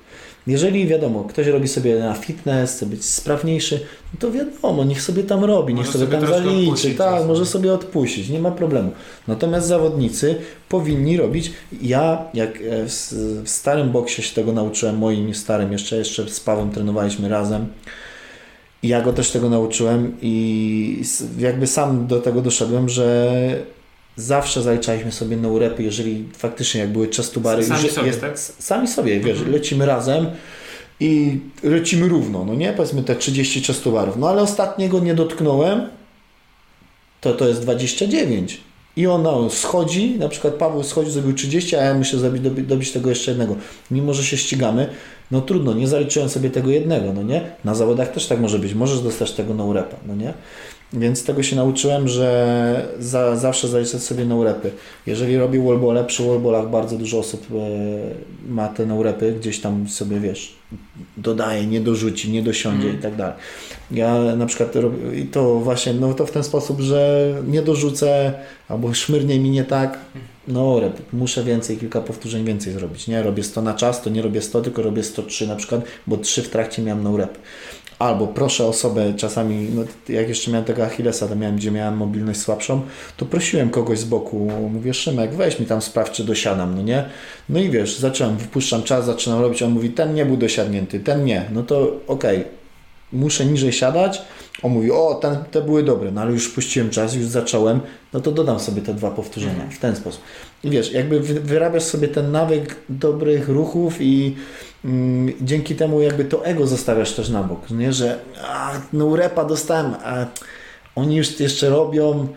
Jeżeli 0.48 0.88
wiadomo, 0.88 1.24
ktoś 1.24 1.48
robi 1.48 1.68
sobie 1.68 2.00
na 2.00 2.14
fitness, 2.14 2.76
chce 2.76 2.86
być 2.86 3.06
sprawniejszy, 3.06 3.80
no 4.14 4.20
to 4.20 4.32
wiadomo, 4.32 4.84
niech 4.84 5.02
sobie 5.02 5.24
tam 5.24 5.44
robi, 5.44 5.74
niech 5.74 5.88
sobie, 5.88 6.08
tam 6.08 6.28
zaliczy, 6.28 6.92
tak, 6.92 7.28
może 7.28 7.46
sobie 7.46 7.74
odpuścić, 7.74 8.30
nie 8.30 8.40
ma 8.40 8.52
problemu. 8.52 8.92
Natomiast 9.28 9.68
zawodnicy 9.68 10.36
powinni 10.70 11.18
robić, 11.18 11.52
ja 11.82 12.26
jak 12.34 12.58
e, 12.58 12.86
w 13.44 13.50
starym 13.50 13.92
boksie 13.92 14.22
się 14.24 14.36
tego 14.36 14.54
nauczyłem, 14.54 14.98
moim 14.98 15.36
starym, 15.36 15.72
jeszcze, 15.72 15.98
jeszcze 15.98 16.30
z 16.30 16.40
Pawłem 16.40 16.72
trenowaliśmy 16.72 17.30
razem, 17.30 17.68
ja 18.84 19.02
go 19.02 19.14
też 19.14 19.32
tego 19.32 19.50
nauczyłem 19.50 20.18
i 20.22 21.04
jakby 21.38 21.68
sam 21.68 22.08
do 22.08 22.20
tego 22.20 22.42
doszedłem, 22.42 22.90
że 22.90 23.30
zawsze 24.16 24.62
zaliczaliśmy 24.62 25.12
sobie 25.12 25.38
no 25.38 25.60
repy, 25.60 25.84
jeżeli 25.84 26.26
faktycznie 26.38 26.82
jak 26.82 26.90
były 26.90 27.08
czestubary. 27.08 27.64
Sami 27.64 27.90
sobie, 27.90 28.08
jest, 28.08 28.22
tak? 28.22 28.40
Sami 28.40 28.88
sobie, 28.88 29.20
wiesz, 29.20 29.38
mhm. 29.38 29.52
lecimy 29.52 29.86
razem 29.86 30.28
i 31.00 31.40
lecimy 31.64 32.08
równo, 32.08 32.46
no 32.46 32.56
nie? 32.56 32.74
Powiedzmy 32.74 33.04
te 33.04 33.16
30 33.16 33.62
czestubarów. 33.62 34.18
No 34.18 34.30
ale 34.30 34.42
ostatniego 34.42 35.00
nie 35.00 35.16
dotknąłem, 35.16 35.90
to 37.22 37.34
to 37.34 37.48
jest 37.48 37.62
29. 37.62 38.62
I 38.96 39.08
ona 39.08 39.50
schodzi, 39.50 40.16
na 40.20 40.30
przykład 40.30 40.54
Paweł 40.54 40.84
schodzi, 40.84 41.12
zrobił 41.12 41.34
30, 41.34 41.76
a 41.76 41.84
ja 41.84 41.94
muszę 41.94 42.18
zrobić, 42.20 42.42
dobić, 42.42 42.68
dobić 42.68 42.92
tego 42.92 43.10
jeszcze 43.10 43.32
jednego. 43.32 43.56
Mimo, 43.92 44.14
że 44.14 44.24
się 44.24 44.38
ścigamy, 44.38 44.90
no 45.32 45.42
trudno, 45.42 45.74
nie 45.74 45.88
zaliczyłem 45.88 46.30
sobie 46.30 46.50
tego 46.50 46.70
jednego, 46.70 47.14
no 47.14 47.24
nie? 47.24 47.42
Na 47.64 47.76
zawodach 47.76 48.12
też 48.12 48.28
tak 48.28 48.40
może 48.40 48.60
być, 48.60 48.74
możesz 48.74 49.02
dostać 49.02 49.32
tego 49.32 49.54
no 49.54 49.74
repa, 49.74 49.98
no 50.08 50.16
nie? 50.16 50.34
Więc 50.94 51.24
tego 51.24 51.44
się 51.44 51.56
nauczyłem, 51.56 52.08
że 52.08 52.88
za, 53.00 53.36
zawsze 53.36 53.68
zaliczać 53.68 54.04
sobie 54.04 54.26
no-repy. 54.26 54.72
Jeżeli 55.06 55.38
robię 55.38 55.64
wallbole, 55.64 56.06
przy 56.06 56.24
wallbolach 56.24 56.70
bardzo 56.70 56.98
dużo 56.98 57.20
osób 57.20 57.48
e, 57.52 58.52
ma 58.52 58.68
te 58.68 58.86
no-repy, 58.86 59.36
gdzieś 59.40 59.60
tam 59.60 59.88
sobie, 59.88 60.20
wiesz, 60.20 60.56
dodaje, 61.18 61.68
nie 61.68 61.82
dorzuci, 61.82 62.32
nie 62.32 62.44
dosiądzie 62.44 62.88
mm. 62.88 63.00
i 63.00 63.02
tak 63.02 63.16
dalej. 63.16 63.36
Ja 63.92 64.36
na 64.36 64.46
przykład 64.46 64.76
robię, 64.76 65.20
i 65.20 65.26
to 65.26 65.60
właśnie, 65.60 65.94
no 65.94 66.14
to 66.14 66.26
w 66.26 66.32
ten 66.32 66.44
sposób, 66.44 66.80
że 66.80 67.30
nie 67.48 67.62
dorzucę, 67.62 68.34
albo 68.70 68.94
szmyrnie 68.94 69.40
mi 69.40 69.50
nie 69.50 69.64
tak, 69.64 70.00
no 70.48 70.80
rep, 70.80 71.02
muszę 71.14 71.44
więcej, 71.44 71.78
kilka 71.78 72.02
powtórzeń 72.02 72.46
więcej 72.46 72.74
zrobić, 72.74 73.08
nie? 73.08 73.24
Robię 73.24 73.44
100 73.44 73.62
na 73.62 73.74
czas, 73.74 74.02
to 74.02 74.10
nie 74.10 74.22
robię 74.22 74.42
100, 74.42 74.62
tylko 74.62 74.82
robię 74.82 75.04
103 75.04 75.48
na 75.48 75.56
przykład, 75.56 75.82
bo 76.08 76.18
3 76.18 76.42
w 76.42 76.50
trakcie 76.50 76.82
miałem 76.82 77.04
no 77.04 77.18
rep. 77.18 77.38
Albo 78.00 78.28
proszę 78.28 78.66
osobę 78.66 79.14
czasami, 79.18 79.70
no, 79.76 79.84
jak 80.10 80.30
jeszcze 80.30 80.52
miałem 80.52 80.66
tego 80.66 80.86
Achillesa, 80.86 81.28
to 81.28 81.36
miałem, 81.36 81.56
gdzie 81.56 81.72
miałem 81.72 81.98
mobilność 81.98 82.40
słabszą, 82.40 82.82
to 83.18 83.26
prosiłem 83.26 83.70
kogoś 83.70 84.00
z 84.00 84.04
boku, 84.04 84.52
mówię 84.72 84.94
Szymek, 84.94 85.34
weź 85.34 85.60
mi 85.60 85.66
tam 85.66 85.82
sprawdź, 85.82 86.12
czy 86.12 86.24
dosiadam, 86.24 86.76
no 86.76 86.82
nie? 86.82 87.06
No 87.50 87.60
i 87.60 87.70
wiesz, 87.70 87.98
zacząłem, 87.98 88.38
wypuszczam 88.38 88.84
czas, 88.84 89.06
zaczynam 89.06 89.42
robić, 89.42 89.64
on 89.64 89.72
mówi, 89.72 89.90
ten 89.90 90.14
nie 90.14 90.26
był 90.26 90.38
dosiadnięty, 90.38 91.00
ten 91.00 91.26
nie, 91.26 91.46
no 91.52 91.64
to 91.64 91.82
okej, 92.08 92.38
okay, 92.38 92.52
muszę 93.14 93.46
niżej 93.46 93.72
siadać, 93.72 94.22
on 94.64 94.72
mówi, 94.72 94.92
o, 94.92 95.20
ten, 95.22 95.36
te 95.52 95.62
były 95.62 95.84
dobre, 95.84 96.12
no 96.12 96.22
ale 96.22 96.32
już 96.32 96.50
puściłem 96.50 96.90
czas, 96.90 97.16
już 97.16 97.26
zacząłem, 97.26 97.80
no 98.14 98.20
to 98.20 98.32
dodam 98.32 98.60
sobie 98.60 98.82
te 98.82 98.94
dwa 98.94 99.12
powtórzenia 99.12 99.68
w 99.72 99.78
ten 99.78 99.96
sposób. 99.96 100.22
I 100.64 100.70
wiesz, 100.70 100.92
jakby 100.92 101.20
wyrabiasz 101.20 101.84
sobie 101.84 102.08
ten 102.08 102.32
nawyk 102.32 102.76
dobrych 102.90 103.50
ruchów 103.50 104.02
i 104.02 104.36
dzięki 105.42 105.76
temu 105.76 106.02
jakby 106.02 106.26
to 106.26 106.46
ego 106.46 106.68
zostawiasz 106.68 107.14
też 107.14 107.30
na 107.30 107.44
bok, 107.44 107.70
nie, 107.72 107.94
że 107.94 108.20
a, 108.48 108.72
no 108.94 109.16
repa 109.16 109.46
dostałem, 109.46 109.94
a 110.04 110.26
oni 110.96 111.16
już 111.16 111.40
jeszcze 111.40 111.70
robią, 111.70 112.28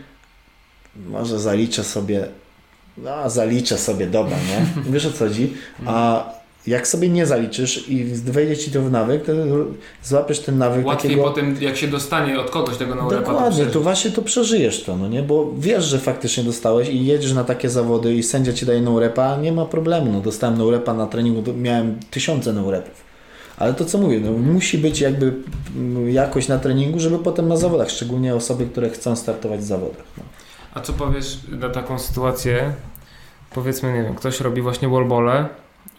może 0.97 1.39
zaliczę 1.39 1.85
sobie, 1.85 2.27
no 2.97 3.31
zaliczę 3.31 3.78
sobie, 3.78 4.06
dobra, 4.06 4.36
nie? 4.36 4.82
Wiesz 4.93 5.06
o 5.06 5.12
co 5.12 5.18
chodzi? 5.18 5.55
A 5.86 6.24
jak 6.66 6.88
sobie 6.88 7.09
nie 7.09 7.26
zaliczysz 7.26 7.88
i 7.88 8.05
wejdzie 8.05 8.56
ci 8.56 8.70
to 8.70 8.82
w 8.82 8.90
nawyk, 8.90 9.24
to 9.26 9.32
złapiesz 10.02 10.40
ten 10.40 10.59
nawyk 10.59 10.86
Łatwiej 10.86 11.10
takiego... 11.10 11.28
potem, 11.28 11.56
jak 11.60 11.76
się 11.76 11.88
dostanie 11.88 12.40
od 12.40 12.51
kogoś 12.51 12.76
tego 12.76 12.94
naurepa, 12.94 13.32
Dokładnie, 13.32 13.66
to, 13.66 13.72
to 13.72 13.80
właśnie 13.80 14.10
to 14.10 14.22
przeżyjesz 14.22 14.84
to, 14.84 14.97
no 14.97 15.09
nie? 15.09 15.22
Bo 15.22 15.52
wiesz, 15.59 15.84
że 15.84 15.98
faktycznie 15.98 16.44
dostałeś 16.44 16.88
i 16.88 17.06
jedziesz 17.06 17.32
na 17.32 17.44
takie 17.44 17.70
zawody 17.70 18.14
i 18.14 18.22
sędzia 18.22 18.52
ci 18.52 18.66
daje 18.66 18.80
naurepa, 18.80 19.36
nie 19.36 19.52
ma 19.52 19.64
problemu, 19.64 20.12
no 20.12 20.20
dostałem 20.20 20.59
naurepa 20.59 20.94
na 20.94 21.06
treningu, 21.06 21.52
miałem 21.52 21.98
tysiące 22.10 22.52
naurepów. 22.52 23.06
Ale 23.56 23.74
to 23.74 23.84
co 23.84 23.98
mówię, 23.98 24.20
no, 24.20 24.32
musi 24.32 24.78
być 24.78 25.01
jakby 25.01 25.34
mm, 25.76 26.10
jakość 26.10 26.48
na 26.48 26.59
treningu, 26.59 27.01
żeby 27.01 27.18
potem 27.18 27.48
na 27.48 27.56
zawodach, 27.56 27.90
szczególnie 27.90 28.34
osoby, 28.34 28.66
które 28.66 28.90
chcą 28.90 29.16
startować 29.16 29.60
w 29.60 29.64
zawodach. 29.64 30.05
No. 30.18 30.24
A 30.74 30.80
co 30.80 30.93
powiesz 30.93 31.38
na 31.48 31.68
taką 31.68 31.98
sytuację? 31.98 32.72
Powiedzmy, 33.55 33.93
nie 33.93 34.02
wiem, 34.02 34.14
ktoś 34.14 34.40
robi 34.40 34.62
właśnie 34.62 34.88
wallbole, 34.88 35.48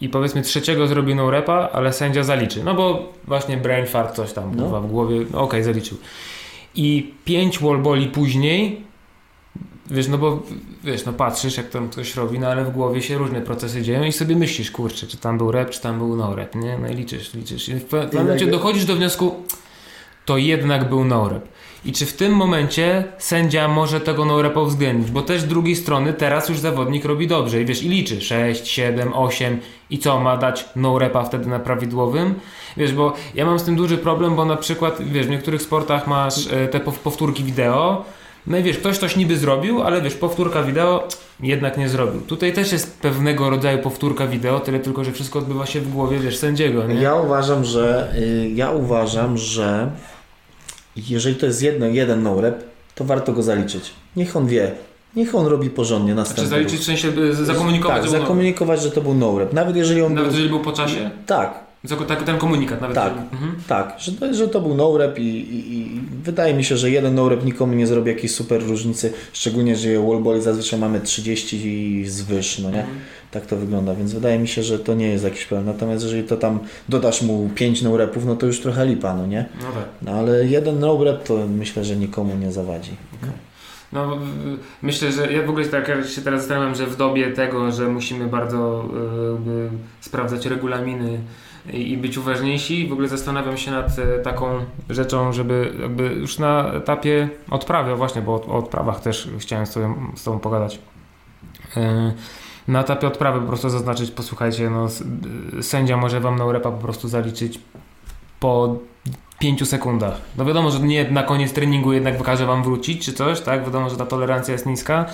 i 0.01 0.09
powiedzmy 0.09 0.41
trzeciego 0.41 0.87
zrobił 0.87 1.15
no 1.15 1.31
repa, 1.31 1.69
ale 1.73 1.93
sędzia 1.93 2.23
zaliczy. 2.23 2.63
No 2.63 2.73
bo 2.73 3.13
właśnie 3.27 3.57
brain 3.57 3.85
fart 3.85 4.15
coś 4.15 4.33
tam 4.33 4.55
no. 4.55 4.81
w 4.81 4.87
głowie, 4.87 5.15
no 5.15 5.25
okej, 5.25 5.39
okay, 5.39 5.63
zaliczył. 5.63 5.97
I 6.75 7.13
pięć 7.25 7.59
wallboli 7.59 8.07
później, 8.07 8.81
wiesz, 9.91 10.07
no 10.07 10.17
bo 10.17 10.43
wiesz, 10.83 11.05
no 11.05 11.13
patrzysz 11.13 11.57
jak 11.57 11.69
tam 11.69 11.89
ktoś 11.89 12.15
robi, 12.15 12.39
no 12.39 12.47
ale 12.47 12.65
w 12.65 12.71
głowie 12.71 13.01
się 13.01 13.17
różne 13.17 13.41
procesy 13.41 13.81
dzieją 13.81 14.03
i 14.03 14.11
sobie 14.11 14.35
myślisz, 14.35 14.71
kurczę, 14.71 15.07
czy 15.07 15.17
tam 15.17 15.37
był 15.37 15.51
rep, 15.51 15.69
czy 15.69 15.81
tam 15.81 15.97
był 15.97 16.15
no 16.15 16.35
rep, 16.35 16.55
nie? 16.55 16.77
No 16.77 16.87
i 16.87 16.95
liczysz, 16.95 17.33
liczysz. 17.33 17.69
I 17.69 17.73
w 17.73 17.85
pewnym 17.85 18.23
momencie 18.23 18.47
dochodzisz 18.47 18.85
do 18.85 18.95
wniosku, 18.95 19.35
to 20.25 20.37
jednak 20.37 20.89
był 20.89 21.05
no 21.05 21.29
rep. 21.29 21.47
I 21.85 21.91
czy 21.91 22.05
w 22.05 22.13
tym 22.13 22.33
momencie 22.33 23.03
sędzia 23.17 23.67
może 23.67 24.01
tego 24.01 24.25
no-repa 24.25 24.59
uwzględnić? 24.59 25.11
Bo 25.11 25.21
też 25.21 25.41
z 25.41 25.47
drugiej 25.47 25.75
strony 25.75 26.13
teraz 26.13 26.49
już 26.49 26.59
zawodnik 26.59 27.05
robi 27.05 27.27
dobrze 27.27 27.61
i 27.61 27.65
wiesz, 27.65 27.83
i 27.83 27.89
liczy 27.89 28.21
6, 28.21 28.67
7, 28.67 29.13
8 29.13 29.59
i 29.89 29.99
co, 29.99 30.19
ma 30.19 30.37
dać 30.37 30.65
no-repa 30.75 31.23
wtedy 31.23 31.49
na 31.49 31.59
prawidłowym? 31.59 32.35
Wiesz, 32.77 32.93
bo 32.93 33.13
ja 33.35 33.45
mam 33.45 33.59
z 33.59 33.63
tym 33.63 33.75
duży 33.75 33.97
problem, 33.97 34.35
bo 34.35 34.45
na 34.45 34.55
przykład, 34.55 34.97
wiesz, 35.01 35.27
w 35.27 35.29
niektórych 35.29 35.61
sportach 35.61 36.07
masz 36.07 36.47
e, 36.47 36.67
te 36.67 36.79
powtórki 36.79 37.43
wideo, 37.43 38.05
no 38.47 38.57
i 38.57 38.63
wiesz, 38.63 38.77
ktoś 38.77 38.97
coś 38.97 39.15
niby 39.15 39.37
zrobił, 39.37 39.81
ale 39.81 40.01
wiesz, 40.01 40.15
powtórka 40.15 40.63
wideo 40.63 41.07
jednak 41.39 41.77
nie 41.77 41.89
zrobił. 41.89 42.21
Tutaj 42.21 42.53
też 42.53 42.71
jest 42.71 43.01
pewnego 43.01 43.49
rodzaju 43.49 43.79
powtórka 43.79 44.27
wideo, 44.27 44.59
tyle 44.59 44.79
tylko, 44.79 45.03
że 45.03 45.11
wszystko 45.11 45.39
odbywa 45.39 45.65
się 45.65 45.81
w 45.81 45.93
głowie, 45.93 46.19
wiesz, 46.19 46.37
sędziego, 46.37 46.83
nie? 46.83 46.95
Ja 46.95 47.15
uważam, 47.15 47.65
że 47.65 48.13
y, 48.17 48.49
ja 48.55 48.71
uważam, 48.71 49.37
że 49.37 49.91
jeżeli 51.09 51.35
to 51.35 51.45
jest 51.45 51.61
jedno, 51.61 51.85
jeden 51.85 52.23
no-rep, 52.23 52.63
to 52.95 53.05
warto 53.05 53.33
go 53.33 53.43
zaliczyć. 53.43 53.93
Niech 54.15 54.35
on 54.35 54.47
wie. 54.47 54.71
Niech 55.15 55.35
on 55.35 55.45
robi 55.45 55.69
porządnie 55.69 56.15
następny 56.15 56.43
Czy 56.43 56.49
zaliczyć 56.49 56.79
w 56.79 56.83
sensie 56.83 57.11
zakomunikować? 57.31 58.01
Tak, 58.01 58.11
zakomunikować, 58.11 58.81
że 58.81 58.91
to 58.91 59.01
był 59.01 59.13
no-rep. 59.13 59.53
Nawet 59.53 59.75
jeżeli 59.75 60.01
on 60.01 60.13
Nawet 60.13 60.29
był... 60.29 60.31
jeżeli 60.31 60.49
był 60.49 60.59
po 60.59 60.71
czasie? 60.71 61.09
Tak. 61.25 61.66
Tak, 62.07 62.23
ten 62.23 62.37
komunikat 62.37 62.81
nawet. 62.81 62.95
Tak, 62.95 63.13
mhm. 63.13 63.55
tak 63.67 63.95
że, 63.99 64.11
to, 64.11 64.33
że 64.33 64.47
to 64.47 64.61
był 64.61 64.75
no-rep 64.75 65.19
i, 65.19 65.23
i, 65.23 65.77
i, 65.77 66.01
wydaje 66.23 66.53
mi 66.53 66.63
się, 66.63 66.77
że 66.77 66.91
jeden 66.91 67.15
no-rep 67.15 67.45
nikomu 67.45 67.73
nie 67.73 67.87
zrobi 67.87 68.09
jakiejś 68.09 68.31
super 68.31 68.63
różnicy, 68.63 69.13
szczególnie, 69.33 69.75
że 69.75 69.99
wallboli 69.99 70.41
zazwyczaj 70.41 70.79
mamy 70.79 71.01
30 71.01 72.05
zwyż, 72.05 72.59
no 72.59 72.71
nie? 72.71 72.79
Mhm. 72.79 72.97
Tak 73.31 73.45
to 73.45 73.55
wygląda, 73.55 73.95
więc 73.95 74.13
wydaje 74.13 74.39
mi 74.39 74.47
się, 74.47 74.63
że 74.63 74.79
to 74.79 74.93
nie 74.93 75.07
jest 75.07 75.23
jakiś 75.23 75.45
problem. 75.45 75.65
Natomiast 75.65 76.03
jeżeli 76.03 76.23
to 76.23 76.37
tam 76.37 76.59
dodasz 76.89 77.21
mu 77.21 77.49
5 77.55 77.81
no-repów, 77.81 78.25
no 78.25 78.35
to 78.35 78.45
już 78.45 78.59
trochę 78.59 78.85
lipa, 78.85 79.13
no 79.13 79.27
nie? 79.27 79.45
No 79.61 79.71
tak. 79.71 79.85
No 80.01 80.11
ale 80.11 80.45
jeden 80.45 80.79
no-rep 80.79 81.23
to 81.23 81.47
myślę, 81.47 81.83
że 81.83 81.95
nikomu 81.95 82.35
nie 82.35 82.51
zawadzi. 82.51 82.91
Okay. 83.21 83.47
No, 83.93 84.17
myślę, 84.81 85.11
że 85.11 85.33
ja 85.33 85.43
w 85.43 85.49
ogóle 85.49 85.65
tak 85.65 85.87
się 85.87 86.21
teraz 86.21 86.41
zastanawiam, 86.41 86.75
że 86.75 86.85
w 86.87 86.95
dobie 86.95 87.31
tego, 87.31 87.71
że 87.71 87.87
musimy 87.87 88.27
bardzo 88.27 88.89
y, 89.57 89.69
sprawdzać 90.01 90.45
regulaminy 90.45 91.19
i 91.73 91.97
być 91.97 92.17
uważniejsi. 92.17 92.87
W 92.87 92.91
ogóle 92.91 93.07
zastanawiam 93.07 93.57
się 93.57 93.71
nad 93.71 93.99
e, 93.99 94.19
taką 94.19 94.65
rzeczą, 94.89 95.33
żeby 95.33 95.73
jakby 95.81 96.03
już 96.03 96.39
na 96.39 96.73
etapie 96.73 97.29
odprawy, 97.51 97.95
właśnie, 97.95 98.21
bo 98.21 98.33
o, 98.33 98.57
odprawach 98.57 99.01
też 99.01 99.29
chciałem 99.39 99.65
z 99.65 99.73
Tobą, 99.73 100.11
z 100.15 100.23
tobą 100.23 100.39
pogadać. 100.39 100.79
E, 101.77 102.13
na 102.67 102.81
etapie 102.81 103.07
odprawy 103.07 103.41
po 103.41 103.47
prostu 103.47 103.69
zaznaczyć, 103.69 104.11
posłuchajcie, 104.11 104.69
no, 104.69 104.87
sędzia 105.61 105.97
może 105.97 106.19
Wam 106.19 106.35
na 106.35 106.45
urepa 106.45 106.71
po 106.71 106.81
prostu 106.81 107.07
zaliczyć 107.07 107.59
po 108.39 108.77
5 109.39 109.69
sekundach. 109.69 110.21
No 110.37 110.45
wiadomo, 110.45 110.71
że 110.71 110.79
nie 110.79 111.11
na 111.11 111.23
koniec 111.23 111.53
treningu 111.53 111.93
jednak 111.93 112.17
wykaże 112.17 112.45
Wam 112.45 112.63
wrócić 112.63 113.05
czy 113.05 113.13
coś, 113.13 113.41
tak? 113.41 113.63
Wiadomo, 113.63 113.89
że 113.89 113.97
ta 113.97 114.05
tolerancja 114.05 114.51
jest 114.51 114.65
niska, 114.65 115.05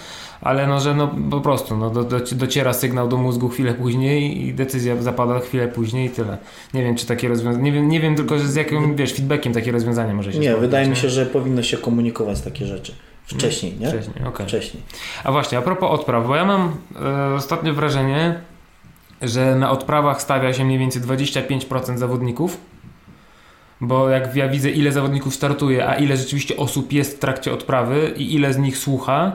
ale 0.41 0.67
no, 0.67 0.79
że 0.79 0.93
no 0.93 1.15
po 1.31 1.41
prostu 1.41 1.77
no, 1.77 1.89
do, 1.89 2.03
do, 2.03 2.19
dociera 2.31 2.73
sygnał 2.73 3.07
do 3.07 3.17
mózgu 3.17 3.49
chwilę 3.49 3.73
później 3.73 4.47
i 4.47 4.53
decyzja 4.53 5.01
zapada 5.01 5.39
chwilę 5.39 5.67
później 5.67 6.07
i 6.07 6.09
tyle. 6.09 6.37
Nie 6.73 6.83
wiem, 6.83 6.95
czy 6.95 7.05
takie 7.05 7.27
rozwiązanie, 7.27 7.63
nie 7.63 7.71
wiem, 7.71 7.89
nie 7.89 7.99
wiem 7.99 8.15
tylko 8.15 8.39
z 8.39 8.55
jakim, 8.55 8.95
wiesz, 8.95 9.13
feedbackiem 9.13 9.53
takie 9.53 9.71
rozwiązanie 9.71 10.13
może 10.13 10.33
się 10.33 10.39
Nie, 10.39 10.55
wydaje 10.55 10.87
mi 10.87 10.95
się, 10.95 11.09
że 11.09 11.25
powinno 11.25 11.63
się 11.63 11.77
komunikować 11.77 12.41
takie 12.41 12.65
rzeczy. 12.65 12.95
Wcześniej, 13.25 13.75
nie? 13.79 13.87
Wcześniej. 13.87 14.25
Okay. 14.25 14.47
Wcześniej. 14.47 14.83
A 15.23 15.31
właśnie, 15.31 15.57
a 15.57 15.61
propos 15.61 15.91
odpraw, 15.91 16.27
bo 16.27 16.35
ja 16.35 16.45
mam 16.45 16.77
e, 17.01 17.35
ostatnio 17.35 17.73
wrażenie, 17.73 18.39
że 19.21 19.55
na 19.55 19.71
odprawach 19.71 20.21
stawia 20.21 20.53
się 20.53 20.65
mniej 20.65 20.79
więcej 20.79 21.01
25% 21.01 21.97
zawodników, 21.97 22.57
bo 23.88 24.10
jak 24.10 24.35
ja 24.35 24.47
widzę, 24.47 24.69
ile 24.69 24.91
zawodników 24.91 25.35
startuje, 25.35 25.88
a 25.88 25.95
ile 25.95 26.18
rzeczywiście 26.18 26.57
osób 26.57 26.93
jest 26.93 27.15
w 27.15 27.19
trakcie 27.19 27.53
odprawy 27.53 28.14
i 28.18 28.35
ile 28.35 28.53
z 28.53 28.57
nich 28.57 28.77
słucha, 28.77 29.31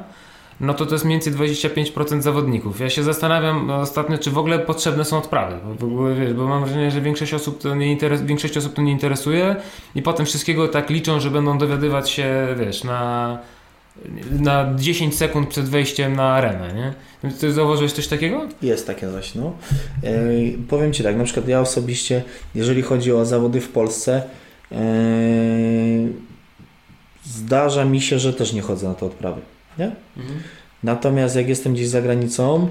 no 0.60 0.74
to 0.74 0.86
to 0.86 0.94
jest 0.94 1.04
mniej 1.04 1.20
więcej 1.20 1.32
25% 1.32 2.20
zawodników. 2.20 2.80
Ja 2.80 2.90
się 2.90 3.02
zastanawiam 3.02 3.70
ostatnio, 3.70 4.18
czy 4.18 4.30
w 4.30 4.38
ogóle 4.38 4.58
potrzebne 4.58 5.04
są 5.04 5.18
odprawy, 5.18 5.56
bo, 5.80 6.14
wiesz, 6.14 6.34
bo 6.34 6.46
mam 6.46 6.64
wrażenie, 6.64 6.90
że 6.90 7.00
większość 7.00 7.34
osób, 7.34 7.62
to 7.62 7.74
nie 7.74 7.92
interes, 7.92 8.22
większość 8.22 8.56
osób 8.56 8.74
to 8.74 8.82
nie 8.82 8.92
interesuje 8.92 9.56
i 9.94 10.02
potem 10.02 10.26
wszystkiego 10.26 10.68
tak 10.68 10.90
liczą, 10.90 11.20
że 11.20 11.30
będą 11.30 11.58
dowiadywać 11.58 12.10
się, 12.10 12.54
wiesz, 12.58 12.84
na, 12.84 13.38
na 14.30 14.74
10 14.76 15.16
sekund 15.16 15.48
przed 15.48 15.68
wejściem 15.68 16.16
na 16.16 16.34
arenę, 16.34 16.74
nie? 16.74 17.30
Ty 17.30 17.52
zauważyłeś 17.52 17.92
coś 17.92 18.08
takiego? 18.08 18.48
Jest 18.62 18.86
takie 18.86 19.10
coś, 19.12 19.34
no. 19.34 19.52
E, 20.02 20.12
powiem 20.68 20.92
Ci 20.92 21.02
tak, 21.02 21.16
na 21.16 21.24
przykład 21.24 21.48
ja 21.48 21.60
osobiście, 21.60 22.22
jeżeli 22.54 22.82
chodzi 22.82 23.12
o 23.12 23.24
zawody 23.24 23.60
w 23.60 23.68
Polsce, 23.68 24.22
e, 24.72 24.76
zdarza 27.24 27.84
mi 27.84 28.00
się, 28.00 28.18
że 28.18 28.32
też 28.32 28.52
nie 28.52 28.62
chodzę 28.62 28.88
na 28.88 28.94
te 28.94 29.06
odprawy 29.06 29.40
nie? 29.78 29.90
Mhm. 30.16 30.40
Natomiast 30.82 31.36
jak 31.36 31.48
jestem 31.48 31.74
gdzieś 31.74 31.88
za 31.88 32.02
granicą, 32.02 32.68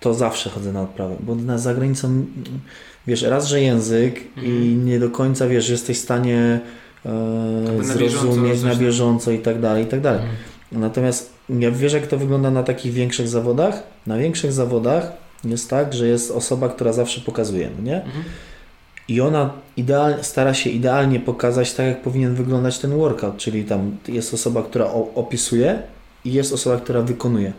to 0.00 0.14
zawsze 0.14 0.50
chodzę 0.50 0.72
na 0.72 0.82
odprawę, 0.82 1.16
bo 1.20 1.34
na 1.34 1.58
zagranicą, 1.58 2.26
wiesz, 3.06 3.22
raz, 3.22 3.48
że 3.48 3.60
język 3.60 4.20
mhm. 4.36 4.62
i 4.62 4.74
nie 4.74 4.98
do 4.98 5.10
końca, 5.10 5.48
wiesz, 5.48 5.68
jesteś 5.68 5.98
w 5.98 6.02
stanie 6.02 6.60
e, 7.06 7.84
zrozumieć 7.84 8.62
na 8.62 8.74
bieżąco 8.74 9.30
i 9.30 9.38
tak 9.38 9.60
dalej, 9.60 9.84
i 9.84 9.86
tak 9.86 10.00
dalej. 10.00 10.20
Mhm. 10.20 10.36
Natomiast 10.72 11.32
ja 11.48 11.70
wiesz, 11.70 11.92
jak 11.92 12.06
to 12.06 12.18
wygląda 12.18 12.50
na 12.50 12.62
takich 12.62 12.92
większych 12.92 13.28
zawodach? 13.28 13.82
Na 14.06 14.18
większych 14.18 14.52
zawodach 14.52 15.12
jest 15.44 15.70
tak, 15.70 15.94
że 15.94 16.08
jest 16.08 16.30
osoba, 16.30 16.68
która 16.68 16.92
zawsze 16.92 17.20
pokazuje, 17.20 17.70
no 17.76 17.82
nie? 17.82 17.96
Mhm. 17.96 18.24
I 19.08 19.20
ona 19.20 19.50
ideal, 19.76 20.14
stara 20.22 20.54
się 20.54 20.70
idealnie 20.70 21.20
pokazać 21.20 21.72
tak, 21.72 21.86
jak 21.86 22.02
powinien 22.02 22.34
wyglądać 22.34 22.78
ten 22.78 22.90
workout, 22.90 23.36
czyli 23.36 23.64
tam 23.64 23.96
jest 24.08 24.34
osoba, 24.34 24.62
która 24.62 24.86
opisuje 25.14 25.82
i 26.24 26.32
jest 26.32 26.52
osoba, 26.52 26.76
która 26.76 27.02
wykonuje. 27.02 27.52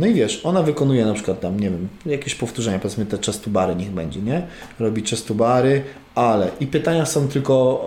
No 0.00 0.06
i 0.06 0.14
wiesz, 0.14 0.40
ona 0.44 0.62
wykonuje 0.62 1.06
na 1.06 1.14
przykład 1.14 1.40
tam, 1.40 1.60
nie 1.60 1.70
wiem, 1.70 1.88
jakieś 2.06 2.34
powtórzenia, 2.34 2.78
powiedzmy 2.78 3.06
te 3.06 3.18
chestubary 3.26 3.76
niech 3.76 3.90
będzie, 3.90 4.20
nie? 4.20 4.42
Robi 4.78 5.02
chestubary, 5.02 5.82
ale 6.14 6.48
i 6.60 6.66
pytania 6.66 7.06
są 7.06 7.28
tylko, 7.28 7.84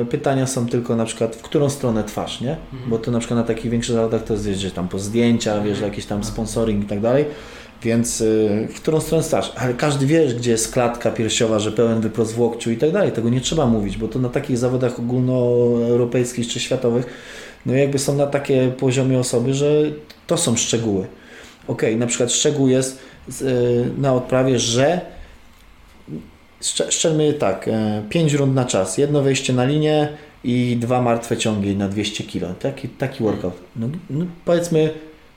e, 0.00 0.04
pytania 0.04 0.46
są 0.46 0.66
tylko 0.66 0.96
na 0.96 1.04
przykład 1.04 1.36
w 1.36 1.42
którą 1.42 1.70
stronę 1.70 2.04
twarz, 2.04 2.40
nie? 2.40 2.56
Mhm. 2.72 2.90
Bo 2.90 2.98
to 2.98 3.10
na 3.10 3.18
przykład 3.18 3.40
na 3.40 3.44
takich 3.44 3.70
większych 3.70 3.94
zawodach 3.94 4.24
to 4.24 4.32
jest, 4.32 4.46
wiesz, 4.46 4.58
że 4.58 4.70
tam 4.70 4.88
po 4.88 4.98
zdjęcia, 4.98 5.60
wiesz, 5.60 5.80
jakiś 5.80 6.06
tam 6.06 6.24
sponsoring 6.24 6.84
i 6.84 6.86
tak 6.86 7.00
dalej 7.00 7.24
Więc 7.82 8.20
y, 8.20 8.68
w 8.70 8.80
którą 8.80 9.00
stronę 9.00 9.22
stasz? 9.22 9.52
Ale 9.56 9.74
każdy 9.74 10.06
wie, 10.06 10.26
gdzie 10.26 10.50
jest 10.50 10.72
klatka 10.72 11.10
piersiowa, 11.10 11.58
że 11.58 11.72
pełen 11.72 12.00
wyprost 12.00 12.34
w 12.34 12.40
łokciu 12.40 12.70
i 12.70 12.76
tak 12.76 12.92
dalej. 12.92 13.12
Tego 13.12 13.28
nie 13.28 13.40
trzeba 13.40 13.66
mówić, 13.66 13.96
bo 13.96 14.08
to 14.08 14.18
na 14.18 14.28
takich 14.28 14.58
zawodach 14.58 14.98
ogólnoeuropejskich 14.98 16.48
czy 16.48 16.60
światowych 16.60 17.06
no 17.66 17.74
jakby 17.74 17.98
są 17.98 18.16
na 18.16 18.26
takie 18.26 18.72
poziomie 18.78 19.18
osoby, 19.18 19.54
że 19.54 19.82
to 20.26 20.36
są 20.36 20.56
szczegóły. 20.56 21.06
Ok, 21.70 21.82
na 21.96 22.06
przykład 22.06 22.32
szczegół 22.32 22.68
jest 22.68 23.02
y, 23.42 23.44
na 23.98 24.14
odprawie, 24.14 24.58
że 24.58 25.00
szczermy 26.90 27.32
tak, 27.32 27.70
5 28.08 28.34
e, 28.34 28.36
rund 28.36 28.54
na 28.54 28.64
czas, 28.64 28.98
jedno 28.98 29.22
wejście 29.22 29.52
na 29.52 29.64
linię 29.64 30.08
i 30.44 30.76
dwa 30.80 31.02
martwe 31.02 31.36
ciągi 31.36 31.76
na 31.76 31.88
200 31.88 32.24
kg. 32.24 32.58
Taki, 32.58 32.88
taki 32.88 33.24
workout. 33.24 33.54
No, 33.76 33.88
no 34.10 34.26
powiedzmy 34.44 34.90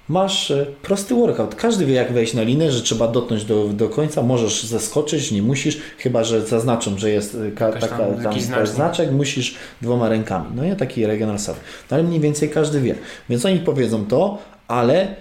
masz 0.10 0.52
e, 0.52 0.66
prosty 0.82 1.16
workout. 1.16 1.56
Każdy 1.56 1.86
wie, 1.86 1.94
jak 1.94 2.14
wejść 2.14 2.34
na 2.34 2.42
linę, 2.42 2.72
że 2.72 2.82
trzeba 2.82 3.08
dotknąć 3.08 3.46
do, 3.46 3.68
do 3.68 3.90
końca. 3.90 4.22
Możesz 4.22 4.64
zeskoczyć, 4.64 5.32
nie 5.32 5.42
musisz, 5.42 5.78
chyba 5.98 6.24
że 6.24 6.46
zaznaczą, 6.46 6.98
że 6.98 7.10
jest 7.10 7.38
e, 7.48 7.52
ka, 7.52 7.72
taka, 7.72 7.98
tam, 7.98 8.24
tam 8.24 8.68
znaczek, 8.68 9.12
musisz 9.12 9.56
dwoma 9.82 10.10
rękami. 10.10 10.46
No 10.56 10.66
nie 10.66 10.76
taki 10.76 11.06
regional 11.06 11.40
self. 11.40 11.60
No 11.92 11.96
ale 11.96 12.04
mniej 12.04 12.20
więcej 12.20 12.50
każdy 12.50 12.82
wie. 12.82 12.96
Więc 13.30 13.46
oni 13.46 13.60
powiedzą 13.60 14.06
to, 14.06 14.38
ale 14.68 15.16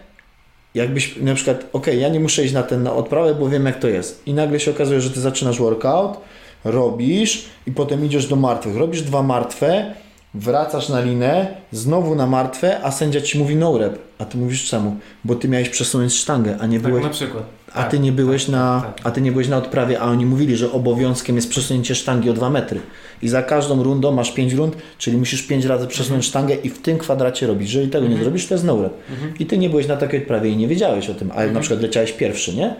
jakbyś 0.74 1.16
na 1.16 1.34
przykład, 1.34 1.64
ok, 1.72 1.86
ja 1.86 2.08
nie 2.08 2.20
muszę 2.20 2.44
iść 2.44 2.54
na 2.54 2.62
ten 2.62 2.82
na 2.82 2.92
odprawę, 2.92 3.34
bo 3.34 3.48
wiem 3.48 3.66
jak 3.66 3.78
to 3.78 3.88
jest. 3.88 4.22
I 4.26 4.34
nagle 4.34 4.60
się 4.60 4.70
okazuje, 4.70 5.00
że 5.00 5.10
ty 5.10 5.20
zaczynasz 5.20 5.58
workout, 5.58 6.20
robisz 6.64 7.44
i 7.66 7.72
potem 7.72 8.04
idziesz 8.04 8.26
do 8.26 8.36
martwych. 8.36 8.76
Robisz 8.76 9.02
dwa 9.02 9.22
martwe, 9.22 9.94
wracasz 10.34 10.88
na 10.88 11.00
linę, 11.00 11.46
znowu 11.72 12.14
na 12.14 12.26
martwe, 12.26 12.80
a 12.82 12.90
sędzia 12.90 13.20
ci 13.20 13.38
mówi 13.38 13.56
no 13.56 13.78
rep. 13.78 13.98
A 14.18 14.24
ty 14.24 14.38
mówisz 14.38 14.64
czemu? 14.64 14.96
Bo 15.24 15.34
ty 15.34 15.48
miałeś 15.48 15.68
przesunąć 15.68 16.14
sztangę, 16.14 16.56
a 16.60 16.66
nie 16.66 16.80
tak, 16.80 16.88
byłeś. 16.90 17.04
na 17.04 17.10
przykład. 17.10 17.44
A 17.74 17.84
ty 17.84 17.96
tak, 17.96 18.04
nie 18.04 18.12
byłeś 18.12 18.44
tak, 18.44 18.52
na, 18.52 18.80
tak, 18.80 18.94
tak. 18.96 19.06
a 19.06 19.10
ty 19.10 19.20
nie 19.20 19.32
byłeś 19.32 19.48
na 19.48 19.56
odprawie, 19.56 20.00
a 20.00 20.04
oni 20.04 20.26
mówili, 20.26 20.56
że 20.56 20.72
obowiązkiem 20.72 21.36
jest 21.36 21.50
przesunięcie 21.50 21.94
sztangi 21.94 22.30
o 22.30 22.32
2 22.32 22.50
metry. 22.50 22.80
I 23.22 23.28
za 23.28 23.42
każdą 23.42 23.82
rundą 23.82 24.12
masz 24.12 24.32
5 24.32 24.52
rund, 24.52 24.76
czyli 24.98 25.16
musisz 25.16 25.42
5 25.42 25.64
razy 25.64 25.86
przesunąć 25.86 26.26
mhm. 26.26 26.30
sztangę 26.30 26.54
i 26.64 26.70
w 26.70 26.82
tym 26.82 26.98
kwadracie 26.98 27.46
robić. 27.46 27.68
Jeżeli 27.68 27.88
tego 27.88 28.04
mhm. 28.04 28.18
nie 28.18 28.24
zrobisz, 28.24 28.46
to 28.46 28.54
jest 28.54 28.64
no 28.64 28.82
rep. 28.82 28.92
Mhm. 29.10 29.34
I 29.38 29.46
ty 29.46 29.58
nie 29.58 29.70
byłeś 29.70 29.86
na 29.86 29.96
takiej 29.96 30.20
odprawie 30.20 30.50
i 30.50 30.56
nie 30.56 30.68
wiedziałeś 30.68 31.10
o 31.10 31.14
tym, 31.14 31.30
ale 31.30 31.40
na 31.40 31.44
mhm. 31.44 31.60
przykład 31.60 31.82
leciałeś 31.82 32.12
pierwszy, 32.12 32.54
nie? 32.54 32.74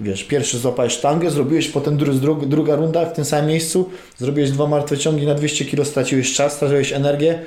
wiesz, 0.00 0.24
pierwszy 0.24 0.58
złapałeś 0.58 0.92
sztangę, 0.92 1.30
zrobiłeś 1.30 1.68
potem 1.68 1.96
dru, 1.96 2.14
druga 2.46 2.76
runda 2.76 3.06
w 3.06 3.12
tym 3.12 3.24
samym 3.24 3.46
miejscu, 3.50 3.90
zrobiłeś 4.16 4.50
dwa 4.50 4.66
martwe 4.66 4.98
ciągi 4.98 5.26
na 5.26 5.34
200 5.34 5.64
kg, 5.64 5.84
straciłeś 5.84 6.34
czas, 6.34 6.52
straciłeś 6.52 6.92
energię 6.92 7.38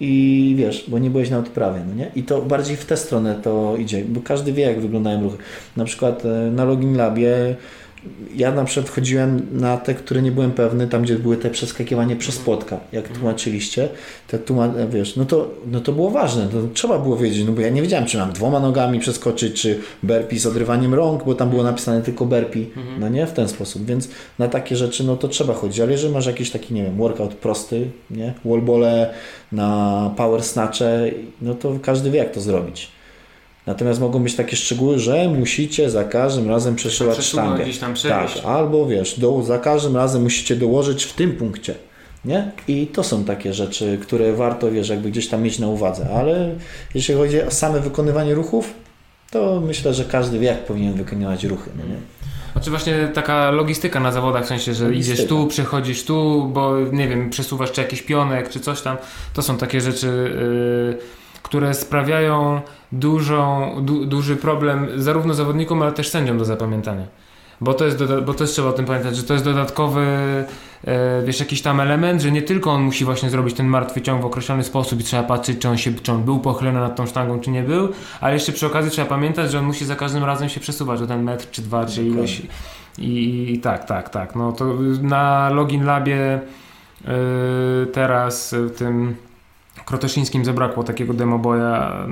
i 0.00 0.54
wiesz, 0.58 0.84
bo 0.88 0.98
nie 0.98 1.10
byłeś 1.10 1.30
na 1.30 1.38
odprawie, 1.38 1.80
no 1.88 1.94
nie? 1.94 2.10
I 2.16 2.22
to 2.22 2.42
bardziej 2.42 2.76
w 2.76 2.84
tę 2.84 2.96
stronę 2.96 3.40
to 3.42 3.76
idzie, 3.76 4.04
bo 4.04 4.20
każdy 4.20 4.52
wie, 4.52 4.62
jak 4.62 4.80
wyglądają 4.80 5.22
ruchy. 5.22 5.36
Na 5.76 5.84
przykład 5.84 6.24
e, 6.24 6.28
na 6.28 6.64
Login 6.64 6.96
Labie 6.96 7.56
ja 8.36 8.52
na 8.52 8.64
przykład 8.64 8.90
wchodziłem 8.90 9.46
na 9.52 9.76
te, 9.76 9.94
które 9.94 10.22
nie 10.22 10.32
byłem 10.32 10.52
pewny, 10.52 10.86
tam 10.86 11.02
gdzie 11.02 11.18
były 11.18 11.36
te 11.36 11.50
przeskakiwanie 11.50 12.16
przez 12.16 12.38
płotka, 12.38 12.80
jak 12.92 13.04
mhm. 13.04 13.20
tłumaczyliście, 13.20 13.88
te 14.28 14.38
tłuma 14.38 14.72
wiesz, 14.90 15.16
no 15.16 15.24
to, 15.24 15.50
no 15.66 15.80
to 15.80 15.92
było 15.92 16.10
ważne, 16.10 16.48
to 16.48 16.58
trzeba 16.74 16.98
było 16.98 17.16
wiedzieć, 17.16 17.46
no 17.46 17.52
bo 17.52 17.60
ja 17.60 17.68
nie 17.68 17.82
wiedziałem, 17.82 18.06
czy 18.06 18.18
mam 18.18 18.32
dwoma 18.32 18.60
nogami 18.60 19.00
przeskoczyć, 19.00 19.62
czy 19.62 19.80
burpee 20.02 20.38
z 20.38 20.46
odrywaniem 20.46 20.94
rąk, 20.94 21.24
bo 21.24 21.34
tam 21.34 21.50
było 21.50 21.62
napisane 21.62 22.02
tylko 22.02 22.26
burpee, 22.26 22.70
mhm. 22.76 23.00
no 23.00 23.08
nie, 23.08 23.26
w 23.26 23.32
ten 23.32 23.48
sposób, 23.48 23.86
więc 23.86 24.08
na 24.38 24.48
takie 24.48 24.76
rzeczy, 24.76 25.04
no 25.04 25.16
to 25.16 25.28
trzeba 25.28 25.54
chodzić, 25.54 25.80
ale 25.80 25.92
jeżeli 25.92 26.12
masz 26.12 26.26
jakiś 26.26 26.50
taki, 26.50 26.74
nie 26.74 26.82
wiem, 26.82 26.96
workout 26.96 27.34
prosty, 27.34 27.90
nie, 28.10 28.34
wallbole 28.44 29.14
na 29.52 30.10
power 30.16 30.42
snatche, 30.42 31.10
no 31.42 31.54
to 31.54 31.78
każdy 31.82 32.10
wie, 32.10 32.18
jak 32.18 32.32
to 32.32 32.40
zrobić. 32.40 32.95
Natomiast 33.66 34.00
mogą 34.00 34.22
być 34.22 34.34
takie 34.34 34.56
szczegóły, 34.56 34.98
że 34.98 35.28
musicie 35.28 35.90
za 35.90 36.04
każdym 36.04 36.48
razem 36.48 36.76
przeszywać 36.76 37.18
sztangę. 37.18 37.64
tak, 38.08 38.44
albo 38.44 38.86
wiesz, 38.86 39.20
do, 39.20 39.42
za 39.42 39.58
każdym 39.58 39.96
razem 39.96 40.22
musicie 40.22 40.56
dołożyć 40.56 41.04
w 41.04 41.12
tym 41.12 41.32
punkcie. 41.32 41.74
Nie? 42.24 42.50
I 42.68 42.86
to 42.86 43.04
są 43.04 43.24
takie 43.24 43.54
rzeczy, 43.54 43.98
które 44.02 44.32
warto, 44.32 44.70
wiesz, 44.70 44.88
jakby 44.88 45.10
gdzieś 45.10 45.28
tam 45.28 45.42
mieć 45.42 45.58
na 45.58 45.68
uwadze. 45.68 46.08
Ale 46.14 46.54
jeśli 46.94 47.14
chodzi 47.14 47.42
o 47.42 47.50
same 47.50 47.80
wykonywanie 47.80 48.34
ruchów, 48.34 48.74
to 49.30 49.60
myślę, 49.60 49.94
że 49.94 50.04
każdy 50.04 50.38
wie, 50.38 50.46
jak 50.46 50.64
powinien 50.64 50.94
wykonywać 50.94 51.44
ruchy. 51.44 51.70
No 51.78 51.84
nie? 51.84 51.96
Znaczy 52.52 52.70
właśnie 52.70 53.08
taka 53.14 53.50
logistyka 53.50 54.00
na 54.00 54.12
zawodach, 54.12 54.44
w 54.44 54.48
sensie, 54.48 54.74
że 54.74 54.84
logistyka. 54.84 55.14
idziesz 55.14 55.28
tu, 55.28 55.46
przechodzisz 55.46 56.04
tu, 56.04 56.48
bo 56.52 56.80
nie 56.92 57.08
wiem, 57.08 57.30
przesuwasz 57.30 57.72
czy 57.72 57.80
jakiś 57.80 58.02
pionek, 58.02 58.48
czy 58.48 58.60
coś 58.60 58.82
tam. 58.82 58.96
To 59.34 59.42
są 59.42 59.58
takie 59.58 59.80
rzeczy... 59.80 60.06
Yy 60.90 61.25
które 61.46 61.74
sprawiają 61.74 62.60
dużą, 62.92 63.74
du, 63.82 64.06
duży 64.06 64.36
problem 64.36 64.88
zarówno 64.96 65.34
zawodnikom, 65.34 65.82
ale 65.82 65.92
też 65.92 66.08
sędziom 66.08 66.38
do 66.38 66.44
zapamiętania. 66.44 67.06
Bo 67.60 67.74
to, 67.74 67.84
jest 67.84 68.04
bo 68.26 68.34
to 68.34 68.44
jest 68.44 68.54
trzeba 68.54 68.68
o 68.68 68.72
tym 68.72 68.84
pamiętać, 68.84 69.16
że 69.16 69.22
to 69.22 69.32
jest 69.32 69.44
dodatkowy, 69.44 70.04
e, 70.84 71.22
wiesz, 71.24 71.40
jakiś 71.40 71.62
tam 71.62 71.80
element, 71.80 72.22
że 72.22 72.30
nie 72.30 72.42
tylko 72.42 72.70
on 72.70 72.82
musi 72.82 73.04
właśnie 73.04 73.30
zrobić 73.30 73.56
ten 73.56 73.66
martwy 73.66 74.02
ciąg 74.02 74.22
w 74.22 74.24
określony 74.24 74.64
sposób 74.64 75.00
i 75.00 75.04
trzeba 75.04 75.22
patrzeć, 75.22 75.58
czy 75.58 75.68
on, 75.68 75.78
się, 75.78 75.94
czy 75.94 76.12
on 76.12 76.22
był 76.22 76.40
pochylony 76.40 76.80
nad 76.80 76.96
tą 76.96 77.06
sztangą, 77.06 77.40
czy 77.40 77.50
nie 77.50 77.62
był, 77.62 77.88
ale 78.20 78.34
jeszcze 78.34 78.52
przy 78.52 78.66
okazji 78.66 78.90
trzeba 78.90 79.08
pamiętać, 79.08 79.50
że 79.50 79.58
on 79.58 79.64
musi 79.64 79.84
za 79.84 79.96
każdym 79.96 80.24
razem 80.24 80.48
się 80.48 80.60
przesuwać 80.60 81.02
o 81.02 81.06
ten 81.06 81.22
metr, 81.22 81.50
czy 81.50 81.62
dwa, 81.62 81.86
czy 81.86 82.04
ileś. 82.04 82.42
I, 82.98 83.52
I, 83.52 83.58
tak, 83.60 83.84
tak, 83.84 84.08
tak. 84.08 84.36
No 84.36 84.52
to 84.52 84.74
na 85.02 85.50
Login 85.50 85.84
Labie 85.84 86.40
yy, 87.04 87.86
teraz 87.92 88.54
w 88.58 88.78
tym 88.78 89.16
Krotoszyńskim 89.86 90.44
zabrakło 90.44 90.84
takiego 90.84 91.14
demoboja, 91.14 92.06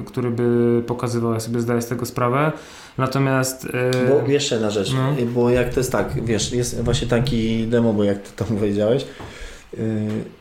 y, 0.00 0.04
który 0.04 0.30
by 0.30 0.82
pokazywał, 0.86 1.32
ja 1.32 1.40
sobie 1.40 1.60
zdaję 1.60 1.82
z 1.82 1.86
tego 1.86 2.06
sprawę. 2.06 2.52
Natomiast. 2.98 3.64
Y, 3.64 3.70
bo 4.08 4.30
jeszcze 4.30 4.54
jedna 4.54 4.70
rzecz, 4.70 4.92
no. 4.92 5.26
bo 5.26 5.50
jak 5.50 5.74
to 5.74 5.80
jest 5.80 5.92
tak, 5.92 6.24
wiesz, 6.24 6.52
jest 6.52 6.82
właśnie 6.82 7.08
taki 7.08 7.66
demoboj, 7.66 8.06
jak 8.06 8.18
ty 8.18 8.30
to 8.36 8.44
powiedziałeś. 8.58 9.06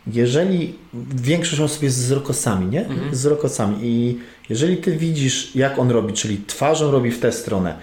Jeżeli 0.07 0.75
większość 1.15 1.61
osób 1.61 1.83
jest 1.83 1.97
z 1.97 2.11
rokosami, 2.11 2.65
nie? 2.67 2.85
Mhm. 2.85 3.15
Z 3.15 3.25
rokosami 3.25 3.77
i 3.81 4.19
jeżeli 4.49 4.77
ty 4.77 4.97
widzisz, 4.97 5.55
jak 5.55 5.79
on 5.79 5.91
robi, 5.91 6.13
czyli 6.13 6.37
twarzą 6.47 6.91
robi 6.91 7.11
w 7.11 7.19
tę 7.19 7.31
stronę, 7.31 7.75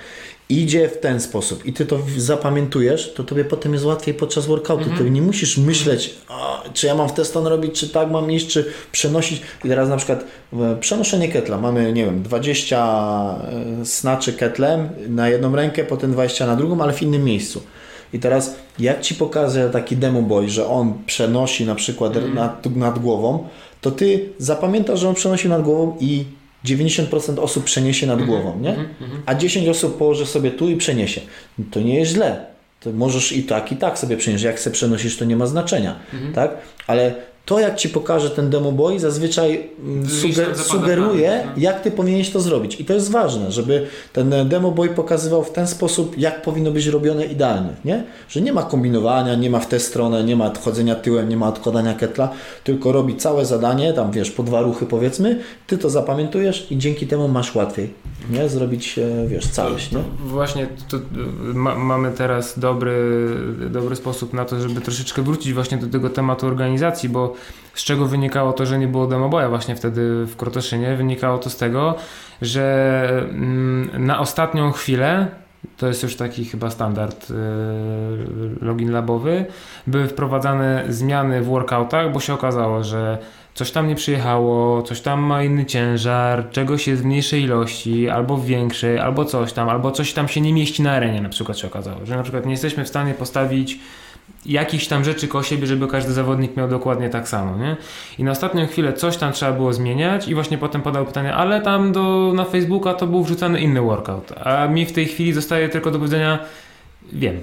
idzie 0.48 0.88
w 0.88 0.98
ten 0.98 1.20
sposób 1.20 1.66
i 1.66 1.72
ty 1.72 1.86
to 1.86 1.98
zapamiętujesz, 2.16 3.14
to 3.14 3.24
tobie 3.24 3.44
potem 3.44 3.72
jest 3.72 3.84
łatwiej 3.84 4.14
podczas 4.14 4.46
workoutu. 4.46 4.84
Ty 4.98 5.10
nie 5.10 5.22
musisz 5.22 5.58
myśleć, 5.58 6.14
czy 6.74 6.86
ja 6.86 6.94
mam 6.94 7.08
w 7.08 7.12
tę 7.12 7.24
stronę 7.24 7.50
robić, 7.50 7.80
czy 7.80 7.88
tak 7.88 8.10
mam 8.10 8.30
iść, 8.30 8.46
czy 8.46 8.72
przenosić. 8.92 9.42
I 9.64 9.68
teraz 9.68 9.88
na 9.88 9.96
przykład 9.96 10.24
przenoszenie 10.80 11.28
ketla. 11.28 11.58
Mamy, 11.58 11.92
nie 11.92 12.04
wiem, 12.04 12.22
20 12.22 12.78
e, 13.80 13.86
snaczy 13.86 14.32
ketlem 14.32 14.88
na 15.08 15.28
jedną 15.28 15.56
rękę, 15.56 15.84
potem 15.84 16.12
20 16.12 16.46
na 16.46 16.56
drugą, 16.56 16.80
ale 16.80 16.92
w 16.92 17.02
innym 17.02 17.24
miejscu. 17.24 17.62
I 18.12 18.18
teraz 18.18 18.54
jak 18.78 19.00
Ci 19.00 19.14
pokażę 19.14 19.70
taki 19.70 19.96
demo 19.96 20.22
boy, 20.22 20.48
że 20.48 20.66
on 20.66 20.94
przenosi 21.06 21.64
na 21.64 21.74
przykład 21.74 22.16
mm. 22.16 22.34
nad, 22.34 22.76
nad 22.76 22.98
głową, 22.98 23.48
to 23.80 23.90
Ty 23.90 24.28
zapamiętasz, 24.38 25.00
że 25.00 25.08
on 25.08 25.14
przenosi 25.14 25.48
nad 25.48 25.62
głową 25.62 25.96
i 26.00 26.24
90% 26.66 27.40
osób 27.40 27.64
przeniesie 27.64 28.06
nad 28.06 28.20
mhm, 28.20 28.30
głową, 28.30 28.60
nie? 28.60 28.70
Mhm, 28.70 28.88
mhm. 29.00 29.22
A 29.26 29.34
10 29.34 29.68
osób 29.68 29.98
położy 29.98 30.26
sobie 30.26 30.50
tu 30.50 30.68
i 30.68 30.76
przeniesie. 30.76 31.20
To 31.70 31.80
nie 31.80 31.98
jest 31.98 32.12
źle. 32.12 32.46
To 32.80 32.92
możesz 32.92 33.32
i 33.32 33.42
tak, 33.42 33.72
i 33.72 33.76
tak 33.76 33.98
sobie 33.98 34.16
przenieść. 34.16 34.44
Jak 34.44 34.60
se 34.60 34.70
przenosisz, 34.70 35.16
to 35.16 35.24
nie 35.24 35.36
ma 35.36 35.46
znaczenia, 35.46 35.96
tak? 36.34 36.50
Ale 36.86 37.14
to 37.46 37.60
jak 37.60 37.76
Ci 37.76 37.88
pokaże 37.88 38.30
ten 38.30 38.50
demo 38.50 38.72
boy 38.72 39.00
zazwyczaj 39.00 39.70
mm, 39.84 40.08
suger 40.08 40.58
sugeruje, 40.58 41.42
no. 41.46 41.52
jak 41.56 41.80
Ty 41.80 41.90
powinieneś 41.90 42.30
to 42.30 42.40
zrobić. 42.40 42.80
I 42.80 42.84
to 42.84 42.94
jest 42.94 43.10
ważne, 43.10 43.52
żeby 43.52 43.86
ten 44.12 44.48
demo 44.48 44.70
boy 44.70 44.88
pokazywał 44.88 45.44
w 45.44 45.50
ten 45.52 45.66
sposób, 45.66 46.18
jak 46.18 46.42
powinno 46.42 46.70
być 46.70 46.86
robione 46.86 47.24
idealnie, 47.26 47.70
nie? 47.84 48.04
Że 48.28 48.40
nie 48.40 48.52
ma 48.52 48.62
kombinowania, 48.62 49.34
nie 49.34 49.50
ma 49.50 49.60
w 49.60 49.68
tę 49.68 49.80
stronę, 49.80 50.24
nie 50.24 50.36
ma 50.36 50.46
odchodzenia 50.46 50.94
tyłem, 50.94 51.28
nie 51.28 51.36
ma 51.36 51.48
odkładania 51.48 51.94
ketla, 51.94 52.32
tylko 52.64 52.92
robi 52.92 53.16
całe 53.16 53.46
zadanie, 53.46 53.92
tam 53.92 54.10
wiesz, 54.10 54.30
po 54.30 54.42
dwa 54.42 54.62
ruchy 54.62 54.86
powiedzmy, 54.86 55.40
Ty 55.66 55.78
to 55.78 55.90
zapamiętujesz 55.90 56.72
i 56.72 56.78
dzięki 56.78 57.06
temu 57.06 57.28
masz 57.28 57.54
łatwiej, 57.54 57.94
nie? 58.30 58.48
Zrobić, 58.48 58.98
e, 58.98 59.26
wiesz, 59.28 59.46
całość, 59.46 59.92
nie? 59.92 59.98
Właśnie 60.24 60.66
to, 60.88 60.96
ma, 61.54 61.74
mamy 61.74 62.12
teraz 62.12 62.58
dobry, 62.58 63.28
dobry 63.70 63.96
sposób 63.96 64.32
na 64.32 64.44
to, 64.44 64.60
żeby 64.60 64.80
troszeczkę 64.80 65.22
wrócić 65.22 65.52
właśnie 65.52 65.78
do 65.78 65.86
tego 65.86 66.10
tematu 66.10 66.46
organizacji, 66.46 67.08
bo 67.08 67.35
z 67.74 67.84
czego 67.84 68.06
wynikało 68.06 68.52
to, 68.52 68.66
że 68.66 68.78
nie 68.78 68.88
było 68.88 69.06
demoboja 69.06 69.48
właśnie 69.48 69.76
wtedy 69.76 70.26
w 70.26 70.36
Krotoszynie? 70.36 70.96
Wynikało 70.96 71.38
to 71.38 71.50
z 71.50 71.56
tego, 71.56 71.94
że 72.42 73.26
mm, 73.30 74.06
na 74.06 74.18
ostatnią 74.18 74.72
chwilę 74.72 75.28
to 75.76 75.88
jest 75.88 76.02
już 76.02 76.16
taki 76.16 76.44
chyba 76.44 76.70
standard 76.70 77.30
yy, 77.30 77.36
login 78.60 78.92
labowy, 78.92 79.44
były 79.86 80.08
wprowadzane 80.08 80.84
zmiany 80.88 81.42
w 81.42 81.46
workoutach, 81.46 82.12
bo 82.12 82.20
się 82.20 82.34
okazało, 82.34 82.84
że 82.84 83.18
coś 83.54 83.70
tam 83.70 83.88
nie 83.88 83.94
przyjechało, 83.94 84.82
coś 84.82 85.00
tam 85.00 85.20
ma 85.20 85.42
inny 85.42 85.66
ciężar, 85.66 86.50
czegoś 86.50 86.88
jest 86.88 87.02
w 87.02 87.04
mniejszej 87.04 87.42
ilości, 87.42 88.08
albo 88.08 88.36
w 88.36 88.46
większej, 88.46 88.98
albo 88.98 89.24
coś 89.24 89.52
tam, 89.52 89.68
albo 89.68 89.90
coś 89.90 90.12
tam 90.12 90.28
się 90.28 90.40
nie 90.40 90.52
mieści 90.52 90.82
na 90.82 90.92
arenie, 90.92 91.20
na 91.20 91.28
przykład 91.28 91.58
się 91.58 91.66
okazało, 91.66 92.06
że 92.06 92.16
na 92.16 92.22
przykład 92.22 92.46
nie 92.46 92.52
jesteśmy 92.52 92.84
w 92.84 92.88
stanie 92.88 93.14
postawić 93.14 93.78
jakichś 94.46 94.86
tam 94.86 95.04
rzeczy 95.04 95.28
koło 95.28 95.44
siebie, 95.44 95.66
żeby 95.66 95.88
każdy 95.88 96.12
zawodnik 96.12 96.56
miał 96.56 96.68
dokładnie 96.68 97.10
tak 97.10 97.28
samo, 97.28 97.56
nie? 97.56 97.76
I 98.18 98.24
na 98.24 98.30
ostatnią 98.30 98.66
chwilę 98.66 98.92
coś 98.92 99.16
tam 99.16 99.32
trzeba 99.32 99.52
było 99.52 99.72
zmieniać 99.72 100.28
i 100.28 100.34
właśnie 100.34 100.58
potem 100.58 100.82
padało 100.82 101.06
pytanie, 101.06 101.34
ale 101.34 101.60
tam 101.60 101.92
do, 101.92 102.32
na 102.34 102.44
Facebooka 102.44 102.94
to 102.94 103.06
był 103.06 103.24
wrzucany 103.24 103.60
inny 103.60 103.80
workout, 103.80 104.32
a 104.44 104.68
mi 104.68 104.86
w 104.86 104.92
tej 104.92 105.06
chwili 105.06 105.32
zostaje 105.32 105.68
tylko 105.68 105.90
do 105.90 105.98
powiedzenia 105.98 106.38
Wiem. 107.12 107.36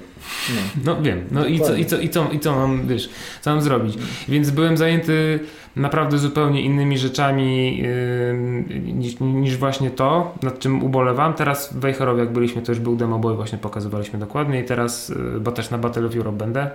No, 0.54 0.62
no 0.84 1.02
wiem. 1.02 1.24
No 1.30 1.46
i 1.46 1.60
co, 1.60 1.74
i, 1.74 1.86
co, 1.86 1.98
i, 1.98 2.08
co, 2.08 2.30
i 2.32 2.40
co 2.40 2.54
mam, 2.54 2.88
wiesz, 2.88 3.10
co 3.40 3.50
mam 3.50 3.62
zrobić? 3.62 3.98
Więc 4.28 4.50
byłem 4.50 4.76
zajęty 4.76 5.40
naprawdę 5.76 6.18
zupełnie 6.18 6.62
innymi 6.62 6.98
rzeczami 6.98 7.78
yy, 7.78 8.92
niż, 8.92 9.20
niż, 9.20 9.56
właśnie 9.56 9.90
to, 9.90 10.34
nad 10.42 10.58
czym 10.58 10.82
ubolewam. 10.82 11.34
Teraz 11.34 11.72
w 11.72 11.78
Wejherowie, 11.78 12.20
jak 12.20 12.32
byliśmy, 12.32 12.62
to 12.62 12.72
już 12.72 12.80
był 12.80 12.96
demo 12.96 13.18
boy, 13.18 13.34
właśnie 13.34 13.58
pokazywaliśmy 13.58 14.18
dokładnie 14.18 14.60
i 14.60 14.64
teraz, 14.64 15.08
yy, 15.08 15.40
bo 15.40 15.52
też 15.52 15.70
na 15.70 15.78
Battle 15.78 16.06
of 16.06 16.16
Europe 16.16 16.38
będę, 16.38 16.70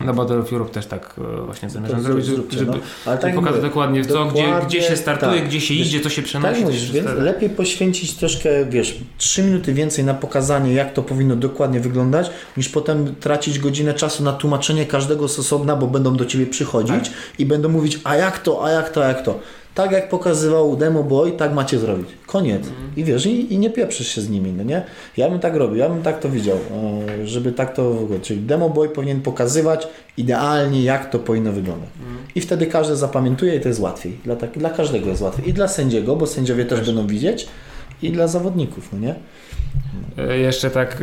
na 0.00 0.12
Battle 0.12 0.38
of 0.38 0.52
Europe 0.52 0.70
też 0.70 0.86
tak 0.86 1.14
e, 1.18 1.46
właśnie 1.46 1.70
zamierzam 1.70 2.02
zrobić, 2.02 2.26
żeby, 2.26 2.66
no. 2.66 2.78
Ale 3.06 3.18
tak 3.18 3.34
pokazać 3.34 3.62
dokładnie, 3.62 4.04
co, 4.04 4.08
dokładnie, 4.08 4.42
gdzie, 4.42 4.66
gdzie 4.66 4.82
się 4.88 4.96
startuje, 4.96 5.40
tak. 5.40 5.48
gdzie 5.48 5.60
się 5.60 5.74
idzie, 5.74 6.00
co 6.00 6.10
się 6.10 6.22
przenosi. 6.22 6.54
Tak 6.54 6.64
mówisz, 6.64 6.92
więc 6.92 7.10
lepiej 7.18 7.50
poświęcić 7.50 8.14
troszkę, 8.14 8.64
wiesz, 8.64 8.98
3 9.18 9.42
minuty 9.42 9.74
więcej 9.74 10.04
na 10.04 10.14
pokazanie, 10.14 10.74
jak 10.74 10.92
to 10.92 11.02
powinno 11.02 11.36
dokładnie 11.36 11.80
wyglądać, 11.80 12.30
niż 12.56 12.68
potem 12.68 13.14
tracić 13.14 13.58
godzinę 13.58 13.94
czasu 13.94 14.22
na 14.22 14.32
tłumaczenie 14.32 14.86
każdego 14.86 15.28
z 15.28 15.38
osobna, 15.38 15.76
bo 15.76 15.86
będą 15.86 16.16
do 16.16 16.26
Ciebie 16.26 16.46
przychodzić 16.46 17.08
tak. 17.08 17.38
i 17.38 17.46
będą 17.46 17.68
mówić, 17.68 18.00
a 18.04 18.16
jak 18.16 18.38
to, 18.38 18.64
a 18.64 18.70
jak 18.70 18.90
to, 18.90 19.04
a 19.04 19.08
jak 19.08 19.22
to. 19.22 19.40
Tak 19.74 19.92
jak 19.92 20.08
pokazywał 20.08 20.76
Demo 20.76 21.02
Boy, 21.02 21.32
tak 21.32 21.54
macie 21.54 21.78
zrobić. 21.78 22.08
Koniec. 22.26 22.62
I 22.96 23.04
wiesz, 23.04 23.26
i, 23.26 23.54
i, 23.54 23.58
nie 23.58 23.70
pieprzysz 23.70 24.08
się 24.08 24.20
z 24.20 24.30
nimi, 24.30 24.52
no 24.52 24.62
nie? 24.62 24.82
Ja 25.16 25.30
bym 25.30 25.38
tak 25.38 25.56
robił, 25.56 25.76
ja 25.76 25.88
bym 25.88 26.02
tak 26.02 26.20
to 26.20 26.28
widział, 26.28 26.56
e, 26.56 27.26
żeby 27.26 27.52
tak 27.52 27.74
to 27.74 27.90
wyglądało. 27.90 28.20
Czyli 28.20 28.40
Demo 28.40 28.70
Boy 28.70 28.88
powinien 28.88 29.20
pokazywać 29.20 29.88
idealnie, 30.16 30.82
jak 30.82 31.10
to 31.10 31.18
powinno 31.18 31.52
wyglądać. 31.52 31.88
I 32.34 32.40
wtedy 32.40 32.66
każdy 32.66 32.96
zapamiętuje 32.96 33.56
i 33.56 33.60
to 33.60 33.68
jest 33.68 33.80
łatwiej. 33.80 34.18
Dla, 34.24 34.36
tak, 34.36 34.58
dla 34.58 34.70
każdego 34.70 35.08
jest 35.08 35.22
łatwiej. 35.22 35.48
I 35.48 35.52
dla 35.52 35.68
sędziego, 35.68 36.16
bo 36.16 36.26
sędziowie 36.26 36.64
też 36.64 36.86
będą 36.86 37.06
widzieć, 37.06 37.46
i 38.02 38.12
dla 38.12 38.28
zawodników, 38.28 38.88
no 38.92 38.98
nie? 38.98 39.14
E, 40.18 40.38
jeszcze 40.38 40.70
tak 40.70 41.02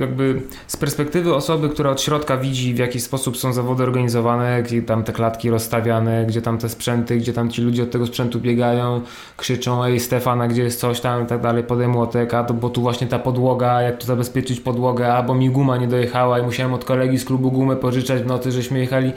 jakby 0.00 0.42
z 0.66 0.76
perspektywy 0.76 1.34
osoby, 1.34 1.68
która 1.68 1.90
od 1.90 2.00
środka 2.00 2.36
widzi 2.36 2.74
w 2.74 2.78
jaki 2.78 3.00
sposób 3.00 3.36
są 3.36 3.52
zawody 3.52 3.82
organizowane, 3.82 4.62
gdzie 4.62 4.82
tam 4.82 5.04
te 5.04 5.12
klatki 5.12 5.50
rozstawiane, 5.50 6.26
gdzie 6.26 6.42
tam 6.42 6.58
te 6.58 6.68
sprzęty, 6.68 7.16
gdzie 7.16 7.32
tam 7.32 7.50
ci 7.50 7.62
ludzie 7.62 7.82
od 7.82 7.90
tego 7.90 8.06
sprzętu 8.06 8.40
biegają, 8.40 9.00
krzyczą 9.36 9.84
ej 9.84 10.00
Stefana, 10.00 10.48
gdzie 10.48 10.62
jest 10.62 10.80
coś 10.80 11.00
tam 11.00 11.24
i 11.24 11.26
tak 11.26 11.40
dalej, 11.40 11.64
podaj 11.64 11.88
młotek, 11.88 12.34
a 12.34 12.44
to 12.44 12.54
bo 12.54 12.70
tu 12.70 12.80
właśnie 12.82 13.06
ta 13.06 13.18
podłoga, 13.18 13.82
jak 13.82 13.98
tu 13.98 14.06
zabezpieczyć 14.06 14.60
podłogę, 14.60 15.14
a 15.14 15.22
bo 15.22 15.34
mi 15.34 15.50
guma 15.50 15.76
nie 15.76 15.88
dojechała 15.88 16.38
i 16.38 16.42
musiałem 16.42 16.74
od 16.74 16.84
kolegi 16.84 17.18
z 17.18 17.24
klubu 17.24 17.52
gumę 17.52 17.76
pożyczać 17.76 18.22
w 18.22 18.26
nocy, 18.26 18.52
żeśmy 18.52 18.78
jechali. 18.78 19.12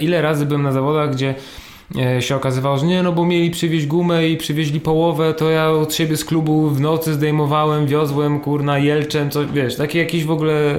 Ile 0.00 0.22
razy 0.22 0.46
byłem 0.46 0.62
na 0.62 0.72
zawodach, 0.72 1.12
gdzie 1.12 1.34
się 2.20 2.36
okazywało, 2.36 2.78
że 2.78 2.86
nie, 2.86 3.02
no 3.02 3.12
bo 3.12 3.26
mieli 3.26 3.50
przywieźć 3.50 3.86
gumę 3.86 4.28
i 4.28 4.36
przywieźli 4.36 4.80
połowę, 4.80 5.34
to 5.34 5.50
ja 5.50 5.70
od 5.70 5.94
siebie 5.94 6.16
z 6.16 6.24
klubu 6.24 6.70
w 6.70 6.80
nocy 6.80 7.14
zdejmowałem, 7.14 7.86
wiozłem, 7.86 8.40
kurna, 8.40 8.78
jelczem, 8.78 9.30
co, 9.30 9.46
wiesz, 9.46 9.76
takie 9.76 9.98
jakieś 9.98 10.24
w 10.24 10.30
ogóle, 10.30 10.76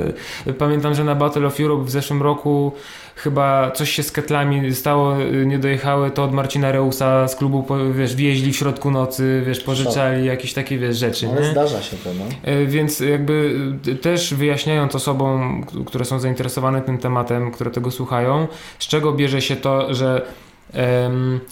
pamiętam, 0.57 0.95
że 0.95 1.03
na 1.03 1.15
Battle 1.15 1.47
of 1.47 1.59
Europe 1.59 1.85
w 1.85 1.89
zeszłym 1.89 2.21
roku 2.21 2.71
chyba 3.15 3.71
coś 3.71 3.91
się 3.91 4.03
z 4.03 4.11
ketlami 4.11 4.75
stało, 4.75 5.21
y, 5.21 5.45
nie 5.45 5.59
dojechały, 5.59 6.11
to 6.11 6.23
od 6.23 6.33
Marcina 6.33 6.71
Reusa 6.71 7.27
z 7.27 7.35
klubu, 7.35 7.65
wiesz, 7.93 8.15
wieźli 8.15 8.53
w 8.53 8.55
środku 8.55 8.91
nocy, 8.91 9.43
wiesz, 9.45 9.59
pożyczali 9.59 10.25
jakieś 10.25 10.53
takie, 10.53 10.77
wiesz, 10.77 10.97
rzeczy. 10.97 11.27
Ale 11.31 11.41
nie? 11.41 11.51
zdarza 11.51 11.81
się 11.81 11.97
to, 11.97 12.09
no. 12.13 12.25
E, 12.43 12.65
więc 12.65 12.99
jakby 12.99 13.55
też 14.01 14.33
wyjaśniając 14.33 14.95
osobom, 14.95 15.65
które 15.85 16.05
są 16.05 16.19
zainteresowane 16.19 16.81
tym 16.81 16.97
tematem, 16.97 17.51
które 17.51 17.71
tego 17.71 17.91
słuchają, 17.91 18.47
z 18.79 18.87
czego 18.87 19.11
bierze 19.11 19.41
się 19.41 19.55
to, 19.55 19.93
że 19.93 20.21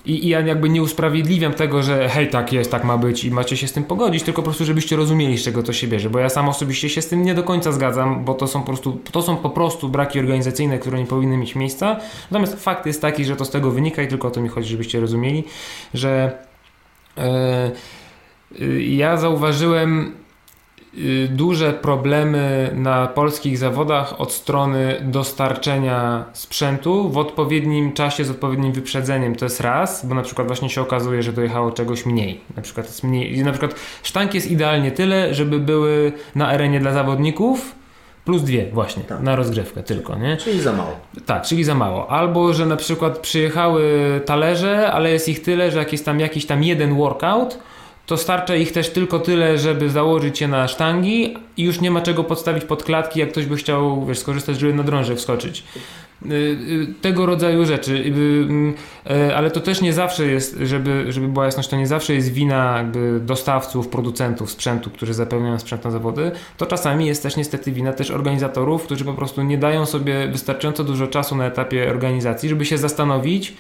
i, 0.06 0.26
I 0.26 0.28
ja 0.28 0.40
jakby 0.40 0.70
nie 0.70 0.82
usprawiedliwiam 0.82 1.54
tego, 1.54 1.84
że 1.84 2.10
hej, 2.10 2.30
tak 2.30 2.54
jest, 2.54 2.72
tak 2.72 2.84
ma 2.84 2.98
być 2.98 3.24
i 3.24 3.32
macie 3.32 3.58
się 3.58 3.68
z 3.68 3.74
tym 3.74 3.84
pogodzić, 3.84 4.24
tylko 4.24 4.42
po 4.42 4.46
prostu, 4.46 4.66
żebyście 4.66 4.96
rozumieli, 4.96 5.38
z 5.38 5.44
czego 5.44 5.64
to 5.64 5.74
się 5.74 5.88
bierze, 5.88 6.10
bo 6.10 6.20
ja 6.20 6.30
sam 6.30 6.50
osobiście 6.50 6.90
się 6.90 7.02
z 7.02 7.08
tym 7.08 7.24
nie 7.24 7.36
do 7.36 7.44
końca 7.44 7.72
zgadzam, 7.72 8.26
bo 8.26 8.34
to 8.34 8.48
są 8.48 8.60
po 8.60 8.66
prostu, 8.66 9.00
to 9.12 9.22
są 9.22 9.38
po 9.38 9.50
prostu 9.50 9.90
braki 9.90 10.20
organizacyjne, 10.20 10.80
które 10.80 11.00
nie 11.00 11.06
powinny 11.06 11.38
mieć 11.38 11.56
miejsca. 11.56 12.00
Natomiast 12.32 12.64
fakt 12.64 12.86
jest 12.86 13.02
taki, 13.02 13.26
że 13.26 13.36
to 13.36 13.46
z 13.46 13.50
tego 13.50 13.72
wynika 13.72 14.02
i 14.02 14.08
tylko 14.08 14.28
o 14.28 14.32
to 14.32 14.42
mi 14.42 14.50
chodzi, 14.50 14.70
żebyście 14.70 15.00
rozumieli, 15.00 15.44
że 15.94 16.38
yy, 17.18 18.84
ja 18.84 19.18
zauważyłem 19.18 20.23
duże 21.30 21.74
problemy 21.74 22.72
na 22.76 23.08
polskich 23.08 23.58
zawodach 23.58 24.22
od 24.22 24.32
strony 24.32 25.02
dostarczenia 25.02 26.26
sprzętu 26.34 27.10
w 27.10 27.18
odpowiednim 27.18 27.94
czasie 27.94 28.26
z 28.26 28.30
odpowiednim 28.30 28.72
wyprzedzeniem. 28.72 29.36
To 29.36 29.46
jest 29.46 29.62
raz, 29.62 30.06
bo 30.06 30.16
na 30.16 30.22
przykład 30.22 30.48
właśnie 30.48 30.70
się 30.70 30.82
okazuje, 30.82 31.24
że 31.24 31.34
dojechało 31.34 31.72
czegoś 31.72 32.06
mniej. 32.06 32.42
Na 32.56 32.62
przykład 32.62 32.86
jest 32.86 33.04
mniej. 33.04 33.44
Na 33.44 33.52
przykład 33.52 33.76
sztank 34.04 34.34
jest 34.34 34.52
idealnie 34.52 34.92
tyle, 34.92 35.34
żeby 35.34 35.60
były 35.60 36.12
na 36.36 36.48
arenie 36.48 36.80
dla 36.80 36.94
zawodników. 36.94 37.76
Plus 38.26 38.42
dwie 38.42 38.66
właśnie, 38.74 39.04
tak. 39.04 39.22
na 39.22 39.36
rozgrzewkę 39.36 39.84
tylko, 39.84 40.16
nie? 40.16 40.38
Czyli 40.38 40.62
za 40.62 40.74
mało. 40.74 40.96
Tak, 41.26 41.44
czyli 41.44 41.64
za 41.64 41.76
mało. 41.76 42.12
Albo, 42.12 42.54
że 42.54 42.66
na 42.66 42.76
przykład 42.76 43.20
przyjechały 43.20 43.84
talerze, 44.26 44.92
ale 44.92 45.12
jest 45.12 45.30
ich 45.30 45.42
tyle, 45.42 45.72
że 45.72 45.80
jak 45.80 45.92
jest 45.92 46.06
tam 46.06 46.20
jakiś 46.20 46.46
tam 46.46 46.64
jeden 46.64 46.96
workout, 46.96 47.60
to 48.06 48.18
starcza 48.18 48.56
ich 48.56 48.72
też 48.72 48.90
tylko 48.90 49.20
tyle, 49.20 49.58
żeby 49.58 49.90
założyć 49.90 50.42
je 50.42 50.48
na 50.48 50.68
sztangi 50.68 51.38
i 51.58 51.64
już 51.64 51.82
nie 51.82 51.92
ma 51.92 52.02
czego 52.02 52.24
podstawić 52.24 52.66
pod 52.66 52.84
klatki, 52.84 53.20
jak 53.20 53.32
ktoś 53.32 53.46
by 53.46 53.56
chciał 53.56 54.06
wiesz, 54.06 54.20
skorzystać, 54.20 54.60
żeby 54.60 54.74
na 54.74 54.84
drążek 54.84 55.18
wskoczyć. 55.18 55.64
Y, 56.26 56.34
y, 56.34 56.94
tego 57.02 57.26
rodzaju 57.26 57.66
rzeczy, 57.66 58.04
y, 59.12 59.36
ale 59.36 59.52
to 59.52 59.60
też 59.60 59.82
nie 59.82 59.94
zawsze 59.94 60.26
jest, 60.26 60.58
żeby, 60.64 61.06
żeby 61.10 61.28
była 61.28 61.46
jasność, 61.46 61.70
to 61.70 61.76
nie 61.76 61.88
zawsze 61.88 62.14
jest 62.14 62.34
wina 62.34 62.86
dostawców, 63.20 63.88
producentów 63.88 64.52
sprzętu, 64.52 64.90
którzy 64.90 65.14
zapewniają 65.14 65.60
sprzęt 65.60 65.84
na 65.84 65.92
zawody. 65.92 66.32
To 66.58 66.66
czasami 66.66 67.06
jest 67.06 67.24
też 67.24 67.36
niestety 67.36 67.72
wina 67.72 67.94
też 67.94 68.12
organizatorów, 68.12 68.84
którzy 68.84 69.06
po 69.06 69.14
prostu 69.14 69.44
nie 69.44 69.58
dają 69.58 69.86
sobie 69.86 70.28
wystarczająco 70.28 70.84
dużo 70.84 71.08
czasu 71.08 71.36
na 71.36 71.46
etapie 71.46 71.90
organizacji, 71.90 72.50
żeby 72.50 72.66
się 72.66 72.78
zastanowić, 72.78 73.54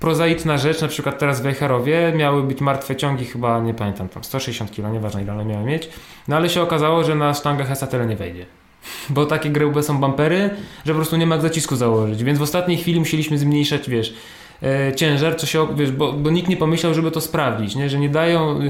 prozaiczna 0.00 0.58
rzecz, 0.58 0.80
na 0.80 0.88
przykład 0.88 1.18
teraz 1.18 1.40
w 1.40 1.42
Wejherowie 1.42 2.12
miały 2.16 2.42
być 2.42 2.60
martwe 2.60 2.96
ciągi, 2.96 3.24
chyba 3.24 3.60
nie 3.60 3.74
pamiętam, 3.74 4.08
tam 4.08 4.24
160 4.24 4.70
kg, 4.70 4.92
nieważne 4.92 5.22
ile 5.22 5.32
one 5.32 5.44
miały 5.44 5.64
mieć, 5.64 5.88
no 6.28 6.36
ale 6.36 6.48
się 6.48 6.62
okazało, 6.62 7.04
że 7.04 7.14
na 7.14 7.34
sztangach 7.34 7.70
ESA 7.70 7.86
tyle 7.86 8.06
nie 8.06 8.16
wejdzie. 8.16 8.46
Bo 9.10 9.26
takie 9.26 9.50
grube 9.50 9.82
są 9.82 9.98
bumpery, 9.98 10.50
że 10.86 10.92
po 10.92 10.96
prostu 10.96 11.16
nie 11.16 11.26
ma 11.26 11.40
zacisku 11.40 11.76
założyć, 11.76 12.24
więc 12.24 12.38
w 12.38 12.42
ostatniej 12.42 12.78
chwili 12.78 13.00
musieliśmy 13.00 13.38
zmniejszać, 13.38 13.90
wiesz, 13.90 14.14
e, 14.62 14.92
ciężar, 14.96 15.36
co 15.36 15.46
się, 15.46 15.76
wiesz, 15.76 15.92
bo, 15.92 16.12
bo 16.12 16.30
nikt 16.30 16.48
nie 16.48 16.56
pomyślał, 16.56 16.94
żeby 16.94 17.10
to 17.10 17.20
sprawdzić, 17.20 17.76
nie? 17.76 17.90
że 17.90 17.98
nie 17.98 18.08
dają 18.08 18.60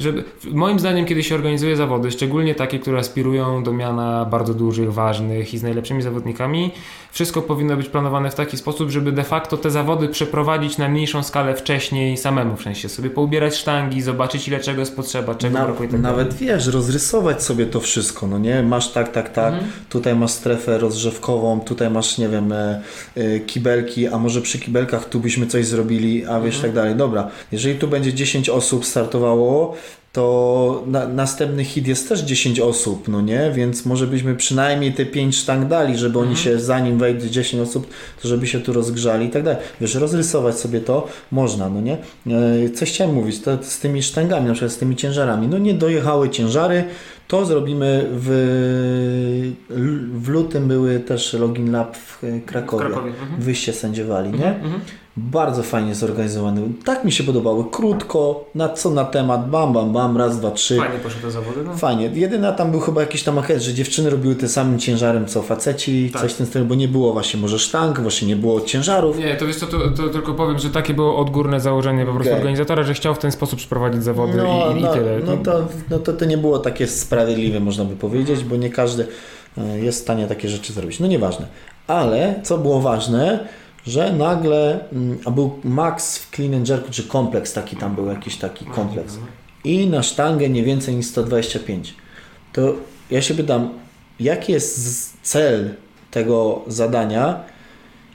żeby, 0.00 0.24
moim 0.50 0.78
zdaniem, 0.78 1.06
kiedy 1.06 1.22
się 1.22 1.34
organizuje 1.34 1.76
zawody, 1.76 2.10
szczególnie 2.10 2.54
takie, 2.54 2.78
które 2.78 2.98
aspirują 2.98 3.62
do 3.62 3.72
miana 3.72 4.24
bardzo 4.24 4.54
dużych, 4.54 4.92
ważnych 4.92 5.54
i 5.54 5.58
z 5.58 5.62
najlepszymi 5.62 6.02
zawodnikami, 6.02 6.70
wszystko 7.12 7.42
powinno 7.42 7.76
być 7.76 7.88
planowane 7.88 8.30
w 8.30 8.34
taki 8.34 8.56
sposób, 8.56 8.90
żeby 8.90 9.12
de 9.12 9.24
facto 9.24 9.56
te 9.56 9.70
zawody 9.70 10.08
przeprowadzić 10.08 10.78
na 10.78 10.88
mniejszą 10.88 11.22
skalę 11.22 11.54
wcześniej 11.54 12.16
samemu, 12.16 12.56
w 12.56 12.62
sensie 12.62 12.88
sobie 12.88 13.10
poubierać 13.10 13.56
sztangi, 13.56 14.02
zobaczyć 14.02 14.48
ile 14.48 14.60
czego 14.60 14.80
jest 14.80 14.96
potrzeba, 14.96 15.34
czego 15.34 15.58
na, 15.58 15.64
brakuje. 15.64 15.88
Tak 15.88 16.00
nawet 16.00 16.34
wiesz, 16.34 16.66
rozrysować 16.66 17.42
sobie 17.42 17.66
to 17.66 17.80
wszystko, 17.80 18.26
no 18.26 18.38
nie? 18.38 18.62
Masz 18.62 18.92
tak, 18.92 19.12
tak, 19.12 19.32
tak, 19.32 19.52
mhm. 19.52 19.72
tutaj 19.88 20.14
masz 20.16 20.30
strefę 20.30 20.78
rozrzewkową, 20.78 21.60
tutaj 21.60 21.90
masz, 21.90 22.18
nie 22.18 22.28
wiem, 22.28 22.52
e, 22.52 22.82
e, 23.16 23.40
kibelki, 23.40 24.08
a 24.08 24.18
może 24.18 24.40
przy 24.40 24.58
kibelkach 24.58 25.08
tu 25.08 25.20
byśmy 25.20 25.46
coś 25.46 25.66
zrobili, 25.66 26.26
a 26.26 26.40
wiesz, 26.40 26.54
mhm. 26.54 26.62
tak 26.62 26.72
dalej. 26.72 26.94
Dobra, 26.94 27.28
jeżeli 27.52 27.78
tu 27.78 27.88
będzie 27.88 28.14
10 28.14 28.48
osób 28.48 28.86
startowało, 28.86 29.76
to 30.12 30.84
na, 30.86 31.08
następny 31.08 31.64
hit 31.64 31.86
jest 31.86 32.08
też 32.08 32.20
10 32.20 32.60
osób, 32.60 33.08
no 33.08 33.20
nie? 33.20 33.50
Więc 33.54 33.86
może 33.86 34.06
byśmy 34.06 34.34
przynajmniej 34.36 34.92
te 34.92 35.06
5 35.06 35.36
sztang 35.36 35.68
dali, 35.68 35.98
żeby 35.98 36.18
oni 36.18 36.28
mhm. 36.28 36.44
się, 36.44 36.60
zanim 36.60 36.98
wejdzie 36.98 37.30
10 37.30 37.68
osób, 37.68 37.86
to 38.22 38.28
żeby 38.28 38.46
się 38.46 38.60
tu 38.60 38.72
rozgrzali 38.72 39.26
i 39.26 39.30
tak 39.30 39.42
dalej. 39.42 39.60
Wiesz, 39.80 39.94
rozrysować 39.94 40.58
sobie 40.58 40.80
to 40.80 41.08
można, 41.32 41.68
no 41.68 41.80
nie? 41.80 41.98
E, 42.26 42.70
coś 42.70 42.92
chciałem 42.92 43.14
mówić, 43.14 43.40
to 43.40 43.58
z 43.62 43.78
tymi 43.78 44.02
sztangami, 44.02 44.46
na 44.46 44.52
przykład 44.52 44.72
z 44.72 44.78
tymi 44.78 44.96
ciężarami. 44.96 45.48
No 45.48 45.58
nie 45.58 45.74
dojechały 45.74 46.30
ciężary, 46.30 46.84
to 47.28 47.46
zrobimy 47.46 48.06
w, 48.12 48.28
w 50.14 50.28
lutym 50.28 50.68
były 50.68 51.00
też 51.00 51.32
Login 51.32 51.72
Lab 51.72 51.96
w 51.96 52.18
Krakowie. 52.46 52.84
W 52.84 52.88
Krakowie. 52.88 53.10
Mhm. 53.10 53.40
Wyście 53.40 53.72
sędziowali, 53.72 54.30
nie? 54.30 54.54
Mhm. 54.56 54.80
Bardzo 55.16 55.62
fajnie 55.62 55.94
zorganizowany. 55.94 56.62
Tak 56.84 57.04
mi 57.04 57.12
się 57.12 57.24
podobały. 57.24 57.64
Krótko, 57.70 58.44
na 58.54 58.68
co 58.68 58.90
na 58.90 59.04
temat, 59.04 59.50
bam, 59.50 59.72
bam, 59.72 59.92
bam, 59.92 60.16
raz, 60.16 60.38
dwa, 60.38 60.50
trzy. 60.50 60.76
Fajnie 60.76 60.98
poszły 60.98 61.20
te 61.20 61.30
zawody, 61.30 61.64
no. 61.64 61.76
Fajnie. 61.76 62.10
Jedyna 62.14 62.52
tam 62.52 62.70
był 62.70 62.80
chyba 62.80 63.00
jakiś 63.00 63.22
tam 63.22 63.38
aket, 63.38 63.62
że 63.62 63.74
dziewczyny 63.74 64.10
robiły 64.10 64.34
tym 64.34 64.48
samym 64.48 64.78
ciężarem 64.78 65.26
co 65.26 65.42
faceci, 65.42 66.10
tak. 66.12 66.22
coś 66.22 66.32
w 66.32 66.36
tym 66.36 66.46
stylu, 66.46 66.64
bo 66.64 66.74
nie 66.74 66.88
było 66.88 67.12
właśnie 67.12 67.40
może 67.40 67.58
sztank, 67.58 68.00
właśnie 68.00 68.28
nie 68.28 68.36
było 68.36 68.60
ciężarów. 68.60 69.18
Nie, 69.18 69.36
to 69.36 69.46
wiesz 69.46 69.58
to, 69.58 69.66
to, 69.66 70.08
tylko 70.08 70.34
powiem, 70.34 70.58
że 70.58 70.70
takie 70.70 70.94
było 70.94 71.16
odgórne 71.16 71.60
założenie 71.60 72.06
po 72.06 72.12
prostu 72.12 72.30
okay. 72.30 72.40
organizatora, 72.40 72.82
że 72.82 72.94
chciał 72.94 73.14
w 73.14 73.18
ten 73.18 73.32
sposób 73.32 73.58
przeprowadzić 73.58 74.04
zawody 74.04 74.36
no, 74.36 74.72
i, 74.74 74.78
i, 74.78 74.82
no, 74.82 74.92
tyle. 74.92 75.20
No 75.26 75.36
to, 75.36 75.66
no 75.90 75.98
to, 75.98 76.12
to 76.12 76.24
nie 76.24 76.38
było 76.38 76.58
takie 76.58 76.86
sprawiedliwe, 76.86 77.60
można 77.60 77.84
by 77.84 77.96
powiedzieć, 77.96 78.44
bo 78.44 78.56
nie 78.56 78.70
każdy 78.70 79.06
e, 79.58 79.78
jest 79.78 79.98
w 79.98 80.02
stanie 80.02 80.26
takie 80.26 80.48
rzeczy 80.48 80.72
zrobić. 80.72 81.00
No 81.00 81.06
nieważne. 81.06 81.46
Ale 81.86 82.40
co 82.42 82.58
było 82.58 82.80
ważne, 82.80 83.48
że 83.86 84.12
nagle, 84.12 84.88
mm, 84.92 85.18
a 85.24 85.30
był 85.30 85.58
max 85.64 86.18
w 86.18 86.30
clean 86.36 86.54
and 86.54 86.68
jerku, 86.68 86.90
czy 86.90 87.02
kompleks 87.02 87.52
taki 87.52 87.76
tam 87.76 87.94
był, 87.94 88.06
jakiś 88.06 88.36
taki 88.36 88.64
kompleks. 88.64 89.18
I 89.64 89.86
na 89.86 90.02
sztangę 90.02 90.48
nie 90.48 90.62
więcej 90.62 90.96
niż 90.96 91.06
125. 91.06 91.94
To 92.52 92.74
ja 93.10 93.22
się 93.22 93.34
pytam, 93.34 93.70
jaki 94.20 94.52
jest 94.52 95.16
cel 95.22 95.74
tego 96.10 96.64
zadania, 96.66 97.44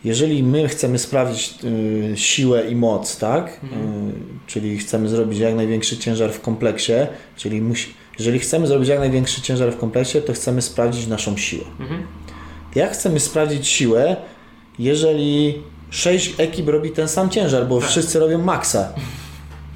jeżeli 0.03 0.43
my 0.43 0.67
chcemy 0.67 0.99
sprawdzić 0.99 1.53
y, 1.63 2.17
siłę 2.17 2.69
i 2.69 2.75
moc, 2.75 3.17
tak? 3.17 3.59
Mhm. 3.63 4.09
Y, 4.09 4.13
czyli 4.47 4.77
chcemy 4.77 5.09
zrobić 5.09 5.39
jak 5.39 5.55
największy 5.55 5.97
ciężar 5.97 6.31
w 6.31 6.41
kompleksie, 6.41 6.93
czyli 7.35 7.61
musi, 7.61 7.93
jeżeli 8.19 8.39
chcemy 8.39 8.67
zrobić 8.67 8.89
jak 8.89 8.99
największy 8.99 9.41
ciężar 9.41 9.71
w 9.71 9.77
kompleksie, 9.77 10.21
to 10.21 10.33
chcemy 10.33 10.61
sprawdzić 10.61 11.07
naszą 11.07 11.37
siłę. 11.37 11.63
Mhm. 11.79 12.07
Jak 12.75 12.91
chcemy 12.91 13.19
sprawdzić 13.19 13.67
siłę, 13.67 14.15
jeżeli 14.79 15.63
sześć 15.89 16.33
ekip 16.37 16.67
robi 16.67 16.91
ten 16.91 17.07
sam 17.07 17.29
ciężar, 17.29 17.67
bo 17.67 17.79
tak. 17.79 17.89
wszyscy 17.89 18.19
robią 18.19 18.37
maksa? 18.37 18.93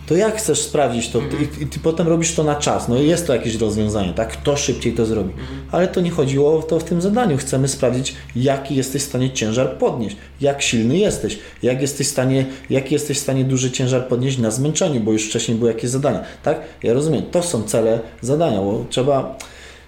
to 0.09 0.15
jak 0.15 0.37
chcesz 0.37 0.61
sprawdzić 0.61 1.09
to 1.09 1.19
mhm. 1.19 1.43
I, 1.43 1.63
i, 1.63 1.67
ty 1.67 1.79
potem 1.79 2.07
robisz 2.07 2.35
to 2.35 2.43
na 2.43 2.55
czas. 2.55 2.87
No 2.87 2.95
jest 2.95 3.27
to 3.27 3.33
jakieś 3.33 3.55
rozwiązanie, 3.55 4.13
tak? 4.13 4.29
Kto 4.29 4.57
szybciej 4.57 4.93
to 4.93 5.05
zrobi. 5.05 5.31
Mhm. 5.31 5.59
Ale 5.71 5.87
to 5.87 6.01
nie 6.01 6.11
chodziło 6.11 6.59
o 6.59 6.61
to 6.61 6.79
w 6.79 6.83
tym 6.83 7.01
zadaniu. 7.01 7.37
Chcemy 7.37 7.67
sprawdzić, 7.67 8.15
jaki 8.35 8.75
jesteś 8.75 9.01
w 9.01 9.05
stanie 9.05 9.31
ciężar 9.31 9.77
podnieść, 9.77 10.15
jak 10.41 10.61
silny 10.61 10.97
jesteś, 10.97 11.39
jak 11.63 11.81
jesteś 11.81 12.07
w 12.07 12.09
stanie, 12.09 12.45
jaki 12.69 12.93
jesteś 12.93 13.17
w 13.17 13.21
stanie 13.21 13.43
duży 13.43 13.71
ciężar 13.71 14.07
podnieść 14.07 14.37
na 14.37 14.51
zmęczeniu, 14.51 14.99
bo 14.99 15.11
już 15.11 15.29
wcześniej 15.29 15.57
były 15.57 15.71
jakieś 15.71 15.89
zadania, 15.89 16.23
tak? 16.43 16.61
Ja 16.83 16.93
rozumiem, 16.93 17.23
to 17.31 17.43
są 17.43 17.63
cele 17.63 17.99
zadania, 18.21 18.61
bo 18.61 18.85
trzeba... 18.89 19.37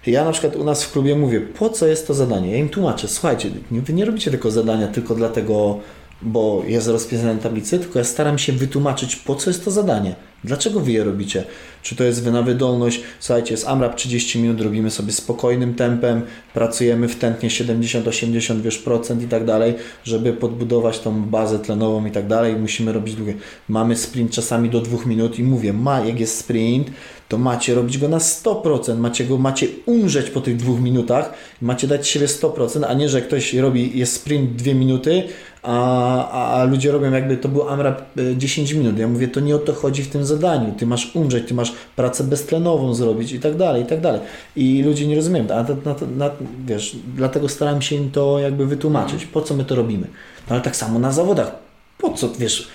Ja 0.08 0.26
na 0.26 0.32
przykład 0.32 0.56
u 0.56 0.64
nas 0.64 0.84
w 0.84 0.92
klubie 0.92 1.16
mówię, 1.16 1.42
po 1.42 1.70
co 1.70 1.88
jest 1.88 2.08
to 2.08 2.14
zadanie? 2.14 2.52
Ja 2.52 2.58
im 2.58 2.70
tłumaczę, 2.70 3.08
słuchajcie, 3.08 3.50
wy 3.72 3.94
nie 3.94 4.06
robicie 4.06 4.32
tylko 4.32 4.52
zadania 4.52 4.88
tylko 4.88 5.16
dlatego, 5.16 5.80
bo 6.22 6.64
jest 6.68 6.88
rozpisane 6.88 7.34
na 7.34 7.42
tablicy, 7.42 7.80
tylko 7.80 8.00
ja 8.00 8.06
staram 8.06 8.38
się 8.38 8.54
wytłumaczyć, 8.54 9.16
po 9.16 9.36
co 9.36 9.50
jest 9.50 9.66
to 9.66 9.72
zadanie. 9.72 10.16
Dlaczego 10.44 10.80
wy 10.80 10.92
je 10.92 11.04
robicie? 11.04 11.44
Czy 11.84 11.96
to 11.96 12.04
jest 12.04 12.26
na 12.26 12.42
wydolność? 12.42 13.02
Słuchajcie, 13.20 13.58
z 13.58 13.68
AMRAP 13.68 13.96
30 13.96 14.40
minut 14.40 14.62
robimy 14.62 14.92
sobie 14.92 15.12
spokojnym 15.12 15.74
tempem, 15.74 16.22
pracujemy 16.54 17.08
w 17.08 17.16
tętnie 17.16 17.50
70-80 17.50 18.62
wiesz, 18.62 18.78
procent 18.78 19.24
i 19.24 19.28
tak 19.28 19.46
dalej, 19.46 19.74
żeby 20.04 20.34
podbudować 20.34 21.00
tą 21.00 21.22
bazę 21.22 21.60
tlenową 21.60 22.06
i 22.06 22.12
tak 22.12 22.28
dalej. 22.28 22.56
Musimy 22.56 22.94
robić 22.94 23.16
długie. 23.16 23.34
Mamy 23.70 23.96
sprint 23.96 24.32
czasami 24.32 24.70
do 24.70 24.82
dwóch 24.82 25.06
minut 25.06 25.40
i 25.40 25.44
mówię, 25.44 25.74
ma, 25.74 26.00
jak 26.00 26.20
jest 26.20 26.38
sprint, 26.38 26.88
to 27.30 27.38
macie 27.38 27.76
robić 27.76 27.98
go 27.98 28.10
na 28.10 28.18
100%, 28.18 28.98
macie 28.98 29.26
go, 29.26 29.38
macie 29.38 29.68
umrzeć 29.86 30.30
po 30.30 30.42
tych 30.42 30.58
dwóch 30.58 30.82
minutach, 30.82 31.34
macie 31.62 31.88
dać 31.88 32.08
siebie 32.08 32.28
100%, 32.28 32.86
a 32.88 32.94
nie, 32.94 33.10
że 33.10 33.22
ktoś 33.22 33.54
robi, 33.54 34.00
jest 34.00 34.14
sprint 34.14 34.56
dwie 34.56 34.76
minuty, 34.76 35.24
a, 35.64 36.60
a, 36.60 36.64
ludzie 36.64 36.92
robią 36.92 37.12
jakby 37.12 37.38
to 37.38 37.50
był 37.50 37.70
AMRAP 37.70 38.02
10 38.38 38.72
e, 38.72 38.76
minut. 38.76 39.00
Ja 39.00 39.08
mówię, 39.08 39.28
to 39.28 39.40
nie 39.40 39.56
o 39.56 39.60
to 39.60 39.74
chodzi 39.74 40.04
w 40.04 40.10
tym 40.10 40.26
zadaniu. 40.26 40.74
Ty 40.78 40.86
masz 40.86 41.16
umrzeć, 41.16 41.48
ty 41.48 41.54
masz 41.54 41.74
pracę 41.96 42.24
beztlenową 42.24 42.94
zrobić 42.94 43.32
i 43.32 43.40
tak 43.40 43.58
dalej, 43.58 43.84
i 43.84 43.86
tak 43.86 44.02
dalej. 44.02 44.22
I 44.56 44.84
ludzie 44.84 45.08
nie 45.08 45.16
rozumieją. 45.16 45.46
A 45.46 45.64
na, 45.64 45.76
na, 45.86 45.96
na, 46.18 46.32
wiesz, 46.66 46.96
dlatego 47.16 47.50
staram 47.50 47.82
się 47.82 47.96
im 47.96 48.12
to 48.12 48.40
jakby 48.40 48.66
wytłumaczyć, 48.66 49.26
po 49.26 49.42
co 49.42 49.56
my 49.56 49.66
to 49.66 49.76
robimy. 49.76 50.08
No 50.50 50.56
ale 50.56 50.62
tak 50.62 50.76
samo 50.76 51.00
na 51.00 51.12
zawodach. 51.12 51.52
Po 51.98 52.14
co, 52.14 52.30
wiesz, 52.40 52.68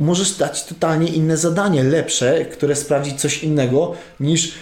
możesz 0.00 0.32
dać 0.36 0.64
totalnie 0.64 1.08
inne 1.08 1.36
zadanie, 1.36 1.82
lepsze, 1.82 2.44
które 2.44 2.76
sprawdzi 2.76 3.16
coś 3.16 3.44
innego 3.44 3.94
niż 4.20 4.52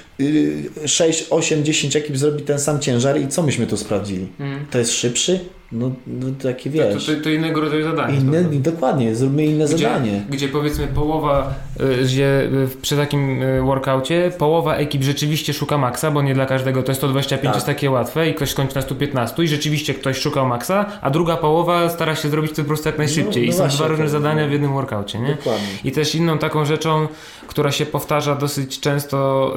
6, 0.86 1.26
8, 1.30 1.64
10 1.64 1.96
ekip 1.96 2.16
zrobi 2.16 2.42
ten 2.42 2.60
sam 2.60 2.80
ciężar 2.80 3.20
i 3.20 3.28
co 3.28 3.42
myśmy 3.42 3.66
tu 3.66 3.76
sprawdzili? 3.76 4.28
Mm. 4.40 4.66
To 4.70 4.78
jest 4.78 4.92
szybszy? 4.92 5.40
No, 5.72 5.90
no 6.06 6.26
takie 6.42 6.70
wiesz. 6.70 7.06
To, 7.06 7.12
to, 7.12 7.22
to 7.22 7.30
innego 7.30 7.60
rodzaju 7.60 7.84
zadanie. 7.84 8.18
Inne, 8.18 8.44
dokładnie, 8.44 9.14
zróbmy 9.14 9.44
inne 9.46 9.64
gdzie, 9.64 9.78
zadanie. 9.78 10.24
Gdzie 10.30 10.48
powiedzmy 10.48 10.86
połowa, 10.86 11.54
y, 11.80 12.04
gdzie 12.04 12.50
przy 12.82 12.96
takim 12.96 13.42
y, 13.42 13.62
workaucie 13.62 14.32
połowa 14.38 14.76
ekip 14.76 15.02
rzeczywiście 15.02 15.52
szuka 15.52 15.78
maksa, 15.78 16.10
bo 16.10 16.22
nie 16.22 16.34
dla 16.34 16.46
każdego 16.46 16.82
to 16.82 16.94
125 16.94 17.44
tak. 17.44 17.54
jest 17.54 17.66
takie 17.66 17.90
łatwe 17.90 18.28
i 18.28 18.34
ktoś 18.34 18.54
kończy 18.54 18.76
na 18.76 18.82
115 18.82 19.42
i 19.42 19.48
rzeczywiście 19.48 19.94
ktoś 19.94 20.18
szukał 20.18 20.46
maksa, 20.46 20.86
a 21.00 21.10
druga 21.10 21.36
połowa 21.36 21.88
stara 21.88 22.16
się 22.16 22.28
zrobić 22.28 22.52
to 22.52 22.62
po 22.62 22.68
prostu 22.68 22.88
jak 22.88 22.98
najszybciej. 22.98 23.48
No, 23.48 23.58
no 23.58 23.64
I 23.66 23.68
są 23.68 23.76
dwa 23.76 23.88
różne 23.88 24.04
tak. 24.04 24.12
zadania 24.12 24.48
w 24.48 24.50
jednym 24.50 24.72
workaucie. 24.72 25.18
Nie? 25.18 25.34
Dokładnie. 25.34 25.68
I 25.84 25.92
też 25.92 26.14
inną 26.14 26.38
taką 26.38 26.64
rzeczą, 26.64 27.08
która 27.46 27.70
się 27.72 27.86
powtarza 27.86 28.34
dosyć 28.34 28.80
często 28.80 29.54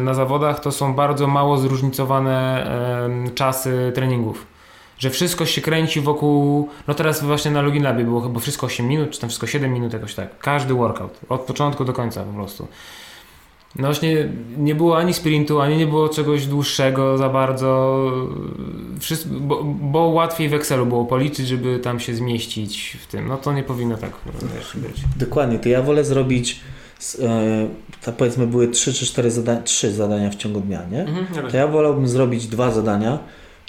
na 0.00 0.14
zawodach, 0.14 0.60
to 0.60 0.72
są 0.72 0.94
bardzo 0.94 1.26
mało 1.26 1.58
zróżnicowane 1.58 2.66
czasy 3.34 3.92
treningów. 3.94 4.53
Że 4.98 5.10
wszystko 5.10 5.46
się 5.46 5.60
kręci 5.60 6.00
wokół. 6.00 6.68
No 6.88 6.94
teraz 6.94 7.24
właśnie 7.24 7.50
na 7.50 7.62
Login 7.62 7.82
Labie 7.82 8.04
było 8.04 8.20
chyba 8.20 8.40
wszystko 8.40 8.66
8 8.66 8.88
minut, 8.88 9.10
czy 9.10 9.20
tam 9.20 9.28
wszystko 9.28 9.46
7 9.46 9.72
minut, 9.72 9.92
jakoś 9.92 10.14
tak. 10.14 10.38
Każdy 10.38 10.74
workout. 10.74 11.20
Od 11.28 11.40
początku 11.40 11.84
do 11.84 11.92
końca 11.92 12.22
po 12.22 12.32
prostu. 12.32 12.68
No 13.76 13.88
właśnie 13.88 14.28
nie 14.56 14.74
było 14.74 14.98
ani 14.98 15.14
sprintu, 15.14 15.60
ani 15.60 15.76
nie 15.76 15.86
było 15.86 16.08
czegoś 16.08 16.46
dłuższego 16.46 17.18
za 17.18 17.28
bardzo, 17.28 18.00
Wszystko, 19.00 19.34
bo, 19.40 19.64
bo, 19.64 19.98
łatwiej 19.98 20.48
w 20.48 20.54
Excelu 20.54 20.86
było 20.86 21.04
policzyć, 21.04 21.48
żeby 21.48 21.78
tam 21.78 22.00
się 22.00 22.14
zmieścić 22.14 22.98
w 23.02 23.06
tym. 23.06 23.28
No 23.28 23.36
to 23.36 23.52
nie 23.52 23.62
powinno 23.62 23.96
tak 23.96 24.10
być. 24.74 25.02
Dokładnie, 25.16 25.58
to 25.58 25.68
ja 25.68 25.82
wolę 25.82 26.04
zrobić 26.04 26.60
to 28.02 28.12
powiedzmy 28.12 28.46
były 28.46 28.68
3 28.68 28.92
czy 28.92 29.06
4 29.06 29.30
zadania, 29.30 29.62
3 29.62 29.92
zadania 29.92 30.30
w 30.30 30.36
ciągu 30.36 30.60
dnia, 30.60 30.82
nie? 30.90 31.00
Mhm, 31.00 31.50
to 31.50 31.56
ja 31.56 31.66
wolałbym 31.66 32.08
zrobić 32.08 32.46
dwa 32.46 32.70
zadania. 32.70 33.18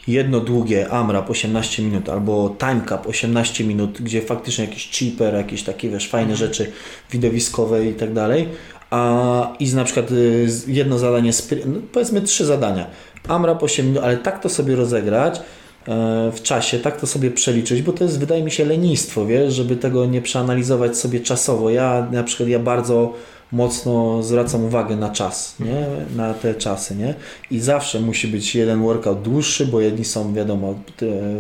Jedno 0.08 0.40
długie 0.40 0.90
AMRAP 0.90 1.30
18 1.30 1.84
minut 1.84 2.10
albo 2.10 2.56
timecap 2.60 3.08
18 3.08 3.64
minut, 3.64 4.02
gdzie 4.02 4.22
faktycznie 4.22 4.66
jakiś 4.66 4.90
cheaper, 4.92 5.34
jakieś 5.34 5.64
takie 5.64 5.90
wiesz, 5.90 6.10
fajne 6.10 6.32
mhm. 6.32 6.50
rzeczy 6.50 6.72
widowiskowe 7.12 7.86
i 7.86 7.94
tak 7.94 8.14
dalej. 8.14 8.48
A 8.90 9.54
i 9.60 9.74
na 9.74 9.84
przykład 9.84 10.12
y, 10.12 10.48
jedno 10.68 11.00
zadanie, 11.00 11.32
no 11.66 11.80
powiedzmy 11.92 12.22
trzy 12.22 12.46
zadania. 12.46 12.88
AMRAP 13.28 13.64
8 13.64 13.86
minut, 13.86 14.04
ale 14.04 14.18
tak 14.18 14.42
to 14.42 14.50
sobie 14.50 14.76
rozegrać, 14.76 15.42
e, 15.88 16.32
w 16.36 16.42
czasie, 16.42 16.80
tak 16.80 17.00
to 17.00 17.08
sobie 17.08 17.32
przeliczyć, 17.32 17.82
bo 17.82 17.94
to 17.94 18.04
jest 18.04 18.20
wydaje 18.20 18.44
mi 18.44 18.52
się 18.52 18.66
lenistwo, 18.66 19.26
wiesz, 19.26 19.54
żeby 19.54 19.76
tego 19.76 20.06
nie 20.06 20.22
przeanalizować 20.22 20.98
sobie 20.98 21.20
czasowo. 21.20 21.70
Ja 21.70 22.08
na 22.12 22.24
przykład 22.24 22.50
ja 22.50 22.60
bardzo 22.60 23.14
mocno 23.56 24.24
zwracam 24.24 24.66
uwagę 24.66 24.96
na 24.96 25.10
czas, 25.10 25.56
nie? 25.60 25.86
na 26.16 26.34
te 26.34 26.56
czasy. 26.56 26.96
Nie? 26.96 27.14
I 27.52 27.60
zawsze 27.60 28.00
musi 28.00 28.28
być 28.28 28.56
jeden 28.56 28.82
workout 28.82 29.22
dłuższy, 29.22 29.66
bo 29.66 29.82
jedni 29.82 30.06
są, 30.06 30.34
wiadomo, 30.34 30.76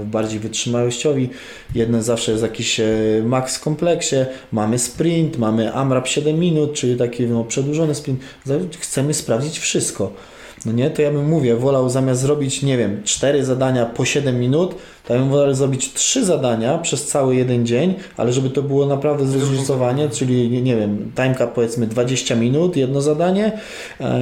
bardziej 0.05 0.39
wytrzymałościowi, 0.39 1.29
jeden 1.75 2.03
zawsze 2.03 2.31
jest 2.31 2.43
jakiś 2.43 2.79
e, 2.79 2.85
max 3.25 3.59
kompleksie, 3.59 4.15
mamy 4.51 4.79
sprint, 4.79 5.37
mamy 5.37 5.73
AMRAP 5.73 6.07
7 6.07 6.39
minut, 6.39 6.73
czyli 6.73 6.97
taki 6.97 7.23
no, 7.23 7.43
przedłużony 7.43 7.95
sprint. 7.95 8.19
Chcemy 8.79 9.13
sprawdzić 9.13 9.59
wszystko 9.59 10.11
no 10.65 10.71
nie, 10.71 10.89
to 10.89 11.01
ja 11.01 11.11
bym 11.11 11.29
mówię, 11.29 11.55
wolał 11.55 11.89
zamiast 11.89 12.21
zrobić, 12.21 12.63
nie 12.63 12.77
wiem, 12.77 13.01
cztery 13.03 13.45
zadania 13.45 13.85
po 13.85 14.05
7 14.05 14.39
minut, 14.39 14.75
to 15.07 15.13
ja 15.13 15.19
bym 15.19 15.29
wolał 15.29 15.53
zrobić 15.53 15.93
trzy 15.93 16.25
zadania 16.25 16.77
przez 16.77 17.07
cały 17.07 17.35
jeden 17.35 17.65
dzień, 17.65 17.93
ale 18.17 18.33
żeby 18.33 18.49
to 18.49 18.61
było 18.61 18.85
naprawdę 18.85 19.25
zróżnicowanie, 19.25 20.09
czyli 20.09 20.61
nie 20.61 20.75
wiem, 20.75 21.11
timecap 21.15 21.53
powiedzmy 21.53 21.87
20 21.87 22.35
minut, 22.35 22.77
jedno 22.77 23.01
zadanie, 23.01 23.51
e, 24.01 24.19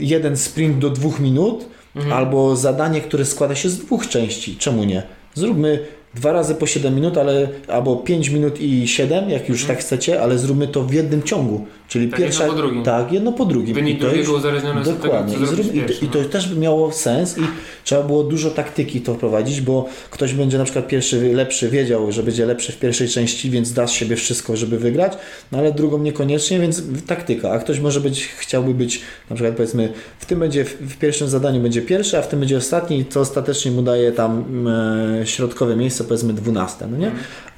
jeden 0.00 0.36
sprint 0.36 0.78
do 0.78 0.90
dwóch 0.90 1.20
minut, 1.20 1.66
mhm. 1.96 2.12
albo 2.12 2.56
zadanie, 2.56 3.00
które 3.00 3.24
składa 3.24 3.54
się 3.54 3.68
z 3.68 3.78
dwóch 3.78 4.08
części. 4.08 4.56
Czemu 4.56 4.84
nie? 4.84 5.02
Zróbmy 5.34 5.86
dwa 6.14 6.32
razy 6.32 6.54
po 6.54 6.66
7 6.66 6.94
minut, 6.94 7.18
ale 7.18 7.48
albo 7.68 7.96
5 7.96 8.28
minut 8.28 8.60
i 8.60 8.88
7, 8.88 9.30
jak 9.30 9.48
już 9.48 9.60
mhm. 9.60 9.76
tak 9.76 9.84
chcecie, 9.84 10.22
ale 10.22 10.38
zróbmy 10.38 10.68
to 10.68 10.82
w 10.82 10.92
jednym 10.92 11.22
ciągu. 11.22 11.66
Czyli 11.88 12.08
tak 12.08 12.20
pierwsza. 12.20 12.42
Jedno 12.42 12.56
po 12.56 12.62
drugim. 12.62 12.82
Tak, 12.82 13.12
jedno 13.12 13.32
po 13.32 13.44
drugim. 13.44 13.74
Wynik 13.74 13.96
I 13.96 14.00
to 14.00 14.06
drugiego 14.06 14.32
uzależniony 14.32 14.82
Dokładnie. 14.82 15.34
Tego, 15.34 15.46
I, 15.46 15.48
zrób, 15.48 15.74
i, 15.74 15.80
to, 15.80 16.04
I 16.04 16.08
to 16.08 16.24
też 16.24 16.48
by 16.48 16.60
miało 16.60 16.92
sens 16.92 17.38
i 17.38 17.42
trzeba 17.84 18.02
było 18.02 18.24
dużo 18.24 18.50
taktyki 18.50 19.00
to 19.00 19.14
wprowadzić, 19.14 19.60
bo 19.60 19.88
ktoś 20.10 20.34
będzie 20.34 20.58
na 20.58 20.64
przykład 20.64 20.88
pierwszy 20.88 21.34
lepszy, 21.34 21.68
wiedział, 21.68 22.12
że 22.12 22.22
będzie 22.22 22.46
lepszy 22.46 22.72
w 22.72 22.78
pierwszej 22.78 23.08
części, 23.08 23.50
więc 23.50 23.72
da 23.72 23.86
z 23.86 23.92
siebie 23.92 24.16
wszystko, 24.16 24.56
żeby 24.56 24.78
wygrać, 24.78 25.12
no 25.52 25.58
ale 25.58 25.72
drugą 25.72 25.98
niekoniecznie, 25.98 26.60
więc 26.60 26.82
taktyka. 27.06 27.50
A 27.50 27.58
ktoś 27.58 27.80
może 27.80 28.00
być, 28.00 28.26
chciałby 28.26 28.74
być, 28.74 29.00
na 29.30 29.36
przykład 29.36 29.56
powiedzmy, 29.56 29.92
w 30.18 30.26
tym 30.26 30.38
będzie, 30.40 30.64
w 30.64 30.96
pierwszym 30.96 31.28
zadaniu 31.28 31.60
będzie 31.60 31.82
pierwszy, 31.82 32.18
a 32.18 32.22
w 32.22 32.28
tym 32.28 32.40
będzie 32.40 32.56
ostatni, 32.56 33.04
co 33.06 33.20
ostatecznie 33.20 33.70
mu 33.70 33.82
daje 33.82 34.12
tam 34.12 34.44
e, 34.68 35.26
środkowe 35.26 35.76
miejsce, 35.76 35.97
powiedzmy 36.04 36.32
12, 36.32 36.86
no 36.86 36.96
nie? 36.96 37.10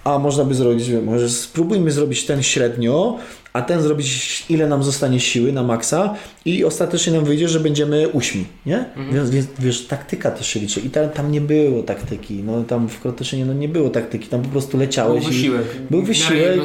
A 0.04 0.18
można 0.18 0.44
by 0.44 0.54
zrobić, 0.54 0.90
może 1.04 1.28
spróbujmy 1.28 1.90
zrobić 1.90 2.26
ten 2.26 2.42
średnio, 2.42 3.18
a 3.52 3.62
ten 3.62 3.82
zrobić 3.82 4.44
ile 4.48 4.68
nam 4.68 4.82
zostanie 4.82 5.20
siły 5.20 5.52
na 5.52 5.62
maksa 5.62 6.14
i 6.44 6.64
ostatecznie 6.64 7.12
nam 7.12 7.24
wyjdzie, 7.24 7.48
że 7.48 7.60
będziemy 7.60 8.08
uśmi, 8.08 8.44
nie? 8.66 8.78
Mhm. 8.78 9.14
Więc, 9.14 9.30
więc 9.30 9.46
wiesz, 9.58 9.86
taktyka 9.86 10.30
też 10.30 10.46
się 10.46 10.60
liczy 10.60 10.80
i 10.80 10.90
tam, 10.90 11.08
tam 11.08 11.32
nie 11.32 11.40
było 11.40 11.82
taktyki, 11.82 12.34
no 12.34 12.64
tam 12.64 12.88
w 12.88 13.00
Krotyszynie 13.00 13.44
no 13.44 13.52
nie 13.52 13.68
było 13.68 13.90
taktyki, 13.90 14.28
tam 14.28 14.42
po 14.42 14.48
prostu 14.48 14.78
leciałeś 14.78 15.24
był 15.24 15.32
wysiłek, 15.32 15.66
i, 15.76 15.90
był 15.90 16.02
wysiłek, 16.02 16.60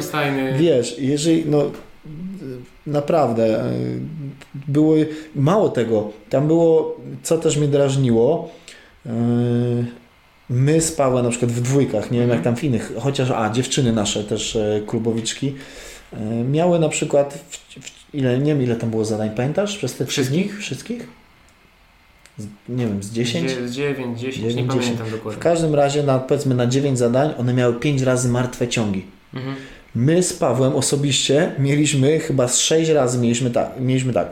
wiesz, 0.58 0.96
jeżeli 0.98 1.44
no 1.46 1.70
naprawdę 2.86 3.64
było 4.68 4.94
mało 5.34 5.68
tego, 5.68 6.10
tam 6.30 6.46
było, 6.46 6.96
co 7.22 7.38
też 7.38 7.56
mnie 7.56 7.68
drażniło, 7.68 8.50
Yy, 9.06 9.84
my 10.50 10.80
z 10.80 10.92
Pawłem 10.92 11.24
na 11.24 11.30
przykład 11.30 11.52
w 11.52 11.60
dwójkach, 11.60 12.10
nie 12.10 12.20
wiem 12.20 12.28
jak 12.30 12.42
tam 12.42 12.56
w 12.56 12.64
innych, 12.64 12.92
chociaż 13.00 13.30
a 13.30 13.50
dziewczyny 13.50 13.92
nasze 13.92 14.24
też 14.24 14.56
e, 14.56 14.80
klubowiczki 14.86 15.54
e, 16.12 16.44
miały 16.44 16.78
na 16.78 16.88
przykład 16.88 17.44
w, 17.50 17.56
w, 17.84 18.14
ile, 18.14 18.38
nie 18.38 18.44
wiem 18.54 18.62
ile 18.62 18.76
tam 18.76 18.90
było 18.90 19.04
zadań, 19.04 19.30
pamiętasz? 19.30 19.76
Przez 19.78 19.94
te? 19.94 20.06
Wszystkich? 20.06 20.58
Wszystkich? 20.58 21.06
Z, 22.38 22.46
nie 22.68 22.86
wiem, 22.86 23.02
z 23.02 23.10
10? 23.12 23.50
Dzie- 23.50 23.70
9, 23.70 24.20
10, 24.20 24.44
nie 24.44 24.50
Dziewięć, 24.50 24.68
pamiętam 24.68 25.06
W 25.06 25.10
dokładnie. 25.10 25.42
każdym 25.42 25.74
razie 25.74 26.02
na, 26.02 26.18
powiedzmy 26.18 26.54
na 26.54 26.66
9 26.66 26.98
zadań 26.98 27.34
one 27.38 27.54
miały 27.54 27.74
5 27.74 28.02
razy 28.02 28.28
martwe 28.28 28.68
ciągi. 28.68 29.04
Mhm. 29.34 29.56
My 29.94 30.22
z 30.22 30.32
Pawłem 30.32 30.74
osobiście 30.74 31.52
mieliśmy 31.58 32.18
chyba 32.18 32.48
z 32.48 32.58
6 32.58 32.90
razy 32.90 33.18
mieliśmy 33.18 33.50
tak, 33.50 33.70
mieliśmy 33.80 34.12
tak. 34.12 34.28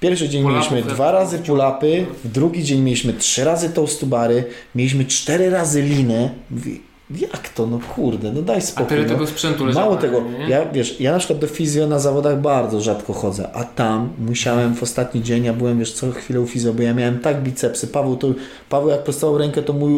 Pierwszy 0.00 0.28
dzień 0.28 0.44
mieliśmy 0.48 0.82
dwa 0.82 1.12
razy 1.12 1.38
pull-upy, 1.38 2.04
w 2.24 2.28
drugi 2.32 2.64
dzień 2.64 2.80
mieliśmy 2.80 3.12
trzy 3.12 3.44
razy 3.44 3.70
toast 3.70 4.00
to 4.00 4.06
bary, 4.06 4.44
mieliśmy 4.74 5.04
cztery 5.04 5.50
razy 5.50 5.82
linę. 5.82 6.30
Mówię, 6.50 6.72
Jak 7.20 7.48
to? 7.48 7.66
No 7.66 7.80
kurde, 7.94 8.32
no 8.32 8.42
daj 8.42 8.58
A 8.58 8.60
spokój. 8.60 8.88
tyle 8.88 9.02
no. 9.02 9.08
tego 9.08 9.26
sprzętu 9.26 9.66
leżało. 9.66 9.86
Mało 9.86 9.96
tego, 10.00 10.20
nie? 10.20 10.48
ja, 10.48 10.66
wiesz, 10.72 11.00
ja 11.00 11.12
na 11.12 11.18
przykład 11.18 11.38
do 11.38 11.46
fizjo 11.46 11.86
na 11.86 11.98
zawodach 11.98 12.40
bardzo 12.40 12.80
rzadko 12.80 13.12
chodzę, 13.12 13.48
a 13.52 13.64
tam 13.64 14.08
musiałem 14.18 14.74
w 14.74 14.82
ostatni 14.82 15.22
dzień, 15.22 15.44
ja 15.44 15.52
byłem 15.52 15.78
wiesz 15.78 15.92
co 15.92 16.12
chwilę 16.12 16.40
u 16.40 16.46
fizjo, 16.46 16.74
bo 16.74 16.82
ja 16.82 16.94
miałem 16.94 17.18
tak 17.18 17.42
bicepsy, 17.42 17.86
Paweł, 17.86 18.16
to, 18.16 18.28
Paweł 18.68 18.88
jak 18.88 19.04
prostował 19.04 19.38
rękę, 19.38 19.62
to 19.62 19.72
mu, 19.72 19.88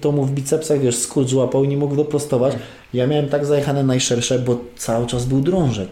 to 0.00 0.12
mu 0.12 0.24
w 0.24 0.30
bicepsach 0.30 0.80
wiesz, 0.80 0.96
skurcz 0.96 1.32
łapał 1.32 1.64
i 1.64 1.68
nie 1.68 1.76
mógł 1.76 1.96
doprostować. 1.96 2.54
Ja 2.94 3.06
miałem 3.06 3.28
tak 3.28 3.46
zajechane 3.46 3.82
najszersze, 3.82 4.38
bo 4.38 4.60
cały 4.76 5.06
czas 5.06 5.24
był 5.24 5.40
drążek. 5.40 5.88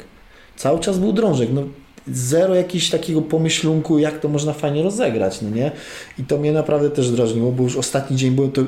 Cały 0.56 0.78
czas 0.80 0.98
był 0.98 1.12
drążek, 1.12 1.48
no 1.52 1.62
zero 2.08 2.54
jakiegoś 2.54 2.90
takiego 2.90 3.22
pomyślunku, 3.22 3.98
jak 3.98 4.18
to 4.20 4.28
można 4.28 4.52
fajnie 4.52 4.82
rozegrać, 4.82 5.42
no 5.42 5.50
nie? 5.50 5.70
I 6.18 6.24
to 6.24 6.38
mnie 6.38 6.52
naprawdę 6.52 6.90
też 6.90 7.10
drażniło, 7.10 7.52
bo 7.52 7.62
już 7.62 7.76
ostatni 7.76 8.16
dzień 8.16 8.30
był 8.30 8.48
to... 8.48 8.62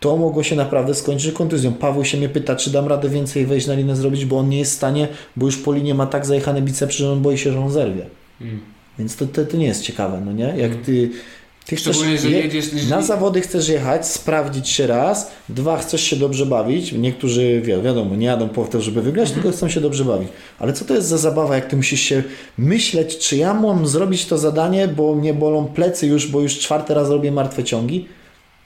To 0.00 0.16
mogło 0.16 0.42
się 0.42 0.56
naprawdę 0.56 0.94
skończyć 0.94 1.32
kontuzją. 1.32 1.72
Paweł 1.72 2.04
się 2.04 2.18
mnie 2.18 2.28
pyta, 2.28 2.56
czy 2.56 2.70
dam 2.70 2.88
radę 2.88 3.08
więcej 3.08 3.46
wejść 3.46 3.66
na 3.66 3.74
linę 3.74 3.96
zrobić, 3.96 4.24
bo 4.24 4.38
on 4.38 4.48
nie 4.48 4.58
jest 4.58 4.72
w 4.72 4.74
stanie, 4.74 5.08
bo 5.36 5.46
już 5.46 5.56
po 5.56 5.72
linie 5.72 5.94
ma 5.94 6.06
tak 6.06 6.26
zajechane 6.26 6.62
bicepsy, 6.62 6.98
że 6.98 7.12
on 7.12 7.22
boi 7.22 7.38
się, 7.38 7.52
że 7.52 7.60
on 7.60 7.70
zerwie. 7.70 8.06
Mm. 8.40 8.60
Więc 8.98 9.16
to, 9.16 9.26
to, 9.26 9.44
to 9.44 9.56
nie 9.56 9.66
jest 9.66 9.82
ciekawe, 9.82 10.22
no 10.24 10.32
nie? 10.32 10.44
Jak 10.44 10.70
Mhm. 10.70 10.84
ty, 10.84 11.10
ty 11.66 11.76
Szczególnie, 11.76 12.18
że 12.18 12.30
je- 12.30 12.38
jedziesz... 12.40 12.66
na 12.90 13.02
zawody 13.02 13.40
chcesz 13.40 13.68
jechać, 13.68 14.06
sprawdzić 14.08 14.68
się 14.68 14.86
raz, 14.86 15.30
dwa, 15.48 15.76
chcesz 15.78 16.00
się 16.02 16.16
dobrze 16.16 16.46
bawić. 16.46 16.92
Niektórzy, 16.92 17.60
wi- 17.64 17.82
wiadomo, 17.82 18.16
nie 18.16 18.26
jadą 18.26 18.48
po 18.48 18.64
to, 18.64 18.80
żeby 18.82 19.02
wygrać, 19.02 19.28
Mhm. 19.28 19.42
tylko 19.42 19.56
chcą 19.56 19.68
się 19.68 19.80
dobrze 19.80 20.04
bawić. 20.04 20.28
Ale 20.58 20.72
co 20.72 20.84
to 20.84 20.94
jest 20.94 21.08
za 21.08 21.18
zabawa, 21.18 21.54
jak 21.54 21.66
ty 21.68 21.76
musisz 21.76 22.00
się 22.00 22.22
myśleć, 22.58 23.18
czy 23.18 23.36
ja 23.36 23.54
mam 23.54 23.86
zrobić 23.86 24.26
to 24.26 24.38
zadanie, 24.38 24.88
bo 24.88 25.14
mnie 25.14 25.34
bolą 25.34 25.64
plecy 25.66 26.06
już, 26.06 26.26
bo 26.26 26.40
już 26.40 26.58
czwarty 26.58 26.94
raz 26.94 27.10
robię 27.10 27.32
martwe 27.32 27.64
ciągi? 27.64 28.08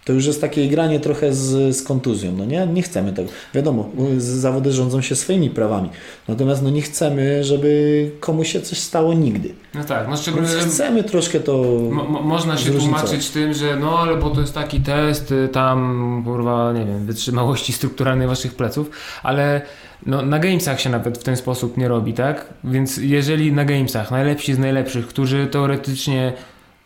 To 0.09 0.13
już 0.13 0.27
jest 0.27 0.41
takie 0.41 0.69
granie 0.69 1.01
trochę 1.01 1.33
z, 1.33 1.77
z 1.77 1.83
kontuzją, 1.83 2.33
no 2.33 2.45
nie? 2.45 2.67
Nie 2.67 2.83
chcemy 2.83 3.13
tego. 3.13 3.31
Wiadomo, 3.55 3.89
zawody 4.19 4.73
rządzą 4.73 5.01
się 5.01 5.17
swoimi 5.17 5.51
prawami. 5.51 5.89
Natomiast 6.29 6.63
no 6.63 6.71
nie 6.71 6.83
chcemy, 6.83 7.45
żeby 7.45 8.11
komuś 8.21 8.53
się 8.53 8.61
coś 8.61 8.79
stało 8.79 9.15
nigdy. 9.15 9.55
No 9.75 9.85
tak, 9.85 10.03
no 10.03 10.09
Więc 10.09 10.21
szczególnie, 10.21 10.49
że 10.49 10.59
chcemy 10.59 11.05
troszkę 11.05 11.41
to 11.41 11.63
Mo, 11.91 12.05
mo, 12.05 12.23
można 12.23 12.57
się 12.57 12.71
tłumaczyć 12.71 13.31
tym, 13.31 13.55
że 13.55 13.77
no 13.77 13.99
ale 13.99 14.17
bo 14.17 14.31
to 14.31 14.41
jest 14.41 14.55
taki 14.55 14.81
test 14.81 15.33
y, 15.33 15.49
tam 15.49 16.23
kurwa, 16.25 16.73
nie 16.73 16.85
wiem, 16.85 17.07
wytrzymałości 17.07 17.73
strukturalnej 17.73 18.29
waszych 18.29 18.55
pleców, 18.55 18.91
ale 19.23 19.63
no, 20.07 20.23
na 20.23 20.39
Gamesach 20.39 20.81
się 20.81 20.91
nawet 20.91 21.19
w 21.19 21.23
ten 21.23 21.37
sposób 21.37 21.77
nie 21.77 21.89
robi, 21.89 22.15
tak? 22.15 22.47
Więc 22.65 22.97
jeżeli 22.97 23.53
na 23.53 23.65
Gamesach 23.65 24.11
najlepsi 24.11 24.55
z 24.55 24.59
najlepszych, 24.59 25.07
którzy 25.07 25.47
teoretycznie 25.47 26.33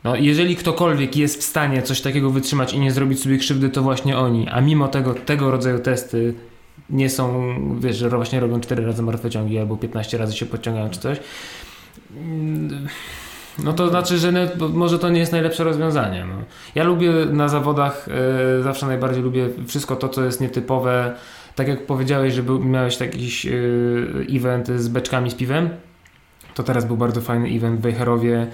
no, 0.05 0.17
jeżeli 0.17 0.57
ktokolwiek 0.57 1.17
jest 1.17 1.41
w 1.41 1.43
stanie 1.43 1.83
coś 1.83 2.01
takiego 2.01 2.31
wytrzymać 2.31 2.73
i 2.73 2.81
nie 2.81 2.93
zrobić 2.93 3.23
sobie 3.23 3.39
krzywdy, 3.39 3.69
to 3.69 3.83
właśnie 3.83 4.19
oni. 4.19 4.49
A 4.49 4.61
mimo 4.61 4.89
tego, 4.89 5.15
tego 5.15 5.51
rodzaju 5.51 5.79
testy 5.79 6.35
nie 6.91 7.11
są, 7.11 7.55
wiesz, 7.81 7.97
że 7.97 8.09
właśnie 8.09 8.41
robią 8.41 8.61
4 8.61 8.87
razy 8.87 9.03
martwe 9.03 9.31
ciągi 9.31 9.59
albo 9.59 9.77
15 9.77 10.19
razy 10.19 10.37
się 10.37 10.47
podciągają 10.47 10.91
czy 10.91 11.01
coś. 11.01 11.19
No 13.59 13.73
to 13.73 13.89
znaczy, 13.89 14.19
że 14.19 14.51
bo 14.59 14.69
może 14.69 14.99
to 14.99 15.11
nie 15.11 15.21
jest 15.21 15.33
najlepsze 15.33 15.65
rozwiązanie. 15.65 16.25
No. 16.25 16.35
Ja 16.75 16.85
lubię 16.85 17.13
na 17.33 17.49
zawodach, 17.49 18.09
e, 18.59 18.63
zawsze 18.63 18.87
najbardziej 18.87 19.23
lubię 19.23 19.49
wszystko 19.67 19.97
to, 19.97 20.09
co 20.09 20.25
jest 20.25 20.41
nietypowe. 20.41 21.15
Tak 21.55 21.69
jak 21.69 21.87
powiedziałeś, 21.87 22.35
że 22.35 22.43
był, 22.43 22.65
miałeś 22.65 22.97
taki 22.97 23.19
e, 23.19 24.37
event 24.37 24.69
z 24.69 24.89
beczkami 24.89 25.31
z 25.31 25.35
piwem, 25.35 25.71
to 26.55 26.63
teraz 26.63 26.85
był 26.85 26.97
bardzo 26.97 27.21
fajny 27.21 27.49
event 27.49 27.81
w 27.81 27.83
Wejherowie. 27.83 28.47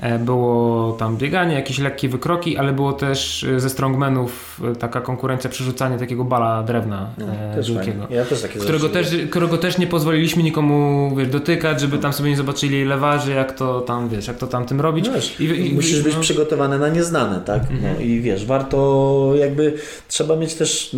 E, 0.00 0.18
Było 0.18 0.92
tam 0.92 1.16
bieganie, 1.16 1.54
jakieś 1.54 1.78
lekkie 1.78 2.08
wykroki, 2.08 2.56
ale 2.56 2.72
było 2.72 2.92
też 2.92 3.44
e, 3.44 3.60
ze 3.60 3.70
strongmanów 3.70 4.60
e, 4.72 4.76
taka 4.76 5.00
konkurencja, 5.00 5.50
przerzucanie 5.50 5.98
takiego 5.98 6.24
bala 6.24 6.62
drewna 6.62 7.10
No, 7.18 7.26
wielkiego. 7.74 8.06
Ja 8.10 8.24
też 8.24 8.42
Którego 8.60 8.88
też, 8.88 9.06
którego 9.30 9.58
też 9.58 9.78
nie 9.78 9.86
pozwoliliśmy 9.86 10.42
nikomu 10.42 11.10
wiesz, 11.16 11.28
dotykać, 11.28 11.80
żeby 11.80 11.98
tam 11.98 12.12
sobie 12.12 12.30
nie 12.30 12.36
zobaczyli 12.36 12.80
ile 12.80 12.98
waży, 12.98 13.32
jak 13.32 13.52
to 13.52 13.80
tam, 13.80 14.08
wiesz, 14.08 14.26
jak 14.28 14.36
to 14.38 14.46
tam 14.46 14.66
tym 14.66 14.80
robić. 14.80 15.06
No 15.06 15.12
wiesz, 15.14 15.40
I- 15.40 15.44
i- 15.70 15.74
musisz 15.74 16.02
być 16.02 16.14
no. 16.14 16.20
przygotowany 16.20 16.78
na 16.78 16.88
nieznane, 16.88 17.40
tak? 17.40 17.62
Mhm. 17.62 17.80
No 17.94 18.00
i 18.04 18.20
wiesz, 18.20 18.46
warto 18.46 19.32
jakby, 19.38 19.74
trzeba 20.08 20.36
mieć 20.36 20.54
też, 20.54 20.96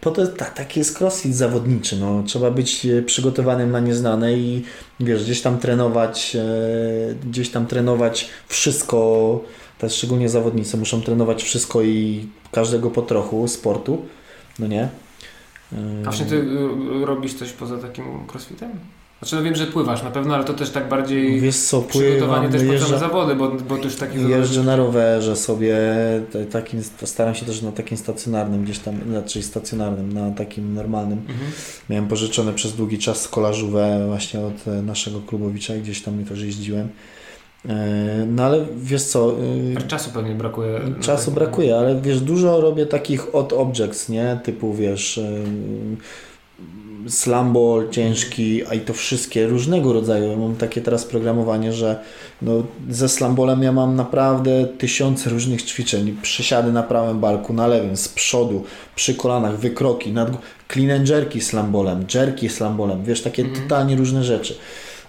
po 0.00 0.10
to 0.10 0.26
ta, 0.26 0.44
taki 0.44 0.80
jest 0.80 1.00
crossfit 1.00 1.34
zawodniczy, 1.34 1.96
no. 1.96 2.22
Trzeba 2.26 2.50
być 2.50 2.86
e, 2.86 3.02
przygotowanym 3.02 3.70
na 3.70 3.80
nieznane 3.80 4.32
i 4.32 4.62
wiesz, 5.00 5.24
gdzieś 5.24 5.40
tam 5.42 5.58
trenować, 5.58 6.36
e, 6.36 7.14
gdzieś 7.30 7.50
tam 7.50 7.66
trenować 7.66 8.28
wszystko, 8.48 9.40
też 9.78 9.94
szczególnie 9.94 10.28
zawodnicy 10.28 10.76
muszą 10.76 11.02
trenować 11.02 11.42
wszystko 11.42 11.82
i 11.82 12.28
każdego 12.52 12.90
po 12.90 13.02
trochu 13.02 13.48
sportu, 13.48 14.02
no 14.58 14.66
nie? 14.66 14.82
E, 15.72 15.76
A 16.00 16.02
właśnie 16.04 16.26
ty 16.26 16.44
robisz 17.04 17.34
coś 17.34 17.52
poza 17.52 17.78
takim 17.78 18.04
crossfitem? 18.32 18.70
Znaczy 19.20 19.36
no 19.36 19.42
wiem, 19.42 19.54
że 19.54 19.66
pływasz 19.66 20.02
na 20.02 20.10
pewno, 20.10 20.34
ale 20.34 20.44
to 20.44 20.54
też 20.54 20.70
tak 20.70 20.88
bardziej 20.88 21.40
Wiesz 21.40 21.56
co, 21.56 21.82
przygotowanie 21.82 22.48
pływam, 22.48 22.68
też 22.68 22.80
pod 22.80 22.88
same 22.88 23.00
zawody, 23.00 23.34
bo, 23.34 23.50
bo 23.50 23.76
to 23.76 23.84
już 23.84 23.96
taki 23.96 24.28
Jeżdżę 24.28 24.62
na 24.62 24.76
rowerze 24.76 25.36
sobie, 25.36 25.76
takim, 26.52 26.82
staram 27.04 27.34
się 27.34 27.46
też 27.46 27.62
na 27.62 27.72
takim 27.72 27.98
stacjonarnym 27.98 28.64
gdzieś 28.64 28.78
tam, 28.78 28.94
inaczej 29.06 29.42
stacjonarnym, 29.42 30.12
na 30.12 30.30
takim 30.30 30.74
normalnym. 30.74 31.18
Mhm. 31.18 31.50
Miałem 31.90 32.08
pożyczone 32.08 32.52
przez 32.52 32.72
długi 32.72 32.98
czas 32.98 33.28
kolażówę 33.28 34.06
właśnie 34.06 34.40
od 34.40 34.68
e, 34.68 34.82
naszego 34.82 35.20
klubowicza 35.20 35.76
i 35.76 35.80
gdzieś 35.80 36.02
tam 36.02 36.24
też 36.24 36.42
jeździłem. 36.42 36.88
E, 37.68 38.26
No 38.26 38.44
ale 38.44 38.66
wiesz 38.76 39.02
co, 39.02 39.34
e, 39.76 39.82
Czasu 39.88 40.10
pewnie 40.10 40.34
brakuje. 40.34 40.80
na 40.96 41.02
czasu 41.02 41.30
brakuje, 41.30 41.76
ale 41.76 42.00
wiesz, 42.00 42.20
dużo 42.20 42.60
robię 42.60 42.86
takich 42.86 43.34
od 43.34 43.52
objects, 43.52 44.08
nie? 44.08 44.40
Typu 44.44 44.74
wiesz, 44.74 45.20
em, 46.60 47.10
slamball 47.10 47.88
ciężki, 47.90 48.66
a 48.66 48.74
i 48.74 48.80
to 48.80 48.94
wszystkie 48.94 49.46
różnego 49.46 49.92
rodzaju. 49.92 50.30
Ja 50.30 50.36
mam 50.36 50.56
takie 50.56 50.80
teraz 50.80 51.04
programowanie, 51.04 51.72
że 51.72 52.00
no, 52.42 52.52
ze 52.90 53.08
slambolem 53.08 53.62
ja 53.62 53.72
mam 53.72 53.96
naprawdę 53.96 54.66
tysiące 54.78 55.30
różnych 55.30 55.62
ćwiczeń. 55.62 56.16
Przysiady 56.22 56.72
na 56.72 56.82
prawym 56.82 57.20
barku, 57.20 57.52
na 57.52 57.66
lewym, 57.66 57.96
z 57.96 58.08
przodu, 58.08 58.64
przy 58.96 59.14
kolanach, 59.14 59.58
wykroki, 59.58 60.12
nad, 60.12 60.30
clean 60.72 60.90
and 61.00 61.08
jerky 61.08 61.40
slambolem, 61.40 62.04
jerky 62.14 62.48
slambolem, 62.48 63.04
wiesz, 63.04 63.22
takie 63.22 63.42
Mhm. 63.42 63.62
totalnie 63.62 63.96
różne 63.96 64.24
rzeczy. 64.24 64.54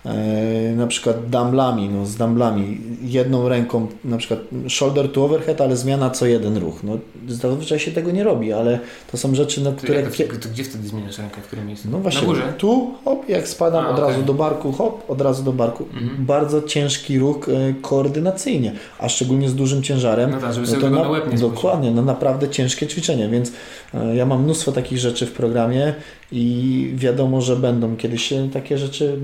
E, 0.05 0.75
na 0.75 0.87
przykład 0.87 1.29
dumblami, 1.29 1.89
no 1.89 2.05
z 2.05 2.15
dumblami, 2.15 2.81
jedną 3.01 3.49
ręką, 3.49 3.87
na 4.05 4.17
przykład 4.17 4.39
shoulder 4.67 5.11
to 5.11 5.25
overhead, 5.25 5.61
ale 5.61 5.77
zmiana 5.77 6.09
co 6.09 6.25
jeden 6.25 6.57
ruch. 6.57 6.83
No, 6.83 6.97
zazwyczaj 7.27 7.79
się 7.79 7.91
tego 7.91 8.11
nie 8.11 8.23
robi, 8.23 8.53
ale 8.53 8.79
to 9.11 9.17
są 9.17 9.35
rzeczy, 9.35 9.63
na 9.63 9.71
które... 9.71 10.01
jak, 10.01 10.13
to, 10.13 10.23
to 10.41 10.49
gdzie 10.49 10.63
wtedy 10.63 10.87
zmieniasz 10.87 11.17
rękę, 11.17 11.41
w 11.41 11.47
którym 11.47 11.67
miejscu? 11.67 11.87
No 11.91 11.99
właśnie, 11.99 12.21
Na 12.21 12.27
górze? 12.27 12.53
tu 12.57 12.91
hop, 13.05 13.29
jak 13.29 13.47
spadam 13.47 13.85
A, 13.85 13.89
od 13.89 13.99
okej. 13.99 14.09
razu 14.09 14.23
do 14.23 14.33
barku, 14.33 14.71
hop, 14.71 15.09
od 15.09 15.21
razu 15.21 15.43
do 15.43 15.53
barku. 15.53 15.85
Mhm. 15.93 16.25
Bardzo 16.25 16.61
ciężki 16.61 17.19
ruch 17.19 17.49
e, 17.49 17.73
koordynacyjnie, 17.81 18.73
a 18.99 19.09
szczególnie 19.09 19.49
z 19.49 19.55
dużym 19.55 19.83
ciężarem. 19.83 20.31
No 20.31 20.39
tak, 20.39 20.53
żeby 20.53 20.67
no 20.67 20.73
to 20.73 20.89
na, 20.89 21.03
na 21.03 21.09
łeb 21.09 21.31
nie. 21.31 21.37
Dokładnie, 21.37 21.91
no 21.91 22.01
naprawdę 22.01 22.49
ciężkie 22.49 22.87
ćwiczenie, 22.87 23.29
więc 23.29 23.51
e, 23.93 24.15
ja 24.15 24.25
mam 24.25 24.43
mnóstwo 24.43 24.71
takich 24.71 24.97
rzeczy 24.97 25.25
w 25.25 25.31
programie 25.31 25.93
i 26.31 26.91
wiadomo, 26.95 27.41
że 27.41 27.55
będą 27.55 27.95
kiedyś 27.95 28.23
się 28.23 28.49
takie 28.49 28.77
rzeczy 28.77 29.17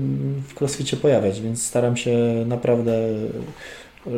w 0.48 0.60
crossficie 0.60 0.96
pojawiać, 0.96 1.40
więc 1.40 1.66
staram 1.66 1.96
się 1.96 2.44
naprawdę 2.46 2.92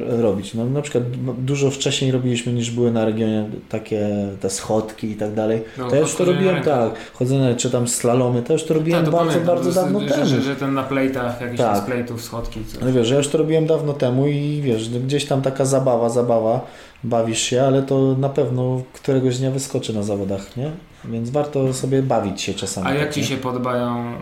robić. 0.08 0.54
No, 0.54 0.64
na 0.66 0.82
przykład 0.82 1.04
no, 1.26 1.34
dużo 1.38 1.70
wcześniej 1.70 2.10
robiliśmy 2.10 2.52
niż 2.52 2.70
były 2.70 2.90
na 2.90 3.04
regionie 3.04 3.48
takie 3.68 4.08
te 4.40 4.50
schodki 4.50 5.10
i 5.10 5.14
tak 5.14 5.34
dalej. 5.34 5.62
No, 5.78 5.88
To 5.88 5.94
ja 5.94 6.00
już 6.00 6.14
to 6.14 6.24
robiłem 6.24 6.62
tak, 6.62 6.92
chodzenie 7.12 7.54
czy 7.54 7.70
tam 7.70 7.88
slalomy, 7.88 8.42
to 8.42 8.52
już 8.52 8.64
to 8.64 8.74
robiłem 8.74 9.04
Tak, 9.04 9.10
to 9.12 9.16
bardzo, 9.16 9.32
pamiętam, 9.32 9.54
bardzo 9.56 9.72
dawno 9.72 10.00
że, 10.00 10.08
temu. 10.08 10.26
Że, 10.26 10.42
że 10.42 10.56
ten 10.56 10.74
na 10.74 10.82
plejtach, 10.82 11.40
jakiś 11.40 11.58
Tak. 11.58 11.76
z 11.78 11.80
plejtów, 11.80 12.22
schodki. 12.22 12.60
Co. 12.64 12.84
No 12.84 12.92
wiesz, 12.92 13.10
ja 13.10 13.16
już 13.16 13.28
to 13.28 13.38
robiłem 13.38 13.66
dawno 13.66 13.92
temu 13.92 14.26
i 14.26 14.60
wiesz, 14.64 14.88
gdzieś 14.88 15.24
tam 15.24 15.42
taka 15.42 15.64
zabawa, 15.64 16.08
zabawa, 16.08 16.66
bawisz 17.04 17.40
się, 17.42 17.62
ale 17.62 17.82
to 17.82 18.16
na 18.18 18.28
pewno 18.28 18.82
któregoś 18.92 19.38
dnia 19.38 19.50
wyskoczy 19.50 19.92
na 19.94 20.02
zawodach, 20.02 20.56
nie? 20.56 20.70
Więc 21.04 21.30
warto 21.30 21.74
sobie 21.74 22.02
bawić 22.02 22.42
się 22.42 22.54
czasami. 22.54 22.86
A 22.86 22.94
jak 22.94 23.04
tak, 23.04 23.14
Ci 23.14 23.20
nie? 23.20 23.26
się 23.26 23.36
podobają 23.36 24.14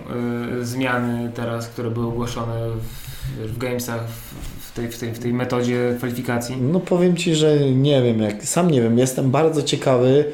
y, 0.60 0.66
zmiany 0.66 1.32
teraz, 1.34 1.68
które 1.68 1.90
były 1.90 2.06
ogłoszone 2.06 2.70
w, 2.70 3.52
w 3.52 3.58
Gamesach 3.58 4.08
w, 4.08 4.34
w 4.68 4.72
tej, 4.72 4.88
w, 4.88 4.98
tej, 4.98 5.12
w 5.12 5.18
tej 5.18 5.32
metodzie 5.32 5.94
kwalifikacji? 5.98 6.56
No 6.56 6.80
powiem 6.80 7.16
Ci, 7.16 7.34
że 7.34 7.70
nie 7.70 8.02
wiem, 8.02 8.20
jak, 8.20 8.44
sam 8.44 8.70
nie 8.70 8.82
wiem, 8.82 8.98
jestem 8.98 9.30
bardzo 9.30 9.62
ciekawy, 9.62 10.24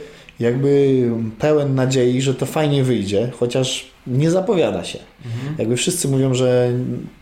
jakby 0.40 1.02
pełen 1.38 1.74
nadziei, 1.74 2.22
że 2.22 2.34
to 2.34 2.46
fajnie 2.46 2.84
wyjdzie, 2.84 3.30
chociaż 3.38 3.90
nie 4.06 4.30
zapowiada 4.30 4.84
się. 4.84 4.98
Mhm. 5.24 5.54
Jakby 5.58 5.76
wszyscy 5.76 6.08
mówią, 6.08 6.34
że 6.34 6.72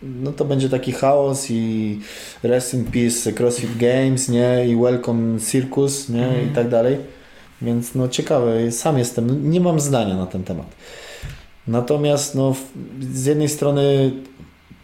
no 0.02 0.32
to 0.32 0.44
będzie 0.44 0.68
taki 0.68 0.92
chaos 0.92 1.46
i 1.50 1.98
rest 2.42 2.74
in 2.74 2.84
peace 2.84 3.32
CrossFit 3.32 3.76
Games, 3.76 4.28
nie, 4.28 4.66
i 4.68 4.76
welcome 4.76 5.40
circus, 5.40 6.08
nie, 6.08 6.26
mhm. 6.26 6.52
i 6.52 6.54
tak 6.54 6.68
dalej. 6.68 6.96
Więc 7.62 7.94
no 7.94 8.08
ciekawe, 8.08 8.72
sam 8.72 8.98
jestem, 8.98 9.50
nie 9.50 9.60
mam 9.60 9.80
zdania 9.80 10.16
na 10.16 10.26
ten 10.26 10.44
temat. 10.44 10.66
Natomiast 11.66 12.34
no, 12.34 12.54
z 13.00 13.26
jednej 13.26 13.48
strony 13.48 14.12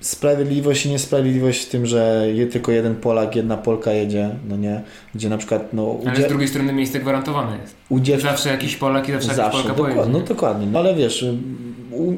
sprawiedliwość 0.01 0.87
i 0.87 0.91
niesprawiedliwość 0.91 1.65
w 1.65 1.69
tym, 1.69 1.87
że 1.87 2.27
tylko 2.53 2.73
jeden 2.73 2.95
Polak, 2.97 3.37
jedna 3.37 3.57
Polka 3.57 3.93
jedzie, 3.93 4.31
no 4.49 4.57
nie, 4.57 4.83
gdzie 5.15 5.29
na 5.29 5.39
przykład 5.39 5.73
no... 5.73 5.85
Udzie... 5.85 6.11
Ale 6.11 6.23
z 6.23 6.29
drugiej 6.29 6.49
strony 6.49 6.73
miejsce 6.73 7.01
gwarantowane 7.01 7.59
jest. 7.63 7.75
Udzie... 7.89 8.21
Zawsze 8.21 8.49
jakiś 8.49 8.77
Polak 8.77 9.09
i 9.09 9.13
zawsze, 9.13 9.35
zawsze 9.35 9.63
Polka 9.63 9.69
dokładnie, 9.69 9.95
pojedzie. 9.95 10.13
No 10.13 10.21
dokładnie, 10.21 10.67
no 10.67 10.79
ale 10.79 10.95
wiesz, 10.95 11.25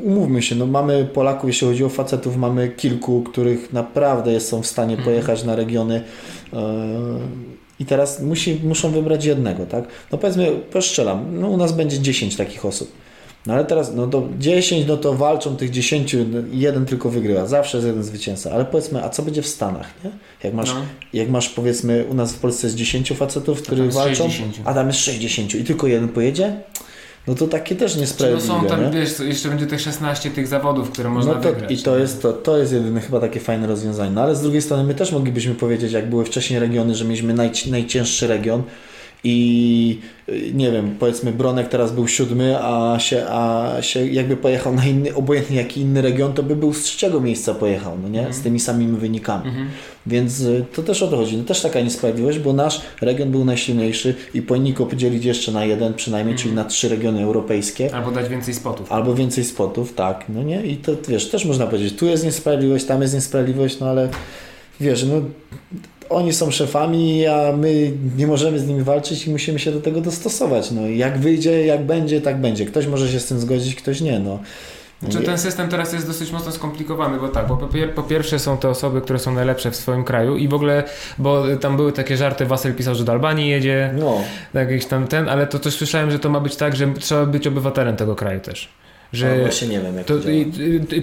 umówmy 0.04 0.42
się, 0.42 0.54
no 0.54 0.66
mamy 0.66 1.04
Polaków, 1.04 1.48
jeśli 1.50 1.66
chodzi 1.68 1.84
o 1.84 1.88
facetów, 1.88 2.36
mamy 2.36 2.68
kilku, 2.68 3.22
których 3.22 3.72
naprawdę 3.72 4.40
są 4.40 4.62
w 4.62 4.66
stanie 4.66 4.94
mhm. 4.94 5.04
pojechać 5.04 5.44
na 5.44 5.56
regiony 5.56 6.02
yy, 6.52 6.60
i 7.80 7.86
teraz 7.86 8.20
musi, 8.20 8.60
muszą 8.64 8.90
wybrać 8.90 9.24
jednego, 9.24 9.66
tak? 9.66 9.84
No 10.12 10.18
powiedzmy, 10.18 10.50
poszczelam, 10.72 11.40
no 11.40 11.48
u 11.48 11.56
nas 11.56 11.72
będzie 11.72 11.98
10 11.98 12.36
takich 12.36 12.64
osób. 12.64 12.92
No 13.46 13.54
ale 13.54 13.64
teraz, 13.64 13.94
no 13.94 14.06
do 14.06 14.28
10, 14.38 14.86
no 14.86 14.96
to 14.96 15.14
walczą 15.14 15.56
tych 15.56 15.70
10, 15.70 16.16
jeden 16.52 16.86
tylko 16.86 17.10
wygrywa, 17.10 17.46
zawsze 17.46 17.76
jest 17.76 17.86
jeden 17.86 18.02
zwycięzca. 18.02 18.50
Ale 18.52 18.64
powiedzmy, 18.64 19.04
a 19.04 19.08
co 19.08 19.22
będzie 19.22 19.42
w 19.42 19.46
Stanach, 19.46 19.94
nie? 20.04 20.10
Jak 20.42 20.54
masz, 20.54 20.74
no. 20.74 20.80
jak 21.12 21.30
masz 21.30 21.48
powiedzmy, 21.48 22.04
u 22.10 22.14
nas 22.14 22.32
w 22.32 22.38
Polsce 22.38 22.66
jest 22.66 22.76
10 22.76 23.12
facetów, 23.12 23.62
którzy 23.62 23.88
walczą, 23.88 24.30
60. 24.30 24.68
a 24.68 24.74
tam 24.74 24.86
jest 24.86 24.98
60 24.98 25.54
i 25.54 25.64
tylko 25.64 25.86
jeden 25.86 26.08
pojedzie? 26.08 26.56
No 27.30 27.36
to 27.36 27.48
takie 27.48 27.76
też 27.76 27.96
niesprawiedliwe. 27.96 28.48
No 28.48 28.60
są 28.60 28.68
tam, 28.68 28.84
nie? 28.84 29.00
wiesz, 29.00 29.18
jeszcze 29.18 29.48
będzie 29.48 29.66
tych 29.66 29.80
16 29.80 30.30
tych 30.30 30.46
zawodów, 30.46 30.90
które 30.90 31.10
można 31.10 31.34
no 31.34 31.40
to, 31.40 31.52
wygrać. 31.52 31.72
I 31.72 31.82
to 31.82 31.98
jest, 31.98 32.22
to, 32.22 32.32
to 32.32 32.58
jest 32.58 32.72
jedyne 32.72 33.00
chyba 33.00 33.20
takie 33.20 33.40
fajne 33.40 33.66
rozwiązanie. 33.66 34.10
No 34.10 34.22
ale 34.22 34.36
z 34.36 34.42
drugiej 34.42 34.62
strony 34.62 34.84
my 34.84 34.94
też 34.94 35.12
moglibyśmy 35.12 35.54
powiedzieć, 35.54 35.92
jak 35.92 36.08
były 36.08 36.24
wcześniej 36.24 36.60
regiony, 36.60 36.94
że 36.94 37.04
mieliśmy 37.04 37.34
naj, 37.34 37.50
najcięższy 37.70 38.26
region, 38.26 38.62
i 39.24 39.98
y, 40.28 40.50
nie 40.54 40.72
wiem, 40.72 40.96
powiedzmy 40.98 41.32
Bronek 41.32 41.68
teraz 41.68 41.92
był 41.92 42.08
siódmy, 42.08 42.56
a 42.62 42.98
się, 42.98 43.26
a 43.28 43.72
się 43.80 44.06
jakby 44.06 44.36
pojechał 44.36 44.74
na 44.74 44.86
inny, 44.86 45.14
obojętnie 45.14 45.56
jaki 45.56 45.80
inny 45.80 46.02
region, 46.02 46.32
to 46.32 46.42
by 46.42 46.56
był 46.56 46.74
z 46.74 46.82
trzeciego 46.82 47.20
miejsca 47.20 47.54
pojechał, 47.54 47.98
no 48.02 48.08
nie? 48.08 48.22
Z 48.22 48.26
mhm. 48.26 48.42
tymi 48.42 48.60
samymi 48.60 48.96
wynikami. 48.96 49.48
Mhm. 49.48 49.68
Więc 50.06 50.40
y, 50.40 50.64
to 50.74 50.82
też 50.82 51.02
o 51.02 51.08
to 51.08 51.16
chodzi. 51.16 51.36
No 51.36 51.44
też 51.44 51.60
taka 51.60 51.80
niesprawiedliwość, 51.80 52.38
bo 52.38 52.52
nasz 52.52 52.80
region 53.00 53.30
był 53.30 53.44
najsilniejszy 53.44 54.14
i 54.34 54.42
powinni 54.42 54.72
go 54.72 54.86
podzielić 54.86 55.24
jeszcze 55.24 55.52
na 55.52 55.64
jeden 55.64 55.94
przynajmniej, 55.94 56.36
czyli 56.36 56.50
mhm. 56.50 56.66
na 56.66 56.70
trzy 56.70 56.88
regiony 56.88 57.22
europejskie. 57.22 57.94
Albo 57.94 58.10
dać 58.10 58.28
więcej 58.28 58.54
spotów. 58.54 58.92
Albo 58.92 59.14
więcej 59.14 59.44
spotów, 59.44 59.94
tak, 59.94 60.24
no 60.28 60.42
nie? 60.42 60.66
I 60.66 60.76
to 60.76 60.92
wiesz, 61.08 61.30
też 61.30 61.44
można 61.44 61.66
powiedzieć, 61.66 61.96
tu 61.96 62.06
jest 62.06 62.24
niesprawiedliwość, 62.24 62.84
tam 62.84 63.02
jest 63.02 63.14
niesprawiedliwość, 63.14 63.80
no 63.80 63.86
ale 63.86 64.08
wiesz, 64.80 65.04
no 65.04 65.22
oni 66.10 66.32
są 66.32 66.50
szefami, 66.50 67.26
a 67.26 67.52
my 67.56 67.92
nie 68.16 68.26
możemy 68.26 68.58
z 68.58 68.66
nimi 68.66 68.82
walczyć 68.82 69.26
i 69.26 69.30
musimy 69.30 69.58
się 69.58 69.72
do 69.72 69.80
tego 69.80 70.00
dostosować. 70.00 70.70
No, 70.70 70.86
jak 70.86 71.18
wyjdzie, 71.18 71.66
jak 71.66 71.86
będzie, 71.86 72.20
tak 72.20 72.40
będzie. 72.40 72.66
Ktoś 72.66 72.86
może 72.86 73.08
się 73.08 73.20
z 73.20 73.26
tym 73.26 73.40
zgodzić, 73.40 73.74
ktoś 73.74 74.00
nie. 74.00 74.18
No. 74.18 74.38
Znaczy, 75.02 75.26
ten 75.26 75.38
system 75.38 75.68
teraz 75.68 75.92
jest 75.92 76.06
dosyć 76.06 76.32
mocno 76.32 76.52
skomplikowany, 76.52 77.20
bo 77.20 77.28
tak, 77.28 77.46
bo 77.46 77.68
po, 77.94 78.02
pierwsze 78.02 78.38
są 78.38 78.58
te 78.58 78.68
osoby, 78.68 79.00
które 79.00 79.18
są 79.18 79.34
najlepsze 79.34 79.70
w 79.70 79.76
swoim 79.76 80.04
kraju 80.04 80.36
i 80.36 80.48
w 80.48 80.54
ogóle, 80.54 80.84
bo 81.18 81.44
tam 81.60 81.76
były 81.76 81.92
takie 81.92 82.16
żarty, 82.16 82.46
Wasel 82.46 82.74
pisał, 82.74 82.94
że 82.94 83.04
do 83.04 83.12
Albanii 83.12 83.48
jedzie, 83.48 83.94
no. 83.98 84.20
jakiś 84.54 84.86
tam 84.86 85.06
ten, 85.06 85.28
ale 85.28 85.46
to 85.46 85.58
też 85.58 85.74
słyszałem, 85.74 86.10
że 86.10 86.18
to 86.18 86.28
ma 86.28 86.40
być 86.40 86.56
tak, 86.56 86.76
że 86.76 86.92
trzeba 86.98 87.26
być 87.26 87.46
obywatelem 87.46 87.96
tego 87.96 88.16
kraju 88.16 88.40
też. 88.40 88.68
Że 89.12 89.36
no 89.36 89.42
właśnie 89.42 89.68
nie 89.68 89.80
wiem, 89.80 89.96
jak 89.96 90.06
to, 90.06 90.14
to 90.18 90.26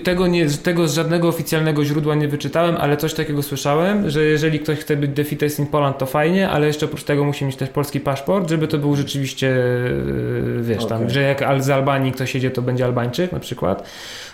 tego, 0.04 0.28
nie, 0.28 0.50
tego 0.50 0.88
z 0.88 0.94
żadnego 0.94 1.28
oficjalnego 1.28 1.86
źródła 1.86 2.16
nie 2.16 2.28
wyczytałem, 2.28 2.78
ale 2.78 2.98
coś 2.98 3.14
takiego 3.14 3.44
słyszałem, 3.44 4.10
że 4.10 4.24
jeżeli 4.24 4.60
ktoś 4.60 4.80
chce 4.80 4.98
być 4.98 5.12
Defites 5.12 5.60
in 5.60 5.68
Poland, 5.68 5.98
to 5.98 6.06
fajnie, 6.06 6.50
ale 6.50 6.68
jeszcze 6.68 6.86
oprócz 6.86 7.04
tego 7.04 7.24
musi 7.24 7.46
mieć 7.46 7.56
też 7.56 7.70
polski 7.70 8.00
paszport, 8.00 8.50
żeby 8.50 8.68
to 8.68 8.78
był 8.78 8.96
rzeczywiście, 8.96 9.48
e, 9.50 10.62
wiesz, 10.62 10.84
okay. 10.84 11.00
tam, 11.00 11.10
że 11.10 11.22
jak 11.22 11.64
z 11.64 11.70
Albanii 11.70 12.12
ktoś 12.12 12.36
jedzie, 12.36 12.52
to 12.52 12.62
będzie 12.62 12.86
Albańczyk 12.86 13.32
na 13.32 13.40
przykład. 13.40 13.84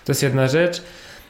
To 0.05 0.11
jest 0.11 0.23
jedna 0.23 0.47
rzecz. 0.47 0.81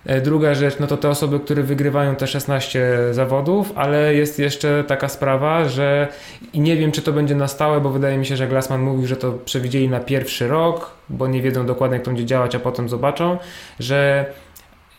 E, 0.06 0.22
druga 0.22 0.56
rzecz, 0.56 0.80
no 0.80 0.88
to 0.88 0.98
te 0.98 1.10
osoby, 1.10 1.40
które 1.40 1.64
wygrywają 1.64 2.16
te 2.16 2.28
16 2.28 2.98
zawodów, 3.12 3.72
ale 3.76 4.16
jest 4.16 4.40
jeszcze 4.40 4.84
taka 4.88 5.10
sprawa, 5.10 5.70
że 5.70 6.08
i 6.54 6.60
nie 6.60 6.78
wiem, 6.78 6.92
czy 6.92 7.02
to 7.02 7.14
będzie 7.14 7.36
na 7.36 7.48
stałe, 7.48 7.82
bo 7.82 7.90
wydaje 7.90 8.18
mi 8.18 8.26
się, 8.26 8.38
że 8.38 8.48
Glassman 8.48 8.82
mówił, 8.82 9.08
że 9.08 9.16
to 9.16 9.32
przewidzieli 9.32 9.90
na 9.90 10.00
pierwszy 10.00 10.48
rok, 10.48 10.92
bo 11.10 11.28
nie 11.28 11.42
wiedzą 11.42 11.66
dokładnie, 11.66 11.96
jak 11.96 12.06
to 12.06 12.12
będzie 12.12 12.26
działać, 12.26 12.56
a 12.56 12.60
potem 12.60 12.90
zobaczą, 12.90 13.38
że 13.80 14.26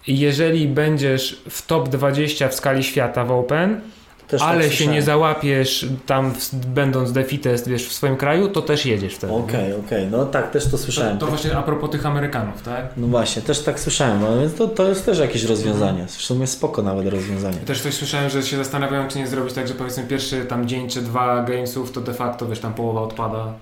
jeżeli 0.07 0.69
będziesz 0.69 1.43
w 1.51 1.67
top 1.67 1.89
20 1.89 2.49
w 2.49 2.55
skali 2.55 2.85
świata 2.85 3.25
w 3.25 3.31
Open, 3.31 3.81
też 4.29 4.41
tak 4.41 4.51
ale 4.51 4.65
tak 4.65 4.73
się 4.73 4.87
nie 4.87 5.03
załapiesz 5.03 5.87
tam 6.07 6.33
będąc 6.67 7.13
defitest, 7.13 7.69
wiesz, 7.69 7.89
w 7.89 7.93
swoim 7.93 8.17
kraju, 8.17 8.49
to 8.49 8.63
też 8.63 8.87
jedziesz 8.87 9.15
wtedy. 9.15 9.33
Okej, 9.33 9.45
okay, 9.45 9.77
okej, 9.77 10.09
okay. 10.09 10.19
no 10.19 10.27
tak, 10.27 10.51
też 10.51 10.67
to 10.67 10.79
słyszałem. 10.79 11.19
To, 11.19 11.27
to, 11.27 11.33
właśnie 11.33 11.57
a 11.57 11.63
propos 11.63 11.91
tych 11.91 12.07
Amerykanów, 12.07 12.63
tak? 12.63 12.85
No 12.97 13.07
właśnie, 13.07 13.43
też 13.43 13.61
tak 13.61 13.81
słyszałem, 13.81 14.21
no, 14.21 14.41
więc 14.41 14.55
to, 14.55 14.69
to 14.69 14.89
jest 14.89 15.07
też 15.07 15.19
jakieś 15.19 15.45
rozwiązanie, 15.45 16.07
w 16.07 16.11
sumie 16.11 16.47
spoko 16.47 16.83
nawet 16.83 17.07
rozwiązanie. 17.07 17.57
Też 17.57 17.81
coś 17.81 17.95
słyszałem, 17.95 18.31
że 18.31 18.43
się 18.43 18.57
zastanawiają, 18.57 19.09
czy 19.09 19.19
nie 19.19 19.27
zrobić 19.27 19.55
tak, 19.55 19.69
że 19.69 19.75
powiedzmy 19.75 20.05
pierwszy 20.05 20.45
tam 20.45 20.69
dzień 20.69 20.89
czy 20.89 21.03
dwa 21.03 21.43
gamesów, 21.43 21.93
to 21.93 22.01
de 22.01 22.15
facto, 22.15 22.47
wiesz, 22.47 22.61
tam 22.61 22.75
połowa 22.75 23.01
odpada. 23.01 23.55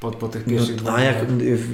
Po, 0.00 0.10
po 0.10 0.28
tych 0.28 0.44
pierwszych 0.44 0.82
no. 0.82 0.92
A 0.92 1.00
jak, 1.00 1.16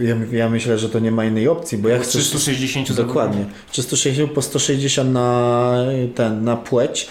ja, 0.01 0.39
ja, 0.39 0.48
myślę, 0.48 0.78
że 0.78 0.89
to 0.89 0.98
nie 0.98 1.10
ma 1.10 1.24
innej 1.24 1.48
opcji, 1.48 1.78
bo 1.78 1.89
jak 1.89 2.06
360 2.06 2.93
Dokładnie. 2.93 3.44
360 3.70 4.32
po 4.32 4.43
160 4.43 5.12
na 5.12 5.74
ten, 6.14 6.44
na 6.44 6.56
płeć 6.56 7.09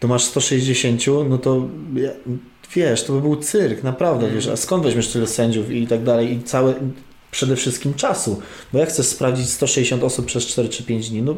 to 0.00 0.08
masz 0.08 0.24
160, 0.24 1.06
no 1.28 1.38
to 1.38 1.68
wiesz, 2.74 3.04
to 3.04 3.12
by 3.12 3.20
był 3.20 3.36
cyrk, 3.36 3.82
naprawdę, 3.82 4.30
wiesz, 4.30 4.46
a 4.46 4.56
skąd 4.56 4.84
weźmiesz 4.84 5.08
tyle 5.08 5.26
sędziów 5.26 5.70
i 5.70 5.86
tak 5.86 6.02
dalej 6.02 6.32
i 6.32 6.42
całe, 6.42 6.74
przede 7.30 7.56
wszystkim 7.56 7.94
czasu, 7.94 8.40
bo 8.72 8.78
jak 8.78 8.88
chcesz 8.88 9.06
sprawdzić 9.06 9.48
160 9.50 10.04
osób 10.04 10.26
przez 10.26 10.46
4 10.46 10.68
czy 10.68 10.82
5 10.82 11.10
dni, 11.10 11.22
no 11.22 11.36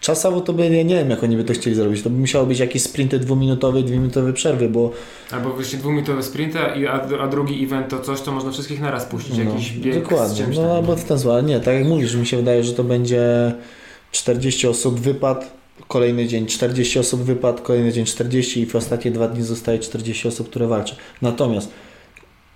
czasowo 0.00 0.40
to 0.40 0.52
by, 0.52 0.68
ja 0.68 0.82
nie 0.82 0.94
wiem 0.94 1.10
jak 1.10 1.24
oni 1.24 1.36
by 1.36 1.44
to 1.44 1.52
chcieli 1.52 1.76
zrobić, 1.76 2.02
to 2.02 2.10
by 2.10 2.18
musiało 2.18 2.46
być 2.46 2.58
jakieś 2.58 2.82
sprinty 2.82 3.18
dwuminutowe, 3.18 3.82
dwuminutowe 3.82 4.32
przerwy, 4.32 4.68
bo... 4.68 4.92
Albo 5.30 5.50
właśnie 5.50 5.78
dwuminutowe 5.78 6.22
sprinty, 6.22 6.58
a, 6.88 7.20
a 7.20 7.28
drugi 7.28 7.64
event 7.64 7.88
to 7.88 8.00
coś, 8.00 8.20
co 8.20 8.32
można 8.32 8.50
wszystkich 8.50 8.80
naraz 8.80 9.04
puścić, 9.04 9.38
no, 9.38 9.44
jakiś 9.44 9.72
bieg 9.72 9.94
Dokładnie, 9.94 10.46
no 10.54 10.76
albo 10.76 10.96
w 10.96 11.04
ten 11.04 11.18
sposób, 11.18 11.46
nie, 11.46 11.60
tak 11.60 11.74
jak 11.74 11.84
mówisz, 11.84 12.14
mi 12.14 12.26
się 12.26 12.36
wydaje, 12.36 12.64
że 12.64 12.72
to 12.72 12.84
będzie 12.84 13.52
40 14.12 14.66
osób 14.66 15.00
wypad, 15.00 15.59
kolejny 15.90 16.26
dzień 16.26 16.46
40 16.46 16.98
osób 16.98 17.22
wypadł, 17.22 17.62
kolejny 17.62 17.92
dzień 17.92 18.04
40 18.04 18.60
i 18.60 18.66
w 18.66 18.76
ostatnie 18.76 19.10
dwa 19.10 19.28
dni 19.28 19.42
zostaje 19.42 19.78
40 19.78 20.28
osób, 20.28 20.50
które 20.50 20.66
walczą. 20.66 20.94
Natomiast 21.22 21.70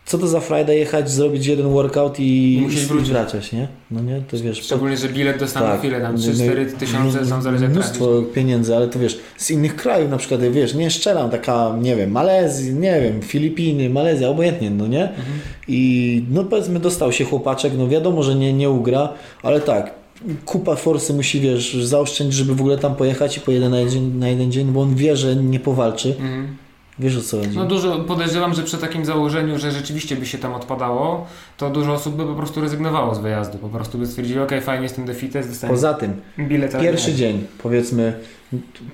co 0.05 0.19
to 0.19 0.27
za 0.27 0.41
Friday 0.41 0.77
jechać, 0.77 1.11
zrobić 1.11 1.47
jeden 1.47 1.69
workout 1.69 2.21
i, 2.21 2.23
I, 2.23 3.03
i 3.03 3.05
wracać, 3.05 3.53
nie? 3.53 3.69
No 3.91 4.01
nie, 4.01 4.23
to 4.31 4.37
wiesz... 4.39 4.63
Szczególnie, 4.63 4.97
że 4.97 5.09
bilet 5.09 5.39
dostaną 5.39 5.67
tak, 5.67 5.79
chwilę, 5.79 6.01
tam 6.01 6.17
3-4 6.17 6.67
no 6.73 6.79
tysiące, 6.79 7.27
są 7.27 7.43
zależy 7.43 7.69
Mnóstwo 7.69 8.23
pieniędzy, 8.35 8.77
ale 8.77 8.89
to 8.89 8.99
wiesz, 8.99 9.19
z 9.37 9.51
innych 9.51 9.77
krajów 9.77 10.11
na 10.11 10.17
przykład, 10.17 10.41
wiesz, 10.43 10.75
nie 10.75 10.91
szczelam, 10.91 11.31
taka, 11.31 11.77
nie 11.81 11.97
wiem, 11.97 12.11
Malezji, 12.11 12.75
nie 12.75 13.01
wiem, 13.01 13.23
Filipiny, 13.23 13.91
Malezja, 13.91 14.29
obojętnie, 14.29 14.71
no 14.71 14.87
nie? 14.87 15.03
Mhm. 15.03 15.27
I 15.69 16.23
no 16.31 16.45
powiedzmy 16.45 16.81
dostał 16.81 17.13
się 17.13 17.25
chłopaczek, 17.25 17.73
no 17.79 17.89
wiadomo, 17.89 18.23
że 18.23 18.35
nie, 18.35 18.53
nie 18.53 18.71
ugra, 18.71 19.09
ale 19.43 19.61
tak, 19.61 20.04
kupa 20.45 20.77
forsy 20.77 21.15
musi, 21.15 21.41
wiesz, 21.41 21.75
zaoszczędzić, 21.75 22.39
żeby 22.39 22.55
w 22.55 22.61
ogóle 22.61 22.79
tam 22.79 22.97
pojechać 22.97 23.37
i 23.37 23.41
pojedzie 23.41 23.69
na 23.69 23.79
jeden, 23.79 24.19
na 24.19 24.29
jeden 24.29 24.53
dzień, 24.53 24.67
bo 24.67 24.81
on 24.81 24.95
wie, 24.95 25.17
że 25.17 25.37
nie 25.37 25.61
powalczy. 25.61 26.09
Mhm. 26.09 26.57
Wiesz 26.99 27.17
o 27.17 27.21
co 27.21 27.39
chodzi? 27.39 27.57
No 27.57 27.67
dużo, 27.67 27.99
podejrzewam, 27.99 28.55
że 28.55 28.63
przy 28.63 28.79
takim 28.79 29.05
założeniu, 29.05 29.59
że 29.59 29.71
rzeczywiście 29.71 30.17
by 30.17 30.27
się 30.27 30.39
tam 30.39 30.55
odpadało, 30.55 31.27
to 31.57 31.71
dużo 31.71 31.93
osób 31.93 32.17
by 32.17 32.27
po 32.27 32.35
prostu 32.35 32.61
rezygnowało 32.61 33.15
z 33.15 33.19
wyjazdu. 33.19 33.59
Po 33.59 33.69
prostu 33.69 33.99
by 33.99 34.07
stwierdzili, 34.07 34.41
ok, 34.41 34.51
fajnie 34.63 34.83
jestem 34.83 35.05
defites, 35.05 35.65
Poza 35.69 35.95
tym, 35.95 36.21
bilet 36.39 36.81
pierwszy 36.81 37.15
dzień, 37.15 37.47
powiedzmy, 37.63 38.21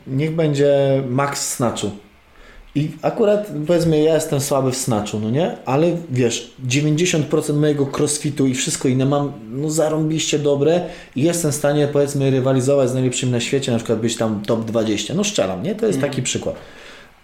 niech 0.07 0.35
będzie 0.35 1.03
max 1.11 1.55
snatchu. 1.55 1.91
I 2.75 2.91
akurat 3.03 3.53
powiedzmy, 3.67 4.03
ja 4.03 4.15
jestem 4.15 4.41
słaby 4.41 4.71
w 4.71 4.77
snatchu, 4.77 5.21
no 5.21 5.31
nie? 5.31 5.57
Ale 5.65 5.97
wiesz, 6.11 6.53
90% 6.67 7.55
mojego 7.55 7.87
crossfitu 7.87 8.47
i 8.47 8.55
wszystko 8.55 8.89
inne 8.89 9.07
mam 9.07 9.33
no 9.51 9.71
zarąbiście 9.71 10.39
dobre 10.39 10.87
i 11.17 11.23
jestem 11.23 11.53
w 11.53 11.55
stanie 11.55 11.89
powiedzmy 11.93 12.31
rywalizować 12.31 12.91
z 12.91 12.95
najlepszym 12.95 13.31
na 13.31 13.41
świecie, 13.41 13.73
na 13.73 13.79
przykład 13.79 14.01
być 14.01 14.17
tam 14.17 14.43
top 14.47 14.65
20. 14.65 15.15
No 15.15 15.25
szczelam, 15.25 15.63
nie? 15.63 15.75
To 15.75 15.87
jest 15.87 15.99
mm. 15.99 16.11
taki 16.11 16.23
przykład. 16.23 16.57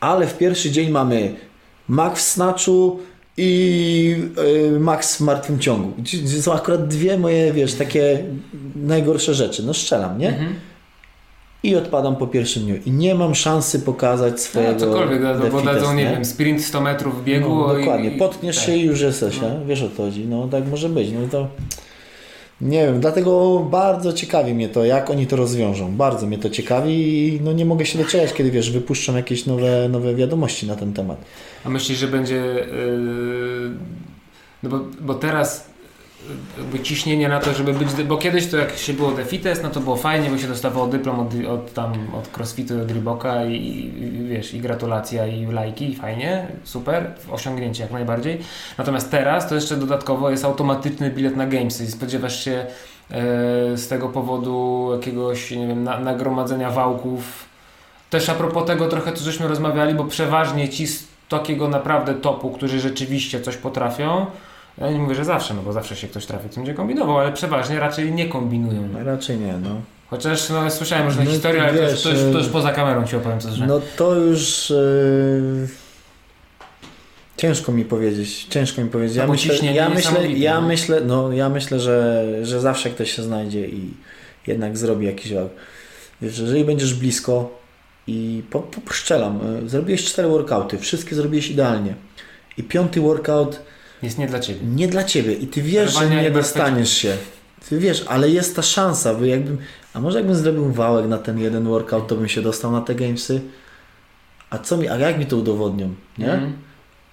Ale 0.01 0.27
w 0.27 0.39
pierwszy 0.39 0.71
dzień 0.71 0.91
mamy 0.91 1.35
max 1.89 2.21
w 2.21 2.29
snatchu 2.29 2.99
i 3.37 4.17
yy, 4.73 4.81
max 4.81 5.17
w 5.17 5.21
martwym 5.21 5.59
ciągu. 5.59 5.93
Są 6.41 6.53
akurat 6.53 6.89
dwie 6.89 7.19
moje, 7.19 7.53
wiesz, 7.53 7.75
takie 7.75 8.25
najgorsze 8.77 9.35
rzeczy. 9.35 9.63
No 9.63 9.73
szczelam, 9.73 10.19
nie? 10.19 10.29
Mm 10.29 10.41
-hmm. 10.41 10.55
I 11.63 11.77
odpadam 11.77 12.17
po 12.17 12.27
pierwszym 12.27 12.63
dniu. 12.63 12.75
I 12.87 12.91
nie 12.91 13.15
mam 13.15 13.35
szansy 13.35 13.81
pokazać 13.81 14.41
swojego 14.41 14.73
No, 14.73 14.79
cokolwiek, 14.79 15.23
dadzą, 15.23 15.51
bo 15.51 15.61
dadzą, 15.63 15.95
nie 15.95 16.05
nie? 16.05 16.11
wiem, 16.11 16.25
sprint 16.25 16.65
100 16.65 16.81
metrów 16.81 17.21
w 17.21 17.25
biegu. 17.25 17.49
No, 17.69 17.75
dokładnie, 17.75 18.11
i- 18.11 18.19
potkniesz 18.19 18.57
tak. 18.57 18.67
się 18.67 18.77
i 18.77 18.85
już 18.85 19.01
jesteś, 19.01 19.41
No. 19.41 19.49
wiesz 19.67 19.83
o 19.83 19.89
co 19.91 19.97
chodzi. 19.97 20.25
No 20.27 20.49
tak 20.49 20.67
może 20.71 20.89
być. 20.89 21.09
No 21.13 21.29
to 21.31 21.49
nie 22.61 22.87
wiem, 22.87 23.01
dlatego 23.01 23.59
bardzo 23.71 24.13
ciekawi 24.13 24.55
mnie 24.55 24.69
to, 24.69 24.85
jak 24.85 25.11
oni 25.11 25.27
to 25.27 25.37
rozwiążą. 25.37 25.97
Bardzo 25.97 26.27
mnie 26.27 26.39
to 26.39 26.51
ciekawi 26.51 26.93
i 27.29 27.41
no 27.41 27.53
nie 27.53 27.65
mogę 27.65 27.87
się 27.87 27.99
doczekać, 27.99 28.33
kiedy 28.33 28.51
wiesz, 28.51 28.71
wypuszczą 28.71 29.17
jakieś 29.17 29.47
nowe, 29.47 29.89
nowe 29.89 30.15
wiadomości 30.15 30.67
na 30.67 30.77
ten 30.77 30.93
temat. 30.93 31.19
A 31.65 31.69
myślisz, 31.69 31.99
że 31.99 32.09
będzie. 32.09 32.35
Yy, 32.35 33.71
no 34.63 34.71
bo, 34.71 34.81
bo 35.01 35.15
teraz 35.15 35.67
jakby 36.59 36.81
ciśnienie 36.81 37.29
na 37.29 37.41
to, 37.41 37.55
żeby 37.55 37.73
być. 37.73 37.89
Bo 37.89 38.17
kiedyś 38.17 38.47
to 38.47 38.57
jak 38.57 38.77
się 38.77 38.93
było 38.93 39.11
Defites, 39.11 39.63
no 39.63 39.71
to 39.71 39.81
było 39.81 39.97
fajnie, 39.97 40.31
bo 40.31 40.39
się 40.39 40.49
dostawało 40.49 40.87
dyplom 40.87 41.21
od, 41.21 41.35
od 41.49 41.73
tam 41.73 41.93
od 42.15 42.39
crossfitu, 42.39 42.83
od 42.83 42.91
Reeboka 42.91 43.45
i, 43.45 43.55
i 43.55 44.27
wiesz, 44.29 44.55
i 44.55 44.61
gratulacja, 44.61 45.27
i 45.27 45.47
lajki, 45.47 45.91
i 45.91 45.97
fajnie, 45.97 46.47
super, 46.65 47.13
osiągnięcie 47.31 47.83
jak 47.83 47.93
najbardziej. 47.93 48.39
Natomiast 48.79 49.11
teraz 49.11 49.49
to 49.49 49.55
jeszcze 49.55 49.77
dodatkowo 49.77 50.31
jest 50.31 50.45
automatyczny 50.45 51.11
bilet 51.11 51.37
na 51.37 51.47
Gamesy 51.47 51.85
i 51.85 51.87
spodziewasz 51.87 52.45
się 52.45 52.67
yy, 53.11 53.17
z 53.79 53.89
tego 53.89 54.09
powodu 54.09 54.89
jakiegoś, 54.93 55.51
nie 55.51 55.67
wiem, 55.67 55.85
na, 55.85 56.01
nagromadzenia 56.01 56.71
wałków. 56.71 57.47
Też 58.11 58.29
a 58.29 58.35
propos 58.35 58.67
tego 58.67 58.89
trochę, 58.89 59.13
co 59.13 59.25
żeśmy 59.25 59.49
rozmawiali, 59.49 59.95
bo 59.95 60.05
przeważnie 60.05 60.69
ci 60.69 60.87
z 60.87 61.05
takiego 61.29 61.69
naprawdę 61.69 62.15
topu, 62.15 62.51
którzy 62.51 62.81
rzeczywiście 62.81 63.41
coś 63.41 63.57
potrafią, 63.57 64.27
ja 64.79 64.91
nie 64.91 64.99
mówię, 64.99 65.15
że 65.15 65.25
zawsze, 65.25 65.55
no 65.55 65.63
bo 65.63 65.73
zawsze 65.73 65.97
się 65.97 66.09
ktoś 66.09 66.27
trafi, 66.27 66.49
co 66.49 66.57
będzie 66.57 66.75
kombinował, 66.75 67.19
ale 67.19 67.33
przeważnie 67.33 67.81
raczej 67.81 68.13
nie 68.13 68.29
kombinują. 68.29 68.89
No, 68.93 69.05
raczej 69.05 69.39
nie, 69.39 69.53
no. 69.53 69.81
Chociaż 70.11 70.51
no, 70.51 70.71
słyszałem 70.71 71.07
różne 71.07 71.25
No, 71.25 71.31
historie, 71.31 71.63
ale 71.63 71.75
to, 71.75 71.83
już, 71.83 71.93
wiesz, 71.93 72.03
to, 72.03 72.11
już, 72.11 72.19
to 72.33 72.39
już 72.39 72.47
e, 72.47 72.51
poza 72.51 72.73
kamerą 72.73 73.07
ci 73.07 73.17
opowiem, 73.17 73.41
co 73.41 73.49
słyszałem. 73.49 73.69
No 73.69 73.81
to 73.97 74.15
już 74.15 74.71
yy, 74.71 75.69
ciężko 77.37 77.73
mi 77.73 77.85
powiedzieć, 77.85 78.45
ciężko 78.45 78.83
mi 78.83 78.91
powiedzieć. 78.91 79.17
No 79.17 79.23
Ja 79.23 79.27
bo 79.27 79.33
myślę, 79.33 79.73
ja 79.73 79.89
myślę, 79.89 80.33
ja 80.33 80.61
no. 80.61 80.67
myślę, 80.69 81.01
no 81.01 81.33
ja 81.33 81.49
myślę, 81.49 81.81
że, 81.81 82.27
że 82.43 82.61
zawsze 82.61 82.91
ktoś 82.91 83.13
się 83.13 83.23
znajdzie 83.23 83.67
i 83.67 83.95
jednak 84.47 84.79
zrobi 84.79 85.07
jakiś 85.07 85.33
wag. 85.35 85.49
Wiesz, 86.23 86.39
jeżeli 86.39 86.65
będziesz 86.65 86.95
blisko 86.95 87.59
i 88.07 88.43
po, 88.51 88.61
po, 88.61 88.81
poszczelam, 88.81 89.41
y, 89.65 89.69
zrobiłeś 89.69 90.05
cztery 90.05 90.29
workouty, 90.29 90.79
wszystkie 90.79 91.17
zrobiłeś 91.17 91.51
idealnie 91.51 91.95
i 92.59 92.63
piąty 92.63 93.01
workout 93.01 93.63
Jest 94.03 94.19
nie 94.19 94.27
dla 94.27 94.41
ciebie. 94.41 94.61
nie 94.67 94.89
dla 94.89 95.05
ciebie 95.05 95.33
i 95.33 95.47
ty 95.47 95.63
wiesz, 95.63 95.93
że 95.93 96.01
Rwania 96.01 96.23
nie 96.23 96.29
i 96.29 96.33
dostaniesz 96.33 96.93
się. 96.93 97.17
Ty 97.69 97.79
wiesz, 97.79 98.05
ale 98.09 98.31
jest 98.31 98.57
ta 98.57 98.63
szansa, 98.63 99.15
by 99.15 99.29
jakbym, 99.29 99.59
a 99.95 100.01
może 100.01 100.19
jakbym 100.19 100.37
zrobił 100.37 100.73
wałek 100.73 101.07
na 101.07 101.19
ten 101.19 101.39
jeden 101.39 101.65
workout, 101.65 102.07
to 102.07 102.17
bym 102.17 102.29
się 102.29 102.43
dostał 102.43 102.73
na 102.73 102.81
te 102.81 102.95
gamesy. 102.95 103.41
A 104.51 104.59
co 104.59 104.77
mi, 104.77 104.89
a 104.89 104.97
jak 104.97 105.19
mi 105.19 105.27
to 105.27 105.37
udowodnią, 105.37 105.95
nie? 106.19 106.33
Mhm. 106.33 106.53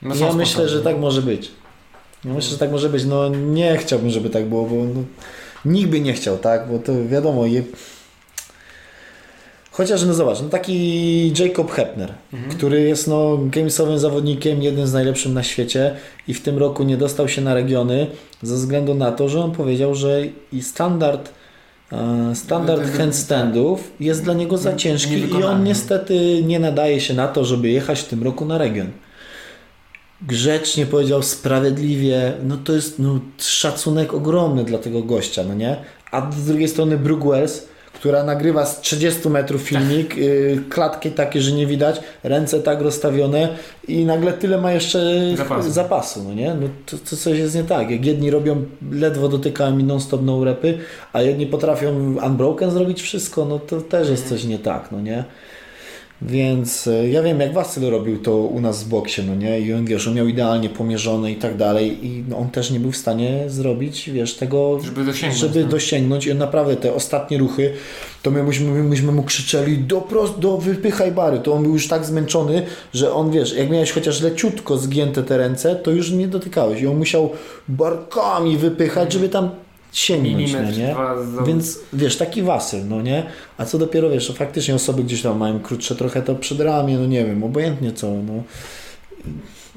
No, 0.01 0.09
ja 0.09 0.15
sposoby. 0.15 0.37
myślę, 0.37 0.69
że 0.69 0.81
tak 0.81 0.97
może 0.97 1.21
być. 1.21 1.51
Ja 2.25 2.33
myślę, 2.33 2.51
że 2.51 2.57
tak 2.57 2.71
może 2.71 2.89
być. 2.89 3.05
No 3.05 3.29
nie 3.29 3.77
chciałbym, 3.77 4.09
żeby 4.09 4.29
tak 4.29 4.45
było, 4.45 4.65
bo 4.65 4.75
no, 4.75 5.03
nikt 5.65 5.89
by 5.89 5.99
nie 5.99 6.13
chciał, 6.13 6.37
tak? 6.37 6.69
Bo 6.71 6.79
to 6.79 7.07
wiadomo, 7.07 7.45
je... 7.45 7.63
Chociaż 9.73 10.03
no 10.05 10.13
zobacz, 10.13 10.41
no 10.41 10.49
taki 10.49 11.33
Jacob 11.39 11.71
Hepner, 11.71 12.13
Mhm. 12.33 12.51
który 12.57 12.81
jest 12.81 13.07
no 13.07 13.39
gamesowym 13.43 13.99
zawodnikiem, 13.99 14.63
jednym 14.63 14.87
z 14.87 14.93
najlepszych 14.93 15.31
na 15.33 15.43
świecie 15.43 15.95
i 16.27 16.33
w 16.33 16.41
tym 16.41 16.57
roku 16.57 16.83
nie 16.83 16.97
dostał 16.97 17.29
się 17.29 17.41
na 17.41 17.53
regiony 17.53 18.07
ze 18.41 18.55
względu 18.55 18.93
na 18.93 19.11
to, 19.11 19.29
że 19.29 19.39
on 19.43 19.51
powiedział, 19.51 19.95
że 19.95 20.21
i 20.51 20.61
standard 20.63 21.29
e, 21.91 22.31
standard 22.35 22.97
handstandów 22.97 23.91
jest 23.99 24.23
dla 24.23 24.33
niego 24.33 24.57
za 24.57 24.75
ciężki 24.75 25.13
i 25.39 25.43
on 25.43 25.63
niestety 25.63 26.43
nie 26.43 26.59
nadaje 26.59 27.01
się 27.01 27.13
na 27.13 27.27
to, 27.27 27.45
żeby 27.45 27.69
jechać 27.69 27.99
w 27.99 28.07
tym 28.07 28.23
roku 28.23 28.45
na 28.45 28.57
region. 28.57 28.87
Grzecznie 30.21 30.85
powiedział, 30.85 31.23
sprawiedliwie, 31.23 32.33
no 32.43 32.57
to 32.57 32.73
jest 32.73 32.99
no, 32.99 33.19
szacunek 33.37 34.13
ogromny 34.13 34.63
dla 34.63 34.77
tego 34.77 35.03
gościa, 35.03 35.43
no 35.47 35.53
nie? 35.53 35.75
A 36.11 36.31
z 36.31 36.45
drugiej 36.45 36.67
strony 36.67 36.97
Brooke 36.97 37.29
Wells, 37.29 37.67
która 38.03 38.23
nagrywa 38.23 38.65
z 38.65 38.81
30 38.81 39.29
metrów 39.29 39.61
filmik, 39.61 40.17
yy, 40.17 40.61
klatki 40.69 41.11
takie, 41.11 41.41
że 41.41 41.51
nie 41.51 41.67
widać, 41.67 42.01
ręce 42.23 42.59
tak 42.59 42.81
rozstawione 42.81 43.49
i 43.87 44.05
nagle 44.05 44.33
tyle 44.33 44.57
ma 44.57 44.71
jeszcze 44.71 44.99
Zapasu. 45.37 45.71
zapasu 45.71 46.23
no 46.23 46.33
nie? 46.33 46.53
No 46.53 46.67
to, 46.85 46.97
to 46.97 47.15
coś 47.15 47.37
jest 47.37 47.55
nie 47.55 47.63
tak. 47.63 47.89
Jak 47.89 48.05
jedni 48.05 48.31
robią, 48.31 48.65
ledwo 48.91 49.29
dotykają 49.29 49.75
mi 49.75 49.83
non-stop 49.83 50.21
no 50.23 50.43
repy, 50.43 50.77
a 51.13 51.21
jedni 51.21 51.47
potrafią 51.47 52.15
unbroken 52.27 52.71
zrobić 52.71 53.01
wszystko, 53.01 53.45
no 53.45 53.59
to 53.59 53.81
też 53.81 54.09
jest 54.09 54.29
coś 54.29 54.43
nie 54.43 54.59
tak, 54.59 54.91
no 54.91 55.01
nie? 55.01 55.23
Więc 56.27 56.87
e, 56.87 57.09
ja 57.09 57.23
wiem, 57.23 57.39
jak 57.39 57.53
Wasyl 57.53 57.89
robił 57.89 58.19
to 58.19 58.37
u 58.37 58.61
nas 58.61 58.83
w 58.83 58.87
boksie, 58.87 59.21
no 59.27 59.35
nie? 59.35 59.59
I 59.59 59.73
on, 59.73 59.85
wiesz, 59.85 60.07
on 60.07 60.13
miał 60.13 60.27
idealnie 60.27 60.69
pomierzone 60.69 61.31
i 61.31 61.35
tak 61.35 61.57
dalej 61.57 62.05
i 62.05 62.23
no, 62.29 62.37
on 62.37 62.49
też 62.49 62.71
nie 62.71 62.79
był 62.79 62.91
w 62.91 62.97
stanie 62.97 63.43
zrobić, 63.47 64.09
wiesz, 64.09 64.35
tego, 64.35 64.79
Żeby 64.83 65.03
dosięgnąć, 65.03 65.41
żeby 65.41 65.63
no. 65.63 65.69
dosięgnąć. 65.69 66.25
I 66.25 66.31
on 66.31 66.37
naprawdę 66.37 66.75
te 66.75 66.93
ostatnie 66.93 67.37
ruchy, 67.37 67.73
to 68.21 68.31
my 68.31 68.43
myśmy, 68.43 68.83
myśmy 68.83 69.11
mu 69.11 69.23
krzyczeli 69.23 69.77
do, 69.77 70.01
prost, 70.01 70.39
do 70.39 70.57
wypychaj 70.57 71.11
bary. 71.11 71.39
To 71.39 71.53
on 71.53 71.63
był 71.63 71.73
już 71.73 71.87
tak 71.87 72.05
zmęczony, 72.05 72.65
że 72.93 73.13
on, 73.13 73.31
wiesz, 73.31 73.55
jak 73.55 73.69
miałeś 73.69 73.91
chociaż 73.91 74.21
leciutko 74.21 74.77
zgięte 74.77 75.23
te 75.23 75.37
ręce, 75.37 75.75
to 75.75 75.91
już 75.91 76.11
nie 76.11 76.27
dotykałeś. 76.27 76.81
I 76.81 76.87
on 76.87 76.97
musiał 76.97 77.29
barkami 77.67 78.57
wypychać, 78.57 79.13
żeby 79.13 79.29
tam 79.29 79.49
sięgnąć, 79.93 80.53
no 80.53 80.71
nie? 80.71 80.95
Więc 81.47 81.79
wiesz, 81.93 82.17
taki 82.17 82.41
wasyl, 82.41 82.87
no 82.89 83.01
nie? 83.01 83.23
A 83.57 83.65
co 83.65 83.77
dopiero 83.77 84.09
wiesz, 84.09 84.27
że 84.27 84.33
faktycznie 84.33 84.75
osoby 84.75 85.03
gdzieś 85.03 85.21
tam 85.21 85.37
mają 85.37 85.59
krótsze 85.59 85.95
trochę 85.95 86.21
to 86.21 86.35
przedramię, 86.35 86.97
no 86.97 87.05
nie 87.05 87.25
wiem, 87.25 87.43
obojętnie 87.43 87.91
co, 87.91 88.07
no. 88.11 88.33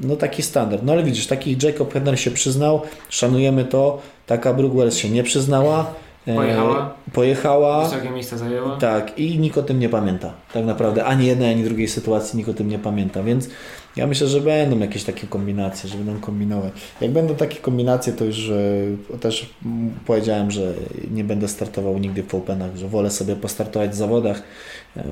No 0.00 0.16
taki 0.16 0.42
standard. 0.42 0.82
No 0.82 0.92
ale 0.92 1.02
widzisz, 1.02 1.26
taki 1.26 1.56
Jacob 1.62 1.92
Hedner 1.92 2.20
się 2.20 2.30
przyznał, 2.30 2.82
szanujemy 3.08 3.64
to, 3.64 4.02
taka 4.26 4.54
Brooke 4.54 4.90
się 4.90 5.10
nie 5.10 5.22
przyznała. 5.22 5.94
e, 6.26 6.34
Pojechała. 6.34 6.94
Pojechała. 7.12 7.88
Wysokie 7.88 8.10
miejsce 8.10 8.38
zajęła. 8.38 8.76
Tak, 8.76 9.18
i 9.18 9.38
nikt 9.38 9.58
o 9.58 9.62
tym 9.62 9.78
nie 9.80 9.88
pamięta. 9.88 10.32
Tak 10.52 10.64
naprawdę 10.64 11.04
ani 11.04 11.26
jednej, 11.26 11.52
ani 11.54 11.64
drugiej 11.64 11.88
sytuacji 11.88 12.36
nikt 12.36 12.48
o 12.50 12.54
tym 12.54 12.68
nie 12.68 12.78
pamięta, 12.78 13.22
więc 13.22 13.48
ja 13.96 14.06
myślę, 14.06 14.26
że 14.26 14.40
będą 14.40 14.78
jakieś 14.78 15.04
takie 15.04 15.26
kombinacje, 15.26 15.90
że 15.90 15.96
będą 15.96 16.20
kombinować. 16.20 16.72
Jak 17.00 17.10
będą 17.10 17.34
takie 17.34 17.56
kombinacje, 17.56 18.12
to 18.12 18.24
już 18.24 18.48
e, 18.48 19.18
też 19.20 19.54
powiedziałem, 20.06 20.50
że 20.50 20.74
nie 21.10 21.24
będę 21.24 21.48
startował 21.48 21.98
nigdy 21.98 22.22
w 22.22 22.34
Openach, 22.34 22.76
że 22.76 22.88
wolę 22.88 23.10
sobie 23.10 23.36
postartować 23.36 23.90
w 23.90 23.94
zawodach, 23.94 24.42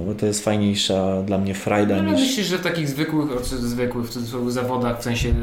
bo 0.06 0.15
to 0.15 0.27
jest 0.27 0.44
fajniejsza 0.44 1.23
dla 1.23 1.39
mnie 1.39 1.55
frajda 1.55 2.02
No, 2.02 2.12
niż... 2.12 2.20
myślisz, 2.20 2.47
że 2.47 2.59
w 2.59 2.62
takich 2.62 2.89
zwykłych, 2.89 3.44
zwykłych 3.44 4.06
w 4.06 4.11
cudzysłowie 4.11 4.51
zawodach, 4.51 5.01
w 5.01 5.02
sensie, 5.02 5.35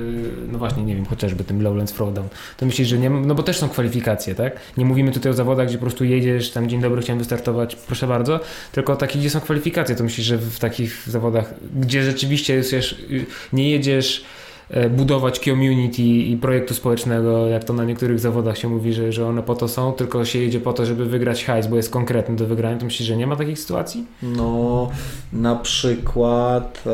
no 0.52 0.60
właśnie, 0.60 0.84
nie 0.84 0.96
wiem, 0.96 1.06
chociażby 1.06 1.44
tym 1.44 1.62
Lowlands 1.62 1.94
Throwdown, 1.94 2.28
to 2.58 2.66
myślisz, 2.66 2.88
że 2.88 2.98
nie, 2.98 3.10
no 3.10 3.36
bo 3.36 3.44
też 3.44 3.58
są 3.58 3.70
kwalifikacje, 3.70 4.36
tak? 4.36 4.54
Nie 4.78 4.86
mówimy 4.86 5.12
tutaj 5.12 5.32
o 5.32 5.36
zawodach, 5.36 5.68
gdzie 5.68 5.78
po 5.78 5.82
prostu 5.82 6.04
jedziesz, 6.06 6.52
tam 6.52 6.70
dzień 6.70 6.82
dobry, 6.82 7.02
chciałem 7.02 7.20
wystartować, 7.20 7.76
proszę 7.76 8.08
bardzo, 8.08 8.40
tylko 8.72 8.94
o 8.94 8.96
takich, 8.96 9.22
gdzie 9.22 9.30
są 9.30 9.40
kwalifikacje, 9.40 9.96
to 9.96 10.04
myślisz, 10.04 10.28
że 10.28 10.38
w 10.38 10.60
takich 10.60 11.04
zawodach, 11.08 11.54
gdzie 11.80 12.04
rzeczywiście 12.04 12.54
jest, 12.54 12.74
y, 12.74 13.26
nie 13.54 13.70
jedziesz 13.70 14.24
e, 14.24 14.41
budować 14.90 15.40
community 15.40 16.02
i 16.02 16.38
projektu 16.38 16.74
społecznego, 16.74 17.48
jak 17.48 17.64
to 17.64 17.74
na 17.74 17.84
niektórych 17.86 18.20
zawodach 18.20 18.58
się 18.58 18.68
mówi, 18.70 18.94
że, 18.94 19.12
że 19.12 19.28
one 19.28 19.44
po 19.44 19.56
to 19.56 19.68
są, 19.68 19.94
tylko 19.94 20.26
się 20.26 20.40
jedzie 20.40 20.60
po 20.60 20.74
to, 20.74 20.86
żeby 20.86 21.06
wygrać 21.06 21.46
hajs, 21.46 21.68
bo 21.68 21.76
jest 21.76 21.90
konkretny 21.90 22.36
do 22.36 22.46
wygrania, 22.46 22.78
to 22.78 22.86
myślisz, 22.86 23.08
że 23.08 23.18
nie 23.18 23.28
ma 23.28 23.36
takich 23.36 23.60
sytuacji? 23.60 24.06
No, 24.24 24.90
na 25.34 25.56
przykład 25.56 26.78
e, 26.78 26.90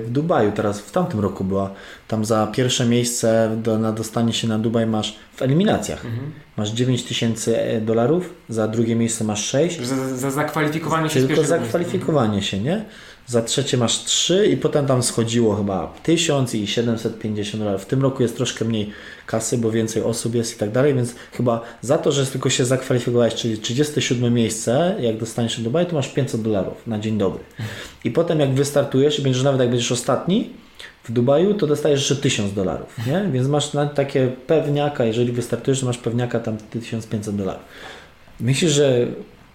w 0.00 0.06
Dubaju 0.08 0.52
teraz, 0.52 0.80
w 0.80 0.90
tamtym 0.90 1.20
roku 1.20 1.44
była, 1.44 1.70
tam 2.08 2.24
za 2.24 2.46
pierwsze 2.46 2.86
miejsce 2.86 3.56
na 3.80 3.92
dostanie 3.92 4.32
się 4.32 4.48
na 4.48 4.58
Dubaj 4.58 4.86
masz 4.86 5.16
w 5.34 5.42
eliminacjach. 5.42 6.06
Masz 6.56 6.70
9 6.70 7.02
tysięcy 7.02 7.60
e, 7.60 7.80
dolarów, 7.80 8.34
za 8.48 8.68
drugie 8.68 8.96
miejsce 8.96 9.24
masz 9.24 9.44
6. 9.44 9.78
Że 9.78 9.86
Za, 9.86 10.16
za 10.16 10.30
zakwalifikowanie 10.30 11.10
się 11.10 11.20
Tylko 11.20 11.42
za 11.44 11.56
miejsca. 11.56 11.68
kwalifikowanie 11.68 12.42
się, 12.42 12.60
nie? 12.60 12.84
Za 13.30 13.42
trzecie 13.42 13.76
masz 13.76 14.04
3 14.04 14.46
i 14.46 14.56
potem 14.56 14.86
tam 14.86 15.02
schodziło 15.02 15.56
chyba 15.56 15.94
1000 16.02 16.54
i 16.54 16.66
750 16.66 17.62
dolarów. 17.62 17.82
W 17.82 17.86
tym 17.86 18.02
roku 18.02 18.22
jest 18.22 18.36
troszkę 18.36 18.64
mniej 18.64 18.90
kasy, 19.26 19.58
bo 19.58 19.70
więcej 19.70 20.02
osób 20.02 20.34
jest 20.34 20.56
i 20.56 20.58
tak 20.58 20.70
dalej, 20.70 20.94
więc 20.94 21.14
chyba 21.32 21.60
za 21.80 21.98
to, 21.98 22.12
że 22.12 22.26
tylko 22.26 22.50
się 22.50 22.64
zakwalifikowałeś, 22.64 23.34
czyli 23.34 23.58
37 23.58 24.34
miejsce, 24.34 24.96
jak 25.00 25.18
dostaniesz 25.18 25.52
się 25.52 25.58
do 25.58 25.64
Dubaju, 25.64 25.86
to 25.86 25.94
masz 25.94 26.08
500 26.08 26.42
dolarów 26.42 26.86
na 26.86 26.98
dzień 26.98 27.18
dobry. 27.18 27.40
I 28.04 28.10
potem 28.10 28.40
jak 28.40 28.54
wystartujesz 28.54 29.18
i 29.18 29.22
będziesz 29.22 29.42
nawet 29.42 29.60
jak 29.60 29.70
będziesz 29.70 29.92
ostatni 29.92 30.50
w 31.04 31.12
Dubaju, 31.12 31.54
to 31.54 31.66
dostajesz 31.66 32.00
jeszcze 32.00 32.16
1000 32.16 32.52
dolarów, 32.52 33.06
nie? 33.06 33.28
Więc 33.32 33.48
masz 33.48 33.70
takie 33.94 34.28
pewniaka, 34.46 35.04
jeżeli 35.04 35.32
wystartujesz, 35.32 35.80
to 35.80 35.86
masz 35.86 35.98
pewniaka 35.98 36.40
tam 36.40 36.56
1500 36.58 37.36
dolarów. 37.36 37.62
Myślisz, 38.40 38.72
że 38.72 39.06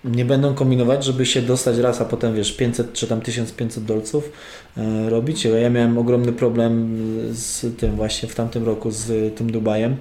nie 0.06 0.26
będą 0.26 0.53
kombinować, 0.53 1.06
żeby 1.06 1.26
się 1.26 1.41
dostać 1.41 1.77
raz, 1.77 2.02
a 2.02 2.06
potem 2.06 2.36
wiesz 2.36 2.52
500 2.52 2.94
czy 2.94 3.07
tam 3.07 3.22
1500 3.22 3.86
dolców 3.86 4.32
e, 4.77 5.10
robić? 5.10 5.45
Ja 5.45 5.69
miałem 5.69 5.98
ogromny 5.98 6.34
problem 6.34 6.98
z 7.32 7.77
tym 7.77 7.95
właśnie 7.95 8.30
w 8.30 8.36
tamtym 8.36 8.65
roku 8.65 8.91
z 8.91 9.36
tym 9.38 9.52
Dubajem 9.52 9.95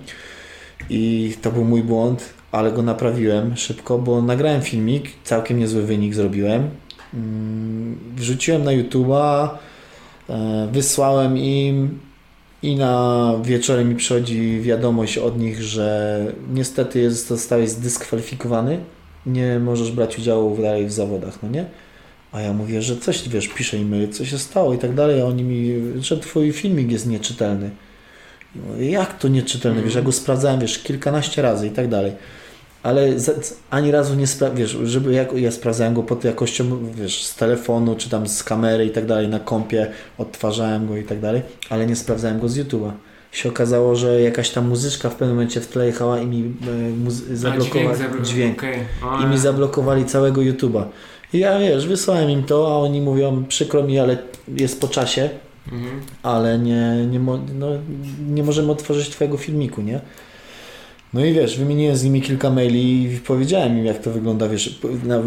i 0.90 1.35
to 1.43 1.52
był 1.52 1.64
mój 1.64 1.82
błąd, 1.82 2.35
ale 2.52 2.72
go 2.72 2.82
naprawiłem 2.82 3.56
szybko, 3.56 3.98
bo 3.98 4.22
nagrałem 4.22 4.62
filmik, 4.62 5.10
całkiem 5.24 5.59
niezły 5.59 5.82
wynik 5.82 6.14
zrobiłem 6.14 6.70
mm, 7.14 7.98
wrzuciłem 8.16 8.64
na 8.64 8.70
YouTube'a, 8.70 9.48
e, 10.28 10.68
wysłałem 10.72 11.39
im 11.39 11.98
i 12.62 12.76
na 12.76 13.32
wieczorem 13.43 13.89
mi 13.89 13.97
przychodzi 13.97 14.60
wiadomość 14.60 15.18
od 15.18 15.39
nich, 15.39 15.62
że 15.62 16.18
niestety 16.52 17.10
zostałeś 17.10 17.70
zdyskwalifikowany, 17.70 18.78
nie 19.27 19.59
możesz 19.59 19.93
brać 19.93 20.19
udziału 20.19 20.63
dalej 20.63 20.87
w 20.87 20.93
zawodach, 20.93 21.39
no 21.43 21.49
nie? 21.49 21.65
A 22.33 22.41
ja 22.41 22.53
mówię, 22.53 22.83
że 22.83 22.97
coś, 22.97 23.29
wiesz, 23.29 23.49
piszę 23.49 23.77
im, 23.77 24.13
co 24.13 24.25
się 24.25 24.39
stało 24.39 24.75
i 24.75 24.79
tak 24.79 24.95
dalej, 24.95 25.21
a 25.21 25.25
oni 25.25 25.43
mi, 25.43 25.83
że 26.03 26.19
twój 26.19 26.53
filmik 26.53 26.91
jest 26.91 27.07
nieczytelny. 27.07 27.71
I 28.57 28.59
mówię, 28.59 28.91
jak 28.91 29.19
to 29.19 29.29
nieczytelny? 29.29 29.83
Wiesz, 29.83 29.95
ja 29.95 30.03
go 30.03 30.13
sprawdzałem, 30.13 30.61
wiesz, 30.61 30.79
kilkanaście 30.79 31.43
razy 31.43 31.67
i 31.67 31.71
tak 31.71 31.89
dalej. 31.89 32.13
Ale 32.83 33.21
z, 33.21 33.57
ani 33.71 33.91
razu 33.91 34.15
nie 34.15 34.27
sprawdzałem, 34.27 34.59
wiesz, 34.59 34.91
żeby 34.91 35.13
jak, 35.13 35.33
ja 35.33 35.51
sprawdzałem 35.51 35.95
go 35.95 36.03
pod 36.03 36.25
jakością, 36.25 36.93
wiesz, 36.95 37.25
z 37.25 37.35
telefonu, 37.35 37.97
czy 37.97 38.11
tam 38.11 38.29
z 38.29 38.45
kamery 38.45 38.87
i 38.87 38.91
tak 38.91 39.07
dalej, 39.07 39.29
na 39.29 39.41
kompie, 39.41 39.91
odtwarzałem 40.19 40.89
go 40.89 40.97
i 40.97 41.05
tak 41.05 41.21
dalej, 41.21 41.43
ale 41.71 41.87
nie 41.87 41.97
sprawdzałem 41.97 42.41
go 42.41 42.49
z 42.49 42.59
YouTube'a 42.59 42.91
się 43.35 43.48
okazało, 43.48 43.97
że 43.97 44.20
jakaś 44.20 44.51
tam 44.51 44.69
muzyczka 44.69 45.11
w 45.11 45.15
pewnym 45.15 45.36
momencie 45.36 45.61
w 45.61 45.66
tle 45.66 45.86
jechała 45.86 46.20
i 46.20 46.27
mi 46.27 46.55
e, 47.31 47.36
zablokowali 47.36 47.98
dźwięk, 47.98 48.23
dźwięk. 48.23 48.59
Okay. 48.59 49.23
i 49.23 49.27
mi 49.27 49.39
zablokowali 49.39 50.05
całego 50.05 50.40
YouTube'a. 50.40 50.85
I 51.32 51.39
ja 51.39 51.59
wiesz, 51.59 51.86
wysłałem 51.86 52.31
im 52.31 52.43
to, 52.43 52.66
a 52.74 52.78
oni 52.78 53.01
mówią, 53.01 53.44
przykro 53.44 53.82
mi, 53.82 53.98
ale 53.98 54.19
jest 54.48 54.81
po 54.81 54.89
czasie, 54.89 55.31
mhm. 55.73 56.01
ale 56.23 56.59
nie, 56.59 57.06
nie, 57.11 57.20
mo, 57.20 57.39
no, 57.59 57.69
nie 58.28 58.43
możemy 58.43 58.73
otworzyć 58.73 59.09
twojego 59.09 59.36
filmiku, 59.36 59.82
nie? 59.82 60.01
No 61.15 61.24
i 61.24 61.32
wiesz, 61.32 61.59
wymieniłem 61.59 61.97
z 61.97 62.05
nimi 62.05 62.23
kilka 62.23 62.51
maili 62.51 63.02
i 63.02 63.19
powiedziałem 63.20 63.78
im, 63.78 63.85
jak 63.85 63.98
to 63.98 64.11
wygląda, 64.11 64.48
wiesz, 64.48 64.81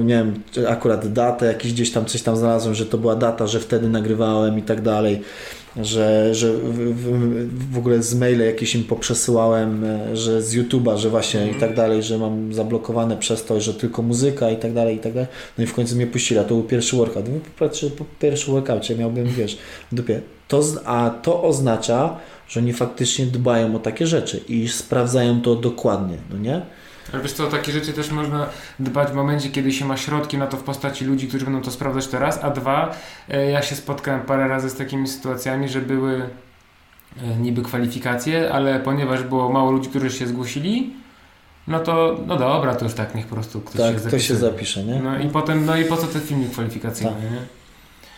miałem 0.05 0.33
akurat 0.67 1.13
datę, 1.13 1.45
jakiś 1.45 1.73
gdzieś 1.73 1.91
tam 1.91 2.05
coś 2.05 2.21
tam 2.21 2.37
znalazłem, 2.37 2.75
że 2.75 2.85
to 2.85 2.97
była 2.97 3.15
data, 3.15 3.47
że 3.47 3.59
wtedy 3.59 3.89
nagrywałem 3.89 4.59
i 4.59 4.61
tak 4.61 4.81
dalej 4.81 5.21
że, 5.81 6.35
że 6.35 6.53
w, 6.53 7.73
w, 7.73 7.77
ogóle 7.77 8.03
z 8.03 8.15
maile 8.15 8.45
jakieś 8.45 8.75
im 8.75 8.83
poprzesyłałem, 8.83 9.83
e, 9.83 10.17
że 10.17 10.41
z 10.41 10.55
YouTube'a, 10.55 10.97
że 10.97 11.09
właśnie 11.09 11.41
mm. 11.41 11.57
i 11.57 11.59
tak 11.59 11.75
dalej, 11.75 12.03
że 12.03 12.17
mam 12.17 12.53
zablokowane 12.53 13.17
przez 13.17 13.45
to, 13.45 13.61
że 13.61 13.73
tylko 13.73 14.01
muzyka 14.01 14.49
i 14.49 14.57
tak 14.57 14.73
dalej, 14.73 14.95
i 14.95 14.99
tak 14.99 15.13
dalej. 15.13 15.29
No 15.57 15.63
i 15.63 15.67
w 15.67 15.73
końcu 15.73 15.95
mnie 15.95 16.07
puścili, 16.07 16.39
a 16.39 16.43
to 16.43 16.55
był 16.55 16.63
pierwszy 16.63 16.95
workout. 16.95 17.25
No, 17.29 17.69
po 17.97 18.05
pierwszy 18.19 18.51
workout 18.51 18.97
miałbym, 18.97 19.27
wiesz, 19.27 19.57
w 19.91 19.95
dupie. 19.95 20.21
To, 20.47 20.63
a 20.85 21.09
to 21.09 21.43
oznacza, 21.43 22.17
że 22.47 22.59
oni 22.59 22.73
faktycznie 22.73 23.25
dbają 23.25 23.75
o 23.75 23.79
takie 23.79 24.07
rzeczy 24.07 24.41
i 24.49 24.67
sprawdzają 24.67 25.41
to 25.41 25.55
dokładnie, 25.55 26.17
no 26.29 26.37
nie? 26.37 26.61
Ale 27.13 27.21
wiesz 27.21 27.33
co, 27.33 27.47
o 27.47 27.51
takie 27.51 27.71
rzeczy 27.71 27.93
też 27.93 28.11
można 28.11 28.49
dbać 28.79 29.09
w 29.11 29.13
momencie, 29.13 29.49
kiedy 29.49 29.71
się 29.71 29.85
ma 29.85 29.97
środki 29.97 30.37
na 30.37 30.47
to 30.47 30.57
w 30.57 30.63
postaci 30.63 31.05
ludzi, 31.05 31.27
którzy 31.27 31.45
będą 31.45 31.61
to 31.61 31.71
sprawdzać 31.71 32.07
teraz, 32.07 32.43
a 32.43 32.49
dwa, 32.49 32.95
e, 33.29 33.51
ja 33.51 33.61
się 33.61 33.75
spotkałem 33.75 34.21
parę 34.21 34.47
razy 34.47 34.69
z 34.69 34.75
takimi 34.75 35.07
sytuacjami, 35.07 35.69
że 35.69 35.81
były 35.81 36.29
e, 37.23 37.35
niby 37.35 37.61
kwalifikacje, 37.61 38.51
ale 38.51 38.79
ponieważ 38.79 39.23
było 39.23 39.49
mało 39.49 39.71
ludzi, 39.71 39.89
którzy 39.89 40.11
się 40.11 40.27
zgłosili, 40.27 40.93
no 41.67 41.79
to 41.79 42.19
no 42.27 42.37
dobra, 42.37 42.75
to 42.75 42.85
już 42.85 42.93
tak, 42.93 43.15
niech 43.15 43.27
po 43.27 43.35
prostu 43.35 43.61
ktoś 43.61 43.81
tak, 43.81 43.93
się 43.93 43.99
zapisze. 43.99 44.07
ktoś 44.07 44.27
się 44.27 44.35
zapisze, 44.35 44.83
nie? 44.83 44.99
No 44.99 45.19
i 45.19 45.29
potem, 45.29 45.65
no 45.65 45.77
i 45.77 45.85
po 45.85 45.97
co 45.97 46.07
ten 46.07 46.21
filmik 46.21 46.51
kwalifikacyjny, 46.51 47.11
tak. 47.11 47.31
nie? 47.31 47.37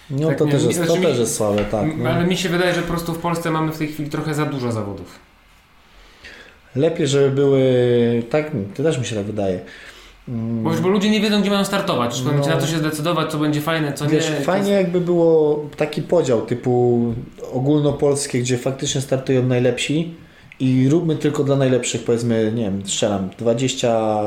No 0.09 0.27
tak, 0.27 0.37
to, 0.37 0.45
nie, 0.45 0.51
też 0.51 0.63
jest, 0.63 0.79
to 0.79 0.85
znaczy 0.85 1.01
też 1.01 1.19
jest 1.19 1.35
słabe, 1.35 1.65
tak. 1.65 1.97
No. 1.97 2.09
Ale 2.09 2.25
mi 2.25 2.37
się 2.37 2.49
wydaje, 2.49 2.73
że 2.73 2.81
po 2.81 2.87
prostu 2.87 3.13
w 3.13 3.17
Polsce 3.17 3.51
mamy 3.51 3.71
w 3.71 3.77
tej 3.77 3.87
chwili 3.87 4.09
trochę 4.09 4.33
za 4.33 4.45
dużo 4.45 4.71
zawodów. 4.71 5.19
Lepiej, 6.75 7.07
żeby 7.07 7.29
były, 7.31 7.63
tak, 8.29 8.51
to 8.75 8.83
też 8.83 8.97
mi 8.97 9.05
się 9.05 9.15
tak 9.15 9.25
wydaje. 9.25 9.59
Bo 10.27 10.71
już 10.71 10.81
bo 10.81 10.89
ludzie 10.89 11.09
nie 11.09 11.21
wiedzą, 11.21 11.41
gdzie 11.41 11.49
mają 11.49 11.65
startować, 11.65 12.15
czy 12.17 12.25
no, 12.25 12.31
na 12.31 12.57
co 12.57 12.67
się 12.67 12.77
zdecydować, 12.77 13.31
co 13.31 13.37
będzie 13.37 13.61
fajne, 13.61 13.93
co 13.93 14.07
wiesz, 14.07 14.29
nie. 14.29 14.35
Fajnie 14.35 14.71
jakby 14.71 15.01
było 15.01 15.65
taki 15.77 16.01
podział 16.01 16.41
typu 16.41 17.03
ogólnopolskie, 17.51 18.39
gdzie 18.39 18.57
faktycznie 18.57 19.01
startują 19.01 19.43
najlepsi 19.43 20.15
i 20.59 20.89
róbmy 20.89 21.15
tylko 21.15 21.43
dla 21.43 21.55
najlepszych, 21.55 22.03
powiedzmy, 22.03 22.51
nie 22.55 22.63
wiem, 22.63 22.81
strzelam, 22.85 23.29
20, 23.37 24.21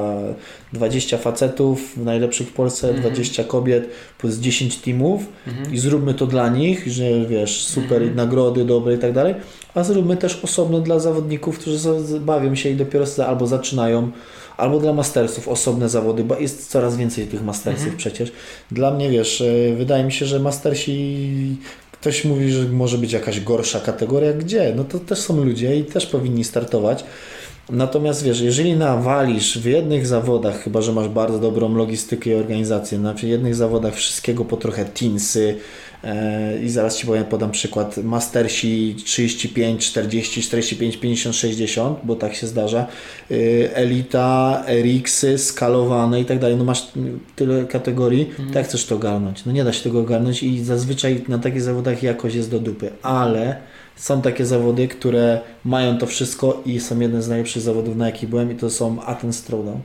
20 0.72 1.18
facetów 1.18 1.96
najlepszych 1.96 2.48
w 2.48 2.52
Polsce, 2.52 2.88
mhm. 2.88 3.14
20 3.14 3.44
kobiet 3.44 3.88
plus 4.18 4.36
10 4.36 4.76
teamów 4.76 5.22
mhm. 5.46 5.74
i 5.74 5.78
zróbmy 5.78 6.14
to 6.14 6.26
dla 6.26 6.48
nich, 6.48 6.92
że 6.92 7.26
wiesz, 7.26 7.64
super 7.64 7.96
mhm. 7.96 8.16
nagrody 8.16 8.64
dobre 8.64 8.94
i 8.94 8.98
tak 8.98 9.12
dalej, 9.12 9.34
a 9.74 9.84
zróbmy 9.84 10.16
też 10.16 10.40
osobno 10.44 10.80
dla 10.80 10.98
zawodników, 10.98 11.58
którzy 11.58 11.78
bawią 12.20 12.54
się 12.54 12.68
i 12.70 12.74
dopiero 12.74 13.04
albo 13.26 13.46
zaczynają, 13.46 14.10
albo 14.56 14.80
dla 14.80 14.92
mastersów 14.92 15.48
osobne 15.48 15.88
zawody, 15.88 16.24
bo 16.24 16.38
jest 16.38 16.70
coraz 16.70 16.96
więcej 16.96 17.26
tych 17.26 17.44
mastersów 17.44 17.82
mhm. 17.82 17.98
przecież. 17.98 18.32
Dla 18.70 18.90
mnie, 18.90 19.10
wiesz, 19.10 19.40
e, 19.40 19.74
wydaje 19.74 20.04
mi 20.04 20.12
się, 20.12 20.26
że 20.26 20.40
mastersi 20.40 21.56
Ktoś 22.02 22.24
mówi, 22.24 22.52
że 22.52 22.64
może 22.64 22.98
być 22.98 23.12
jakaś 23.12 23.40
gorsza 23.40 23.80
kategoria. 23.80 24.32
Gdzie? 24.32 24.72
No 24.76 24.84
to 24.84 24.98
też 24.98 25.18
są 25.18 25.44
ludzie 25.44 25.76
i 25.76 25.84
też 25.84 26.06
powinni 26.06 26.44
startować. 26.44 27.04
Natomiast 27.70 28.24
wiesz, 28.24 28.40
jeżeli 28.40 28.76
nawalisz 28.76 29.58
w 29.58 29.64
jednych 29.64 30.06
zawodach, 30.06 30.62
chyba 30.62 30.82
że 30.82 30.92
masz 30.92 31.08
bardzo 31.08 31.38
dobrą 31.38 31.74
logistykę 31.74 32.30
i 32.30 32.34
organizację, 32.34 32.98
na 32.98 33.14
jednych 33.22 33.54
zawodach 33.54 33.94
wszystkiego 33.94 34.44
po 34.44 34.56
trochę 34.56 34.84
teensy, 34.84 35.58
i 36.62 36.68
zaraz 36.68 36.96
Ci 36.96 37.06
powiem, 37.06 37.24
podam 37.24 37.50
przykład. 37.50 37.96
Mastersi 37.96 38.96
35, 39.04 39.90
40, 39.90 40.42
45, 40.42 40.96
50, 40.96 41.36
60, 41.36 41.98
bo 42.04 42.16
tak 42.16 42.34
się 42.34 42.46
zdarza. 42.46 42.86
Y, 43.30 43.70
Elita, 43.74 44.64
RX-y, 44.68 45.38
skalowane 45.38 46.20
i 46.20 46.24
tak 46.24 46.38
dalej. 46.38 46.56
No 46.56 46.64
masz 46.64 46.92
tyle 47.36 47.64
kategorii, 47.64 48.26
mhm. 48.28 48.50
tak 48.50 48.66
chcesz 48.66 48.86
to 48.86 48.94
ogarnąć. 48.94 49.44
No 49.44 49.52
nie 49.52 49.64
da 49.64 49.72
się 49.72 49.82
tego 49.82 50.00
ogarnąć 50.00 50.42
i 50.42 50.64
zazwyczaj 50.64 51.24
na 51.28 51.38
takich 51.38 51.62
zawodach 51.62 52.02
jakość 52.02 52.34
jest 52.34 52.50
do 52.50 52.58
dupy, 52.58 52.90
ale 53.02 53.56
są 54.02 54.22
takie 54.22 54.46
zawody, 54.46 54.88
które 54.88 55.40
mają 55.64 55.98
to 55.98 56.06
wszystko 56.06 56.62
i 56.66 56.80
są 56.80 57.00
jedne 57.00 57.22
z 57.22 57.28
najlepszych 57.28 57.62
zawodów, 57.62 57.96
na 57.96 58.06
jakich 58.06 58.28
byłem 58.28 58.52
i 58.52 58.54
to 58.54 58.70
są 58.70 59.02
Athens 59.02 59.42
Throwdown. 59.42 59.80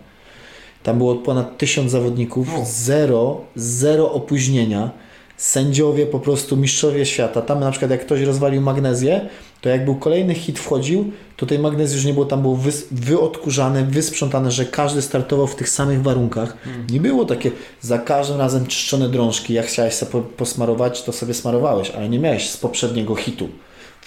Tam 0.83 0.97
było 0.97 1.15
ponad 1.15 1.57
tysiąc 1.57 1.91
zawodników, 1.91 2.47
zero, 2.63 3.41
zero 3.55 4.11
opóźnienia 4.11 4.91
sędziowie, 5.37 6.05
po 6.05 6.19
prostu 6.19 6.57
mistrzowie 6.57 7.05
świata. 7.05 7.41
Tam 7.41 7.59
na 7.59 7.71
przykład 7.71 7.91
jak 7.91 8.01
ktoś 8.01 8.21
rozwalił 8.21 8.61
magnezję, 8.61 9.29
to 9.61 9.69
jak 9.69 9.85
był 9.85 9.95
kolejny 9.95 10.33
hit 10.33 10.59
wchodził, 10.59 11.11
to 11.35 11.45
tej 11.45 11.59
magnezji 11.59 11.95
już 11.95 12.05
nie 12.05 12.13
było, 12.13 12.25
tam 12.25 12.41
było 12.41 12.55
wy, 12.55 12.71
wyodkurzane, 12.91 13.83
wysprzątane, 13.83 14.51
że 14.51 14.65
każdy 14.65 15.01
startował 15.01 15.47
w 15.47 15.55
tych 15.55 15.69
samych 15.69 16.01
warunkach. 16.01 16.57
Hmm. 16.63 16.87
Nie 16.89 16.99
było 16.99 17.25
takie 17.25 17.51
za 17.81 17.97
każdym 17.97 18.37
razem 18.37 18.65
czyszczone 18.65 19.09
drążki, 19.09 19.53
jak 19.53 19.65
chciałeś 19.65 19.93
sobie 19.93 20.23
posmarować, 20.37 21.03
to 21.03 21.11
sobie 21.11 21.33
smarowałeś, 21.33 21.91
ale 21.91 22.09
nie 22.09 22.19
miałeś 22.19 22.49
z 22.49 22.57
poprzedniego 22.57 23.15
hitu 23.15 23.49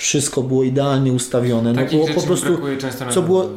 wszystko 0.00 0.42
było 0.42 0.64
idealnie 0.64 1.12
ustawione. 1.12 1.72
no 1.72 1.84
było 1.84 2.08
po 2.08 2.22
prostu, 2.22 2.58
co 3.10 3.22
było, 3.22 3.48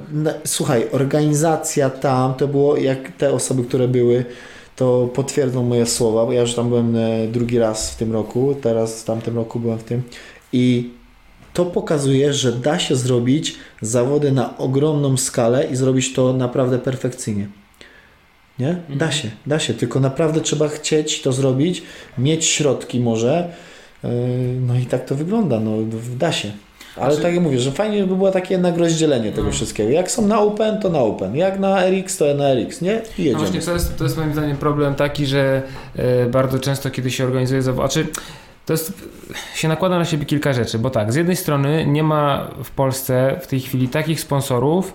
słuchaj, 0.45 0.88
organizacja 0.91 1.90
tam, 1.90 2.34
to 2.34 2.48
było 2.48 2.78
jak 2.78 3.11
te 3.11 3.34
osoby, 3.34 3.64
które 3.64 3.88
były, 3.88 4.26
to 4.76 5.10
potwierdzą 5.14 5.64
moje 5.64 5.86
słowa, 5.86 6.26
bo 6.26 6.32
ja 6.32 6.41
już 6.41 6.53
tam 6.53 6.70
byłem 6.70 6.95
e, 6.95 7.28
drugi 7.28 7.60
raz 7.60 7.91
w 7.91 7.95
tym 7.95 8.14
roku, 8.14 8.56
teraz 8.61 9.02
w 9.02 9.06
tamtym 9.06 9.36
roku 9.36 9.60
byłem 9.60 9.80
w 9.80 9.84
tym 9.84 10.03
i 10.53 10.90
to 11.53 11.65
pokazuje, 11.65 12.34
że 12.34 12.52
da 12.52 12.80
się 12.80 12.95
zrobić 12.95 13.56
zawody 13.82 14.32
na 14.32 14.57
ogromną 14.57 15.18
skalę 15.18 15.68
i 15.72 15.76
zrobić 15.76 16.14
to 16.14 16.34
naprawdę 16.34 16.80
perfekcyjnie. 16.80 17.48
Nie? 18.60 18.78
Da 18.90 18.94
mhm. 18.94 19.11
się, 19.11 19.32
da 19.48 19.60
się, 19.60 19.74
tylko 19.74 19.99
naprawdę 19.99 20.41
trzeba 20.41 20.68
chcieć 20.68 21.22
to 21.22 21.32
zrobić, 21.32 21.84
mieć 22.18 22.45
środki 22.45 22.99
może, 22.99 23.53
no 24.68 24.76
i 24.76 24.86
tak 24.86 25.06
to 25.06 25.16
wygląda, 25.16 25.60
no 25.60 25.72
da 26.18 26.32
się. 26.32 26.52
Ale 26.96 27.06
znaczy... 27.06 27.24
tak 27.24 27.34
jak 27.34 27.44
mówię, 27.44 27.60
że 27.60 27.72
fajnie 27.72 28.04
by 28.04 28.16
było 28.16 28.32
takie 28.32 28.54
jednak 28.54 28.78
rozdzielenie 28.78 29.32
tego 29.32 29.44
no. 29.44 29.52
wszystkiego. 29.52 29.90
Jak 29.90 30.12
są 30.12 30.28
na 30.28 30.40
Open, 30.40 30.80
to 30.80 30.90
na 30.90 31.00
Open. 31.00 31.36
Jak 31.36 31.60
na 31.60 31.90
RX, 31.90 32.18
to 32.18 32.34
na 32.34 32.54
RX, 32.54 32.82
nie? 32.82 32.92
I 32.92 33.24
jedziemy. 33.24 33.34
No 33.34 33.40
właśnie, 33.40 33.62
to 33.62 33.74
jest, 33.74 33.98
to 33.98 34.04
jest 34.04 34.18
moim 34.18 34.34
zdaniem 34.34 34.58
problem 34.58 34.96
taki, 34.96 35.26
że 35.26 35.62
e, 35.96 36.26
bardzo 36.26 36.60
często, 36.60 36.92
kiedy 36.92 37.12
się 37.12 37.24
organizuje 37.24 37.62
zawód, 37.62 37.82
znaczy 37.82 38.08
to 38.66 38.74
jest, 38.74 38.94
się 39.56 39.68
nakłada 39.68 39.98
na 39.98 40.06
siebie 40.06 40.26
kilka 40.26 40.54
rzeczy, 40.54 40.80
bo 40.80 40.90
tak, 40.90 41.14
z 41.14 41.16
jednej 41.16 41.36
strony 41.36 41.86
nie 41.88 42.04
ma 42.04 42.48
w 42.64 42.72
Polsce 42.72 43.40
w 43.42 43.48
tej 43.48 43.60
chwili 43.60 43.90
takich 43.90 44.20
sponsorów, 44.20 44.94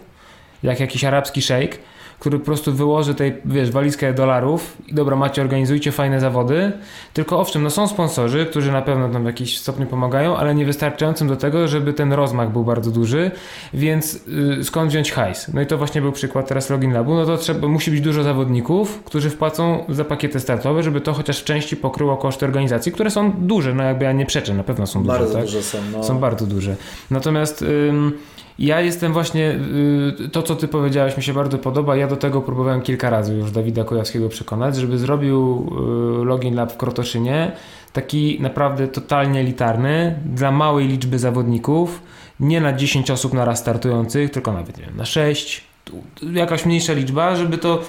jak 0.63 0.81
jakiś 0.81 1.05
arabski 1.05 1.43
szejk, 1.43 1.79
który 2.19 2.39
po 2.39 2.45
prostu 2.45 2.73
wyłoży 2.73 3.15
tej, 3.15 3.35
wiesz, 3.45 3.71
walizkę 3.71 4.15
dolarów 4.15 4.77
i 4.87 4.95
dobra, 4.95 5.17
macie, 5.17 5.43
organizujcie 5.43 5.93
fajne 5.93 6.21
zawody. 6.21 6.73
Tylko 7.13 7.41
owszem, 7.41 7.63
no 7.63 7.71
są 7.71 7.89
sponsorzy, 7.89 8.47
którzy 8.47 8.73
na 8.73 8.83
pewno 8.83 9.09
tam 9.09 9.23
w 9.23 9.27
jakiś 9.27 9.59
stopniu 9.59 9.87
pomagają, 9.87 10.37
ale 10.37 10.55
nie 10.55 10.65
wystarczającym 10.65 11.29
do 11.29 11.37
tego, 11.37 11.69
żeby 11.69 11.93
ten 11.93 12.13
rozmach 12.13 12.53
był 12.53 12.65
bardzo 12.65 12.91
duży, 12.91 13.31
więc 13.75 14.27
yy, 14.27 14.65
skąd 14.65 14.91
wziąć 14.91 15.13
hajs? 15.13 15.49
No 15.55 15.61
i 15.61 15.67
to 15.67 15.79
właśnie 15.79 16.01
był 16.01 16.13
przykład 16.13 16.49
teraz 16.49 16.71
Login 16.71 16.93
Labu, 16.93 17.15
no 17.15 17.27
to 17.27 17.37
trzeba, 17.37 17.69
musi 17.69 17.91
być 17.91 18.01
dużo 18.01 18.23
zawodników, 18.23 19.03
którzy 19.05 19.31
wpłacą 19.31 19.85
za 19.89 20.05
pakiety 20.05 20.41
startowe, 20.41 20.83
żeby 20.83 21.01
to 21.01 21.13
chociaż 21.13 21.41
w 21.41 21.45
części 21.45 21.77
pokryło 21.77 22.17
koszty 22.17 22.47
organizacji, 22.47 22.93
które 22.93 23.11
są 23.11 23.33
duże, 23.33 23.75
no 23.75 23.83
jakby 23.83 24.05
ja 24.05 24.13
nie 24.13 24.27
przeczę, 24.27 24.55
na 24.55 24.65
pewno 24.65 24.87
są 24.87 25.03
duże. 25.03 25.19
Bardzo 25.19 25.35
tak? 25.35 25.43
duże 25.43 25.63
są. 25.63 25.79
No. 25.93 26.05
Są 26.05 26.19
bardzo 26.19 26.47
duże. 26.47 26.77
Natomiast... 27.11 27.63
Yy, 27.63 28.13
ja 28.59 28.81
jestem 28.81 29.13
właśnie, 29.13 29.59
y, 30.25 30.29
to 30.29 30.43
co 30.43 30.57
ty 30.57 30.69
powiedziałeś 30.69 31.17
mi 31.17 31.23
się 31.23 31.35
bardzo 31.35 31.59
podoba, 31.59 31.97
ja 31.97 32.07
do 32.07 32.17
tego 32.17 32.43
próbowałem 32.43 32.83
kilka 32.83 33.11
razy 33.11 33.35
już 33.35 33.51
Dawida 33.51 33.85
Kujawskiego 33.85 34.29
przekonać, 34.29 34.77
żeby 34.77 34.99
zrobił 34.99 35.67
y, 36.23 36.25
Login 36.25 36.55
Lab 36.55 36.73
w 36.73 36.77
Krotoszynie, 36.77 37.53
taki 37.93 38.39
naprawdę 38.41 38.89
totalnie 38.89 39.41
elitarny, 39.41 40.19
dla 40.25 40.51
małej 40.51 40.89
liczby 40.89 41.19
zawodników, 41.19 42.03
nie 42.41 42.61
na 42.61 42.73
10 42.73 43.11
osób 43.11 43.33
na 43.33 43.45
raz 43.45 43.59
startujących, 43.59 44.31
tylko 44.31 44.53
nawet 44.53 44.79
nie 44.79 44.85
wiem, 44.85 44.97
na 44.97 45.05
6, 45.05 45.65
jakaś 46.33 46.67
mniejsza 46.67 46.93
liczba, 46.93 47.37
żeby 47.37 47.59
to, 47.59 47.83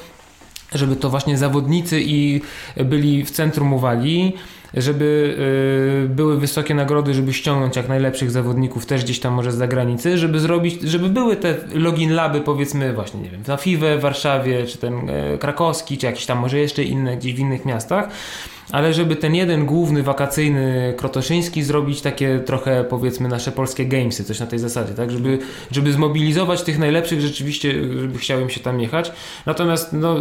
żeby 0.75 0.95
to 0.95 1.09
właśnie 1.09 1.37
zawodnicy 1.37 2.01
i 2.01 2.41
byli 2.85 3.25
w 3.25 3.31
centrum 3.31 3.73
uwagi, 3.73 4.33
żeby 4.73 5.35
y, 6.05 6.09
były 6.09 6.39
wysokie 6.39 6.75
nagrody, 6.75 7.13
żeby 7.13 7.33
ściągnąć 7.33 7.75
jak 7.75 7.89
najlepszych 7.89 8.31
zawodników 8.31 8.85
też 8.85 9.03
gdzieś 9.03 9.19
tam 9.19 9.33
może 9.33 9.51
z 9.51 9.55
zagranicy, 9.55 10.17
żeby 10.17 10.39
zrobić, 10.39 10.81
żeby 10.81 11.09
były 11.09 11.35
te 11.35 11.55
login 11.73 12.13
laby 12.13 12.41
powiedzmy 12.41 12.93
właśnie, 12.93 13.19
nie 13.19 13.29
wiem, 13.29 13.43
na 13.47 13.57
FIWE 13.57 13.97
w 13.97 14.01
Warszawie, 14.01 14.65
czy 14.65 14.77
ten 14.77 15.09
e, 15.09 15.37
krakowski, 15.37 15.97
czy 15.97 16.05
jakieś 16.05 16.25
tam 16.25 16.39
może 16.39 16.59
jeszcze 16.59 16.83
inne 16.83 17.17
gdzieś 17.17 17.33
w 17.33 17.39
innych 17.39 17.65
miastach, 17.65 18.09
ale 18.71 18.93
żeby 18.93 19.15
ten 19.15 19.35
jeden 19.35 19.65
główny 19.65 20.03
wakacyjny 20.03 20.93
krotoszyński 20.97 21.63
zrobić 21.63 22.01
takie 22.01 22.39
trochę 22.39 22.83
powiedzmy 22.83 23.29
nasze 23.29 23.51
polskie 23.51 23.85
gamesy, 23.85 24.23
coś 24.23 24.39
na 24.39 24.45
tej 24.45 24.59
zasadzie, 24.59 24.93
tak, 24.93 25.11
żeby, 25.11 25.39
żeby 25.71 25.93
zmobilizować 25.93 26.61
tych 26.61 26.79
najlepszych 26.79 27.21
rzeczywiście, 27.21 27.73
żeby 27.99 28.17
chciałem 28.17 28.49
się 28.49 28.59
tam 28.59 28.79
jechać. 28.79 29.11
Natomiast 29.45 29.93
no, 29.93 30.15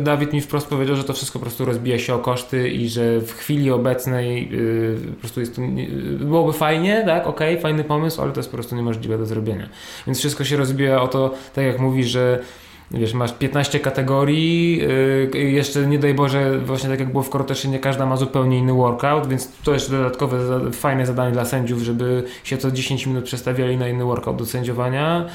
Dawid 0.00 0.32
mi 0.32 0.40
wprost 0.40 0.66
powiedział, 0.66 0.96
że 0.96 1.04
to 1.04 1.12
wszystko 1.12 1.38
po 1.38 1.42
prostu 1.42 1.64
rozbija 1.64 1.98
się 1.98 2.14
o 2.14 2.18
koszty 2.18 2.70
i 2.70 2.88
że 2.88 3.20
w 3.20 3.32
chwili 3.32 3.70
obecnej 3.70 4.50
yy, 4.50 4.98
po 5.14 5.20
prostu 5.20 5.40
jest 5.40 5.56
to, 5.56 5.62
yy, 5.62 6.18
byłoby 6.18 6.52
fajnie, 6.52 7.02
tak, 7.06 7.26
okay, 7.26 7.60
fajny 7.60 7.84
pomysł, 7.84 8.22
ale 8.22 8.32
to 8.32 8.40
jest 8.40 8.50
po 8.50 8.56
prostu 8.56 8.76
niemożliwe 8.76 9.18
do 9.18 9.26
zrobienia. 9.26 9.68
Więc 10.06 10.18
wszystko 10.18 10.44
się 10.44 10.56
rozbija 10.56 11.02
o 11.02 11.08
to, 11.08 11.34
tak 11.54 11.64
jak 11.64 11.78
mówisz, 11.78 12.06
że 12.06 12.42
wiesz, 12.90 13.14
masz 13.14 13.32
15 13.32 13.80
kategorii, 13.80 14.78
yy, 15.34 15.50
jeszcze 15.50 15.86
nie 15.86 15.98
daj 15.98 16.14
Boże, 16.14 16.58
właśnie 16.58 16.88
tak 16.88 17.00
jak 17.00 17.12
było 17.12 17.22
w 17.22 17.30
Koroteszynie, 17.30 17.78
każda 17.78 18.06
ma 18.06 18.16
zupełnie 18.16 18.58
inny 18.58 18.72
workout, 18.72 19.28
więc 19.28 19.52
to 19.64 19.74
jest 19.74 19.90
dodatkowe 19.90 20.38
fajne 20.72 21.06
zadanie 21.06 21.32
dla 21.32 21.44
sędziów, 21.44 21.82
żeby 21.82 22.24
się 22.44 22.58
co 22.58 22.70
10 22.70 23.06
minut 23.06 23.24
przestawiali 23.24 23.76
na 23.76 23.88
inny 23.88 24.04
workout 24.04 24.36
do 24.36 24.46
sędziowania. 24.46 25.26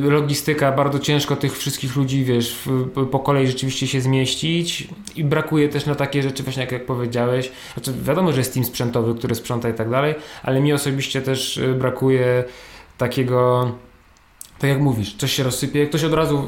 Yy, 0.00 0.10
logistyka, 0.10 0.72
bardzo 0.72 0.98
ciężko 0.98 1.36
tych 1.36 1.58
wszystkich 1.58 1.96
ludzi, 1.96 2.24
wiesz, 2.24 2.58
w, 2.66 3.06
po 3.10 3.18
kolei 3.18 3.46
rzeczywiście 3.46 3.86
się 3.86 4.00
zmieścić 4.00 4.88
i 5.16 5.24
brakuje 5.24 5.68
też 5.68 5.86
na 5.86 5.94
takie 5.94 6.22
rzeczy, 6.22 6.42
właśnie 6.42 6.62
jak, 6.62 6.72
jak 6.72 6.86
powiedziałeś. 6.86 7.50
Znaczy, 7.74 7.92
wiadomo, 8.02 8.32
że 8.32 8.38
jest 8.38 8.54
team 8.54 8.64
sprzętowy, 8.64 9.14
który 9.14 9.34
sprząta 9.34 9.68
i 9.68 9.74
tak 9.74 9.90
dalej, 9.90 10.14
ale 10.42 10.60
mi 10.60 10.72
osobiście 10.72 11.22
też 11.22 11.56
yy, 11.56 11.74
brakuje 11.74 12.44
takiego 12.98 13.72
tak 14.58 14.70
jak 14.70 14.80
mówisz, 14.80 15.14
coś 15.16 15.32
się 15.32 15.42
rozsypie, 15.42 15.86
ktoś 15.86 16.04
od 16.04 16.12
razu 16.12 16.44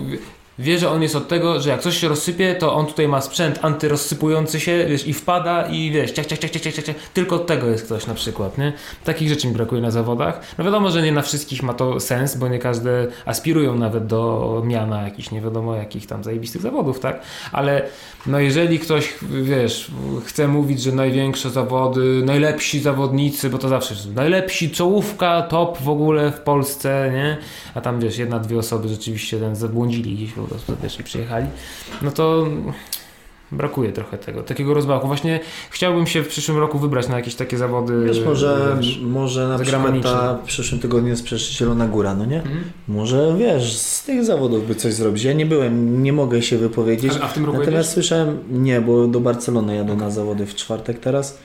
wie, 0.59 0.78
że 0.78 0.90
on 0.90 1.02
jest 1.02 1.16
od 1.16 1.28
tego, 1.28 1.60
że 1.60 1.70
jak 1.70 1.81
coś 1.81 1.98
się 1.98 2.09
rozsypie, 2.09 2.55
to 2.55 2.74
on 2.74 2.86
tutaj 2.86 3.09
ma 3.09 3.20
sprzęt 3.20 3.59
antyrozsypujący 3.62 4.60
się, 4.60 4.86
wiesz, 4.89 5.06
i 5.06 5.14
wpada 5.14 5.66
i 5.66 5.90
wiesz, 5.90 6.10
ciach, 6.10 6.27
ciach, 6.27 6.39
ciach, 6.39 6.51
ciach, 6.51 6.62
ciach, 6.62 6.85
ciach, 6.85 6.97
tylko 7.14 7.36
od 7.36 7.47
tego 7.47 7.66
jest 7.66 7.85
ktoś 7.85 8.06
na 8.06 8.14
przykład, 8.14 8.59
nie? 8.59 8.72
Takich 9.05 9.28
rzeczy 9.28 9.47
mi 9.47 9.52
brakuje 9.52 9.82
na 9.82 9.90
zawodach. 9.90 10.40
No 10.59 10.64
wiadomo, 10.64 10.90
że 10.90 11.02
nie 11.02 11.12
na 11.12 11.22
wszystkich 11.22 11.62
ma 11.62 11.74
to 11.74 12.01
sens, 12.01 12.36
bo 12.36 12.48
nie 12.48 12.59
każde 12.59 13.06
aspirują 13.27 13.74
nawet 13.74 14.06
do 14.06 14.62
miana 14.66 15.02
jakichś 15.02 15.31
nie 15.31 15.40
wiadomo 15.40 15.74
jakich 15.74 16.06
tam 16.06 16.24
zajebistych 16.24 16.62
zawodów, 16.62 17.01
tak? 17.01 17.20
Ale 17.52 17.82
no 18.27 18.39
jeżeli 18.39 18.78
ktoś, 18.78 19.14
wiesz, 19.43 19.90
chce 20.24 20.48
mówić, 20.48 20.82
że 20.82 20.93
największe 20.93 21.51
zawody, 21.51 22.22
najlepsi 22.24 22.81
zawodnicy, 22.81 23.51
bo 23.51 23.59
to 23.59 23.68
zawsze 23.68 23.94
najlepsi, 24.14 24.70
czołówka, 24.70 25.43
top 25.43 25.78
w 25.78 25.89
ogóle 25.89 26.32
w 26.32 26.40
Polsce, 26.40 27.10
nie? 27.12 27.36
A 27.74 27.81
tam, 27.81 28.01
wiesz, 28.01 28.18
jedna, 28.18 28.39
dwie 28.39 28.59
osoby 28.59 28.89
rzeczywiście 28.89 29.39
ten 29.39 29.56
zabłądzili 29.56 30.14
gdzieś 30.14 30.36
prostu, 30.55 30.77
wiesz, 30.82 31.01
i 31.01 31.05
przyjechali. 31.05 31.47
No 32.02 32.10
to 32.10 32.47
brakuje 33.52 33.93
trochę 33.93 34.18
tego, 34.18 34.43
takiego 34.43 34.74
rozmachu. 34.74 35.06
Właśnie 35.06 35.40
chciałbym 35.70 36.06
się 36.06 36.22
w 36.22 36.28
przyszłym 36.28 36.59
roku 36.59 36.78
wybrać 36.78 37.09
na 37.09 37.16
jakieś 37.16 37.35
takie 37.35 37.59
zawody. 37.59 38.05
Wiesz, 38.06 38.24
może, 38.24 38.77
wiesz, 38.77 39.01
może 39.02 39.48
na 39.48 39.59
przykład 39.59 40.02
ta 40.02 40.35
w 40.35 40.47
przyszłym 40.47 40.81
tygodniu 40.81 41.09
jest 41.09 41.24
przecież 41.24 41.59
Zielona 41.59 41.86
Góra, 41.86 42.14
no 42.14 42.24
nie? 42.24 42.36
Mhm. 42.36 42.64
Może 42.89 43.35
wiesz, 43.39 43.77
z 43.77 44.05
tych 44.05 44.24
zawodów 44.24 44.68
by 44.68 44.74
coś 44.74 44.94
zrobić. 44.94 45.24
Ja 45.24 45.32
nie 45.32 45.47
byłem, 45.47 46.02
nie 46.02 46.12
mogę 46.12 46.43
się 46.43 46.59
wypowiedzieć. 46.59 47.12
A, 47.20 47.24
a 47.24 47.28
w 47.28 47.35
tym 47.35 47.44
roku 47.44 47.59
Natomiast 47.59 47.90
jedziesz? 47.90 47.94
słyszałem, 47.94 48.39
nie, 48.51 48.81
bo 48.81 49.06
do 49.06 49.20
Barcelony 49.20 49.77
jadę 49.77 49.93
okay. 49.93 50.05
na 50.05 50.10
zawody 50.10 50.47
w 50.47 50.55
czwartek 50.55 50.98
teraz. 50.98 51.39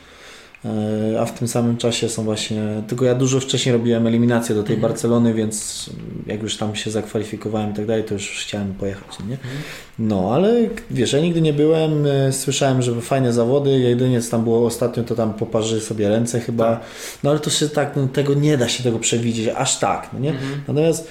E, 0.66 1.22
a 1.22 1.26
w 1.26 1.40
tym 1.40 1.48
samym 1.48 1.78
czasie 1.78 2.10
są 2.10 2.24
właśnie, 2.24 2.62
tylko 2.88 3.06
ja 3.06 3.16
dużo 3.16 3.40
wcześniej 3.40 3.74
robiłem 3.74 4.08
eliminację 4.08 4.56
do 4.56 4.64
tej 4.64 4.76
mhm. 4.76 4.92
Barcelony, 4.92 5.34
więc 5.34 5.90
jak 6.28 6.44
już 6.44 6.58
tam 6.58 6.76
się 6.76 6.92
zakwalifikowałem 6.92 7.72
i 7.72 7.74
tak 7.74 7.86
dalej, 7.86 8.04
to 8.04 8.14
już 8.14 8.30
chciałem 8.30 8.74
pojechać, 8.74 9.20
nie? 9.20 9.34
Mhm. 9.34 9.56
No, 10.00 10.32
ale 10.34 10.54
wiesz, 10.92 11.14
ja 11.14 11.20
nigdy 11.20 11.42
nie 11.42 11.54
byłem, 11.54 12.08
e, 12.08 12.34
słyszałem, 12.34 12.82
że 12.82 13.02
fajne 13.02 13.34
zawody, 13.34 13.80
jedynie 13.80 14.22
co 14.22 14.32
tam 14.32 14.44
było 14.44 14.66
ostatnio, 14.66 15.04
to 15.04 15.16
tam 15.16 15.34
poparzy 15.34 15.82
sobie 15.82 16.10
ręce 16.10 16.40
chyba, 16.40 16.76
tak. 16.76 16.86
no 17.24 17.30
ale 17.30 17.40
to 17.40 17.50
się 17.50 17.70
tak, 17.70 17.96
no, 17.96 18.08
tego 18.08 18.34
nie 18.34 18.58
da 18.58 18.70
się 18.70 18.84
tego 18.84 19.00
przewidzieć, 19.00 19.50
aż 19.56 19.80
tak, 19.80 20.10
no 20.14 20.20
nie? 20.20 20.30
Mhm. 20.30 20.62
Natomiast 20.68 21.08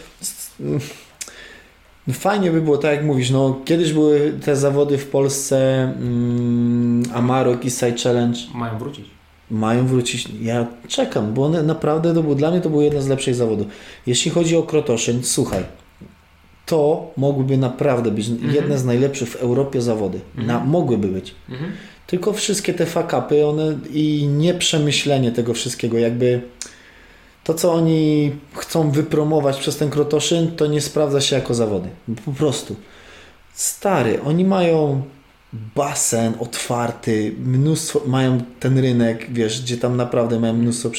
no, 2.06 2.14
fajnie 2.14 2.51
by 2.51 2.60
było, 2.60 2.78
tak 2.78 2.97
jak 2.97 3.05
mówisz, 3.05 3.31
no 3.31 3.60
kiedyś 3.64 3.93
były 3.93 4.32
te 4.44 4.56
zawody 4.56 4.98
w 4.98 5.06
Polsce 5.06 5.82
mm, 5.82 7.02
Amarok 7.14 7.64
i 7.64 7.70
Side 7.70 7.97
Challenge. 8.02 8.39
Mają 8.55 8.78
wrócić 8.78 9.14
mają 9.55 9.86
wrócić. 9.86 10.28
Ja 10.40 10.66
czekam, 10.89 11.35
bo 11.35 11.44
one 11.44 11.62
naprawdę 11.62 12.14
to 12.14 12.22
było, 12.22 12.35
dla 12.35 12.51
mnie 12.51 12.60
to 12.60 12.70
było 12.70 12.82
jedno 12.82 13.02
z 13.02 13.09
lepszych 13.09 13.35
zawodów. 13.35 13.66
Jeśli 14.06 14.31
chodzi 14.31 14.56
o 14.56 14.62
Krotoszyn, 14.62 15.24
słuchaj, 15.24 15.64
to 16.66 17.12
mogłyby 17.16 17.59
naprawdę 17.59 18.10
być 18.10 18.28
mhm. 18.28 18.55
jedne 18.55 18.78
z 18.78 18.85
najlepszych 18.85 19.28
w 19.28 19.36
Europie 19.36 19.81
zawody. 19.81 20.20
Mhm. 20.39 20.47
Na, 20.47 20.64
mogłyby 20.70 21.09
być. 21.09 21.35
Mhm. 21.51 21.72
Tylko 22.06 22.32
wszystkie 22.32 22.74
te 22.74 22.86
fakapy, 22.86 23.47
one 23.47 23.78
i 23.93 24.26
nieprzemyślenie 24.26 25.32
tego 25.32 25.55
wszystkiego, 25.55 25.98
jakby 25.98 26.40
to, 27.44 27.55
co 27.55 27.72
oni 27.72 28.32
chcą 28.55 28.90
wypromować 28.90 29.59
przez 29.59 29.76
ten 29.76 29.90
Krotoszyn, 29.90 30.51
to 30.56 30.66
nie 30.66 30.81
sprawdza 30.81 31.20
się 31.20 31.36
jako 31.36 31.55
zawody. 31.55 31.89
Po 32.24 32.32
prostu. 32.32 32.76
Stary, 33.52 34.22
oni 34.22 34.44
mają 34.44 35.02
basen 35.74 36.35
otwarty, 36.40 37.35
mnóstwo, 37.39 38.01
mają 38.06 38.40
ten 38.60 38.78
rynek, 38.78 39.26
wiesz, 39.32 39.62
gdzie 39.62 39.76
tam 39.76 39.97
naprawdę 39.97 40.40
mają 40.40 40.52
mnóstwo, 40.52 40.90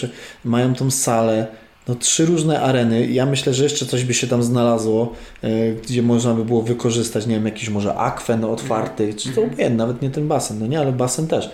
mają 0.46 0.76
tą 0.76 0.92
salę, 0.92 1.48
no 1.88 1.96
trzy 1.96 2.26
różne 2.26 2.62
areny. 2.62 3.08
Ja 3.08 3.26
myślę, 3.26 3.54
że 3.54 3.64
jeszcze 3.64 3.86
coś 3.86 4.04
by 4.04 4.14
się 4.14 4.28
tam 4.28 4.44
znalazło, 4.44 5.14
yy, 5.44 5.78
gdzie 5.84 6.04
można 6.04 6.34
by 6.34 6.46
było 6.46 6.62
wykorzystać, 6.62 7.28
nie 7.28 7.36
wiem, 7.36 7.46
jakiś 7.46 7.70
może 7.70 7.96
akwen 7.96 8.44
otwarty, 8.44 9.08
-hmm. 9.08 9.16
czy 9.16 9.24
to 9.24 9.30
mhm. 9.30 9.50
obojętnie, 9.50 9.78
nawet 9.78 10.02
nie 10.02 10.10
ten 10.10 10.28
basen, 10.28 10.60
no 10.60 10.68
nie, 10.68 10.80
ale 10.80 10.92
basen 10.92 11.28
też. 11.28 11.50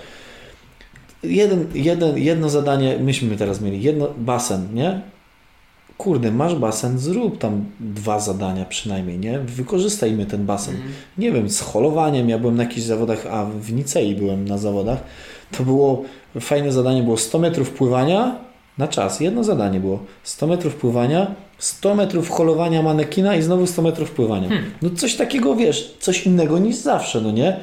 Jeden, 1.24 1.68
jeden, 1.74 2.18
jedno 2.18 2.50
zadanie, 2.50 2.98
myśmy 3.00 3.38
teraz 3.38 3.62
mieli, 3.62 3.82
jedno 3.84 4.08
basen, 4.18 4.68
nie? 4.74 5.02
Kurde, 6.04 6.32
masz 6.32 6.56
basen, 6.56 7.00
zrób 7.00 7.38
tam 7.38 7.66
dwa 7.80 8.20
zadania 8.20 8.66
przynajmniej, 8.66 9.20
nie? 9.20 9.40
Wykorzystajmy 9.40 10.26
ten 10.26 10.46
basen. 10.46 10.76
Mm. 10.76 10.88
Nie 11.18 11.32
wiem, 11.32 11.50
z 11.50 11.62
holowaniem, 11.62 12.30
ja 12.30 12.40
byłem 12.40 12.56
na 12.56 12.64
jakichś 12.64 12.86
zawodach, 12.86 13.28
a 13.32 13.46
w 13.46 13.74
Nicei 13.74 14.16
byłem 14.16 14.48
na 14.48 14.58
zawodach, 14.58 15.04
to 15.58 15.64
było, 15.64 16.04
fajne 16.40 16.72
zadanie 16.72 17.04
było 17.04 17.18
100 17.18 17.40
metrów 17.40 17.70
pływania 17.70 18.36
na 18.78 18.88
czas, 18.88 19.20
jedno 19.20 19.44
zadanie 19.44 19.80
było, 19.80 20.00
100 20.24 20.48
metrów 20.48 20.76
pływania, 20.76 21.36
100 21.58 21.96
metrów 21.96 22.30
holowania 22.30 22.82
manekina 22.82 23.36
i 23.36 23.42
znowu 23.42 23.68
100 23.68 23.82
metrów 23.82 24.12
pływania. 24.12 24.50
Hmm. 24.50 24.72
No 24.82 24.90
coś 24.90 25.16
takiego, 25.16 25.56
wiesz, 25.56 25.96
coś 26.00 26.26
innego 26.26 26.60
niż 26.60 26.76
zawsze, 26.76 27.22
no 27.22 27.32
nie? 27.32 27.60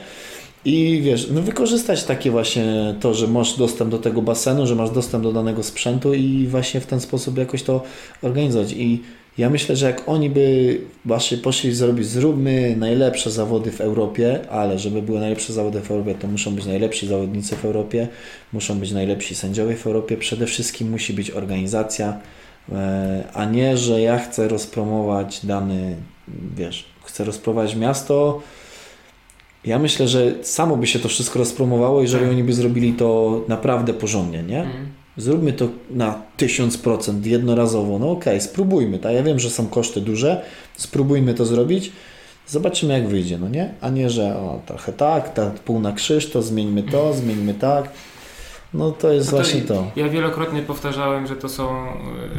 I 0.65 1.01
wiesz, 1.03 1.29
no 1.31 1.43
wykorzystać 1.43 2.05
takie 2.05 2.31
właśnie 2.31 2.95
to, 3.01 3.15
że 3.15 3.27
masz 3.27 3.57
dostęp 3.57 3.91
do 3.91 3.99
tego 3.99 4.23
basenu, 4.23 4.67
że 4.67 4.75
masz 4.75 4.91
dostęp 4.91 5.25
do 5.25 5.33
danego 5.33 5.63
sprzętu 5.63 6.15
i 6.15 6.47
właśnie 6.47 6.81
w 6.81 6.87
ten 6.87 7.01
sposób 7.01 7.39
jakoś 7.39 7.63
to 7.63 7.83
organizować. 8.23 8.73
I 8.73 9.03
ja 9.39 9.51
myślę, 9.51 9.77
że 9.77 9.87
jak 9.87 10.09
oni 10.09 10.31
by 10.31 10.81
właśnie 11.05 11.39
poszli 11.39 11.75
zrobić, 11.75 12.07
zróbmy 12.07 12.77
najlepsze 12.77 13.31
zawody 13.31 13.71
w 13.71 13.81
Europie, 13.81 14.41
ale 14.51 14.79
żeby 14.79 15.03
były 15.03 15.21
najlepsze 15.21 15.53
zawody 15.53 15.81
w 15.81 15.91
Europie, 15.91 16.15
to 16.15 16.27
muszą 16.29 16.55
być 16.55 16.67
najlepsi 16.67 17.07
zawodnicy 17.07 17.57
w 17.57 17.65
Europie, 17.65 18.09
muszą 18.53 18.79
być 18.79 18.93
najlepsi 18.93 19.35
sędziowie 19.35 19.77
w 19.77 19.87
Europie, 19.87 20.17
przede 20.17 20.47
wszystkim 20.47 20.91
musi 20.91 21.13
być 21.13 21.31
organizacja, 21.31 22.21
e, 22.73 23.25
a 23.35 23.45
nie, 23.45 23.77
że 23.77 24.01
ja 24.01 24.19
chcę 24.19 24.49
rozpromować 24.49 25.47
dany, 25.47 25.97
wiesz, 26.57 26.85
chcę 27.05 27.25
rozpromować 27.25 27.77
miasto, 27.77 28.41
ja 29.65 29.79
myślę, 29.79 30.09
że 30.09 30.35
samo 30.43 30.77
by 30.77 30.87
się 30.87 30.99
to 30.99 31.09
wszystko 31.09 31.39
rozpromowało, 31.39 32.03
jeżeli 32.03 32.25
tak. 32.25 32.33
oni 32.33 32.45
by 32.45 32.53
zrobili 32.53 32.93
to 32.93 33.41
naprawdę 33.49 33.95
porządnie, 33.95 34.43
nie? 34.43 34.61
Mm. 34.61 34.87
Zróbmy 35.17 35.53
to 35.53 35.69
na 35.91 36.23
1000% 36.39 37.27
jednorazowo. 37.27 37.99
No 37.99 38.11
okej, 38.11 38.33
okay, 38.33 38.41
spróbujmy, 38.41 38.99
tak? 38.99 39.15
Ja 39.15 39.23
wiem, 39.23 39.39
że 39.39 39.51
są 39.51 39.67
koszty 39.67 40.01
duże, 40.01 40.43
spróbujmy 40.77 41.35
to 41.35 41.45
zrobić. 41.47 41.93
Zobaczymy, 42.47 42.95
jak 42.95 43.09
wyjdzie, 43.09 43.39
no 43.39 43.49
nie? 43.49 43.75
A 43.81 43.91
nie, 43.91 44.11
że 44.11 44.37
o, 44.37 44.61
trochę 44.67 44.93
tak, 44.93 45.35
tak, 45.35 45.55
pół 45.55 45.81
na 45.81 45.93
krzyż, 45.93 46.31
to 46.31 46.43
zmieńmy 46.43 46.83
to, 46.83 47.15
zmieńmy 47.15 47.55
tak. 47.55 47.91
No 48.75 48.91
to 48.91 49.13
jest 49.13 49.27
No 49.33 49.39
to 49.39 49.45
właśnie 49.45 49.61
to. 49.63 49.85
Ja 49.97 50.09
wielokrotnie 50.09 50.63
powtarzałem, 50.63 51.27
że 51.27 51.37
to 51.37 51.49
są, 51.49 51.87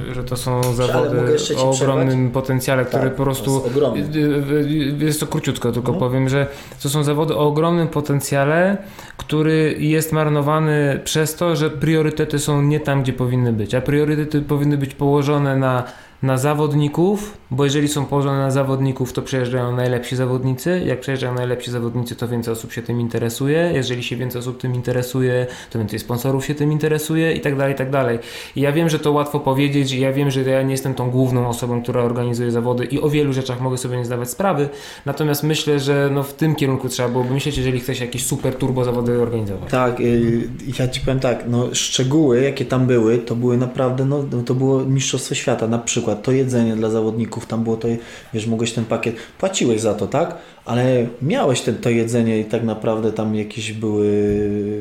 y, 0.10 0.14
że 0.14 0.24
to 0.24 0.38
są 0.38 0.74
zawody 0.74 1.20
o 1.34 1.36
przerwać? 1.36 1.82
ogromnym 1.82 2.32
potencjale, 2.32 2.86
które 2.86 3.04
Tak, 3.04 3.16
po 3.16 3.24
prostu. 3.24 3.62
jest. 3.96 4.16
Y, 4.16 4.20
y, 4.20 5.06
Jest 5.06 5.20
to 5.20 5.28
króciutko, 5.28 5.72
tylko 5.72 5.92
No. 5.92 6.00
powiem, 6.00 6.30
że 6.30 6.48
to 6.84 6.90
są 6.90 7.04
zawody 7.04 7.36
o 7.36 7.40
ogromnym 7.48 7.88
potencjale, 7.88 8.78
który 9.18 9.76
jest 9.80 10.12
marnowany 10.14 11.00
przez 11.04 11.36
to, 11.36 11.56
że 11.56 11.70
priorytety 11.70 12.40
są 12.40 12.62
nie 12.62 12.80
tam, 12.80 13.04
gdzie 13.04 13.14
powinny 13.14 13.54
być. 13.54 13.76
A 13.76 13.82
priorytety 13.82 14.42
powinny 14.42 14.78
być 14.78 14.96
położone 14.96 15.58
na, 15.58 15.84
na 16.24 16.38
zawodników, 16.38 17.38
bo 17.52 17.64
jeżeli 17.64 17.88
są 17.88 18.06
położone 18.06 18.38
na 18.38 18.52
zawodników, 18.52 19.14
to 19.14 19.22
przyjeżdżają 19.22 19.76
najlepsi 19.76 20.16
zawodnicy. 20.16 20.82
Jak 20.86 21.00
przyjeżdżają 21.00 21.34
najlepsi 21.34 21.72
zawodnicy, 21.72 22.16
to 22.16 22.28
więcej 22.28 22.54
osób 22.54 22.74
się 22.74 22.82
tym 22.82 23.00
interesuje. 23.00 23.72
Jeżeli 23.74 24.04
się 24.04 24.16
więcej 24.16 24.40
osób 24.40 24.62
tym 24.62 24.76
interesuje, 24.76 25.48
to 25.70 25.80
więcej 25.80 26.00
sponsorów 26.00 26.46
się 26.46 26.56
tym 26.56 26.72
interesuje 26.72 27.34
i 27.34 27.42
tak 27.42 27.56
dalej, 27.58 27.74
i 27.74 27.78
tak 27.78 27.90
dalej. 27.90 28.20
I 28.56 28.62
ja 28.62 28.72
wiem, 28.72 28.90
że 28.90 29.00
to 29.00 29.12
łatwo 29.12 29.40
powiedzieć, 29.40 29.92
i 29.92 30.00
ja 30.00 30.14
wiem, 30.14 30.32
że 30.32 30.42
ja 30.42 30.62
nie 30.62 30.72
jestem 30.72 30.94
tą 30.94 31.12
główną 31.12 31.48
osobą, 31.48 31.84
która 31.84 32.02
organizuje 32.02 32.52
zawody 32.52 32.86
i 32.86 33.02
o 33.02 33.10
wielu 33.10 33.34
rzeczach 33.34 33.62
mogę 33.62 33.78
sobie 33.78 33.98
nie 33.98 34.06
zdawać 34.06 34.30
sprawy. 34.30 34.70
Natomiast 35.06 35.44
myślę, 35.44 35.80
że 35.80 36.10
no 36.14 36.24
w 36.24 36.34
tym 36.34 36.56
kierunku 36.56 36.90
trzeba 36.90 37.10
byłoby 37.10 37.34
myśleć, 37.34 37.58
jeżeli 37.58 37.80
chce 37.80 37.96
się 37.96 38.06
jakieś 38.06 38.26
super 38.26 38.56
turbo 38.56 38.84
zawody 38.84 39.22
organizować. 39.22 39.70
Tak, 39.72 40.00
y, 40.00 40.50
ja 40.80 40.88
ci 40.88 41.02
powiem 41.02 41.20
tak, 41.20 41.44
no 41.48 41.76
szczegóły 41.76 42.42
jakie 42.42 42.66
tam 42.66 42.88
były, 42.88 43.18
to 43.18 43.36
były 43.36 43.58
naprawdę, 43.58 44.06
no 44.06 44.24
no, 44.32 44.44
to 44.44 44.56
było 44.56 44.86
mistrzostwo 44.86 45.36
świata, 45.36 45.68
na 45.68 45.80
przykład 45.80 46.09
to 46.16 46.32
jedzenie 46.32 46.76
dla 46.76 46.90
zawodników, 46.90 47.46
tam 47.46 47.64
było 47.64 47.78
to, 47.78 47.88
wiesz, 48.34 48.48
mogłeś 48.48 48.72
ten 48.72 48.86
pakiet, 48.86 49.16
płaciłeś 49.40 49.82
za 49.82 49.94
to, 49.94 50.08
tak? 50.08 50.36
Ale 50.66 51.08
miałeś 51.22 51.62
ten, 51.62 51.76
to 51.76 51.90
jedzenie 51.90 52.40
i 52.40 52.46
tak 52.46 52.64
naprawdę 52.64 53.12
tam 53.12 53.36
jakieś 53.36 53.72
były, 53.74 54.10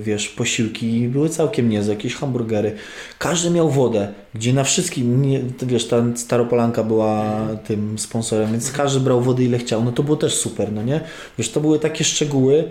wiesz, 0.02 0.28
posiłki, 0.28 1.08
były 1.08 1.28
całkiem 1.28 1.68
niezłe, 1.68 1.94
jakieś 1.94 2.14
hamburgery. 2.14 2.72
Każdy 3.18 3.50
miał 3.50 3.70
wodę, 3.70 4.08
gdzie 4.34 4.52
na 4.52 4.64
wszystkim, 4.64 5.22
nie, 5.22 5.40
wiesz, 5.62 5.88
ta 5.88 6.02
Staropolanka 6.14 6.84
była 6.84 7.40
tym 7.66 7.98
sponsorem, 7.98 8.52
więc 8.52 8.72
każdy 8.72 9.00
brał 9.00 9.20
wody 9.20 9.44
ile 9.44 9.58
chciał, 9.58 9.84
no 9.84 9.92
to 9.92 10.02
było 10.02 10.16
też 10.16 10.34
super, 10.34 10.72
no 10.72 10.82
nie? 10.82 11.00
Wiesz, 11.38 11.50
to 11.50 11.60
były 11.60 11.78
takie 11.78 12.04
szczegóły, 12.04 12.64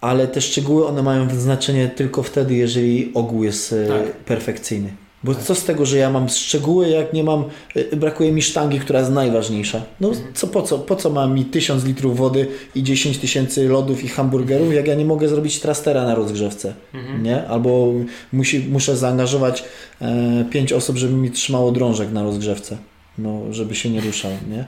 ale 0.00 0.28
te 0.28 0.40
szczegóły 0.40 0.86
one 0.86 1.02
mają 1.02 1.40
znaczenie 1.40 1.88
tylko 1.88 2.22
wtedy, 2.22 2.54
jeżeli 2.54 3.10
ogół 3.14 3.44
jest 3.44 3.72
e, 3.72 3.86
Tak. 3.88 4.12
perfekcyjny. 4.16 5.03
Bo 5.24 5.34
co 5.34 5.54
z 5.54 5.64
tego, 5.64 5.86
że 5.86 5.98
ja 5.98 6.10
mam 6.10 6.28
szczegóły, 6.28 6.88
jak 6.88 7.12
nie 7.12 7.24
mam, 7.24 7.44
e, 7.74 7.96
brakuje 7.96 8.32
mi 8.32 8.42
sztangi, 8.42 8.80
która 8.80 8.98
jest 8.98 9.12
najważniejsza. 9.12 9.82
No 10.00 10.10
co 10.34 10.46
po 10.46 10.62
co? 10.62 10.78
Po 10.78 10.96
co 10.96 11.10
mam 11.10 11.34
mi 11.34 11.44
1000 11.44 11.84
litrów 11.84 12.16
wody 12.16 12.46
i 12.74 12.82
10 12.82 13.18
tysięcy 13.18 13.68
lodów 13.68 14.04
i 14.04 14.08
hamburgerów, 14.08 14.74
jak 14.74 14.86
ja 14.86 14.94
nie 14.94 15.04
mogę 15.04 15.28
zrobić 15.28 15.60
trastera 15.60 16.04
na 16.04 16.14
rozgrzewce, 16.14 16.74
nie? 17.22 17.46
Albo 17.48 17.92
musi, 18.32 18.58
muszę 18.58 18.96
zaangażować 18.96 19.64
e, 20.00 20.44
5 20.50 20.72
osób, 20.72 20.96
żeby 20.96 21.12
mi 21.12 21.30
trzymało 21.30 21.72
drążek 21.72 22.12
na 22.12 22.22
rozgrzewce, 22.22 22.76
no, 23.18 23.40
żeby 23.50 23.74
się 23.74 23.90
nie 23.90 24.00
ruszał, 24.00 24.30
nie? 24.50 24.64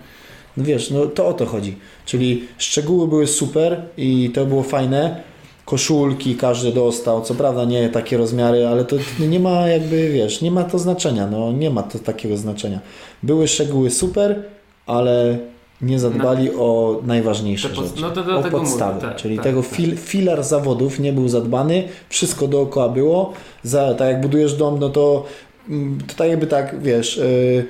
No 0.57 0.65
wiesz, 0.65 0.91
no 0.91 1.07
to 1.07 1.27
o 1.28 1.33
to 1.33 1.47
chodzi. 1.47 1.77
Czyli 2.07 2.45
szczegóły 2.59 3.09
były 3.09 3.27
super 3.27 3.83
i 3.97 4.31
to 4.35 4.47
było 4.47 4.62
fajne. 4.62 5.23
Koszulki 5.67 6.37
każdy 6.37 6.73
dostał, 6.73 7.23
co 7.23 7.35
prawda 7.35 7.65
nie 7.65 7.89
takie 7.89 8.17
rozmiary, 8.17 8.67
ale 8.67 8.85
to 8.85 8.97
nie 9.29 9.41
ma 9.41 9.69
jakby, 9.69 10.09
wiesz, 10.09 10.41
nie 10.41 10.51
ma 10.51 10.65
to 10.65 10.79
znaczenia, 10.79 11.27
no 11.27 11.53
nie 11.53 11.71
ma 11.71 11.83
to 11.83 11.99
takiego 11.99 12.37
znaczenia. 12.37 12.81
Były 13.23 13.49
szczegóły 13.49 13.91
super, 13.91 14.43
ale 14.87 15.39
nie 15.81 16.01
zadbali 16.01 16.51
o 16.51 17.01
najważniejsze 17.07 17.69
pod- 17.69 17.85
rzeczy. 17.85 18.01
no 18.01 18.11
to 18.11 18.21
o 18.21 18.61
mówię, 18.63 19.01
tak, 19.01 19.17
czyli 19.17 19.37
tak, 19.37 19.45
tego 19.45 19.63
tak. 19.63 19.71
fil, 19.71 19.97
filar 19.97 20.45
zawodów 20.45 21.01
nie 21.01 21.13
był 21.13 21.29
zadbany, 21.29 21.85
wszystko 22.09 22.49
dookoła 22.49 22.89
było, 22.89 23.33
za, 23.63 23.95
tak 23.95 24.09
jak 24.09 24.21
budujesz 24.21 24.55
dom, 24.55 24.79
no 24.79 24.89
to, 24.89 25.25
mm, 25.69 25.99
to 26.07 26.15
tak 26.15 26.29
jakby 26.29 26.47
tak, 26.47 26.83
wiesz, 26.83 27.17
yy, 27.17 27.67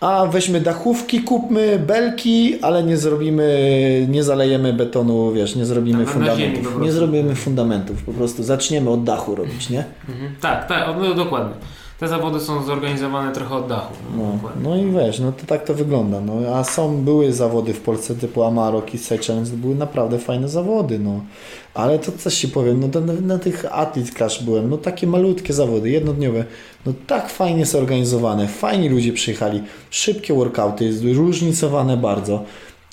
a 0.00 0.26
weźmy 0.26 0.60
dachówki, 0.60 1.20
kupmy 1.20 1.78
belki, 1.86 2.62
ale 2.62 2.82
nie 2.82 2.96
zrobimy, 2.96 4.06
nie 4.08 4.24
zalejemy 4.24 4.72
betonu, 4.72 5.32
wiesz, 5.32 5.56
nie 5.56 5.64
zrobimy 5.64 6.04
Tak, 6.04 6.14
fundamentów. 6.14 6.80
Nie 6.80 6.92
zrobimy 6.92 7.34
fundamentów, 7.34 8.02
po 8.02 8.12
prostu 8.12 8.42
zaczniemy 8.42 8.90
od 8.90 9.04
dachu 9.04 9.34
robić, 9.34 9.70
nie? 9.70 9.84
Mhm. 10.08 10.34
Tak, 10.40 10.68
tak, 10.68 10.96
no, 11.00 11.14
dokładnie. 11.14 11.54
Te 12.00 12.08
zawody 12.08 12.40
są 12.40 12.62
zorganizowane 12.62 13.32
trochę 13.32 13.54
od 13.54 13.66
dachu. 13.66 13.94
No, 14.16 14.32
dokładnie. 14.32 14.62
no 14.68 14.76
i 14.76 14.90
wiesz, 14.90 15.20
no 15.20 15.32
to 15.32 15.46
tak 15.46 15.64
to 15.64 15.74
wygląda. 15.74 16.20
No, 16.20 16.56
a 16.56 16.64
są, 16.64 16.96
były 16.96 17.32
zawody 17.32 17.74
w 17.74 17.80
Polsce 17.80 18.14
typu 18.14 18.42
Amarok 18.42 18.94
i 18.94 18.98
Seychelles, 18.98 19.50
to 19.50 19.56
były 19.56 19.74
naprawdę 19.74 20.18
fajne 20.18 20.48
zawody, 20.48 20.98
no. 20.98 21.20
Ale 21.74 21.98
to 21.98 22.12
coś 22.12 22.34
ci 22.34 22.48
powiem, 22.48 22.80
no 22.80 23.00
na, 23.00 23.12
na 23.12 23.38
tych 23.38 23.64
Athlete 23.70 24.12
Clash 24.12 24.42
byłem, 24.42 24.70
no 24.70 24.78
takie 24.78 25.06
malutkie 25.06 25.52
zawody, 25.52 25.90
jednodniowe, 25.90 26.44
no 26.86 26.92
tak 27.06 27.30
fajnie 27.30 27.66
zorganizowane, 27.66 28.48
fajni 28.48 28.88
ludzie 28.88 29.12
przyjechali, 29.12 29.62
szybkie 29.90 30.34
workouty, 30.34 30.92
zróżnicowane 30.92 31.96
bardzo. 31.96 32.44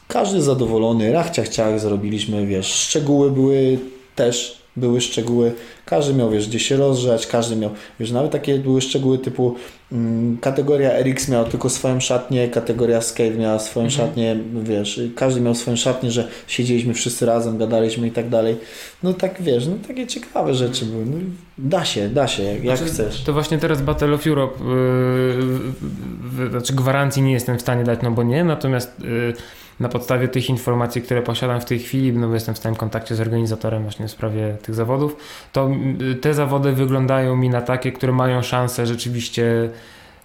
Każdy 0.08 0.42
zadowolony, 0.42 1.12
rachciach 1.12 1.50
ciach 1.50 1.80
zrobiliśmy, 1.80 2.46
wiesz, 2.46 2.68
szczegóły 2.68 3.32
były 3.32 3.80
też, 4.16 4.57
były 4.78 5.02
szczegóły, 5.02 5.54
każdy 5.86 6.14
miał, 6.14 6.30
wiesz, 6.32 6.48
gdzie 6.48 6.60
się 6.60 6.78
rozgrzać, 6.78 7.28
każdy 7.28 7.56
miał, 7.56 7.72
wiesz, 8.00 8.12
nawet 8.12 8.32
takie 8.32 8.60
były 8.60 8.82
szczegóły 8.82 9.18
typu 9.18 9.56
mm, 9.92 10.38
kategoria 10.38 11.00
RX 11.04 11.30
miała 11.30 11.44
tylko 11.46 11.70
swoją 11.70 12.00
szatnię, 12.00 12.48
kategoria 12.48 13.02
Scale 13.02 13.32
miała 13.32 13.60
swoją 13.60 13.86
Mhm. 13.86 14.08
szatnię, 14.08 14.38
wiesz, 14.64 15.02
każdy 15.16 15.42
miał 15.42 15.56
swoją 15.56 15.78
szatnię, 15.78 16.12
że 16.12 16.28
siedzieliśmy 16.48 16.94
wszyscy 16.94 17.26
razem, 17.26 17.58
gadaliśmy 17.58 18.08
i 18.08 18.12
tak 18.12 18.30
dalej. 18.30 18.56
No 19.04 19.14
tak, 19.14 19.42
wiesz, 19.42 19.68
no 19.68 19.74
takie 19.88 20.08
ciekawe 20.08 20.54
rzeczy 20.54 20.86
były. 20.86 21.06
No, 21.06 21.18
da 21.58 21.86
się, 21.86 22.10
da 22.10 22.28
się, 22.28 22.44
jak, 22.44 22.78
Znaczy, 22.78 22.86
chcesz. 22.94 23.24
To 23.24 23.34
właśnie 23.34 23.58
teraz 23.58 23.82
Battle 23.82 24.14
of 24.14 24.28
Europe, 24.28 24.64
yy, 24.64 26.44
yy, 26.44 26.50
znaczy 26.50 26.74
gwarancji 26.74 27.22
nie 27.24 27.32
jestem 27.32 27.58
w 27.58 27.62
stanie 27.62 27.84
dać, 27.84 28.00
no 28.04 28.12
bo 28.12 28.24
nie, 28.24 28.44
natomiast 28.44 29.00
yy, 29.00 29.34
na 29.80 29.90
podstawie 29.90 30.28
tych 30.28 30.50
informacji, 30.50 31.02
które 31.02 31.22
posiadam 31.22 31.62
w 31.62 31.66
tej 31.66 31.80
chwili, 31.80 32.14
no 32.14 32.28
bo 32.28 32.34
jestem 32.34 32.56
w 32.56 32.58
stałym 32.58 32.76
kontakcie 32.76 33.16
z 33.16 33.22
organizatorem 33.22 33.82
właśnie 33.82 34.08
w 34.08 34.12
sprawie 34.12 34.58
tych 34.62 34.76
zawodów, 34.76 35.16
to 35.52 35.70
yy, 36.00 36.16
te 36.16 36.34
zawody 36.34 36.72
wyglądają 36.72 37.36
mi 37.36 37.50
na 37.50 37.62
takie, 37.62 37.92
które 37.92 38.14
mają 38.14 38.42
szansę 38.42 38.88
rzeczywiście 38.88 39.70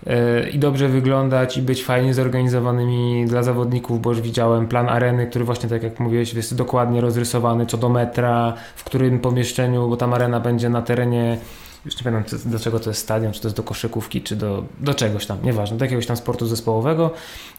yy, 0.07 0.51
i 0.53 0.59
dobrze 0.59 0.89
wyglądać 0.89 1.57
i 1.57 1.62
być 1.62 1.85
fajnie 1.85 2.15
zorganizowanymi 2.15 3.27
dla 3.27 3.43
zawodników, 3.43 4.03
bo 4.03 4.11
już 4.11 4.20
widziałem 4.20 4.69
plan 4.69 4.89
areny, 4.89 5.27
który 5.27 5.45
właśnie 5.45 5.69
tak 5.69 5.83
jak 5.83 6.01
mówiłeś 6.01 6.35
jest 6.35 6.57
dokładnie 6.57 7.01
rozrysowany 7.01 7.66
co 7.66 7.77
do 7.77 7.89
metra, 7.89 8.55
w 8.77 8.85
którym 8.85 9.19
pomieszczeniu, 9.19 9.89
bo 9.89 9.97
tam 9.97 10.15
arena 10.15 10.41
będzie 10.41 10.69
na 10.69 10.83
terenie 10.83 11.39
już 11.85 11.97
nie 11.97 12.05
pamiętam 12.05 12.39
do 12.45 12.59
czego 12.59 12.81
to 12.81 12.91
jest 12.91 13.01
stadion, 13.01 13.33
czy 13.33 13.41
to 13.41 13.49
jest 13.49 13.57
do 13.57 13.63
koszykówki, 13.63 14.23
czy 14.23 14.37
do, 14.37 14.65
do 14.81 14.95
czegoś 14.95 15.27
tam, 15.27 15.39
nieważne, 15.43 15.77
do 15.77 15.85
jakiegoś 15.85 16.07
tam 16.07 16.17
sportu 16.17 16.47
zespołowego, 16.47 17.11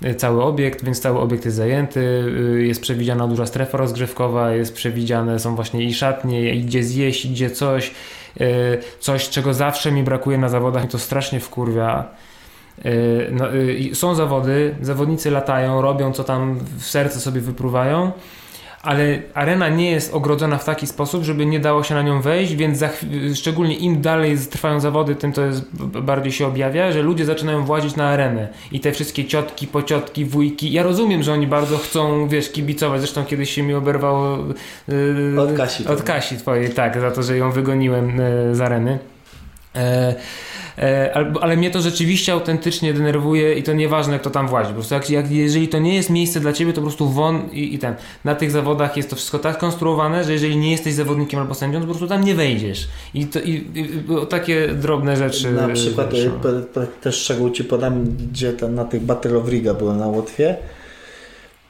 y, 0.06 0.16
cały 0.16 0.44
obiekt, 0.44 0.86
więc 0.86 1.00
cały 1.00 1.20
obiekt 1.20 1.46
jest 1.46 1.58
zajęty, 1.58 2.00
y, 2.00 2.66
jest 2.68 2.82
przewidziana 2.82 3.28
duża 3.28 3.46
strefa 3.46 3.78
rozgrzewkowa, 3.78 4.52
jest 4.52 4.74
przewidziane, 4.74 5.40
są 5.40 5.56
właśnie 5.56 5.84
i 5.84 5.94
szatnie, 5.94 6.56
i 6.56 6.64
gdzie 6.64 6.84
zjeść, 6.84 7.26
i 7.26 7.30
gdzie 7.30 7.50
coś, 7.50 7.92
y, 8.42 8.44
coś 9.00 9.30
czego 9.30 9.54
zawsze 9.54 9.92
mi 9.92 10.04
brakuje 10.04 10.38
na 10.38 10.50
zawodach 10.50 10.88
to 10.88 11.00
strasznie 11.00 11.40
wkurwia. 11.40 12.06
No, 13.32 13.46
są 13.94 14.16
zawody, 14.16 14.76
zawodnicy 14.82 15.32
latają, 15.32 15.82
robią 15.82 16.14
co 16.14 16.24
tam 16.24 16.60
w 16.78 16.86
serce 16.86 17.20
sobie 17.20 17.42
wypruwają, 17.42 18.12
ale 18.84 19.22
arena 19.34 19.70
nie 19.70 19.92
jest 19.92 20.14
ogrodzona 20.14 20.58
w 20.58 20.66
taki 20.66 20.88
sposób, 20.88 21.24
żeby 21.24 21.46
nie 21.46 21.60
dało 21.60 21.84
się 21.84 21.96
na 21.96 22.02
nią 22.02 22.22
wejść, 22.22 22.56
więc 22.56 22.78
za, 22.78 22.90
szczególnie 23.36 23.76
im 23.76 24.02
dalej 24.02 24.38
trwają 24.38 24.80
zawody, 24.80 25.16
tym 25.16 25.34
to 25.34 25.46
jest 25.46 25.76
bardziej 26.02 26.32
się 26.32 26.48
objawia, 26.48 26.92
że 26.92 27.02
ludzie 27.02 27.26
zaczynają 27.26 27.66
włazić 27.66 27.96
na 27.96 28.10
arenę 28.10 28.48
i 28.72 28.80
te 28.80 28.92
wszystkie 28.92 29.26
ciotki, 29.26 29.68
pociotki, 29.68 30.26
wujki. 30.26 30.72
Ja 30.72 30.84
rozumiem, 30.84 31.24
że 31.24 31.34
oni 31.34 31.48
bardzo 31.48 31.78
chcą, 31.78 32.28
wiesz, 32.28 32.52
kibicować. 32.52 33.02
Zresztą 33.02 33.26
kiedyś 33.26 33.54
się 33.54 33.64
mi 33.64 33.74
oberwało 33.74 34.38
yy, 34.88 35.42
Od 35.42 35.54
Kasi 35.54 35.88
Od 35.88 36.04
Kasi 36.04 36.38
twojej, 36.38 36.70
tak, 36.70 37.00
za 37.00 37.12
to, 37.12 37.24
że 37.24 37.38
ją 37.38 37.52
wygoniłem 37.52 38.18
yy, 38.18 38.56
z 38.56 38.62
areny. 38.62 39.00
E, 39.76 40.16
ale, 41.14 41.34
ale 41.42 41.58
mnie 41.58 41.72
to 41.72 41.82
rzeczywiście 41.82 42.34
autentycznie 42.34 42.94
denerwuje 42.94 43.54
i 43.54 43.64
to 43.64 43.74
nieważne 43.74 44.20
kto 44.20 44.30
tam 44.30 44.48
włazi. 44.48 44.68
Po 44.68 44.74
prostu 44.74 44.94
jak, 44.94 45.10
jak, 45.10 45.32
jeżeli 45.32 45.68
to 45.68 45.80
nie 45.80 45.96
jest 45.96 46.10
miejsce 46.10 46.40
dla 46.40 46.54
ciebie, 46.54 46.74
to 46.74 46.82
po 46.82 46.88
prostu 46.88 47.10
won 47.10 47.50
i, 47.52 47.74
i 47.74 47.80
ten. 47.80 47.96
Na 48.24 48.36
tych 48.36 48.52
zawodach 48.52 48.98
jest 48.98 49.10
to 49.10 49.16
wszystko 49.16 49.40
tak 49.40 49.56
skonstruowane, 49.56 50.24
że 50.24 50.34
jeżeli 50.34 50.58
nie 50.58 50.72
jesteś 50.72 50.94
zawodnikiem 50.94 51.40
albo 51.40 51.54
sędzią, 51.54 51.80
to 51.80 51.86
po 51.86 51.92
prostu 51.92 52.08
tam 52.08 52.24
nie 52.24 52.36
wejdziesz. 52.36 52.88
I, 53.14 53.26
to, 53.26 53.40
i, 53.40 53.52
i 53.52 53.88
takie 54.30 54.68
drobne 54.68 55.18
rzeczy. 55.18 55.52
Na 55.52 55.68
przykład 55.68 56.14
e, 56.14 56.88
też 57.02 57.16
szczegół 57.16 57.50
Ci 57.50 57.64
podam, 57.64 58.04
gdzie 58.04 58.54
tam 58.54 58.76
na 58.76 58.86
tych 58.86 59.02
Battle 59.02 59.38
of 59.38 59.48
Riga 59.48 59.74
byłem 59.74 59.98
na 59.98 60.08
Łotwie, 60.08 60.58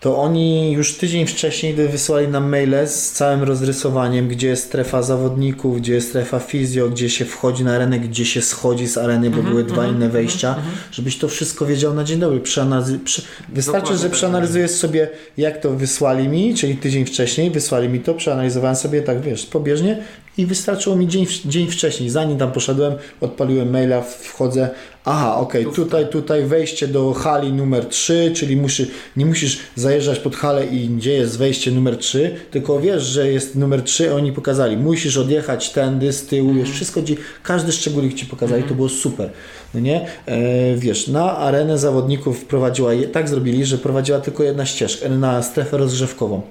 to 0.03 0.17
oni 0.17 0.71
już 0.71 0.97
tydzień 0.97 1.27
wcześniej 1.27 1.73
wysłali 1.73 2.27
nam 2.27 2.49
maile 2.49 2.87
z 2.87 3.11
całym 3.11 3.43
rozrysowaniem, 3.43 4.27
gdzie 4.27 4.47
jest 4.47 4.63
strefa 4.63 5.01
zawodników, 5.01 5.77
gdzie 5.77 5.93
jest 5.93 6.09
strefa 6.09 6.39
fizjo, 6.39 6.89
gdzie 6.89 7.09
się 7.09 7.25
wchodzi 7.25 7.63
na 7.63 7.75
arenę, 7.75 7.99
gdzie 7.99 8.25
się 8.25 8.41
schodzi 8.41 8.87
z 8.87 8.97
areny, 8.97 9.29
bo 9.29 9.43
były 9.43 9.63
dwa 9.63 9.87
inne 9.87 10.09
wejścia, 10.09 10.55
żebyś 10.91 11.17
to 11.17 11.27
wszystko 11.27 11.65
wiedział 11.65 11.93
na 11.93 12.03
dzień 12.03 12.19
dobry. 12.19 12.39
Przeanalizy- 12.39 12.99
przy... 12.99 13.21
Wystarczy, 13.49 13.81
Dokładnie 13.81 13.97
że 13.97 14.09
tak. 14.09 14.17
przeanalizujesz 14.17 14.71
sobie, 14.71 15.09
jak 15.37 15.61
to 15.61 15.71
wysłali 15.71 16.27
mi, 16.27 16.55
czyli 16.55 16.75
tydzień 16.77 17.05
wcześniej 17.05 17.51
wysłali 17.51 17.89
mi 17.89 17.99
to, 17.99 18.13
przeanalizowałem 18.13 18.75
sobie 18.75 19.01
tak, 19.01 19.21
wiesz, 19.21 19.45
pobieżnie 19.45 19.97
I 20.37 20.45
wystarczyło 20.45 20.95
mi 20.95 21.07
dzień, 21.07 21.25
dzień 21.45 21.71
wcześniej, 21.71 22.09
zanim 22.09 22.37
tam 22.37 22.51
poszedłem, 22.51 22.93
odpaliłem 23.21 23.69
maila, 23.71 24.01
wchodzę, 24.01 24.69
aha, 25.05 25.35
okej, 25.35 25.61
okay, 25.65 25.75
tutaj, 25.75 26.07
tutaj 26.07 26.45
wejście 26.45 26.87
do 26.87 27.13
hali 27.13 27.53
numer 27.53 27.85
3, 27.85 28.31
czyli 28.35 28.57
musi, 28.57 28.91
nie 29.17 29.25
musisz 29.25 29.59
zajeżdżać 29.75 30.19
pod 30.19 30.35
halę 30.35 30.65
i 30.65 30.87
gdzie 30.87 31.13
jest 31.13 31.37
wejście 31.37 31.71
numer 31.71 31.97
3, 31.97 32.35
tylko 32.51 32.79
wiesz, 32.79 33.03
że 33.03 33.31
jest 33.31 33.55
numer 33.55 33.83
3, 33.83 34.15
oni 34.15 34.31
pokazali, 34.31 34.77
musisz 34.77 35.17
odjechać 35.17 35.69
tędy, 35.69 36.13
z 36.13 36.25
tyłu, 36.25 36.53
wiesz, 36.53 36.71
wszystko 36.71 37.03
ci, 37.03 37.17
każdy 37.43 37.71
szczególik 37.71 38.13
ci 38.13 38.25
pokazali, 38.25 38.63
to 38.63 38.73
było 38.73 38.89
super, 38.89 39.29
no 39.73 39.79
nie? 39.79 40.07
E, 40.25 40.75
wiesz, 40.75 41.07
na 41.07 41.37
arenę 41.37 41.77
zawodników 41.77 42.45
prowadziła, 42.45 42.91
tak 43.11 43.29
zrobili, 43.29 43.65
że 43.65 43.77
prowadziła 43.77 44.19
tylko 44.19 44.43
jedna 44.43 44.65
ścieżka, 44.65 45.09
na 45.09 45.43
strefę 45.43 45.77
rozgrzewkową 45.77 46.41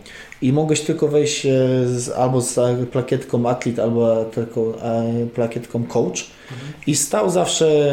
i 0.43 0.52
mogłeś 0.52 0.81
tylko 0.81 1.09
wejść 1.09 1.47
e, 1.47 1.51
z, 1.86 2.09
albo 2.09 2.40
z 2.40 2.59
plakietką 2.90 3.48
atlet, 3.48 3.78
albo 3.78 4.24
tylko 4.24 4.82
e, 4.82 5.27
plakietką 5.35 5.85
coach 5.85 6.31
mhm. 6.52 6.73
i 6.86 6.97
stał 6.97 7.31
zawsze 7.31 7.93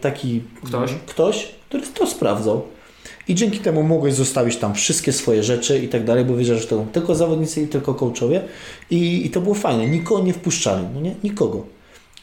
taki 0.00 0.42
ktoś? 0.64 0.90
ktoś, 1.06 1.48
który 1.68 1.82
to 1.94 2.06
sprawdzał. 2.06 2.62
I 3.28 3.34
dzięki 3.34 3.58
temu 3.58 3.82
mogłeś 3.82 4.14
zostawić 4.14 4.56
tam 4.56 4.74
wszystkie 4.74 5.12
swoje 5.12 5.42
rzeczy 5.42 5.78
i 5.78 5.88
tak 5.88 6.04
dalej, 6.04 6.24
bo 6.24 6.36
wiedział, 6.36 6.58
że 6.58 6.66
to 6.66 6.86
tylko 6.92 7.14
zawodnicy 7.14 7.62
i 7.62 7.66
tylko 7.66 7.94
coachowie. 7.94 8.42
I, 8.90 9.26
I 9.26 9.30
to 9.30 9.40
było 9.40 9.54
fajne. 9.54 9.86
Nikogo 9.86 10.22
nie 10.22 10.32
wpuszczali, 10.32 10.84
no 10.94 11.00
nie? 11.00 11.14
Nikogo. 11.24 11.66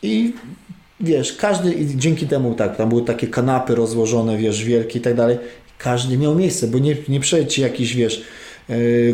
I 0.03 0.34
wiesz, 0.99 1.34
każdy, 1.34 1.74
i 1.74 1.98
dzięki 1.98 2.28
temu 2.28 2.53
tak, 2.56 2.78
tam 2.78 2.90
były 2.90 3.02
takie 3.02 3.28
kanapy 3.28 3.76
rozłożone, 3.76 4.38
wiesz, 4.38 4.64
wielkie 4.64 4.99
i 4.99 5.02
tak 5.02 5.15
dalej. 5.15 5.38
Każdy 5.78 6.18
miał 6.18 6.36
miejsce, 6.36 6.68
bo 6.68 6.80
nie, 6.80 6.95
nie 7.10 7.19
przyjdzie 7.19 7.48
ci 7.48 7.61
jakiś, 7.61 7.95
wiesz, 7.95 8.24
E, 8.24 8.24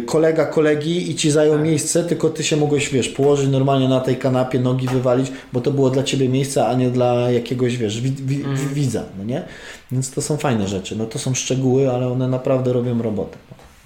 kolega 0.05 0.45
kolegi 0.45 1.11
i 1.11 1.15
ci 1.15 1.31
zajął 1.31 1.53
tak. 1.53 1.63
miejsce, 1.63 2.03
tylko 2.03 2.29
ty 2.29 2.43
się 2.43 2.57
mogłeś, 2.57 2.89
wiesz, 2.89 3.09
położyć 3.09 3.49
normalnie 3.49 3.87
na 3.87 3.99
tej 3.99 4.15
kanapie, 4.15 4.59
nogi 4.59 4.87
wywalić, 4.87 5.31
bo 5.53 5.61
to 5.61 5.71
było 5.71 5.89
dla 5.89 6.03
ciebie 6.03 6.29
miejsce, 6.29 6.67
a 6.67 6.73
nie 6.73 6.89
dla 6.89 7.31
jakiegoś, 7.31 7.77
wiesz, 7.77 8.01
wi 8.01 8.11
wi 8.11 8.43
mm. 8.43 8.73
widza, 8.73 9.03
no 9.17 9.23
nie? 9.23 9.43
Więc 9.91 10.11
to 10.11 10.21
są 10.21 10.37
fajne 10.37 10.67
rzeczy. 10.67 10.95
No 10.95 11.05
to 11.05 11.19
są 11.19 11.33
szczegóły, 11.33 11.91
ale 11.91 12.07
one 12.07 12.27
naprawdę 12.27 12.73
robią 12.73 13.01
robotę. 13.01 13.37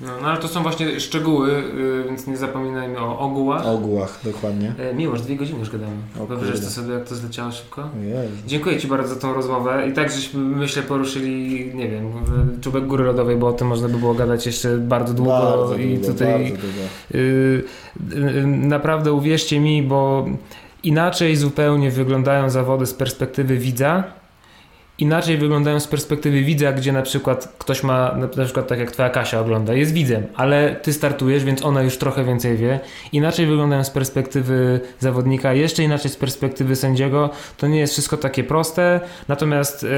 No, 0.01 0.07
no 0.21 0.27
ale 0.27 0.37
to 0.37 0.47
są 0.47 0.63
właśnie 0.63 0.99
szczegóły, 0.99 1.49
yy, 1.49 2.03
więc 2.07 2.27
nie 2.27 2.37
zapominajmy 2.37 2.99
o 2.99 3.19
ogółach. 3.19 3.65
O 3.65 3.71
ogółach, 3.71 4.19
dokładnie. 4.23 4.73
E, 4.79 4.93
miłość, 4.93 5.23
dwie 5.23 5.35
godziny 5.35 5.59
już 5.59 5.69
gadamy. 5.69 5.95
Powiesz 6.27 6.59
to 6.59 6.65
sobie, 6.65 6.93
jak 6.93 7.07
to 7.07 7.15
zleciało 7.15 7.51
szybko? 7.51 7.89
Jezu. 8.01 8.33
Dziękuję 8.47 8.77
Ci 8.79 8.87
bardzo 8.87 9.13
za 9.13 9.19
tą 9.19 9.33
rozmowę. 9.33 9.87
I 9.89 9.93
tak 9.93 10.11
żeśmy, 10.11 10.39
myślę, 10.39 10.83
poruszyli, 10.83 11.71
nie 11.75 11.89
wiem, 11.89 12.11
czubek 12.61 12.87
góry 12.87 13.03
lodowej, 13.03 13.35
bo 13.35 13.47
o 13.47 13.53
tym 13.53 13.67
można 13.67 13.89
by 13.89 13.97
było 13.97 14.13
gadać 14.13 14.45
jeszcze 14.45 14.77
bardzo 14.77 15.13
długo. 15.13 15.31
Bardzo 15.31 15.75
I 15.77 15.97
długo, 15.97 16.13
tutaj 16.13 16.43
bardzo 16.43 16.61
długo. 16.61 16.79
Yy, 17.13 18.47
naprawdę 18.47 19.13
uwierzcie 19.13 19.59
mi, 19.59 19.83
bo 19.83 20.25
inaczej 20.83 21.35
zupełnie 21.35 21.91
wyglądają 21.91 22.49
zawody 22.49 22.85
z 22.85 22.93
perspektywy 22.93 23.57
widza 23.57 24.03
inaczej 24.99 25.37
wyglądają 25.37 25.79
z 25.79 25.87
perspektywy 25.87 26.41
widza, 26.41 26.73
gdzie 26.73 26.91
na 26.91 27.01
przykład 27.01 27.53
ktoś 27.57 27.83
ma, 27.83 28.15
na 28.37 28.45
przykład 28.45 28.67
tak 28.67 28.79
jak 28.79 28.91
twoja 28.91 29.09
Kasia 29.09 29.39
ogląda, 29.39 29.73
jest 29.73 29.93
widzem, 29.93 30.23
ale 30.35 30.75
ty 30.75 30.93
startujesz, 30.93 31.43
więc 31.43 31.65
ona 31.65 31.81
już 31.81 31.97
trochę 31.97 32.23
więcej 32.23 32.57
wie. 32.57 32.79
Inaczej 33.11 33.45
wyglądają 33.45 33.83
z 33.83 33.89
perspektywy 33.89 34.79
zawodnika, 34.99 35.53
jeszcze 35.53 35.83
inaczej 35.83 36.11
z 36.11 36.15
perspektywy 36.15 36.75
sędziego. 36.75 37.29
To 37.57 37.67
nie 37.67 37.79
jest 37.79 37.93
wszystko 37.93 38.17
takie 38.17 38.43
proste, 38.43 38.99
natomiast 39.27 39.83
yy, 39.83 39.89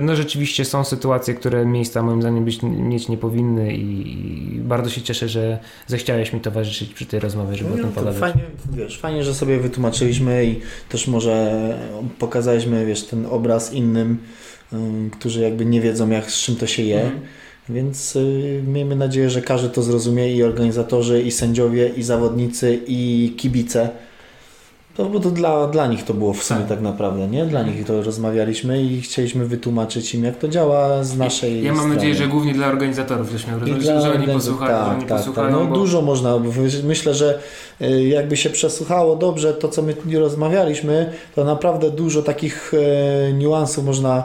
no 0.00 0.16
rzeczywiście 0.16 0.64
są 0.64 0.84
sytuacje, 0.84 1.34
które 1.34 1.66
miejsca 1.66 2.02
moim 2.02 2.20
zdaniem 2.22 2.44
być, 2.44 2.62
mieć 2.62 3.08
nie 3.08 3.16
powinny 3.16 3.74
i, 3.74 4.12
i 4.56 4.60
bardzo 4.60 4.90
się 4.90 5.02
cieszę, 5.02 5.28
że 5.28 5.58
zechciałeś 5.86 6.32
mi 6.32 6.40
towarzyszyć 6.40 6.94
przy 6.94 7.06
tej 7.06 7.20
rozmowie, 7.20 7.56
żeby 7.56 7.70
no, 7.70 7.76
o 7.76 7.78
tym 7.78 7.92
pogadać. 7.92 8.20
Fajnie, 8.20 8.42
wiesz, 8.72 8.98
fajnie, 8.98 9.24
że 9.24 9.34
sobie 9.34 9.58
wytłumaczyliśmy 9.58 10.44
i 10.44 10.60
też 10.88 11.08
może 11.08 11.52
pokazaliśmy, 12.18 12.86
wiesz, 12.86 13.04
ten 13.04 13.26
obraz 13.26 13.72
innym, 13.72 14.21
którzy 15.12 15.40
jakby 15.40 15.64
nie 15.64 15.80
wiedzą, 15.80 16.10
jak, 16.10 16.30
z 16.30 16.42
czym 16.42 16.56
to 16.56 16.66
się 16.66 16.82
je. 16.82 17.02
Mhm. 17.02 17.20
Więc 17.68 18.16
y, 18.16 18.62
miejmy 18.66 18.96
nadzieję, 18.96 19.30
że 19.30 19.42
każdy 19.42 19.68
to 19.68 19.82
zrozumie 19.82 20.34
i 20.34 20.42
organizatorzy, 20.42 21.22
i 21.22 21.30
sędziowie, 21.30 21.88
i 21.88 22.02
zawodnicy, 22.02 22.80
i 22.86 23.34
kibice. 23.36 23.90
To, 24.96 25.04
bo 25.04 25.20
to 25.20 25.30
dla, 25.30 25.66
dla 25.66 25.86
nich 25.86 26.04
to 26.04 26.14
było 26.14 26.32
w 26.32 26.42
sumie 26.42 26.60
tak. 26.60 26.68
tak 26.68 26.80
naprawdę, 26.80 27.28
nie? 27.28 27.46
Dla 27.46 27.62
nich 27.62 27.86
to 27.86 28.02
rozmawialiśmy 28.02 28.82
i 28.82 29.00
chcieliśmy 29.00 29.46
wytłumaczyć 29.46 30.14
im, 30.14 30.24
jak 30.24 30.38
to 30.38 30.48
działa 30.48 31.04
z 31.04 31.16
naszej 31.16 31.62
Ja 31.62 31.72
mam 31.72 31.76
strony. 31.76 31.94
nadzieję, 31.94 32.14
że 32.14 32.28
głównie 32.28 32.54
dla 32.54 32.66
organizatorów 32.66 33.32
też 33.32 33.46
miał 33.46 33.60
rozumieć, 33.60 33.84
że 33.84 34.12
oni 34.12 34.26
posłuchają, 34.26 34.84
tak, 34.84 34.96
oni 34.96 35.06
tak, 35.06 35.18
posłuchają. 35.18 35.48
Tak. 35.48 35.56
No, 35.56 35.66
bo... 35.66 35.74
Dużo 35.74 36.02
można, 36.02 36.40
myślę, 36.84 37.14
że 37.14 37.38
y, 37.80 38.02
jakby 38.02 38.36
się 38.36 38.50
przesłuchało 38.50 39.16
dobrze 39.16 39.54
to, 39.54 39.68
co 39.68 39.82
my 39.82 39.94
rozmawialiśmy, 40.18 41.12
to 41.34 41.44
naprawdę 41.44 41.90
dużo 41.90 42.22
takich 42.22 42.72
e, 42.74 43.32
niuansów 43.32 43.84
można 43.84 44.24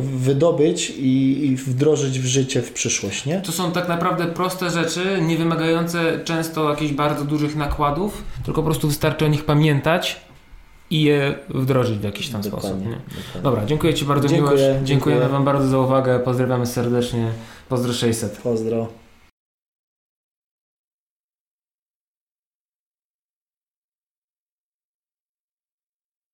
wydobyć 0.00 0.90
i, 0.90 1.46
i, 1.46 1.56
wdrożyć 1.56 2.20
w 2.20 2.26
życie 2.26 2.62
w 2.62 2.72
przyszłość, 2.72 3.26
nie? 3.26 3.40
To 3.40 3.52
są 3.52 3.72
tak 3.72 3.88
naprawdę 3.88 4.26
proste 4.26 4.70
rzeczy, 4.70 5.18
nie 5.22 5.36
wymagające 5.36 6.20
często 6.24 6.70
jakichś 6.70 6.92
bardzo 6.92 7.24
dużych 7.24 7.56
nakładów, 7.56 8.22
tylko 8.44 8.62
po 8.62 8.66
prostu 8.66 8.88
wystarczy 8.88 9.24
o 9.24 9.28
nich 9.28 9.44
pamiętać 9.44 10.20
i 10.90 11.02
je 11.02 11.34
wdrożyć 11.48 11.98
w 11.98 12.04
jakiś 12.04 12.28
tam 12.28 12.40
dokładnie, 12.40 12.70
sposób. 12.70 12.86
Nie? 13.34 13.42
Dobra, 13.42 13.66
dziękuję 13.66 13.94
Ci 13.94 14.04
bardzo, 14.04 14.28
dziękuję, 14.28 14.58
Dziękujemy 14.58 14.86
dziękuję. 14.86 15.28
Wam 15.28 15.44
bardzo 15.44 15.68
za 15.68 15.78
uwagę. 15.78 16.18
Pozdrawiamy 16.18 16.66
serdecznie. 16.66 17.30
Pozdro 17.68 17.92
600. 17.92 18.36
Pozdro. 18.36 19.05